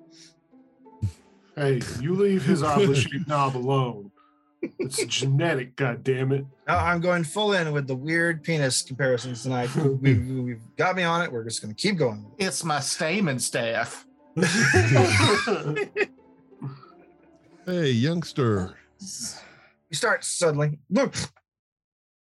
Hey, 1.55 1.81
you 2.01 2.15
leave 2.15 2.45
his 2.45 2.63
oddly 2.63 2.97
shaped 2.97 3.29
knob 3.29 3.57
alone. 3.57 4.11
It's 4.63 5.05
genetic, 5.07 5.77
god 5.77 6.05
damn 6.05 6.33
it. 6.33 6.45
Now 6.67 6.79
I'm 6.79 7.01
going 7.01 7.25
full 7.25 7.53
in 7.53 7.73
with 7.73 7.87
the 7.87 7.95
weird 7.95 8.43
penis 8.43 8.83
comparisons 8.83 9.43
tonight. 9.43 9.75
We've, 9.77 10.29
we've 10.29 10.77
got 10.77 10.97
me 10.97 11.03
on 11.03 11.23
it. 11.23 11.33
We're 11.33 11.45
just 11.45 11.63
going 11.63 11.75
to 11.75 11.81
keep 11.81 11.97
going. 11.97 12.27
It's 12.39 12.65
my 12.65 12.81
stamen 12.81 13.39
staff. 13.39 14.07
Hey, 17.67 17.91
youngster. 17.91 18.75
You 18.99 19.95
start 19.95 20.25
suddenly. 20.25 20.79
Look. 20.89 21.15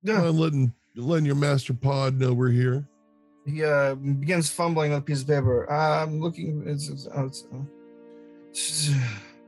Come 0.06 0.16
on, 0.16 0.38
letting 0.38 0.74
letting 0.96 1.26
your 1.26 1.36
master 1.36 1.74
pod 1.74 2.18
know 2.20 2.34
we're 2.34 2.52
here. 2.52 2.88
He 3.46 3.64
uh, 3.64 3.96
begins 3.96 4.50
fumbling 4.50 4.92
with 4.92 5.00
a 5.00 5.02
piece 5.02 5.24
of 5.24 5.28
paper. 5.28 5.70
I'm 5.70 6.22
looking. 6.22 6.64
It's, 6.66 6.88
it's, 6.90 7.08
oh, 7.14 7.26
it's, 7.26 8.94
uh, 8.94 8.94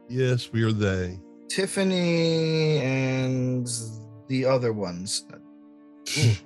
Yes, 0.10 0.52
we 0.52 0.64
are 0.64 0.74
they. 0.74 1.20
Tiffany 1.50 2.78
and 2.80 3.68
the 4.28 4.46
other 4.46 4.74
ones. 4.74 5.26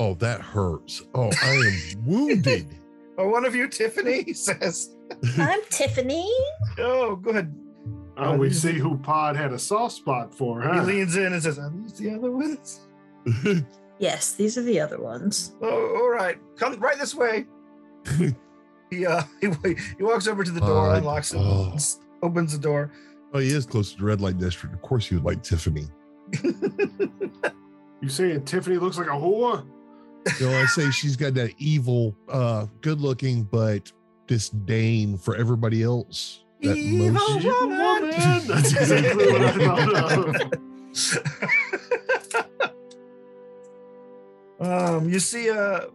Oh, 0.00 0.14
that 0.14 0.40
hurts. 0.40 1.02
Oh, 1.14 1.28
I 1.42 1.50
am 1.50 2.04
wounded. 2.06 2.68
Are 3.18 3.28
one 3.28 3.44
of 3.44 3.56
you 3.56 3.66
Tiffany? 3.66 4.32
Says. 4.32 4.94
I'm 5.38 5.58
Tiffany. 5.70 6.30
Oh, 6.78 7.16
good. 7.16 7.52
oh, 8.16 8.36
we 8.36 8.50
see 8.52 8.74
who 8.74 8.96
Pod 8.98 9.34
had 9.34 9.52
a 9.52 9.58
soft 9.58 9.96
spot 9.96 10.32
for, 10.32 10.62
He 10.62 10.68
huh? 10.68 10.84
leans 10.84 11.16
in 11.16 11.32
and 11.32 11.42
says, 11.42 11.58
"Are 11.58 11.70
these 11.74 11.94
the 11.94 12.14
other 12.14 12.30
ones?" 12.30 12.86
Yes, 13.98 14.34
these 14.34 14.56
are 14.56 14.62
the 14.62 14.78
other 14.78 15.00
ones. 15.02 15.56
Oh, 15.60 15.96
all 15.96 16.10
right. 16.10 16.36
Come 16.56 16.78
right 16.78 16.96
this 16.96 17.16
way. 17.16 17.46
He 18.90 19.04
uh 19.04 19.22
he, 19.40 19.48
he 19.96 20.02
walks 20.04 20.28
over 20.28 20.44
to 20.44 20.50
the 20.52 20.60
door, 20.60 20.90
Uh, 20.92 20.98
unlocks 20.98 21.34
it, 21.34 21.38
oh. 21.38 21.72
s- 21.74 21.98
opens 22.22 22.52
the 22.52 22.58
door. 22.58 22.90
oh, 23.34 23.38
he 23.38 23.48
is 23.48 23.66
close 23.66 23.92
to 23.92 23.98
the 23.98 24.04
red 24.04 24.20
light 24.20 24.38
district. 24.38 24.74
Of 24.74 24.82
course, 24.82 25.06
he 25.06 25.14
would 25.14 25.24
like 25.24 25.42
Tiffany. 25.42 25.86
You 28.00 28.08
saying 28.08 28.44
Tiffany 28.44 28.76
looks 28.76 28.96
like 28.96 29.08
a 29.08 29.10
whore? 29.10 29.66
You 30.38 30.46
know, 30.46 30.56
I 30.56 30.66
say 30.66 30.90
she's 30.90 31.16
got 31.16 31.34
that 31.34 31.52
evil, 31.58 32.16
uh, 32.28 32.66
good 32.80 33.00
looking, 33.00 33.42
but 33.44 33.90
disdain 34.26 35.18
for 35.18 35.36
everybody 35.36 35.82
else. 35.82 36.44
That 36.62 36.76
Evil 36.76 37.12
most 37.12 37.44
woman. 37.44 38.10
That's 38.46 38.72
exactly 38.72 39.32
what 39.32 39.40
I 39.42 39.52
thought 39.58 40.52
of. 44.60 44.98
um, 45.00 45.08
you 45.08 45.18
see, 45.18 45.50
uh, 45.50 45.86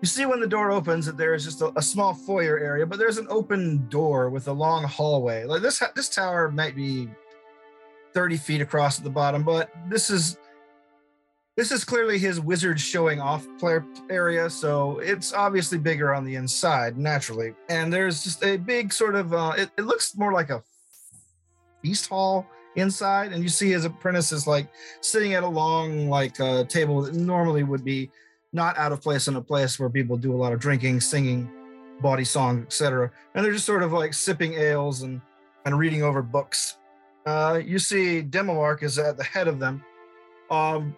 you 0.00 0.06
see 0.06 0.26
when 0.26 0.40
the 0.40 0.46
door 0.46 0.70
opens 0.70 1.06
that 1.06 1.16
there 1.16 1.34
is 1.34 1.44
just 1.44 1.60
a, 1.60 1.72
a 1.76 1.82
small 1.82 2.14
foyer 2.14 2.58
area, 2.58 2.86
but 2.86 2.98
there's 2.98 3.18
an 3.18 3.26
open 3.28 3.86
door 3.88 4.30
with 4.30 4.48
a 4.48 4.52
long 4.52 4.84
hallway. 4.84 5.44
Like 5.44 5.62
this, 5.62 5.82
this 5.94 6.08
tower 6.08 6.50
might 6.50 6.74
be 6.74 7.08
thirty 8.14 8.36
feet 8.36 8.60
across 8.60 8.98
at 8.98 9.04
the 9.04 9.10
bottom, 9.10 9.42
but 9.42 9.70
this 9.88 10.10
is 10.10 10.38
this 11.56 11.70
is 11.70 11.84
clearly 11.84 12.18
his 12.18 12.40
wizard 12.40 12.80
showing 12.80 13.20
off 13.20 13.46
player 13.58 13.84
area, 14.08 14.48
so 14.48 14.98
it's 15.00 15.34
obviously 15.34 15.76
bigger 15.78 16.14
on 16.14 16.24
the 16.24 16.36
inside 16.36 16.96
naturally. 16.96 17.54
And 17.68 17.92
there's 17.92 18.24
just 18.24 18.42
a 18.42 18.56
big 18.56 18.92
sort 18.92 19.14
of 19.14 19.34
uh, 19.34 19.52
it, 19.58 19.70
it 19.76 19.82
looks 19.82 20.16
more 20.16 20.32
like 20.32 20.48
a 20.48 20.62
feast 21.82 22.08
hall 22.08 22.46
inside, 22.76 23.32
and 23.32 23.42
you 23.42 23.48
see 23.48 23.70
his 23.70 23.84
apprentice 23.84 24.32
is 24.32 24.46
like 24.46 24.68
sitting 25.02 25.34
at 25.34 25.42
a 25.42 25.48
long 25.48 26.08
like 26.08 26.40
uh, 26.40 26.64
table 26.64 27.02
that 27.02 27.14
normally 27.14 27.64
would 27.64 27.84
be 27.84 28.10
not 28.52 28.76
out 28.78 28.92
of 28.92 29.00
place 29.00 29.28
in 29.28 29.36
a 29.36 29.40
place 29.40 29.78
where 29.78 29.88
people 29.88 30.16
do 30.16 30.34
a 30.34 30.36
lot 30.36 30.52
of 30.52 30.60
drinking, 30.60 31.00
singing, 31.00 31.50
body 32.00 32.24
song, 32.24 32.62
etc. 32.62 33.10
And 33.34 33.44
they're 33.44 33.52
just 33.52 33.66
sort 33.66 33.82
of 33.82 33.92
like 33.92 34.14
sipping 34.14 34.54
ales 34.54 35.02
and 35.02 35.20
and 35.64 35.78
reading 35.78 36.02
over 36.02 36.22
books. 36.22 36.76
Uh, 37.26 37.60
you 37.62 37.78
see, 37.78 38.22
Demelmark 38.22 38.82
is 38.82 38.98
at 38.98 39.16
the 39.18 39.24
head 39.24 39.46
of 39.46 39.58
them, 39.58 39.84
um, 40.50 40.96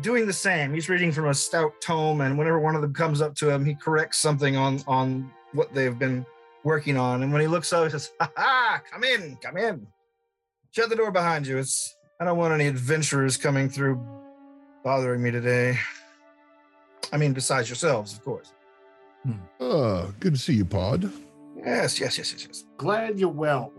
doing 0.00 0.26
the 0.26 0.32
same. 0.32 0.74
He's 0.74 0.88
reading 0.88 1.12
from 1.12 1.28
a 1.28 1.34
stout 1.34 1.72
tome, 1.80 2.22
and 2.22 2.36
whenever 2.36 2.58
one 2.58 2.74
of 2.74 2.82
them 2.82 2.92
comes 2.92 3.20
up 3.20 3.34
to 3.36 3.50
him, 3.50 3.64
he 3.64 3.74
corrects 3.74 4.18
something 4.18 4.56
on 4.56 4.82
on 4.86 5.30
what 5.52 5.72
they've 5.72 5.98
been 5.98 6.26
working 6.64 6.96
on. 6.96 7.22
And 7.22 7.32
when 7.32 7.40
he 7.40 7.46
looks 7.46 7.72
up, 7.72 7.84
he 7.84 7.90
says, 7.90 8.12
"Ha 8.20 8.30
ha! 8.36 8.82
Come 8.90 9.04
in, 9.04 9.36
come 9.36 9.56
in. 9.56 9.86
Shut 10.72 10.88
the 10.88 10.96
door 10.96 11.10
behind 11.10 11.46
you. 11.46 11.58
It's 11.58 11.96
I 12.20 12.24
don't 12.24 12.36
want 12.36 12.52
any 12.52 12.66
adventurers 12.66 13.36
coming 13.36 13.70
through, 13.70 14.00
bothering 14.84 15.22
me 15.22 15.30
today. 15.30 15.78
I 17.12 17.16
mean, 17.16 17.32
besides 17.32 17.68
yourselves, 17.68 18.12
of 18.12 18.24
course. 18.24 18.52
uh, 19.60 20.06
good 20.20 20.34
to 20.34 20.40
see 20.40 20.54
you, 20.54 20.64
Pod. 20.64 21.10
Yes, 21.56 22.00
yes, 22.00 22.16
yes, 22.18 22.32
yes, 22.32 22.46
yes. 22.46 22.64
Glad 22.76 23.18
you're 23.18 23.28
well. 23.28 23.72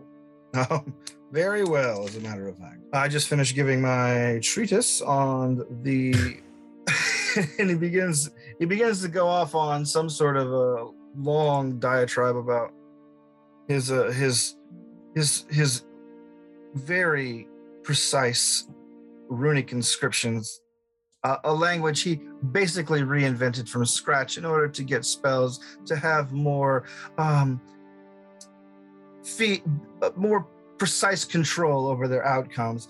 Um, 0.54 0.94
very 1.32 1.64
well, 1.64 2.06
as 2.06 2.16
a 2.18 2.20
matter 2.20 2.48
of 2.48 2.58
fact. 2.58 2.80
I 2.94 3.08
just 3.08 3.28
finished 3.28 3.56
giving 3.56 3.82
my 3.82 4.40
treatise 4.44 5.02
on 5.02 5.66
the, 5.84 6.14
and 7.60 7.70
he 7.70 7.76
begins 7.76 8.30
he 8.60 8.66
begins 8.66 9.02
to 9.02 9.08
go 9.08 9.28
off 9.28 9.56
on 9.56 9.86
some 9.86 10.10
sort 10.10 10.38
of 10.38 10.52
a 10.52 10.88
long 11.18 11.80
diatribe 11.80 12.36
about 12.36 12.74
his 13.68 13.92
uh, 13.92 14.12
his 14.12 14.58
his 15.16 15.46
his 15.50 15.84
very 16.76 17.48
precise 17.84 18.68
runic 19.30 19.72
inscriptions, 19.72 20.62
uh, 21.24 21.38
a 21.44 21.54
language 21.54 22.02
he 22.02 22.22
basically 22.52 23.02
reinvented 23.02 23.70
from 23.70 23.86
scratch 23.86 24.38
in 24.38 24.46
order 24.46 24.68
to 24.68 24.84
get 24.84 25.06
spells 25.06 25.60
to 25.86 25.96
have 25.96 26.32
more 26.32 26.86
um, 27.18 27.62
uh, 29.40 30.10
more 30.16 30.48
precise 30.78 31.24
control 31.24 31.88
over 31.88 32.08
their 32.08 32.26
outcomes. 32.26 32.88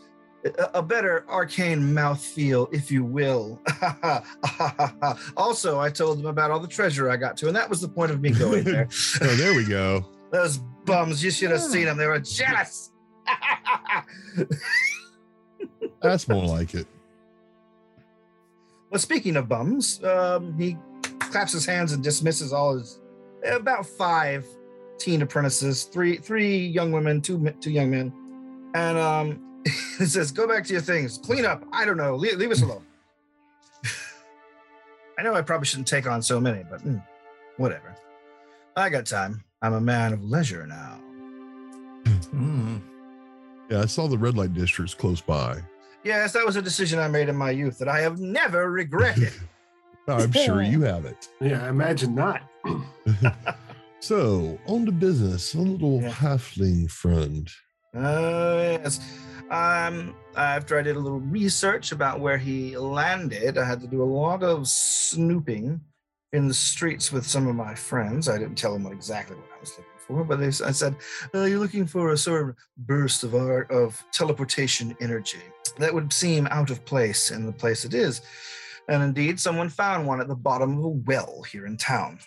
A, 0.74 0.82
better 0.82 1.24
arcane 1.30 1.94
mouth 1.94 2.20
feel, 2.20 2.68
if 2.72 2.90
you 2.90 3.04
will. 3.04 3.60
also, 5.38 5.80
I 5.80 5.92
told 5.92 6.18
them 6.18 6.26
about 6.26 6.50
all 6.50 6.60
the 6.60 6.68
treasure 6.68 7.12
I 7.12 7.18
got 7.18 7.38
to, 7.38 7.48
and 7.48 7.56
that 7.56 7.70
was 7.70 7.80
the 7.80 7.88
point 7.88 8.12
of 8.12 8.22
me 8.22 8.32
going 8.32 8.64
there. 8.64 8.88
Oh, 9.22 9.36
there 9.36 9.54
we 9.54 9.66
go. 9.66 10.04
Those 10.32 10.58
bums, 10.86 11.24
you 11.24 11.30
should 11.30 11.52
have 11.52 11.62
seen 11.62 11.86
them. 11.86 11.96
They 11.96 12.08
were 12.08 12.18
jealous. 12.20 12.92
That's 16.02 16.28
more 16.28 16.46
like 16.46 16.74
it. 16.74 16.88
Well, 18.92 19.00
speaking 19.00 19.38
of 19.38 19.48
bums, 19.48 20.04
um, 20.04 20.58
he 20.60 20.78
claps 21.20 21.54
his 21.54 21.66
hands 21.66 21.94
and 21.94 22.04
dismisses 22.04 22.52
all 22.52 22.78
his 22.78 23.00
about 23.50 23.86
five 23.86 24.46
teen 24.98 25.22
apprentices, 25.22 25.86
three 25.86 26.18
three 26.18 26.58
young 26.58 26.92
women, 26.92 27.22
two 27.22 27.54
two 27.62 27.72
young 27.72 27.90
men, 27.90 28.14
and 28.76 28.98
um, 28.98 29.62
he 29.98 30.06
says, 30.06 30.32
"Go 30.32 30.46
back 30.46 30.66
to 30.66 30.74
your 30.74 30.82
things, 30.82 31.18
clean 31.18 31.46
up. 31.46 31.64
I 31.72 31.86
don't 31.86 31.98
know, 31.98 32.16
leave, 32.18 32.36
leave 32.36 32.52
us 32.52 32.62
alone." 32.62 32.86
I 35.18 35.24
know 35.24 35.36
I 35.36 35.42
probably 35.42 35.68
shouldn't 35.68 35.88
take 35.88 36.06
on 36.06 36.22
so 36.22 36.42
many, 36.42 36.64
but 36.70 36.84
mm, 36.84 37.02
whatever. 37.56 37.96
I 38.76 38.90
got 38.90 39.06
time. 39.06 39.44
I'm 39.62 39.74
a 39.74 39.82
man 39.82 40.12
of 40.12 40.24
leisure 40.24 40.68
now. 40.68 41.00
Mm. 42.06 42.82
Yeah, 43.70 43.82
I 43.82 43.86
saw 43.86 44.08
the 44.08 44.18
red 44.18 44.36
light 44.36 44.54
districts 44.54 44.94
close 44.94 45.22
by. 45.22 45.62
Yes, 46.04 46.34
that 46.34 46.46
was 46.46 46.56
a 46.56 46.62
decision 46.62 47.00
I 47.00 47.08
made 47.08 47.30
in 47.30 47.36
my 47.36 47.52
youth 47.52 47.78
that 47.80 47.88
I 47.88 48.00
have 48.02 48.20
never 48.20 48.72
regretted. 48.72 49.34
I'm 50.08 50.32
sure 50.32 50.62
you 50.62 50.82
have 50.82 51.06
it. 51.06 51.28
Yeah, 51.42 51.66
I 51.66 51.70
imagine 51.70 52.16
not. 52.16 52.42
So, 54.04 54.58
on 54.66 54.88
to 54.88 54.92
business, 54.92 55.54
a 55.54 55.60
little 55.60 56.02
Yeah. 56.02 56.10
halfling 56.10 56.90
friend. 56.90 57.48
Uh, 57.96 58.80
yes. 58.82 59.00
Um, 59.52 60.16
after 60.36 60.80
I 60.80 60.82
did 60.82 60.96
a 60.96 61.00
little 61.00 61.20
research 61.20 61.92
about 61.92 62.20
where 62.20 62.40
he 62.40 62.76
landed, 62.76 63.60
I 63.60 63.64
had 63.64 63.80
to 63.82 63.88
do 63.88 64.02
a 64.02 64.04
lot 64.04 64.42
of 64.42 64.68
snooping 64.68 65.80
in 66.34 66.48
the 66.48 66.54
streets 66.56 67.12
with 67.12 67.28
some 67.28 67.48
of 67.48 67.56
my 67.56 67.76
friends. 67.76 68.28
I 68.28 68.40
didn't 68.40 68.58
tell 68.58 68.74
them 68.74 68.86
what 68.86 68.94
exactly 68.94 69.36
what 69.36 69.46
I 69.56 69.60
was 69.60 69.70
looking 69.78 69.92
for, 70.08 70.24
but 70.24 70.40
they, 70.40 70.48
I 70.48 70.72
said, 70.72 70.96
"Well, 71.32 71.48
you're 71.48 71.60
looking 71.60 71.86
for 71.86 72.12
a 72.12 72.18
sort 72.18 72.50
of 72.50 72.56
burst 72.80 73.24
of 73.24 73.36
art 73.36 73.70
of 73.70 74.04
teleportation 74.12 74.96
energy 75.00 75.44
that 75.78 75.94
would 75.94 76.12
seem 76.12 76.48
out 76.48 76.70
of 76.70 76.86
place 76.86 77.32
in 77.32 77.46
the 77.46 77.52
place 77.52 77.86
it 77.86 77.94
is." 77.94 78.22
And 78.88 79.04
indeed, 79.04 79.40
someone 79.40 79.70
found 79.70 80.08
one 80.08 80.20
at 80.20 80.28
the 80.28 80.36
bottom 80.36 80.78
of 80.78 80.84
a 80.84 80.90
well 80.90 81.44
here 81.44 81.66
in 81.66 81.78
town. 81.78 82.20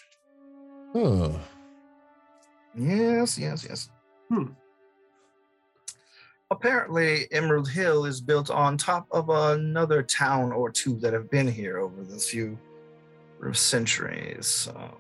Huh. 0.93 1.31
Yes, 2.77 3.39
yes, 3.39 3.67
yes. 3.69 3.91
Hmm. 4.29 4.53
Apparently, 6.51 7.27
Emerald 7.33 7.69
Hill 7.69 8.05
is 8.05 8.21
built 8.21 8.51
on 8.51 8.77
top 8.77 9.07
of 9.11 9.29
another 9.29 10.03
town 10.03 10.53
or 10.53 10.71
two 10.71 10.99
that 11.01 11.13
have 11.13 11.31
been 11.31 11.49
here 11.49 11.79
over 11.79 12.05
the 12.05 12.19
few 12.19 12.59
centuries. 13.53 14.69
Um, 14.75 14.97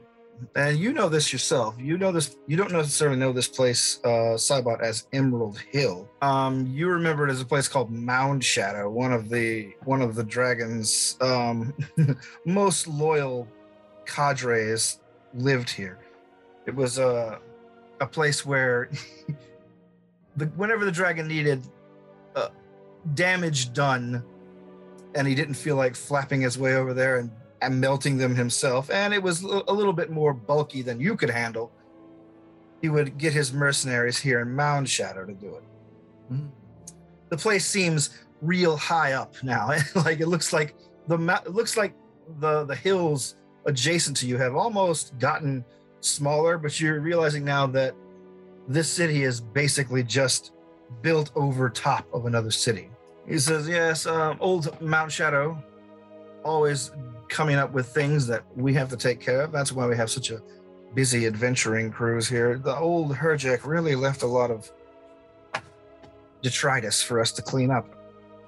and 0.55 0.78
you 0.78 0.93
know 0.93 1.09
this 1.09 1.32
yourself. 1.32 1.74
You 1.78 1.98
know 1.98 2.12
this. 2.12 2.36
You 2.47 2.56
don't 2.56 2.73
necessarily 2.73 3.16
know 3.16 3.32
this 3.32 3.48
place, 3.48 4.01
uh, 4.05 4.36
Cybot, 4.36 4.81
as 4.81 5.06
Emerald 5.12 5.59
Hill. 5.70 6.09
Um, 6.23 6.66
you 6.66 6.89
remember 6.89 7.28
it 7.28 7.31
as 7.31 7.40
a 7.40 7.44
place 7.44 7.69
called 7.69 7.90
Mound 7.90 8.44
Shadow, 8.44 8.90
one 8.90 9.12
of 9.12 9.28
the 9.28 9.73
one 9.85 10.02
of 10.02 10.15
the 10.15 10.24
dragon's 10.24 11.16
um, 11.20 11.74
most 12.47 12.86
loyal 12.86 13.48
cadres 14.06 15.01
lived 15.35 15.70
here. 15.70 15.98
It 16.66 16.74
was 16.74 16.98
a 16.98 17.40
a 18.01 18.06
place 18.06 18.44
where 18.44 18.90
the, 20.36 20.47
whenever 20.56 20.85
the 20.85 20.93
dragon 20.93 21.28
needed 21.28 21.66
uh, 22.36 22.48
damage 23.15 23.73
done, 23.73 24.24
and 25.15 25.27
he 25.27 25.35
didn't 25.35 25.55
feel 25.55 25.77
like 25.77 25.94
flapping 25.94 26.40
his 26.40 26.59
way 26.59 26.74
over 26.74 26.94
there 26.94 27.19
and, 27.19 27.31
and 27.65 27.81
melting 27.81 28.16
them 28.16 28.35
himself, 28.35 28.91
and 28.91 29.15
it 29.15 29.23
was 29.23 29.43
a 29.43 29.73
little 29.73 29.93
bit 29.93 30.11
more 30.11 30.32
bulky 30.32 30.82
than 30.82 31.01
you 31.01 31.16
could 31.16 31.31
handle, 31.31 31.73
he 32.82 32.89
would 32.89 33.19
get 33.19 33.32
his 33.32 33.53
mercenaries 33.53 34.19
here 34.19 34.41
in 34.41 34.55
Mound 34.55 34.89
Shadow 34.89 35.24
to 35.24 35.32
do 35.32 35.55
it. 35.57 35.62
Mm. 36.32 36.51
The 37.31 37.36
place 37.36 37.66
seems 37.66 38.19
real 38.43 38.77
high 38.77 39.12
up 39.12 39.35
now. 39.43 39.69
like 39.95 40.20
it 40.20 40.28
looks 40.28 40.53
like 40.53 40.74
the 41.09 41.19
it 41.45 41.53
looks 41.53 41.77
like 41.77 41.95
the 42.41 42.65
the 42.65 42.74
hills 42.74 43.36
adjacent 43.66 44.16
to 44.19 44.27
you 44.27 44.36
have 44.36 44.55
almost 44.55 45.19
gotten 45.19 45.65
smaller, 46.01 46.59
but 46.59 46.78
you're 46.81 47.01
realizing 47.01 47.45
now 47.45 47.66
that 47.69 47.95
this 48.69 48.91
city 48.91 49.24
is 49.24 49.41
basically 49.41 50.03
just 50.03 50.53
built 51.03 51.31
over 51.35 51.69
top 51.69 52.07
of 52.12 52.27
another 52.27 52.51
city. 52.51 52.91
He 53.27 53.39
says, 53.39 53.69
Yes, 53.69 54.07
um, 54.07 54.36
old 54.41 54.81
Mount 54.81 55.11
Shadow, 55.11 55.62
always 56.45 56.93
coming 57.35 57.56
up 57.56 57.73
with 57.73 57.89
things 57.89 58.28
that 58.28 58.44
we 58.55 58.73
have 58.74 58.89
to 58.89 58.97
take 58.97 59.20
care 59.20 59.43
of. 59.43 59.51
That's 59.51 59.73
why 59.73 59.89
we 59.89 59.97
have 59.97 60.09
such 60.09 60.31
a 60.31 60.40
busy 60.94 61.27
adventuring 61.27 61.90
crews 61.90 62.28
here. 62.28 62.59
The 62.59 62.77
old 62.77 63.12
Herjek 63.12 63.66
really 63.66 63.97
left 63.97 64.23
a 64.23 64.27
lot 64.27 64.52
of 64.52 64.70
detritus 66.43 67.02
for 67.02 67.20
us 67.20 67.32
to 67.32 67.43
clean 67.43 67.73
up. 67.73 67.89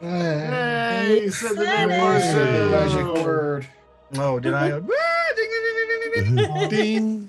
Hey, 0.00 1.22
you 1.24 1.30
said 1.32 1.56
the 1.56 1.64
magic 1.64 3.24
word. 3.24 3.66
Oh, 4.14 4.38
did 4.38 4.54
I? 4.54 4.78
Ding. 6.68 7.28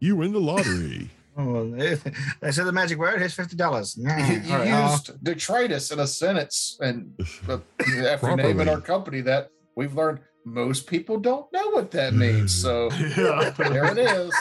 You 0.00 0.16
win 0.16 0.32
the 0.32 0.40
lottery. 0.40 1.08
Oh, 1.34 1.70
they, 1.70 1.94
they 2.42 2.52
said 2.52 2.66
the 2.66 2.72
magic 2.72 2.98
word. 2.98 3.18
Here's 3.18 3.32
fifty 3.32 3.56
dollars. 3.56 3.96
You, 3.96 4.06
you 4.10 4.64
used 4.64 5.24
detritus 5.24 5.90
in 5.90 6.00
a 6.00 6.06
sentence, 6.06 6.76
and 6.78 7.10
uh, 7.48 7.56
after 8.04 8.36
naming 8.36 8.68
our 8.68 8.82
company, 8.82 9.22
that 9.22 9.48
we've 9.74 9.94
learned 9.94 10.20
most 10.44 10.86
people 10.86 11.18
don't 11.18 11.50
know 11.52 11.70
what 11.70 11.90
that 11.92 12.14
means. 12.14 12.52
So 12.54 12.90
Yeah. 13.16 13.50
there 13.56 13.92
it 13.92 13.98
is. 13.98 14.34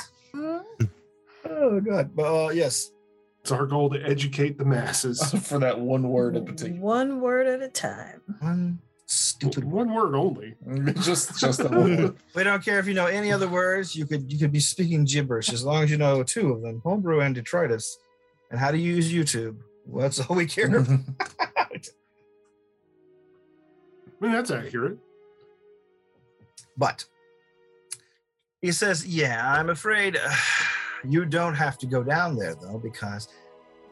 Oh 1.46 1.80
God. 1.82 2.16
But 2.16 2.46
uh, 2.46 2.50
yes. 2.50 2.92
It's 3.42 3.52
our 3.52 3.66
goal 3.66 3.90
to 3.90 4.00
educate 4.04 4.58
the 4.60 4.66
masses. 4.66 5.20
For 5.48 5.58
that 5.60 5.80
one 5.80 6.10
word 6.10 6.36
in 6.36 6.46
particular, 6.46 6.80
One 6.80 7.22
word 7.22 7.48
at 7.48 7.62
a 7.64 7.68
time. 7.70 8.22
One 8.40 8.80
stupid. 9.08 9.64
One 9.64 9.94
word 9.96 10.14
only. 10.14 10.54
just 11.02 11.40
just 11.40 11.58
the 11.58 11.70
one 11.70 11.98
word. 11.98 12.16
We 12.36 12.44
don't 12.44 12.64
care 12.64 12.78
if 12.78 12.86
you 12.88 12.94
know 12.94 13.08
any 13.08 13.32
other 13.32 13.48
words. 13.50 13.96
You 13.96 14.06
could 14.06 14.32
you 14.32 14.38
could 14.38 14.52
be 14.52 14.60
speaking 14.60 15.06
gibberish 15.06 15.52
as 15.52 15.64
long 15.64 15.84
as 15.84 15.90
you 15.90 15.98
know 15.98 16.22
two 16.24 16.52
of 16.54 16.62
them: 16.62 16.82
homebrew 16.84 17.22
and 17.22 17.34
detritus, 17.34 17.98
and 18.52 18.60
how 18.60 18.70
to 18.70 18.78
use 18.78 19.12
YouTube. 19.12 19.58
Well, 19.88 20.04
that's 20.04 20.20
all 20.20 20.36
we 20.36 20.46
care 20.46 20.68
about. 20.78 21.00
I 21.40 21.80
mean, 24.20 24.32
that's 24.34 24.52
accurate. 24.52 25.00
But 26.78 27.06
he 28.62 28.72
says, 28.72 29.06
Yeah, 29.06 29.42
I'm 29.54 29.70
afraid 29.70 30.18
uh, 30.18 30.36
you 31.08 31.26
don't 31.26 31.56
have 31.56 31.78
to 31.80 31.86
go 31.86 32.04
down 32.04 32.36
there, 32.36 32.56
though, 32.56 32.78
because 32.78 33.28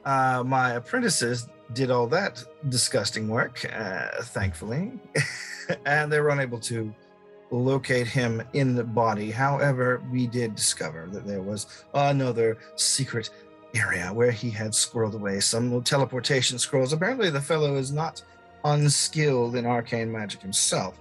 uh, 0.06 0.44
my 0.46 0.74
apprentices 0.74 1.48
did 1.74 1.92
all 1.92 2.08
that 2.08 2.44
disgusting 2.70 3.28
work, 3.28 3.66
uh, 3.76 4.22
thankfully, 4.24 4.94
and 5.86 6.12
they 6.12 6.20
were 6.20 6.30
unable 6.30 6.60
to 6.60 6.94
locate 7.52 8.08
him 8.08 8.42
in 8.54 8.76
the 8.76 8.84
body. 8.84 9.32
However, 9.32 10.04
we 10.12 10.28
did 10.28 10.56
discover 10.56 11.08
that 11.12 11.26
there 11.26 11.42
was 11.42 11.84
another 11.94 12.58
secret 12.76 13.30
area 13.76 14.08
where 14.14 14.32
he 14.32 14.50
had 14.50 14.72
squirreled 14.72 15.14
away 15.14 15.40
some 15.40 15.82
teleportation 15.84 16.58
scrolls. 16.58 16.94
Apparently, 16.94 17.30
the 17.30 17.42
fellow 17.42 17.76
is 17.76 17.92
not 17.92 18.22
unskilled 18.66 19.56
in 19.56 19.66
arcane 19.66 20.12
magic 20.12 20.42
himself. 20.42 21.00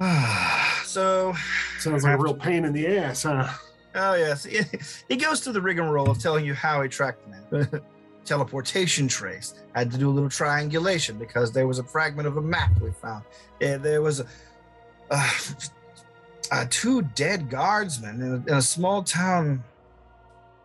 so, 0.84 1.34
Sounds 1.78 2.04
like 2.04 2.18
a 2.18 2.22
real 2.22 2.34
pain 2.34 2.64
in 2.64 2.72
the 2.72 2.86
ass, 2.86 3.22
huh? 3.22 3.48
oh 3.94 4.14
yes, 4.14 4.44
he 5.08 5.16
goes 5.16 5.40
through 5.40 5.52
the 5.52 5.60
rigmarole 5.60 6.10
of 6.10 6.18
telling 6.18 6.44
you 6.44 6.54
how 6.54 6.82
he 6.82 6.88
tracked 6.88 7.22
the 7.24 7.58
man. 7.58 7.82
Teleportation 8.24 9.06
trace. 9.06 9.54
Had 9.74 9.92
to 9.92 9.98
do 9.98 10.08
a 10.08 10.12
little 10.12 10.30
triangulation 10.30 11.18
because 11.18 11.52
there 11.52 11.66
was 11.66 11.78
a 11.78 11.84
fragment 11.84 12.26
of 12.26 12.38
a 12.38 12.42
map 12.42 12.80
we 12.80 12.90
found. 12.90 13.22
And 13.60 13.82
there 13.82 14.00
was 14.00 14.20
a, 14.20 14.26
uh, 15.10 15.30
uh, 16.50 16.64
two 16.70 17.02
dead 17.02 17.50
guardsmen 17.50 18.22
in 18.22 18.32
a, 18.32 18.36
in 18.36 18.54
a 18.54 18.62
small 18.62 19.02
town 19.02 19.62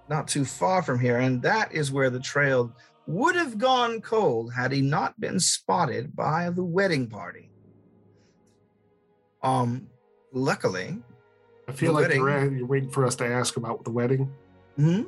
not 0.10 0.28
too 0.28 0.44
far 0.44 0.82
from 0.82 1.00
here, 1.00 1.20
and 1.20 1.42
that 1.44 1.72
is 1.72 1.92
where 1.92 2.10
the 2.10 2.20
trail 2.20 2.74
would 3.08 3.36
have 3.36 3.58
gone 3.58 4.02
cold 4.02 4.54
had 4.54 4.72
he 4.72 4.82
not 4.82 5.20
been 5.20 5.40
spotted 5.40 6.16
by 6.16 6.50
the 6.50 6.64
wedding 6.64 7.08
party. 7.08 7.49
Um, 9.44 9.88
luckily, 10.34 10.98
I 11.68 11.72
feel 11.72 11.94
like 11.94 12.14
you're, 12.14 12.52
you're 12.58 12.66
waiting 12.68 12.90
for 12.90 13.06
us 13.06 13.16
to 13.18 13.26
ask 13.26 13.58
about 13.58 13.84
the 13.84 13.92
wedding. 13.92 14.32
hmm? 14.76 15.04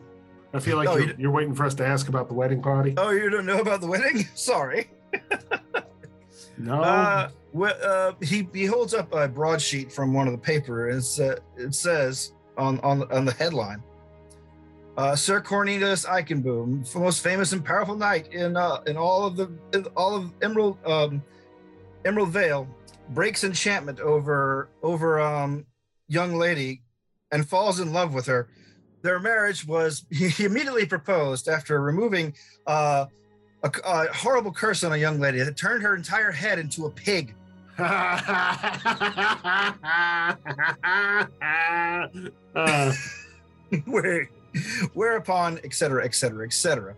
I 0.53 0.59
feel 0.59 0.75
like 0.77 0.89
Oh, 0.89 0.97
you're, 0.97 1.07
you- 1.07 1.15
you're 1.17 1.31
waiting 1.31 1.55
for 1.55 1.65
us 1.65 1.73
to 1.75 1.85
ask 1.85 2.07
about 2.09 2.27
the 2.27 2.33
wedding 2.33 2.61
party. 2.61 2.93
oh, 2.97 3.11
you 3.11 3.29
don't 3.29 3.45
know 3.45 3.59
about 3.59 3.81
the 3.81 3.87
wedding? 3.87 4.25
Sorry. 4.35 4.89
no. 6.57 6.81
Uh, 6.81 7.29
well, 7.53 7.75
uh, 7.83 8.13
he 8.23 8.47
he 8.53 8.65
holds 8.65 8.93
up 8.93 9.13
a 9.13 9.27
broadsheet 9.27 9.91
from 9.91 10.13
one 10.13 10.27
of 10.27 10.31
the 10.33 10.37
paper, 10.39 10.89
and 10.89 11.03
uh, 11.19 11.35
it 11.57 11.73
says 11.75 12.33
on 12.57 12.79
on 12.79 13.09
on 13.11 13.25
the 13.25 13.33
headline, 13.33 13.83
uh, 14.97 15.15
"Sir 15.15 15.41
Cornelius 15.41 16.05
Eichenboom, 16.05 16.89
the 16.91 16.99
most 16.99 17.21
famous 17.23 17.51
and 17.51 17.63
powerful 17.63 17.95
knight 17.95 18.31
in 18.33 18.55
uh, 18.55 18.81
in 18.87 18.95
all 18.97 19.25
of 19.25 19.35
the 19.35 19.51
in 19.73 19.85
all 19.97 20.15
of 20.15 20.31
Emerald 20.41 20.77
um, 20.85 21.21
Emerald 22.05 22.29
Vale, 22.29 22.67
breaks 23.13 23.43
enchantment 23.43 23.99
over 23.99 24.69
over 24.81 25.19
um 25.19 25.65
young 26.07 26.35
lady, 26.35 26.81
and 27.31 27.47
falls 27.47 27.79
in 27.79 27.93
love 27.93 28.13
with 28.13 28.25
her. 28.25 28.49
Their 29.01 29.19
marriage 29.19 29.65
was 29.65 30.05
he 30.11 30.45
immediately 30.45 30.85
proposed 30.85 31.47
after 31.47 31.81
removing 31.81 32.35
uh." 32.67 33.05
A, 33.63 33.71
a 33.85 34.11
horrible 34.11 34.51
curse 34.51 34.83
on 34.83 34.91
a 34.91 34.97
young 34.97 35.19
lady 35.19 35.37
that 35.37 35.55
turned 35.55 35.83
her 35.83 35.95
entire 35.95 36.31
head 36.31 36.57
into 36.57 36.87
a 36.87 36.89
pig. 36.89 37.35
Uh, 37.77 38.21
Where, 43.85 44.29
whereupon, 44.93 45.59
et 45.63 45.73
cetera, 45.73 46.03
et 46.03 46.13
cetera, 46.15 46.45
et 46.45 46.53
cetera. 46.53 46.95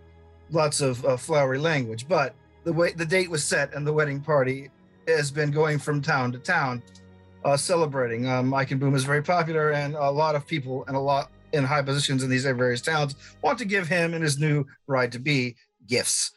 Lots 0.52 0.81
of 0.81 1.03
uh, 1.06 1.18
flowery 1.18 1.60
language, 1.60 2.07
but 2.07 2.35
the 2.64 2.73
way 2.73 2.94
the 2.94 3.06
date 3.06 3.30
was 3.30 3.44
set 3.44 3.73
and 3.73 3.85
the 3.85 3.94
wedding 3.94 4.22
party 4.22 4.69
has 5.07 5.31
been 5.31 5.51
going 5.51 5.80
from 5.80 6.01
town 6.01 6.31
to 6.31 6.39
town, 6.39 6.81
uh, 7.45 7.57
celebrating. 7.57 8.27
Um, 8.27 8.51
Eichenboom 8.51 8.95
is 8.95 9.03
very 9.03 9.21
popular, 9.21 9.71
and 9.71 9.95
a 9.95 10.09
lot 10.09 10.35
of 10.35 10.45
people 10.47 10.84
and 10.88 10.95
a 10.95 10.99
lot 10.99 11.31
in 11.53 11.63
high 11.63 11.81
positions 11.81 12.23
in 12.23 12.30
these 12.30 12.45
various 12.45 12.81
towns 12.81 13.15
want 13.41 13.57
to 13.59 13.65
give 13.65 13.88
him 13.88 14.13
and 14.13 14.23
his 14.23 14.39
new 14.39 14.65
bride 14.88 15.11
to 15.11 15.19
be 15.19 15.55
gifts. 15.88 16.31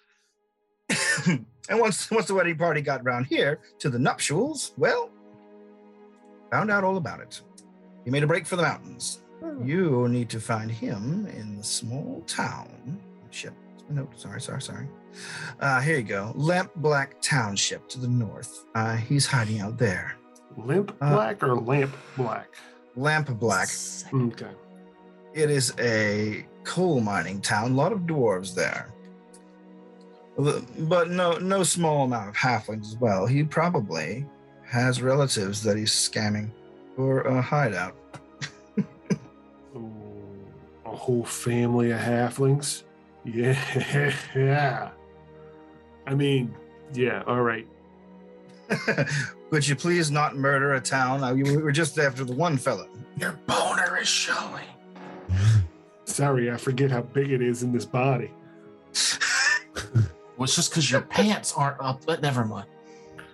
and 1.26 1.46
once 1.70 2.10
once 2.10 2.26
the 2.26 2.34
wedding 2.34 2.56
party 2.56 2.80
got 2.80 3.04
round 3.04 3.26
here 3.26 3.60
to 3.78 3.88
the 3.88 3.98
nuptials, 3.98 4.72
well, 4.76 5.10
found 6.50 6.70
out 6.70 6.84
all 6.84 6.96
about 6.96 7.20
it. 7.20 7.40
He 8.04 8.10
made 8.10 8.22
a 8.22 8.26
break 8.26 8.46
for 8.46 8.56
the 8.56 8.62
mountains. 8.62 9.22
You 9.62 10.08
need 10.08 10.28
to 10.30 10.40
find 10.40 10.70
him 10.70 11.26
in 11.26 11.56
the 11.56 11.64
small 11.64 12.22
town. 12.26 13.00
Ship. 13.30 13.54
No, 13.88 14.08
sorry, 14.16 14.40
sorry, 14.40 14.60
sorry. 14.62 14.88
Uh, 15.60 15.80
here 15.80 15.96
you 15.96 16.02
go. 16.02 16.32
Lamp 16.34 16.72
Black 16.76 17.20
Township 17.20 17.88
to 17.90 18.00
the 18.00 18.08
north. 18.08 18.64
Uh, 18.74 18.96
he's 18.96 19.26
hiding 19.26 19.60
out 19.60 19.78
there. 19.78 20.16
limp 20.56 20.96
Uh, 21.00 21.14
black 21.14 21.42
or 21.42 21.54
lamp 21.54 21.94
black? 22.16 22.48
Lamp 22.96 23.28
Black. 23.38 23.68
Okay. 24.12 24.50
It 25.34 25.50
is 25.50 25.72
a 25.78 26.46
coal 26.64 27.00
mining 27.00 27.40
town. 27.40 27.72
A 27.72 27.74
lot 27.74 27.92
of 27.92 28.00
dwarves 28.00 28.54
there. 28.54 28.92
But 30.36 31.10
no, 31.10 31.38
no 31.38 31.62
small 31.62 32.04
amount 32.04 32.28
of 32.28 32.34
halflings 32.34 32.86
as 32.86 32.96
well. 32.96 33.26
He 33.26 33.42
probably 33.42 34.26
has 34.64 35.00
relatives 35.00 35.62
that 35.62 35.76
he's 35.76 35.92
scamming 35.92 36.50
for 36.94 37.20
a 37.22 37.40
hideout. 37.40 37.94
A 40.84 40.90
whole 40.96 41.24
family 41.24 41.90
of 41.90 42.00
halflings. 42.00 42.82
Yeah, 43.26 43.60
yeah. 44.34 44.90
I 46.06 46.14
mean, 46.14 46.54
yeah. 46.94 47.22
All 47.26 47.42
right. 47.42 47.66
Could 49.50 49.66
you 49.66 49.76
please 49.76 50.10
not 50.10 50.36
murder 50.36 50.74
a 50.74 50.80
town? 50.80 51.22
Uh, 51.22 51.34
We 51.34 51.56
were 51.56 51.72
just 51.72 51.98
after 51.98 52.24
the 52.24 52.32
one 52.34 52.56
fellow. 52.56 52.88
Your 53.18 53.32
boner 53.46 53.98
is 54.00 54.08
showing. 54.08 54.64
Sorry, 56.04 56.50
I 56.50 56.56
forget 56.56 56.90
how 56.90 57.02
big 57.02 57.30
it 57.30 57.42
is 57.42 57.62
in 57.62 57.72
this 57.72 57.84
body. 57.84 58.30
Well, 60.36 60.44
it's 60.44 60.54
just 60.56 60.70
because 60.70 60.90
your 60.90 61.00
pants 61.02 61.52
aren't 61.56 61.80
up. 61.80 62.04
But 62.06 62.22
never 62.22 62.44
mind. 62.44 62.66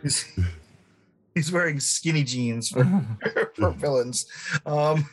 he's, 0.02 0.24
he's 1.34 1.50
wearing 1.52 1.80
skinny 1.80 2.22
jeans 2.24 2.68
for, 2.70 2.84
for 3.54 3.70
villains. 3.72 4.26
Um, 4.64 5.08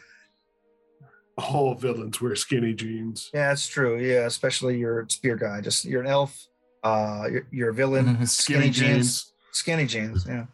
All 1.39 1.73
villains 1.75 2.19
wear 2.21 2.35
skinny 2.35 2.73
jeans. 2.73 3.29
yeah, 3.33 3.51
it's 3.51 3.67
true. 3.67 3.97
Yeah, 3.99 4.25
especially 4.25 4.77
your 4.77 5.05
spear 5.09 5.35
guy. 5.35 5.61
Just 5.61 5.85
you're 5.85 6.01
an 6.01 6.07
elf. 6.07 6.37
Uh, 6.83 7.27
you're, 7.31 7.47
you're 7.51 7.69
a 7.69 7.73
villain. 7.73 8.25
skinny 8.25 8.69
jeans. 8.69 9.33
Skinny 9.51 9.85
jeans. 9.85 10.25
Yeah. 10.27 10.45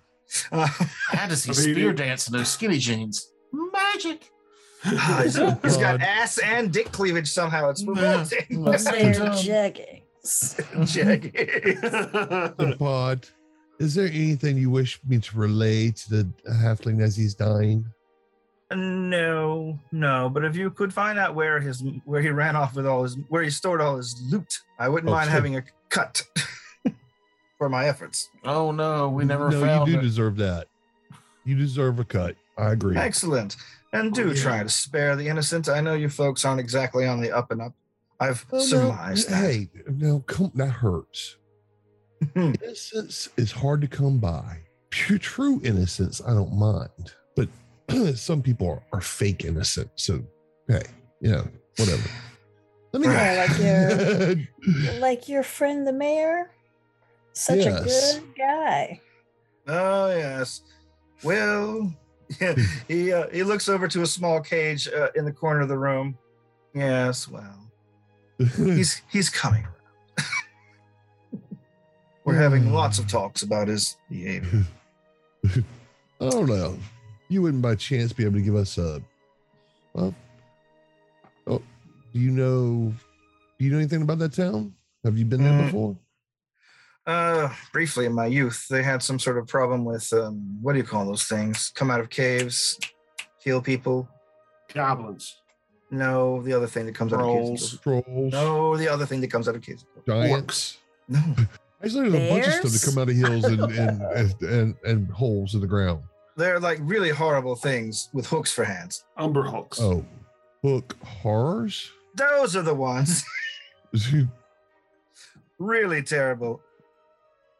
Uh, 0.52 0.68
I 1.12 1.16
had 1.16 1.30
to 1.30 1.36
see 1.36 1.52
I 1.52 1.66
mean, 1.66 1.76
spear 1.76 1.94
dance 1.94 2.28
in 2.28 2.34
those 2.34 2.50
skinny 2.50 2.78
jeans. 2.78 3.32
Magic. 3.52 4.30
Ah, 4.86 5.22
he's, 5.24 5.36
he's 5.36 5.78
got 5.78 6.02
ass 6.02 6.38
and 6.38 6.72
dick 6.72 6.92
cleavage 6.92 7.30
somehow. 7.32 7.70
It's 7.70 7.84
revolting. 7.84 8.46
Yeah. 8.50 8.78
They're 8.78 9.14
Dumb. 9.14 9.32
jeggings. 9.38 10.02
Jaggy. 10.86 12.58
The 12.58 12.76
pod. 12.78 13.28
Is 13.80 13.94
there 13.96 14.08
anything 14.08 14.58
you 14.58 14.70
wish 14.70 15.00
me 15.06 15.20
to 15.20 15.38
relay 15.38 15.92
to 15.92 16.10
the 16.10 16.30
halfling 16.50 17.02
as 17.02 17.16
he's 17.16 17.36
dying? 17.36 17.86
No, 18.74 19.80
no. 19.92 20.30
But 20.30 20.44
if 20.46 20.56
you 20.56 20.70
could 20.72 20.94
find 20.94 21.20
out 21.20 21.36
where 21.36 21.60
his 21.60 21.84
where 22.06 22.22
he 22.22 22.30
ran 22.30 22.56
off 22.56 22.76
with 22.76 22.88
all 22.88 23.04
his 23.04 23.16
where 23.30 23.44
he 23.44 23.50
stored 23.50 23.82
all 23.82 23.98
his 23.98 24.20
loot, 24.32 24.60
I 24.80 24.90
wouldn't 24.90 25.10
Oh, 25.10 25.14
mind 25.14 25.28
sure. 25.28 25.34
having 25.34 25.56
a 25.58 25.64
cut 25.90 26.24
for 27.58 27.70
my 27.70 27.88
efforts. 27.88 28.30
Oh 28.44 28.72
no, 28.72 29.10
we 29.10 29.24
never 29.26 29.50
no, 29.52 29.62
found 29.62 29.88
you 29.88 29.94
do 29.96 30.00
it. 30.00 30.04
deserve 30.04 30.38
that. 30.38 30.68
You 31.44 31.56
deserve 31.56 32.00
a 32.00 32.04
cut. 32.06 32.36
I 32.58 32.72
agree. 32.72 32.98
Excellent. 32.98 33.56
And 33.94 34.14
do 34.14 34.30
Oh, 34.30 34.34
yeah. 34.34 34.42
try 34.42 34.64
to 34.64 34.70
spare 34.70 35.16
the 35.16 35.28
innocent. 35.28 35.70
I 35.70 35.80
know 35.80 35.94
you 35.94 36.10
folks 36.10 36.44
aren't 36.44 36.60
exactly 36.60 37.06
on 37.06 37.22
the 37.22 37.32
up 37.32 37.52
and 37.52 37.62
up. 37.62 37.74
I've 38.20 38.46
Oh, 38.52 38.58
no, 38.58 38.64
surmised 38.64 39.30
that. 39.30 39.44
Hey, 39.44 39.70
no, 39.90 40.20
come, 40.22 40.52
that 40.56 40.70
hurts. 40.70 41.38
Hmm. 42.34 42.54
innocence 42.64 43.30
is 43.38 43.52
hard 43.52 43.82
to 43.82 43.88
come 43.88 44.18
by. 44.20 44.60
Pure, 44.90 45.20
true 45.20 45.62
innocence, 45.64 46.22
I 46.26 46.34
don't 46.34 46.58
mind. 46.58 47.14
But 47.88 48.18
some 48.18 48.42
people 48.42 48.68
are, 48.70 48.84
are 48.94 49.02
fake 49.02 49.46
innocent. 49.46 49.90
So, 49.96 50.24
hey, 50.68 50.82
you 51.22 51.32
know, 51.32 51.48
whatever. 51.78 52.10
Let 52.92 53.02
me 53.02 53.08
Yeah, 53.08 53.46
like 53.48 53.58
go. 53.58 54.36
Like 55.00 55.28
your 55.30 55.44
friend 55.44 55.86
the 55.86 55.94
mayor? 55.94 56.52
Such 57.34 57.58
Yes. 57.60 58.16
a 58.16 58.20
good 58.20 58.36
guy. 58.38 59.02
Oh 59.68 60.08
yes. 60.16 60.62
Well, 61.24 61.94
yeah, 62.42 62.56
he 62.88 63.12
uh, 63.12 63.28
he 63.32 63.44
looks 63.44 63.68
over 63.68 63.88
to 63.90 64.02
a 64.02 64.06
small 64.06 64.40
cage 64.42 64.88
uh, 64.88 65.10
in 65.16 65.26
the 65.26 65.32
corner 65.34 65.62
of 65.62 65.68
the 65.68 65.78
room. 65.78 66.18
Yes, 66.74 67.28
well, 67.28 67.70
he's 68.56 69.02
he's 69.12 69.30
coming 69.30 69.64
around. 69.64 71.42
We're 72.24 72.36
having 72.36 72.72
lots 72.74 72.98
of 73.00 73.08
talks 73.08 73.44
about 73.44 73.68
his 73.68 73.98
behavior. 74.10 74.64
I 75.46 75.64
don't 76.20 76.48
know. 76.48 76.78
You 77.30 77.42
wouldn't 77.42 77.62
by 77.64 77.76
chance 77.76 78.14
be 78.14 78.24
able 78.24 78.36
to 78.36 78.42
give 78.42 78.56
us 78.56 78.78
a. 78.78 79.02
Well, 79.94 80.14
oh, 81.48 81.62
do 82.14 82.20
you 82.20 82.32
know? 82.32 82.94
Do 83.58 83.66
you 83.66 83.72
know 83.72 83.78
anything 83.78 84.02
about 84.04 84.20
that 84.20 84.34
town? 84.34 84.74
Have 85.04 85.18
you 85.18 85.26
been 85.26 85.44
there 85.44 85.54
Mm. 85.54 85.66
before? 85.66 85.98
Uh, 87.08 87.54
briefly 87.72 88.06
in 88.06 88.14
my 88.14 88.26
youth, 88.26 88.66
they 88.70 88.82
had 88.82 89.02
some 89.04 89.20
sort 89.20 89.38
of 89.38 89.48
problem 89.48 89.86
with 89.86 90.12
um, 90.14 90.58
what 90.62 90.74
do 90.74 90.80
you 90.80 90.84
call 90.84 91.06
those 91.06 91.24
things? 91.24 91.72
Come 91.76 91.92
out 91.92 92.00
of 92.00 92.10
caves, 92.10 92.80
kill 93.44 93.62
people. 93.62 94.08
Goblins. 94.74 95.42
No, 95.92 96.42
the 96.42 96.52
other 96.54 96.66
thing 96.68 96.88
that 96.88 96.96
comes 96.96 97.14
out 97.14 97.22
of 97.22 97.28
caves. 97.28 97.78
Trolls, 97.80 98.34
No, 98.34 98.76
the 98.76 98.88
other 98.90 99.06
thing 99.06 99.22
that 99.22 99.30
comes 99.30 99.48
out 99.48 99.56
of 99.56 99.62
caves. 99.62 99.86
giants. 100.08 100.80
No. 101.08 101.20
Actually, 101.84 102.10
there's 102.10 102.24
a 102.26 102.34
bunch 102.34 102.48
of 102.48 102.54
stuff 102.54 102.64
Bears? 102.64 102.82
that 102.82 102.92
come 102.92 103.02
out 103.02 103.10
of 103.10 103.16
hills 103.16 103.46
and 103.46 103.62
and, 103.62 104.02
and, 104.42 104.42
and, 104.42 104.76
and 104.84 105.12
holes 105.12 105.54
in 105.54 105.62
the 105.62 105.68
ground. 105.68 106.02
They're 106.38 106.60
like 106.60 106.80
really 106.82 107.10
horrible 107.10 107.56
things 107.56 108.10
with 108.14 108.28
hooks 108.28 108.52
for 108.52 108.66
hands. 108.66 109.06
Umber 109.18 109.44
hooks. 109.44 109.80
Oh, 109.80 110.06
hook 110.62 110.96
horrors. 111.04 111.92
Those 112.16 112.56
are 112.56 112.62
the 112.62 112.74
ones. 112.76 113.24
really 115.60 116.02
terrible. 116.04 116.62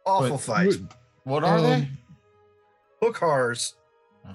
Awful 0.06 0.32
But 0.32 0.42
fight. 0.42 0.74
What 1.24 1.44
are 1.44 1.62
they? 1.62 1.74
Um, 1.74 1.98
Hook 3.02 3.18
horrors. 3.18 3.74
Oh, 4.28 4.32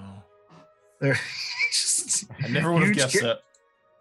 They're 0.99 1.19
just 1.71 2.25
I 2.43 2.47
never 2.49 2.71
would 2.73 2.83
have 2.83 2.89
huge 2.89 2.97
guessed 2.97 3.19
ca- 3.19 3.27
that. 3.27 3.39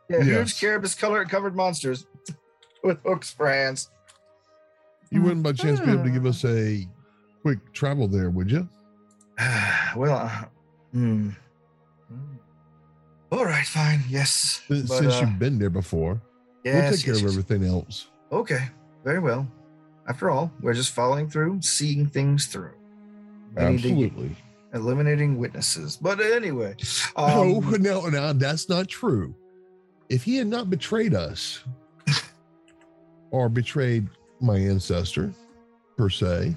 yeah, 0.08 0.16
Yes. 0.18 0.26
huge 0.26 0.60
cannabis 0.60 0.94
color 0.94 1.24
covered 1.24 1.54
monsters 1.56 2.06
with 2.84 2.98
hooks 3.04 3.30
for 3.32 3.48
hands. 3.48 3.90
You 5.10 5.22
wouldn't 5.22 5.42
by 5.42 5.52
chance 5.52 5.80
be 5.80 5.90
able 5.90 6.04
to 6.04 6.10
give 6.10 6.26
us 6.26 6.44
a 6.44 6.86
quick 7.42 7.72
travel 7.72 8.06
there, 8.08 8.30
would 8.30 8.50
you? 8.50 8.68
well, 9.96 10.16
uh, 10.16 10.44
hmm. 10.92 11.30
All 13.32 13.44
right, 13.44 13.66
fine. 13.66 14.00
Yes. 14.08 14.62
Since, 14.66 14.88
But, 14.88 14.98
since 14.98 15.14
uh, 15.14 15.20
you've 15.20 15.38
been 15.38 15.58
there 15.58 15.70
before, 15.70 16.20
yes, 16.64 16.74
we'll 16.74 16.92
take 16.92 17.04
care 17.04 17.14
yes, 17.14 17.22
of 17.22 17.28
yes. 17.28 17.32
everything 17.32 17.64
else. 17.64 18.08
Okay, 18.32 18.68
very 19.04 19.20
well. 19.20 19.46
After 20.08 20.30
all, 20.30 20.50
we're 20.60 20.74
just 20.74 20.92
following 20.92 21.30
through, 21.30 21.62
seeing 21.62 22.06
things 22.06 22.46
through. 22.46 22.74
We 23.56 23.64
need 23.64 23.82
to 23.82 23.88
get- 23.88 24.04
Absolutely. 24.12 24.36
eliminating 24.74 25.38
witnesses. 25.38 25.96
But 25.96 26.20
anyway, 26.20 26.74
no, 27.16 27.62
um, 27.64 27.76
no, 27.82 28.08
no, 28.08 28.32
that's 28.32 28.68
not 28.68 28.88
true. 28.88 29.34
If 30.08 30.24
he 30.24 30.36
had 30.36 30.48
not 30.48 30.68
betrayed 30.68 31.14
us 31.14 31.62
or 33.30 33.48
betrayed 33.48 34.08
my 34.40 34.56
ancestor, 34.56 35.32
per 35.96 36.08
se, 36.10 36.56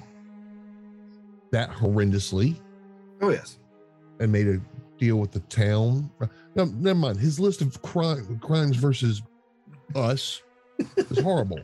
that 1.52 1.70
horrendously, 1.70 2.56
oh 3.20 3.30
yes, 3.30 3.58
and 4.20 4.30
made 4.30 4.48
a 4.48 4.60
deal 4.98 5.16
with 5.16 5.32
the 5.32 5.40
town. 5.40 6.10
No, 6.54 6.64
never 6.64 6.98
mind. 6.98 7.18
His 7.18 7.40
list 7.40 7.60
of 7.60 7.80
crime, 7.82 8.38
crimes 8.40 8.76
versus 8.76 9.22
us 9.94 10.42
is 10.96 11.18
horrible. 11.20 11.60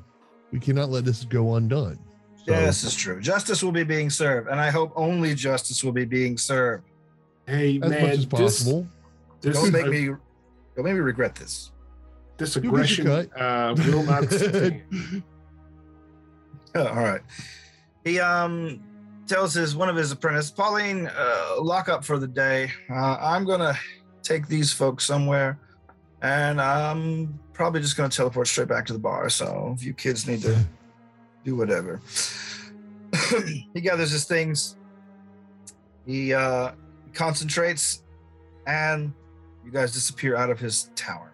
We 0.53 0.59
cannot 0.59 0.91
let 0.91 1.05
this 1.05 1.25
go 1.25 1.55
undone. 1.55 1.99
So, 2.45 2.53
yeah, 2.53 2.67
this 2.67 2.85
is 2.85 2.95
true. 2.95 3.21
Justice 3.21 3.63
will 3.63 3.73
be 3.73 3.85
being 3.85 4.11
served, 4.11 4.49
and 4.49 4.59
I 4.59 4.71
hope 4.71 4.93
only 4.97 5.35
justice 5.35 5.85
will 5.85 5.93
be 5.93 6.05
being 6.05 6.39
served. 6.39 6.85
Hey 7.47 7.81
as 7.83 7.91
man, 7.91 8.03
much 8.03 8.19
as 8.19 8.27
possible. 8.27 8.87
this, 9.41 9.57
Don't 9.57 9.73
make 9.73 9.87
uh, 9.87 9.91
me, 9.91 10.07
don't 10.07 10.85
make 10.85 10.95
me 10.95 11.01
regret 11.01 11.35
this. 11.35 11.73
this 12.37 12.57
You'll 12.57 12.75
get 12.77 12.99
your 12.99 13.07
aggression 13.07 13.41
uh, 13.41 13.75
will 13.89 14.03
not 14.05 14.25
stand. 14.31 15.23
Oh, 16.75 16.87
all 16.87 16.95
right. 16.95 17.21
He 18.05 18.21
um 18.21 18.83
tells 19.31 19.55
his 19.55 19.77
one 19.77 19.89
of 19.89 19.95
his 19.95 20.11
apprentices, 20.11 20.51
Pauline, 20.51 21.07
uh, 21.07 21.55
lock 21.61 21.89
up 21.89 22.05
for 22.05 22.19
the 22.19 22.27
day. 22.27 22.69
Uh, 22.91 23.17
I'm 23.21 23.45
gonna 23.45 23.79
take 24.25 24.49
these 24.49 24.73
folks 24.73 25.05
somewhere, 25.05 25.57
and 26.21 26.61
I'm 26.61 27.39
probably 27.53 27.81
just 27.81 27.97
gonna 27.97 28.09
teleport 28.09 28.49
straight 28.49 28.67
back 28.67 28.87
to 28.87 28.93
the 28.93 28.99
bar. 28.99 29.31
So 29.31 29.73
if 29.77 29.85
you 29.85 29.95
kids 29.95 30.27
need 30.27 30.43
to 30.43 30.59
do 31.45 31.55
whatever, 31.55 32.03
he 33.73 33.81
gathers 33.81 34.11
his 34.11 34.25
things. 34.25 34.77
He 36.07 36.35
uh, 36.35 36.73
concentrates, 37.15 38.03
and 38.67 39.13
you 39.65 39.71
guys 39.71 39.93
disappear 39.93 40.35
out 40.35 40.51
of 40.51 40.59
his 40.59 40.91
tower. 40.97 41.33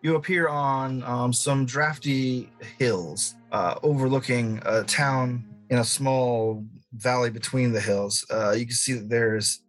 You 0.00 0.16
appear 0.16 0.48
on 0.48 1.02
um, 1.02 1.34
some 1.34 1.66
drafty 1.66 2.48
hills 2.78 3.34
uh, 3.52 3.74
overlooking 3.82 4.62
a 4.64 4.82
town 4.84 5.44
in 5.68 5.78
a 5.80 5.84
small 5.84 6.64
valley 6.92 7.30
between 7.30 7.72
the 7.72 7.80
hills. 7.80 8.24
Uh, 8.30 8.52
you 8.52 8.66
can 8.66 8.74
see 8.74 8.94
that 8.94 9.08
there's 9.08 9.62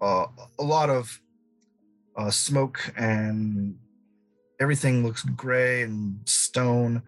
uh, 0.00 0.26
a 0.58 0.62
lot 0.62 0.90
of 0.90 1.20
uh, 2.16 2.30
smoke 2.30 2.92
and 2.96 3.76
everything 4.60 5.04
looks 5.04 5.22
gray 5.22 5.82
and 5.82 6.20
stone. 6.28 7.02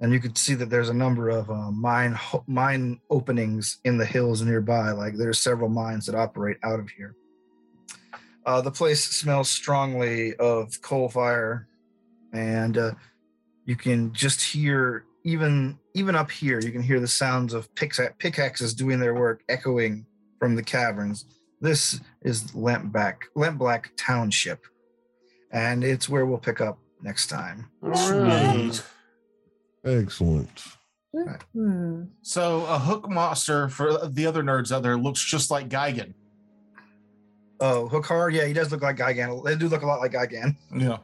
And 0.00 0.12
you 0.12 0.20
can 0.20 0.36
see 0.36 0.54
that 0.54 0.70
there's 0.70 0.90
a 0.90 0.94
number 0.94 1.28
of 1.28 1.50
uh, 1.50 1.70
mine 1.72 2.12
ho- 2.12 2.44
mine 2.46 3.00
openings 3.10 3.78
in 3.84 3.98
the 3.98 4.06
hills 4.06 4.42
nearby. 4.42 4.92
Like 4.92 5.16
there's 5.16 5.40
several 5.40 5.68
mines 5.68 6.06
that 6.06 6.14
operate 6.14 6.58
out 6.62 6.78
of 6.78 6.88
here. 6.90 7.16
Uh, 8.46 8.60
the 8.60 8.70
place 8.70 9.04
smells 9.04 9.50
strongly 9.50 10.34
of 10.36 10.80
coal 10.82 11.08
fire, 11.08 11.66
and 12.32 12.78
uh, 12.78 12.92
you 13.64 13.74
can 13.74 14.12
just 14.12 14.40
hear 14.40 15.04
even 15.24 15.78
even 15.94 16.14
up 16.14 16.30
here. 16.30 16.60
You 16.60 16.70
can 16.72 16.82
hear 16.82 17.00
the 17.00 17.08
sounds 17.08 17.54
of 17.54 17.72
pickaxe- 17.74 18.14
pickaxes 18.18 18.74
doing 18.74 18.98
their 19.00 19.14
work 19.14 19.42
echoing 19.48 20.06
from 20.38 20.54
the 20.54 20.62
caverns. 20.62 21.26
This 21.60 22.00
is 22.22 22.54
Lamp 22.54 22.92
Black 22.92 23.24
Lamp 23.34 23.58
Black 23.58 23.90
Township, 23.96 24.64
and 25.52 25.82
it's 25.82 26.08
where 26.08 26.24
we'll 26.26 26.38
pick 26.38 26.60
up 26.60 26.78
next 27.02 27.26
time. 27.28 27.70
All 27.82 27.90
right. 27.90 28.72
Sweet. 28.74 28.84
Excellent. 29.84 30.62
Hmm. 31.54 32.02
So 32.22 32.64
a 32.66 32.78
hook 32.78 33.08
monster 33.08 33.68
for 33.68 34.06
the 34.06 34.26
other 34.26 34.42
nerds 34.42 34.70
out 34.70 34.82
there 34.82 34.96
looks 34.96 35.24
just 35.24 35.50
like 35.50 35.68
Gigan. 35.68 36.14
Oh, 37.60 37.88
Hookar, 37.88 38.32
yeah, 38.32 38.44
he 38.44 38.52
does 38.52 38.70
look 38.70 38.82
like 38.82 38.96
Gigan. 38.96 39.42
They 39.44 39.56
do 39.56 39.68
look 39.68 39.82
a 39.82 39.86
lot 39.86 40.00
like 40.00 40.12
Gigan. 40.12 40.54
Yeah. 40.76 40.98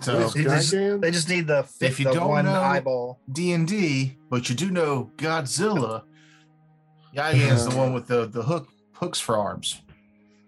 So 0.00 0.18
This 0.18 0.34
He 0.34 0.42
just- 0.44 0.70
They 0.72 1.10
just 1.10 1.28
need 1.28 1.46
the 1.46 1.66
If 1.80 1.98
you 2.00 2.06
the 2.06 2.12
don't 2.14 2.28
one 2.28 2.44
know- 2.46 2.60
eyeball. 2.60 3.20
D 3.30 3.52
and 3.52 3.66
D, 3.68 4.16
but 4.30 4.48
you 4.48 4.54
do 4.54 4.70
know 4.70 5.10
Godzilla. 5.16 6.02
Gigan's 7.14 7.66
the 7.68 7.76
one 7.76 7.92
with 7.92 8.06
the 8.06 8.26
the 8.26 8.42
hook 8.42 8.68
hooks 8.94 9.20
for 9.20 9.36
arms. 9.36 9.82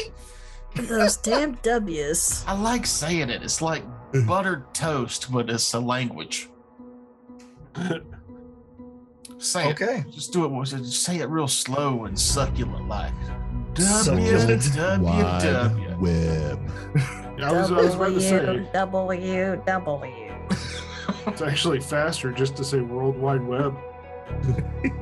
Those 0.86 1.18
damn 1.18 1.55
W's. 1.56 2.42
I 2.46 2.59
like 2.59 2.86
saying 2.86 3.28
it. 3.28 3.42
It's 3.42 3.60
like 3.60 3.84
buttered 4.26 4.72
toast, 4.72 5.30
but 5.30 5.51
it's 5.51 5.74
a 5.74 5.80
language. 5.80 6.48
Say 9.44 9.68
it. 9.68 9.72
okay. 9.80 10.04
Just 10.10 10.32
do 10.32 10.44
it. 10.46 10.64
Just 10.66 11.02
say 11.02 11.18
it 11.18 11.28
real 11.28 11.48
slow 11.48 12.04
and 12.04 12.18
succulent 12.18 12.88
like. 12.88 13.12
Succulent. 13.76 14.62
www. 14.62 15.98
Web. 16.00 16.70
I 17.42 17.52
was, 17.52 17.70
I 17.70 17.74
was 17.76 17.94
about 17.94 18.08
to 18.14 18.20
say, 18.20 18.66
W 18.72 19.62
W. 19.66 20.32
it's 21.26 21.42
actually 21.42 21.80
faster 21.80 22.32
just 22.32 22.56
to 22.56 22.64
say 22.64 22.80
World 22.80 23.16
Wide 23.18 23.42
Web. 23.42 23.76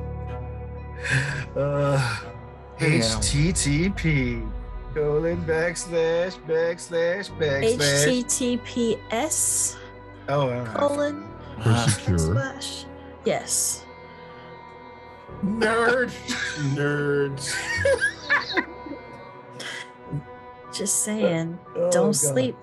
Uh, 1.57 1.99
HTTP. 2.79 4.49
colon 4.93 5.43
backslash 5.45 6.37
backslash 6.47 7.29
backslash. 7.37 8.57
HTTPS 9.09 9.75
Oh, 10.29 10.47
I 10.49 10.55
don't 10.55 10.63
know. 10.65 10.71
colon 10.79 11.23
For 11.61 11.69
Ah, 11.69 11.85
secure. 11.89 12.17
slash. 12.19 12.85
Yes. 13.25 13.85
Nerd. 15.43 16.09
Nerds. 16.73 17.55
Just 20.73 21.03
saying. 21.03 21.59
Oh, 21.75 21.91
don't 21.91 22.07
God. 22.07 22.15
sleep 22.15 22.55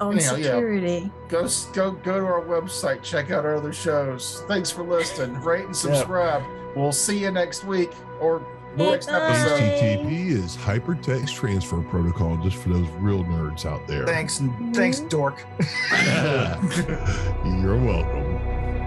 on 0.00 0.14
Anyhow, 0.14 0.34
yeah. 0.34 0.42
security. 0.44 1.12
go 1.28 1.48
go 1.72 1.92
go 1.92 2.18
to 2.18 2.24
our 2.26 2.42
website. 2.42 3.02
Check 3.02 3.30
out 3.30 3.44
our 3.44 3.56
other 3.56 3.72
shows. 3.72 4.42
Thanks 4.48 4.70
for 4.70 4.82
listening. 4.82 5.40
Rate 5.42 5.66
and 5.66 5.76
subscribe. 5.76 6.42
We'll 6.74 6.92
see 6.92 7.18
you 7.18 7.30
next 7.30 7.64
week 7.64 7.92
or 8.20 8.44
next 8.76 9.06
Bye. 9.06 9.28
episode. 9.28 9.60
HTTP 9.60 10.30
is 10.30 10.56
hypertext 10.56 11.34
transfer 11.34 11.80
protocol, 11.82 12.36
just 12.38 12.56
for 12.56 12.70
those 12.70 12.88
real 12.98 13.24
nerds 13.24 13.66
out 13.66 13.86
there. 13.86 14.06
Thanks, 14.06 14.42
thanks, 14.72 15.00
mm-hmm. 15.00 15.08
dork. 15.08 15.44
You're 17.62 17.76
welcome. 17.76 18.81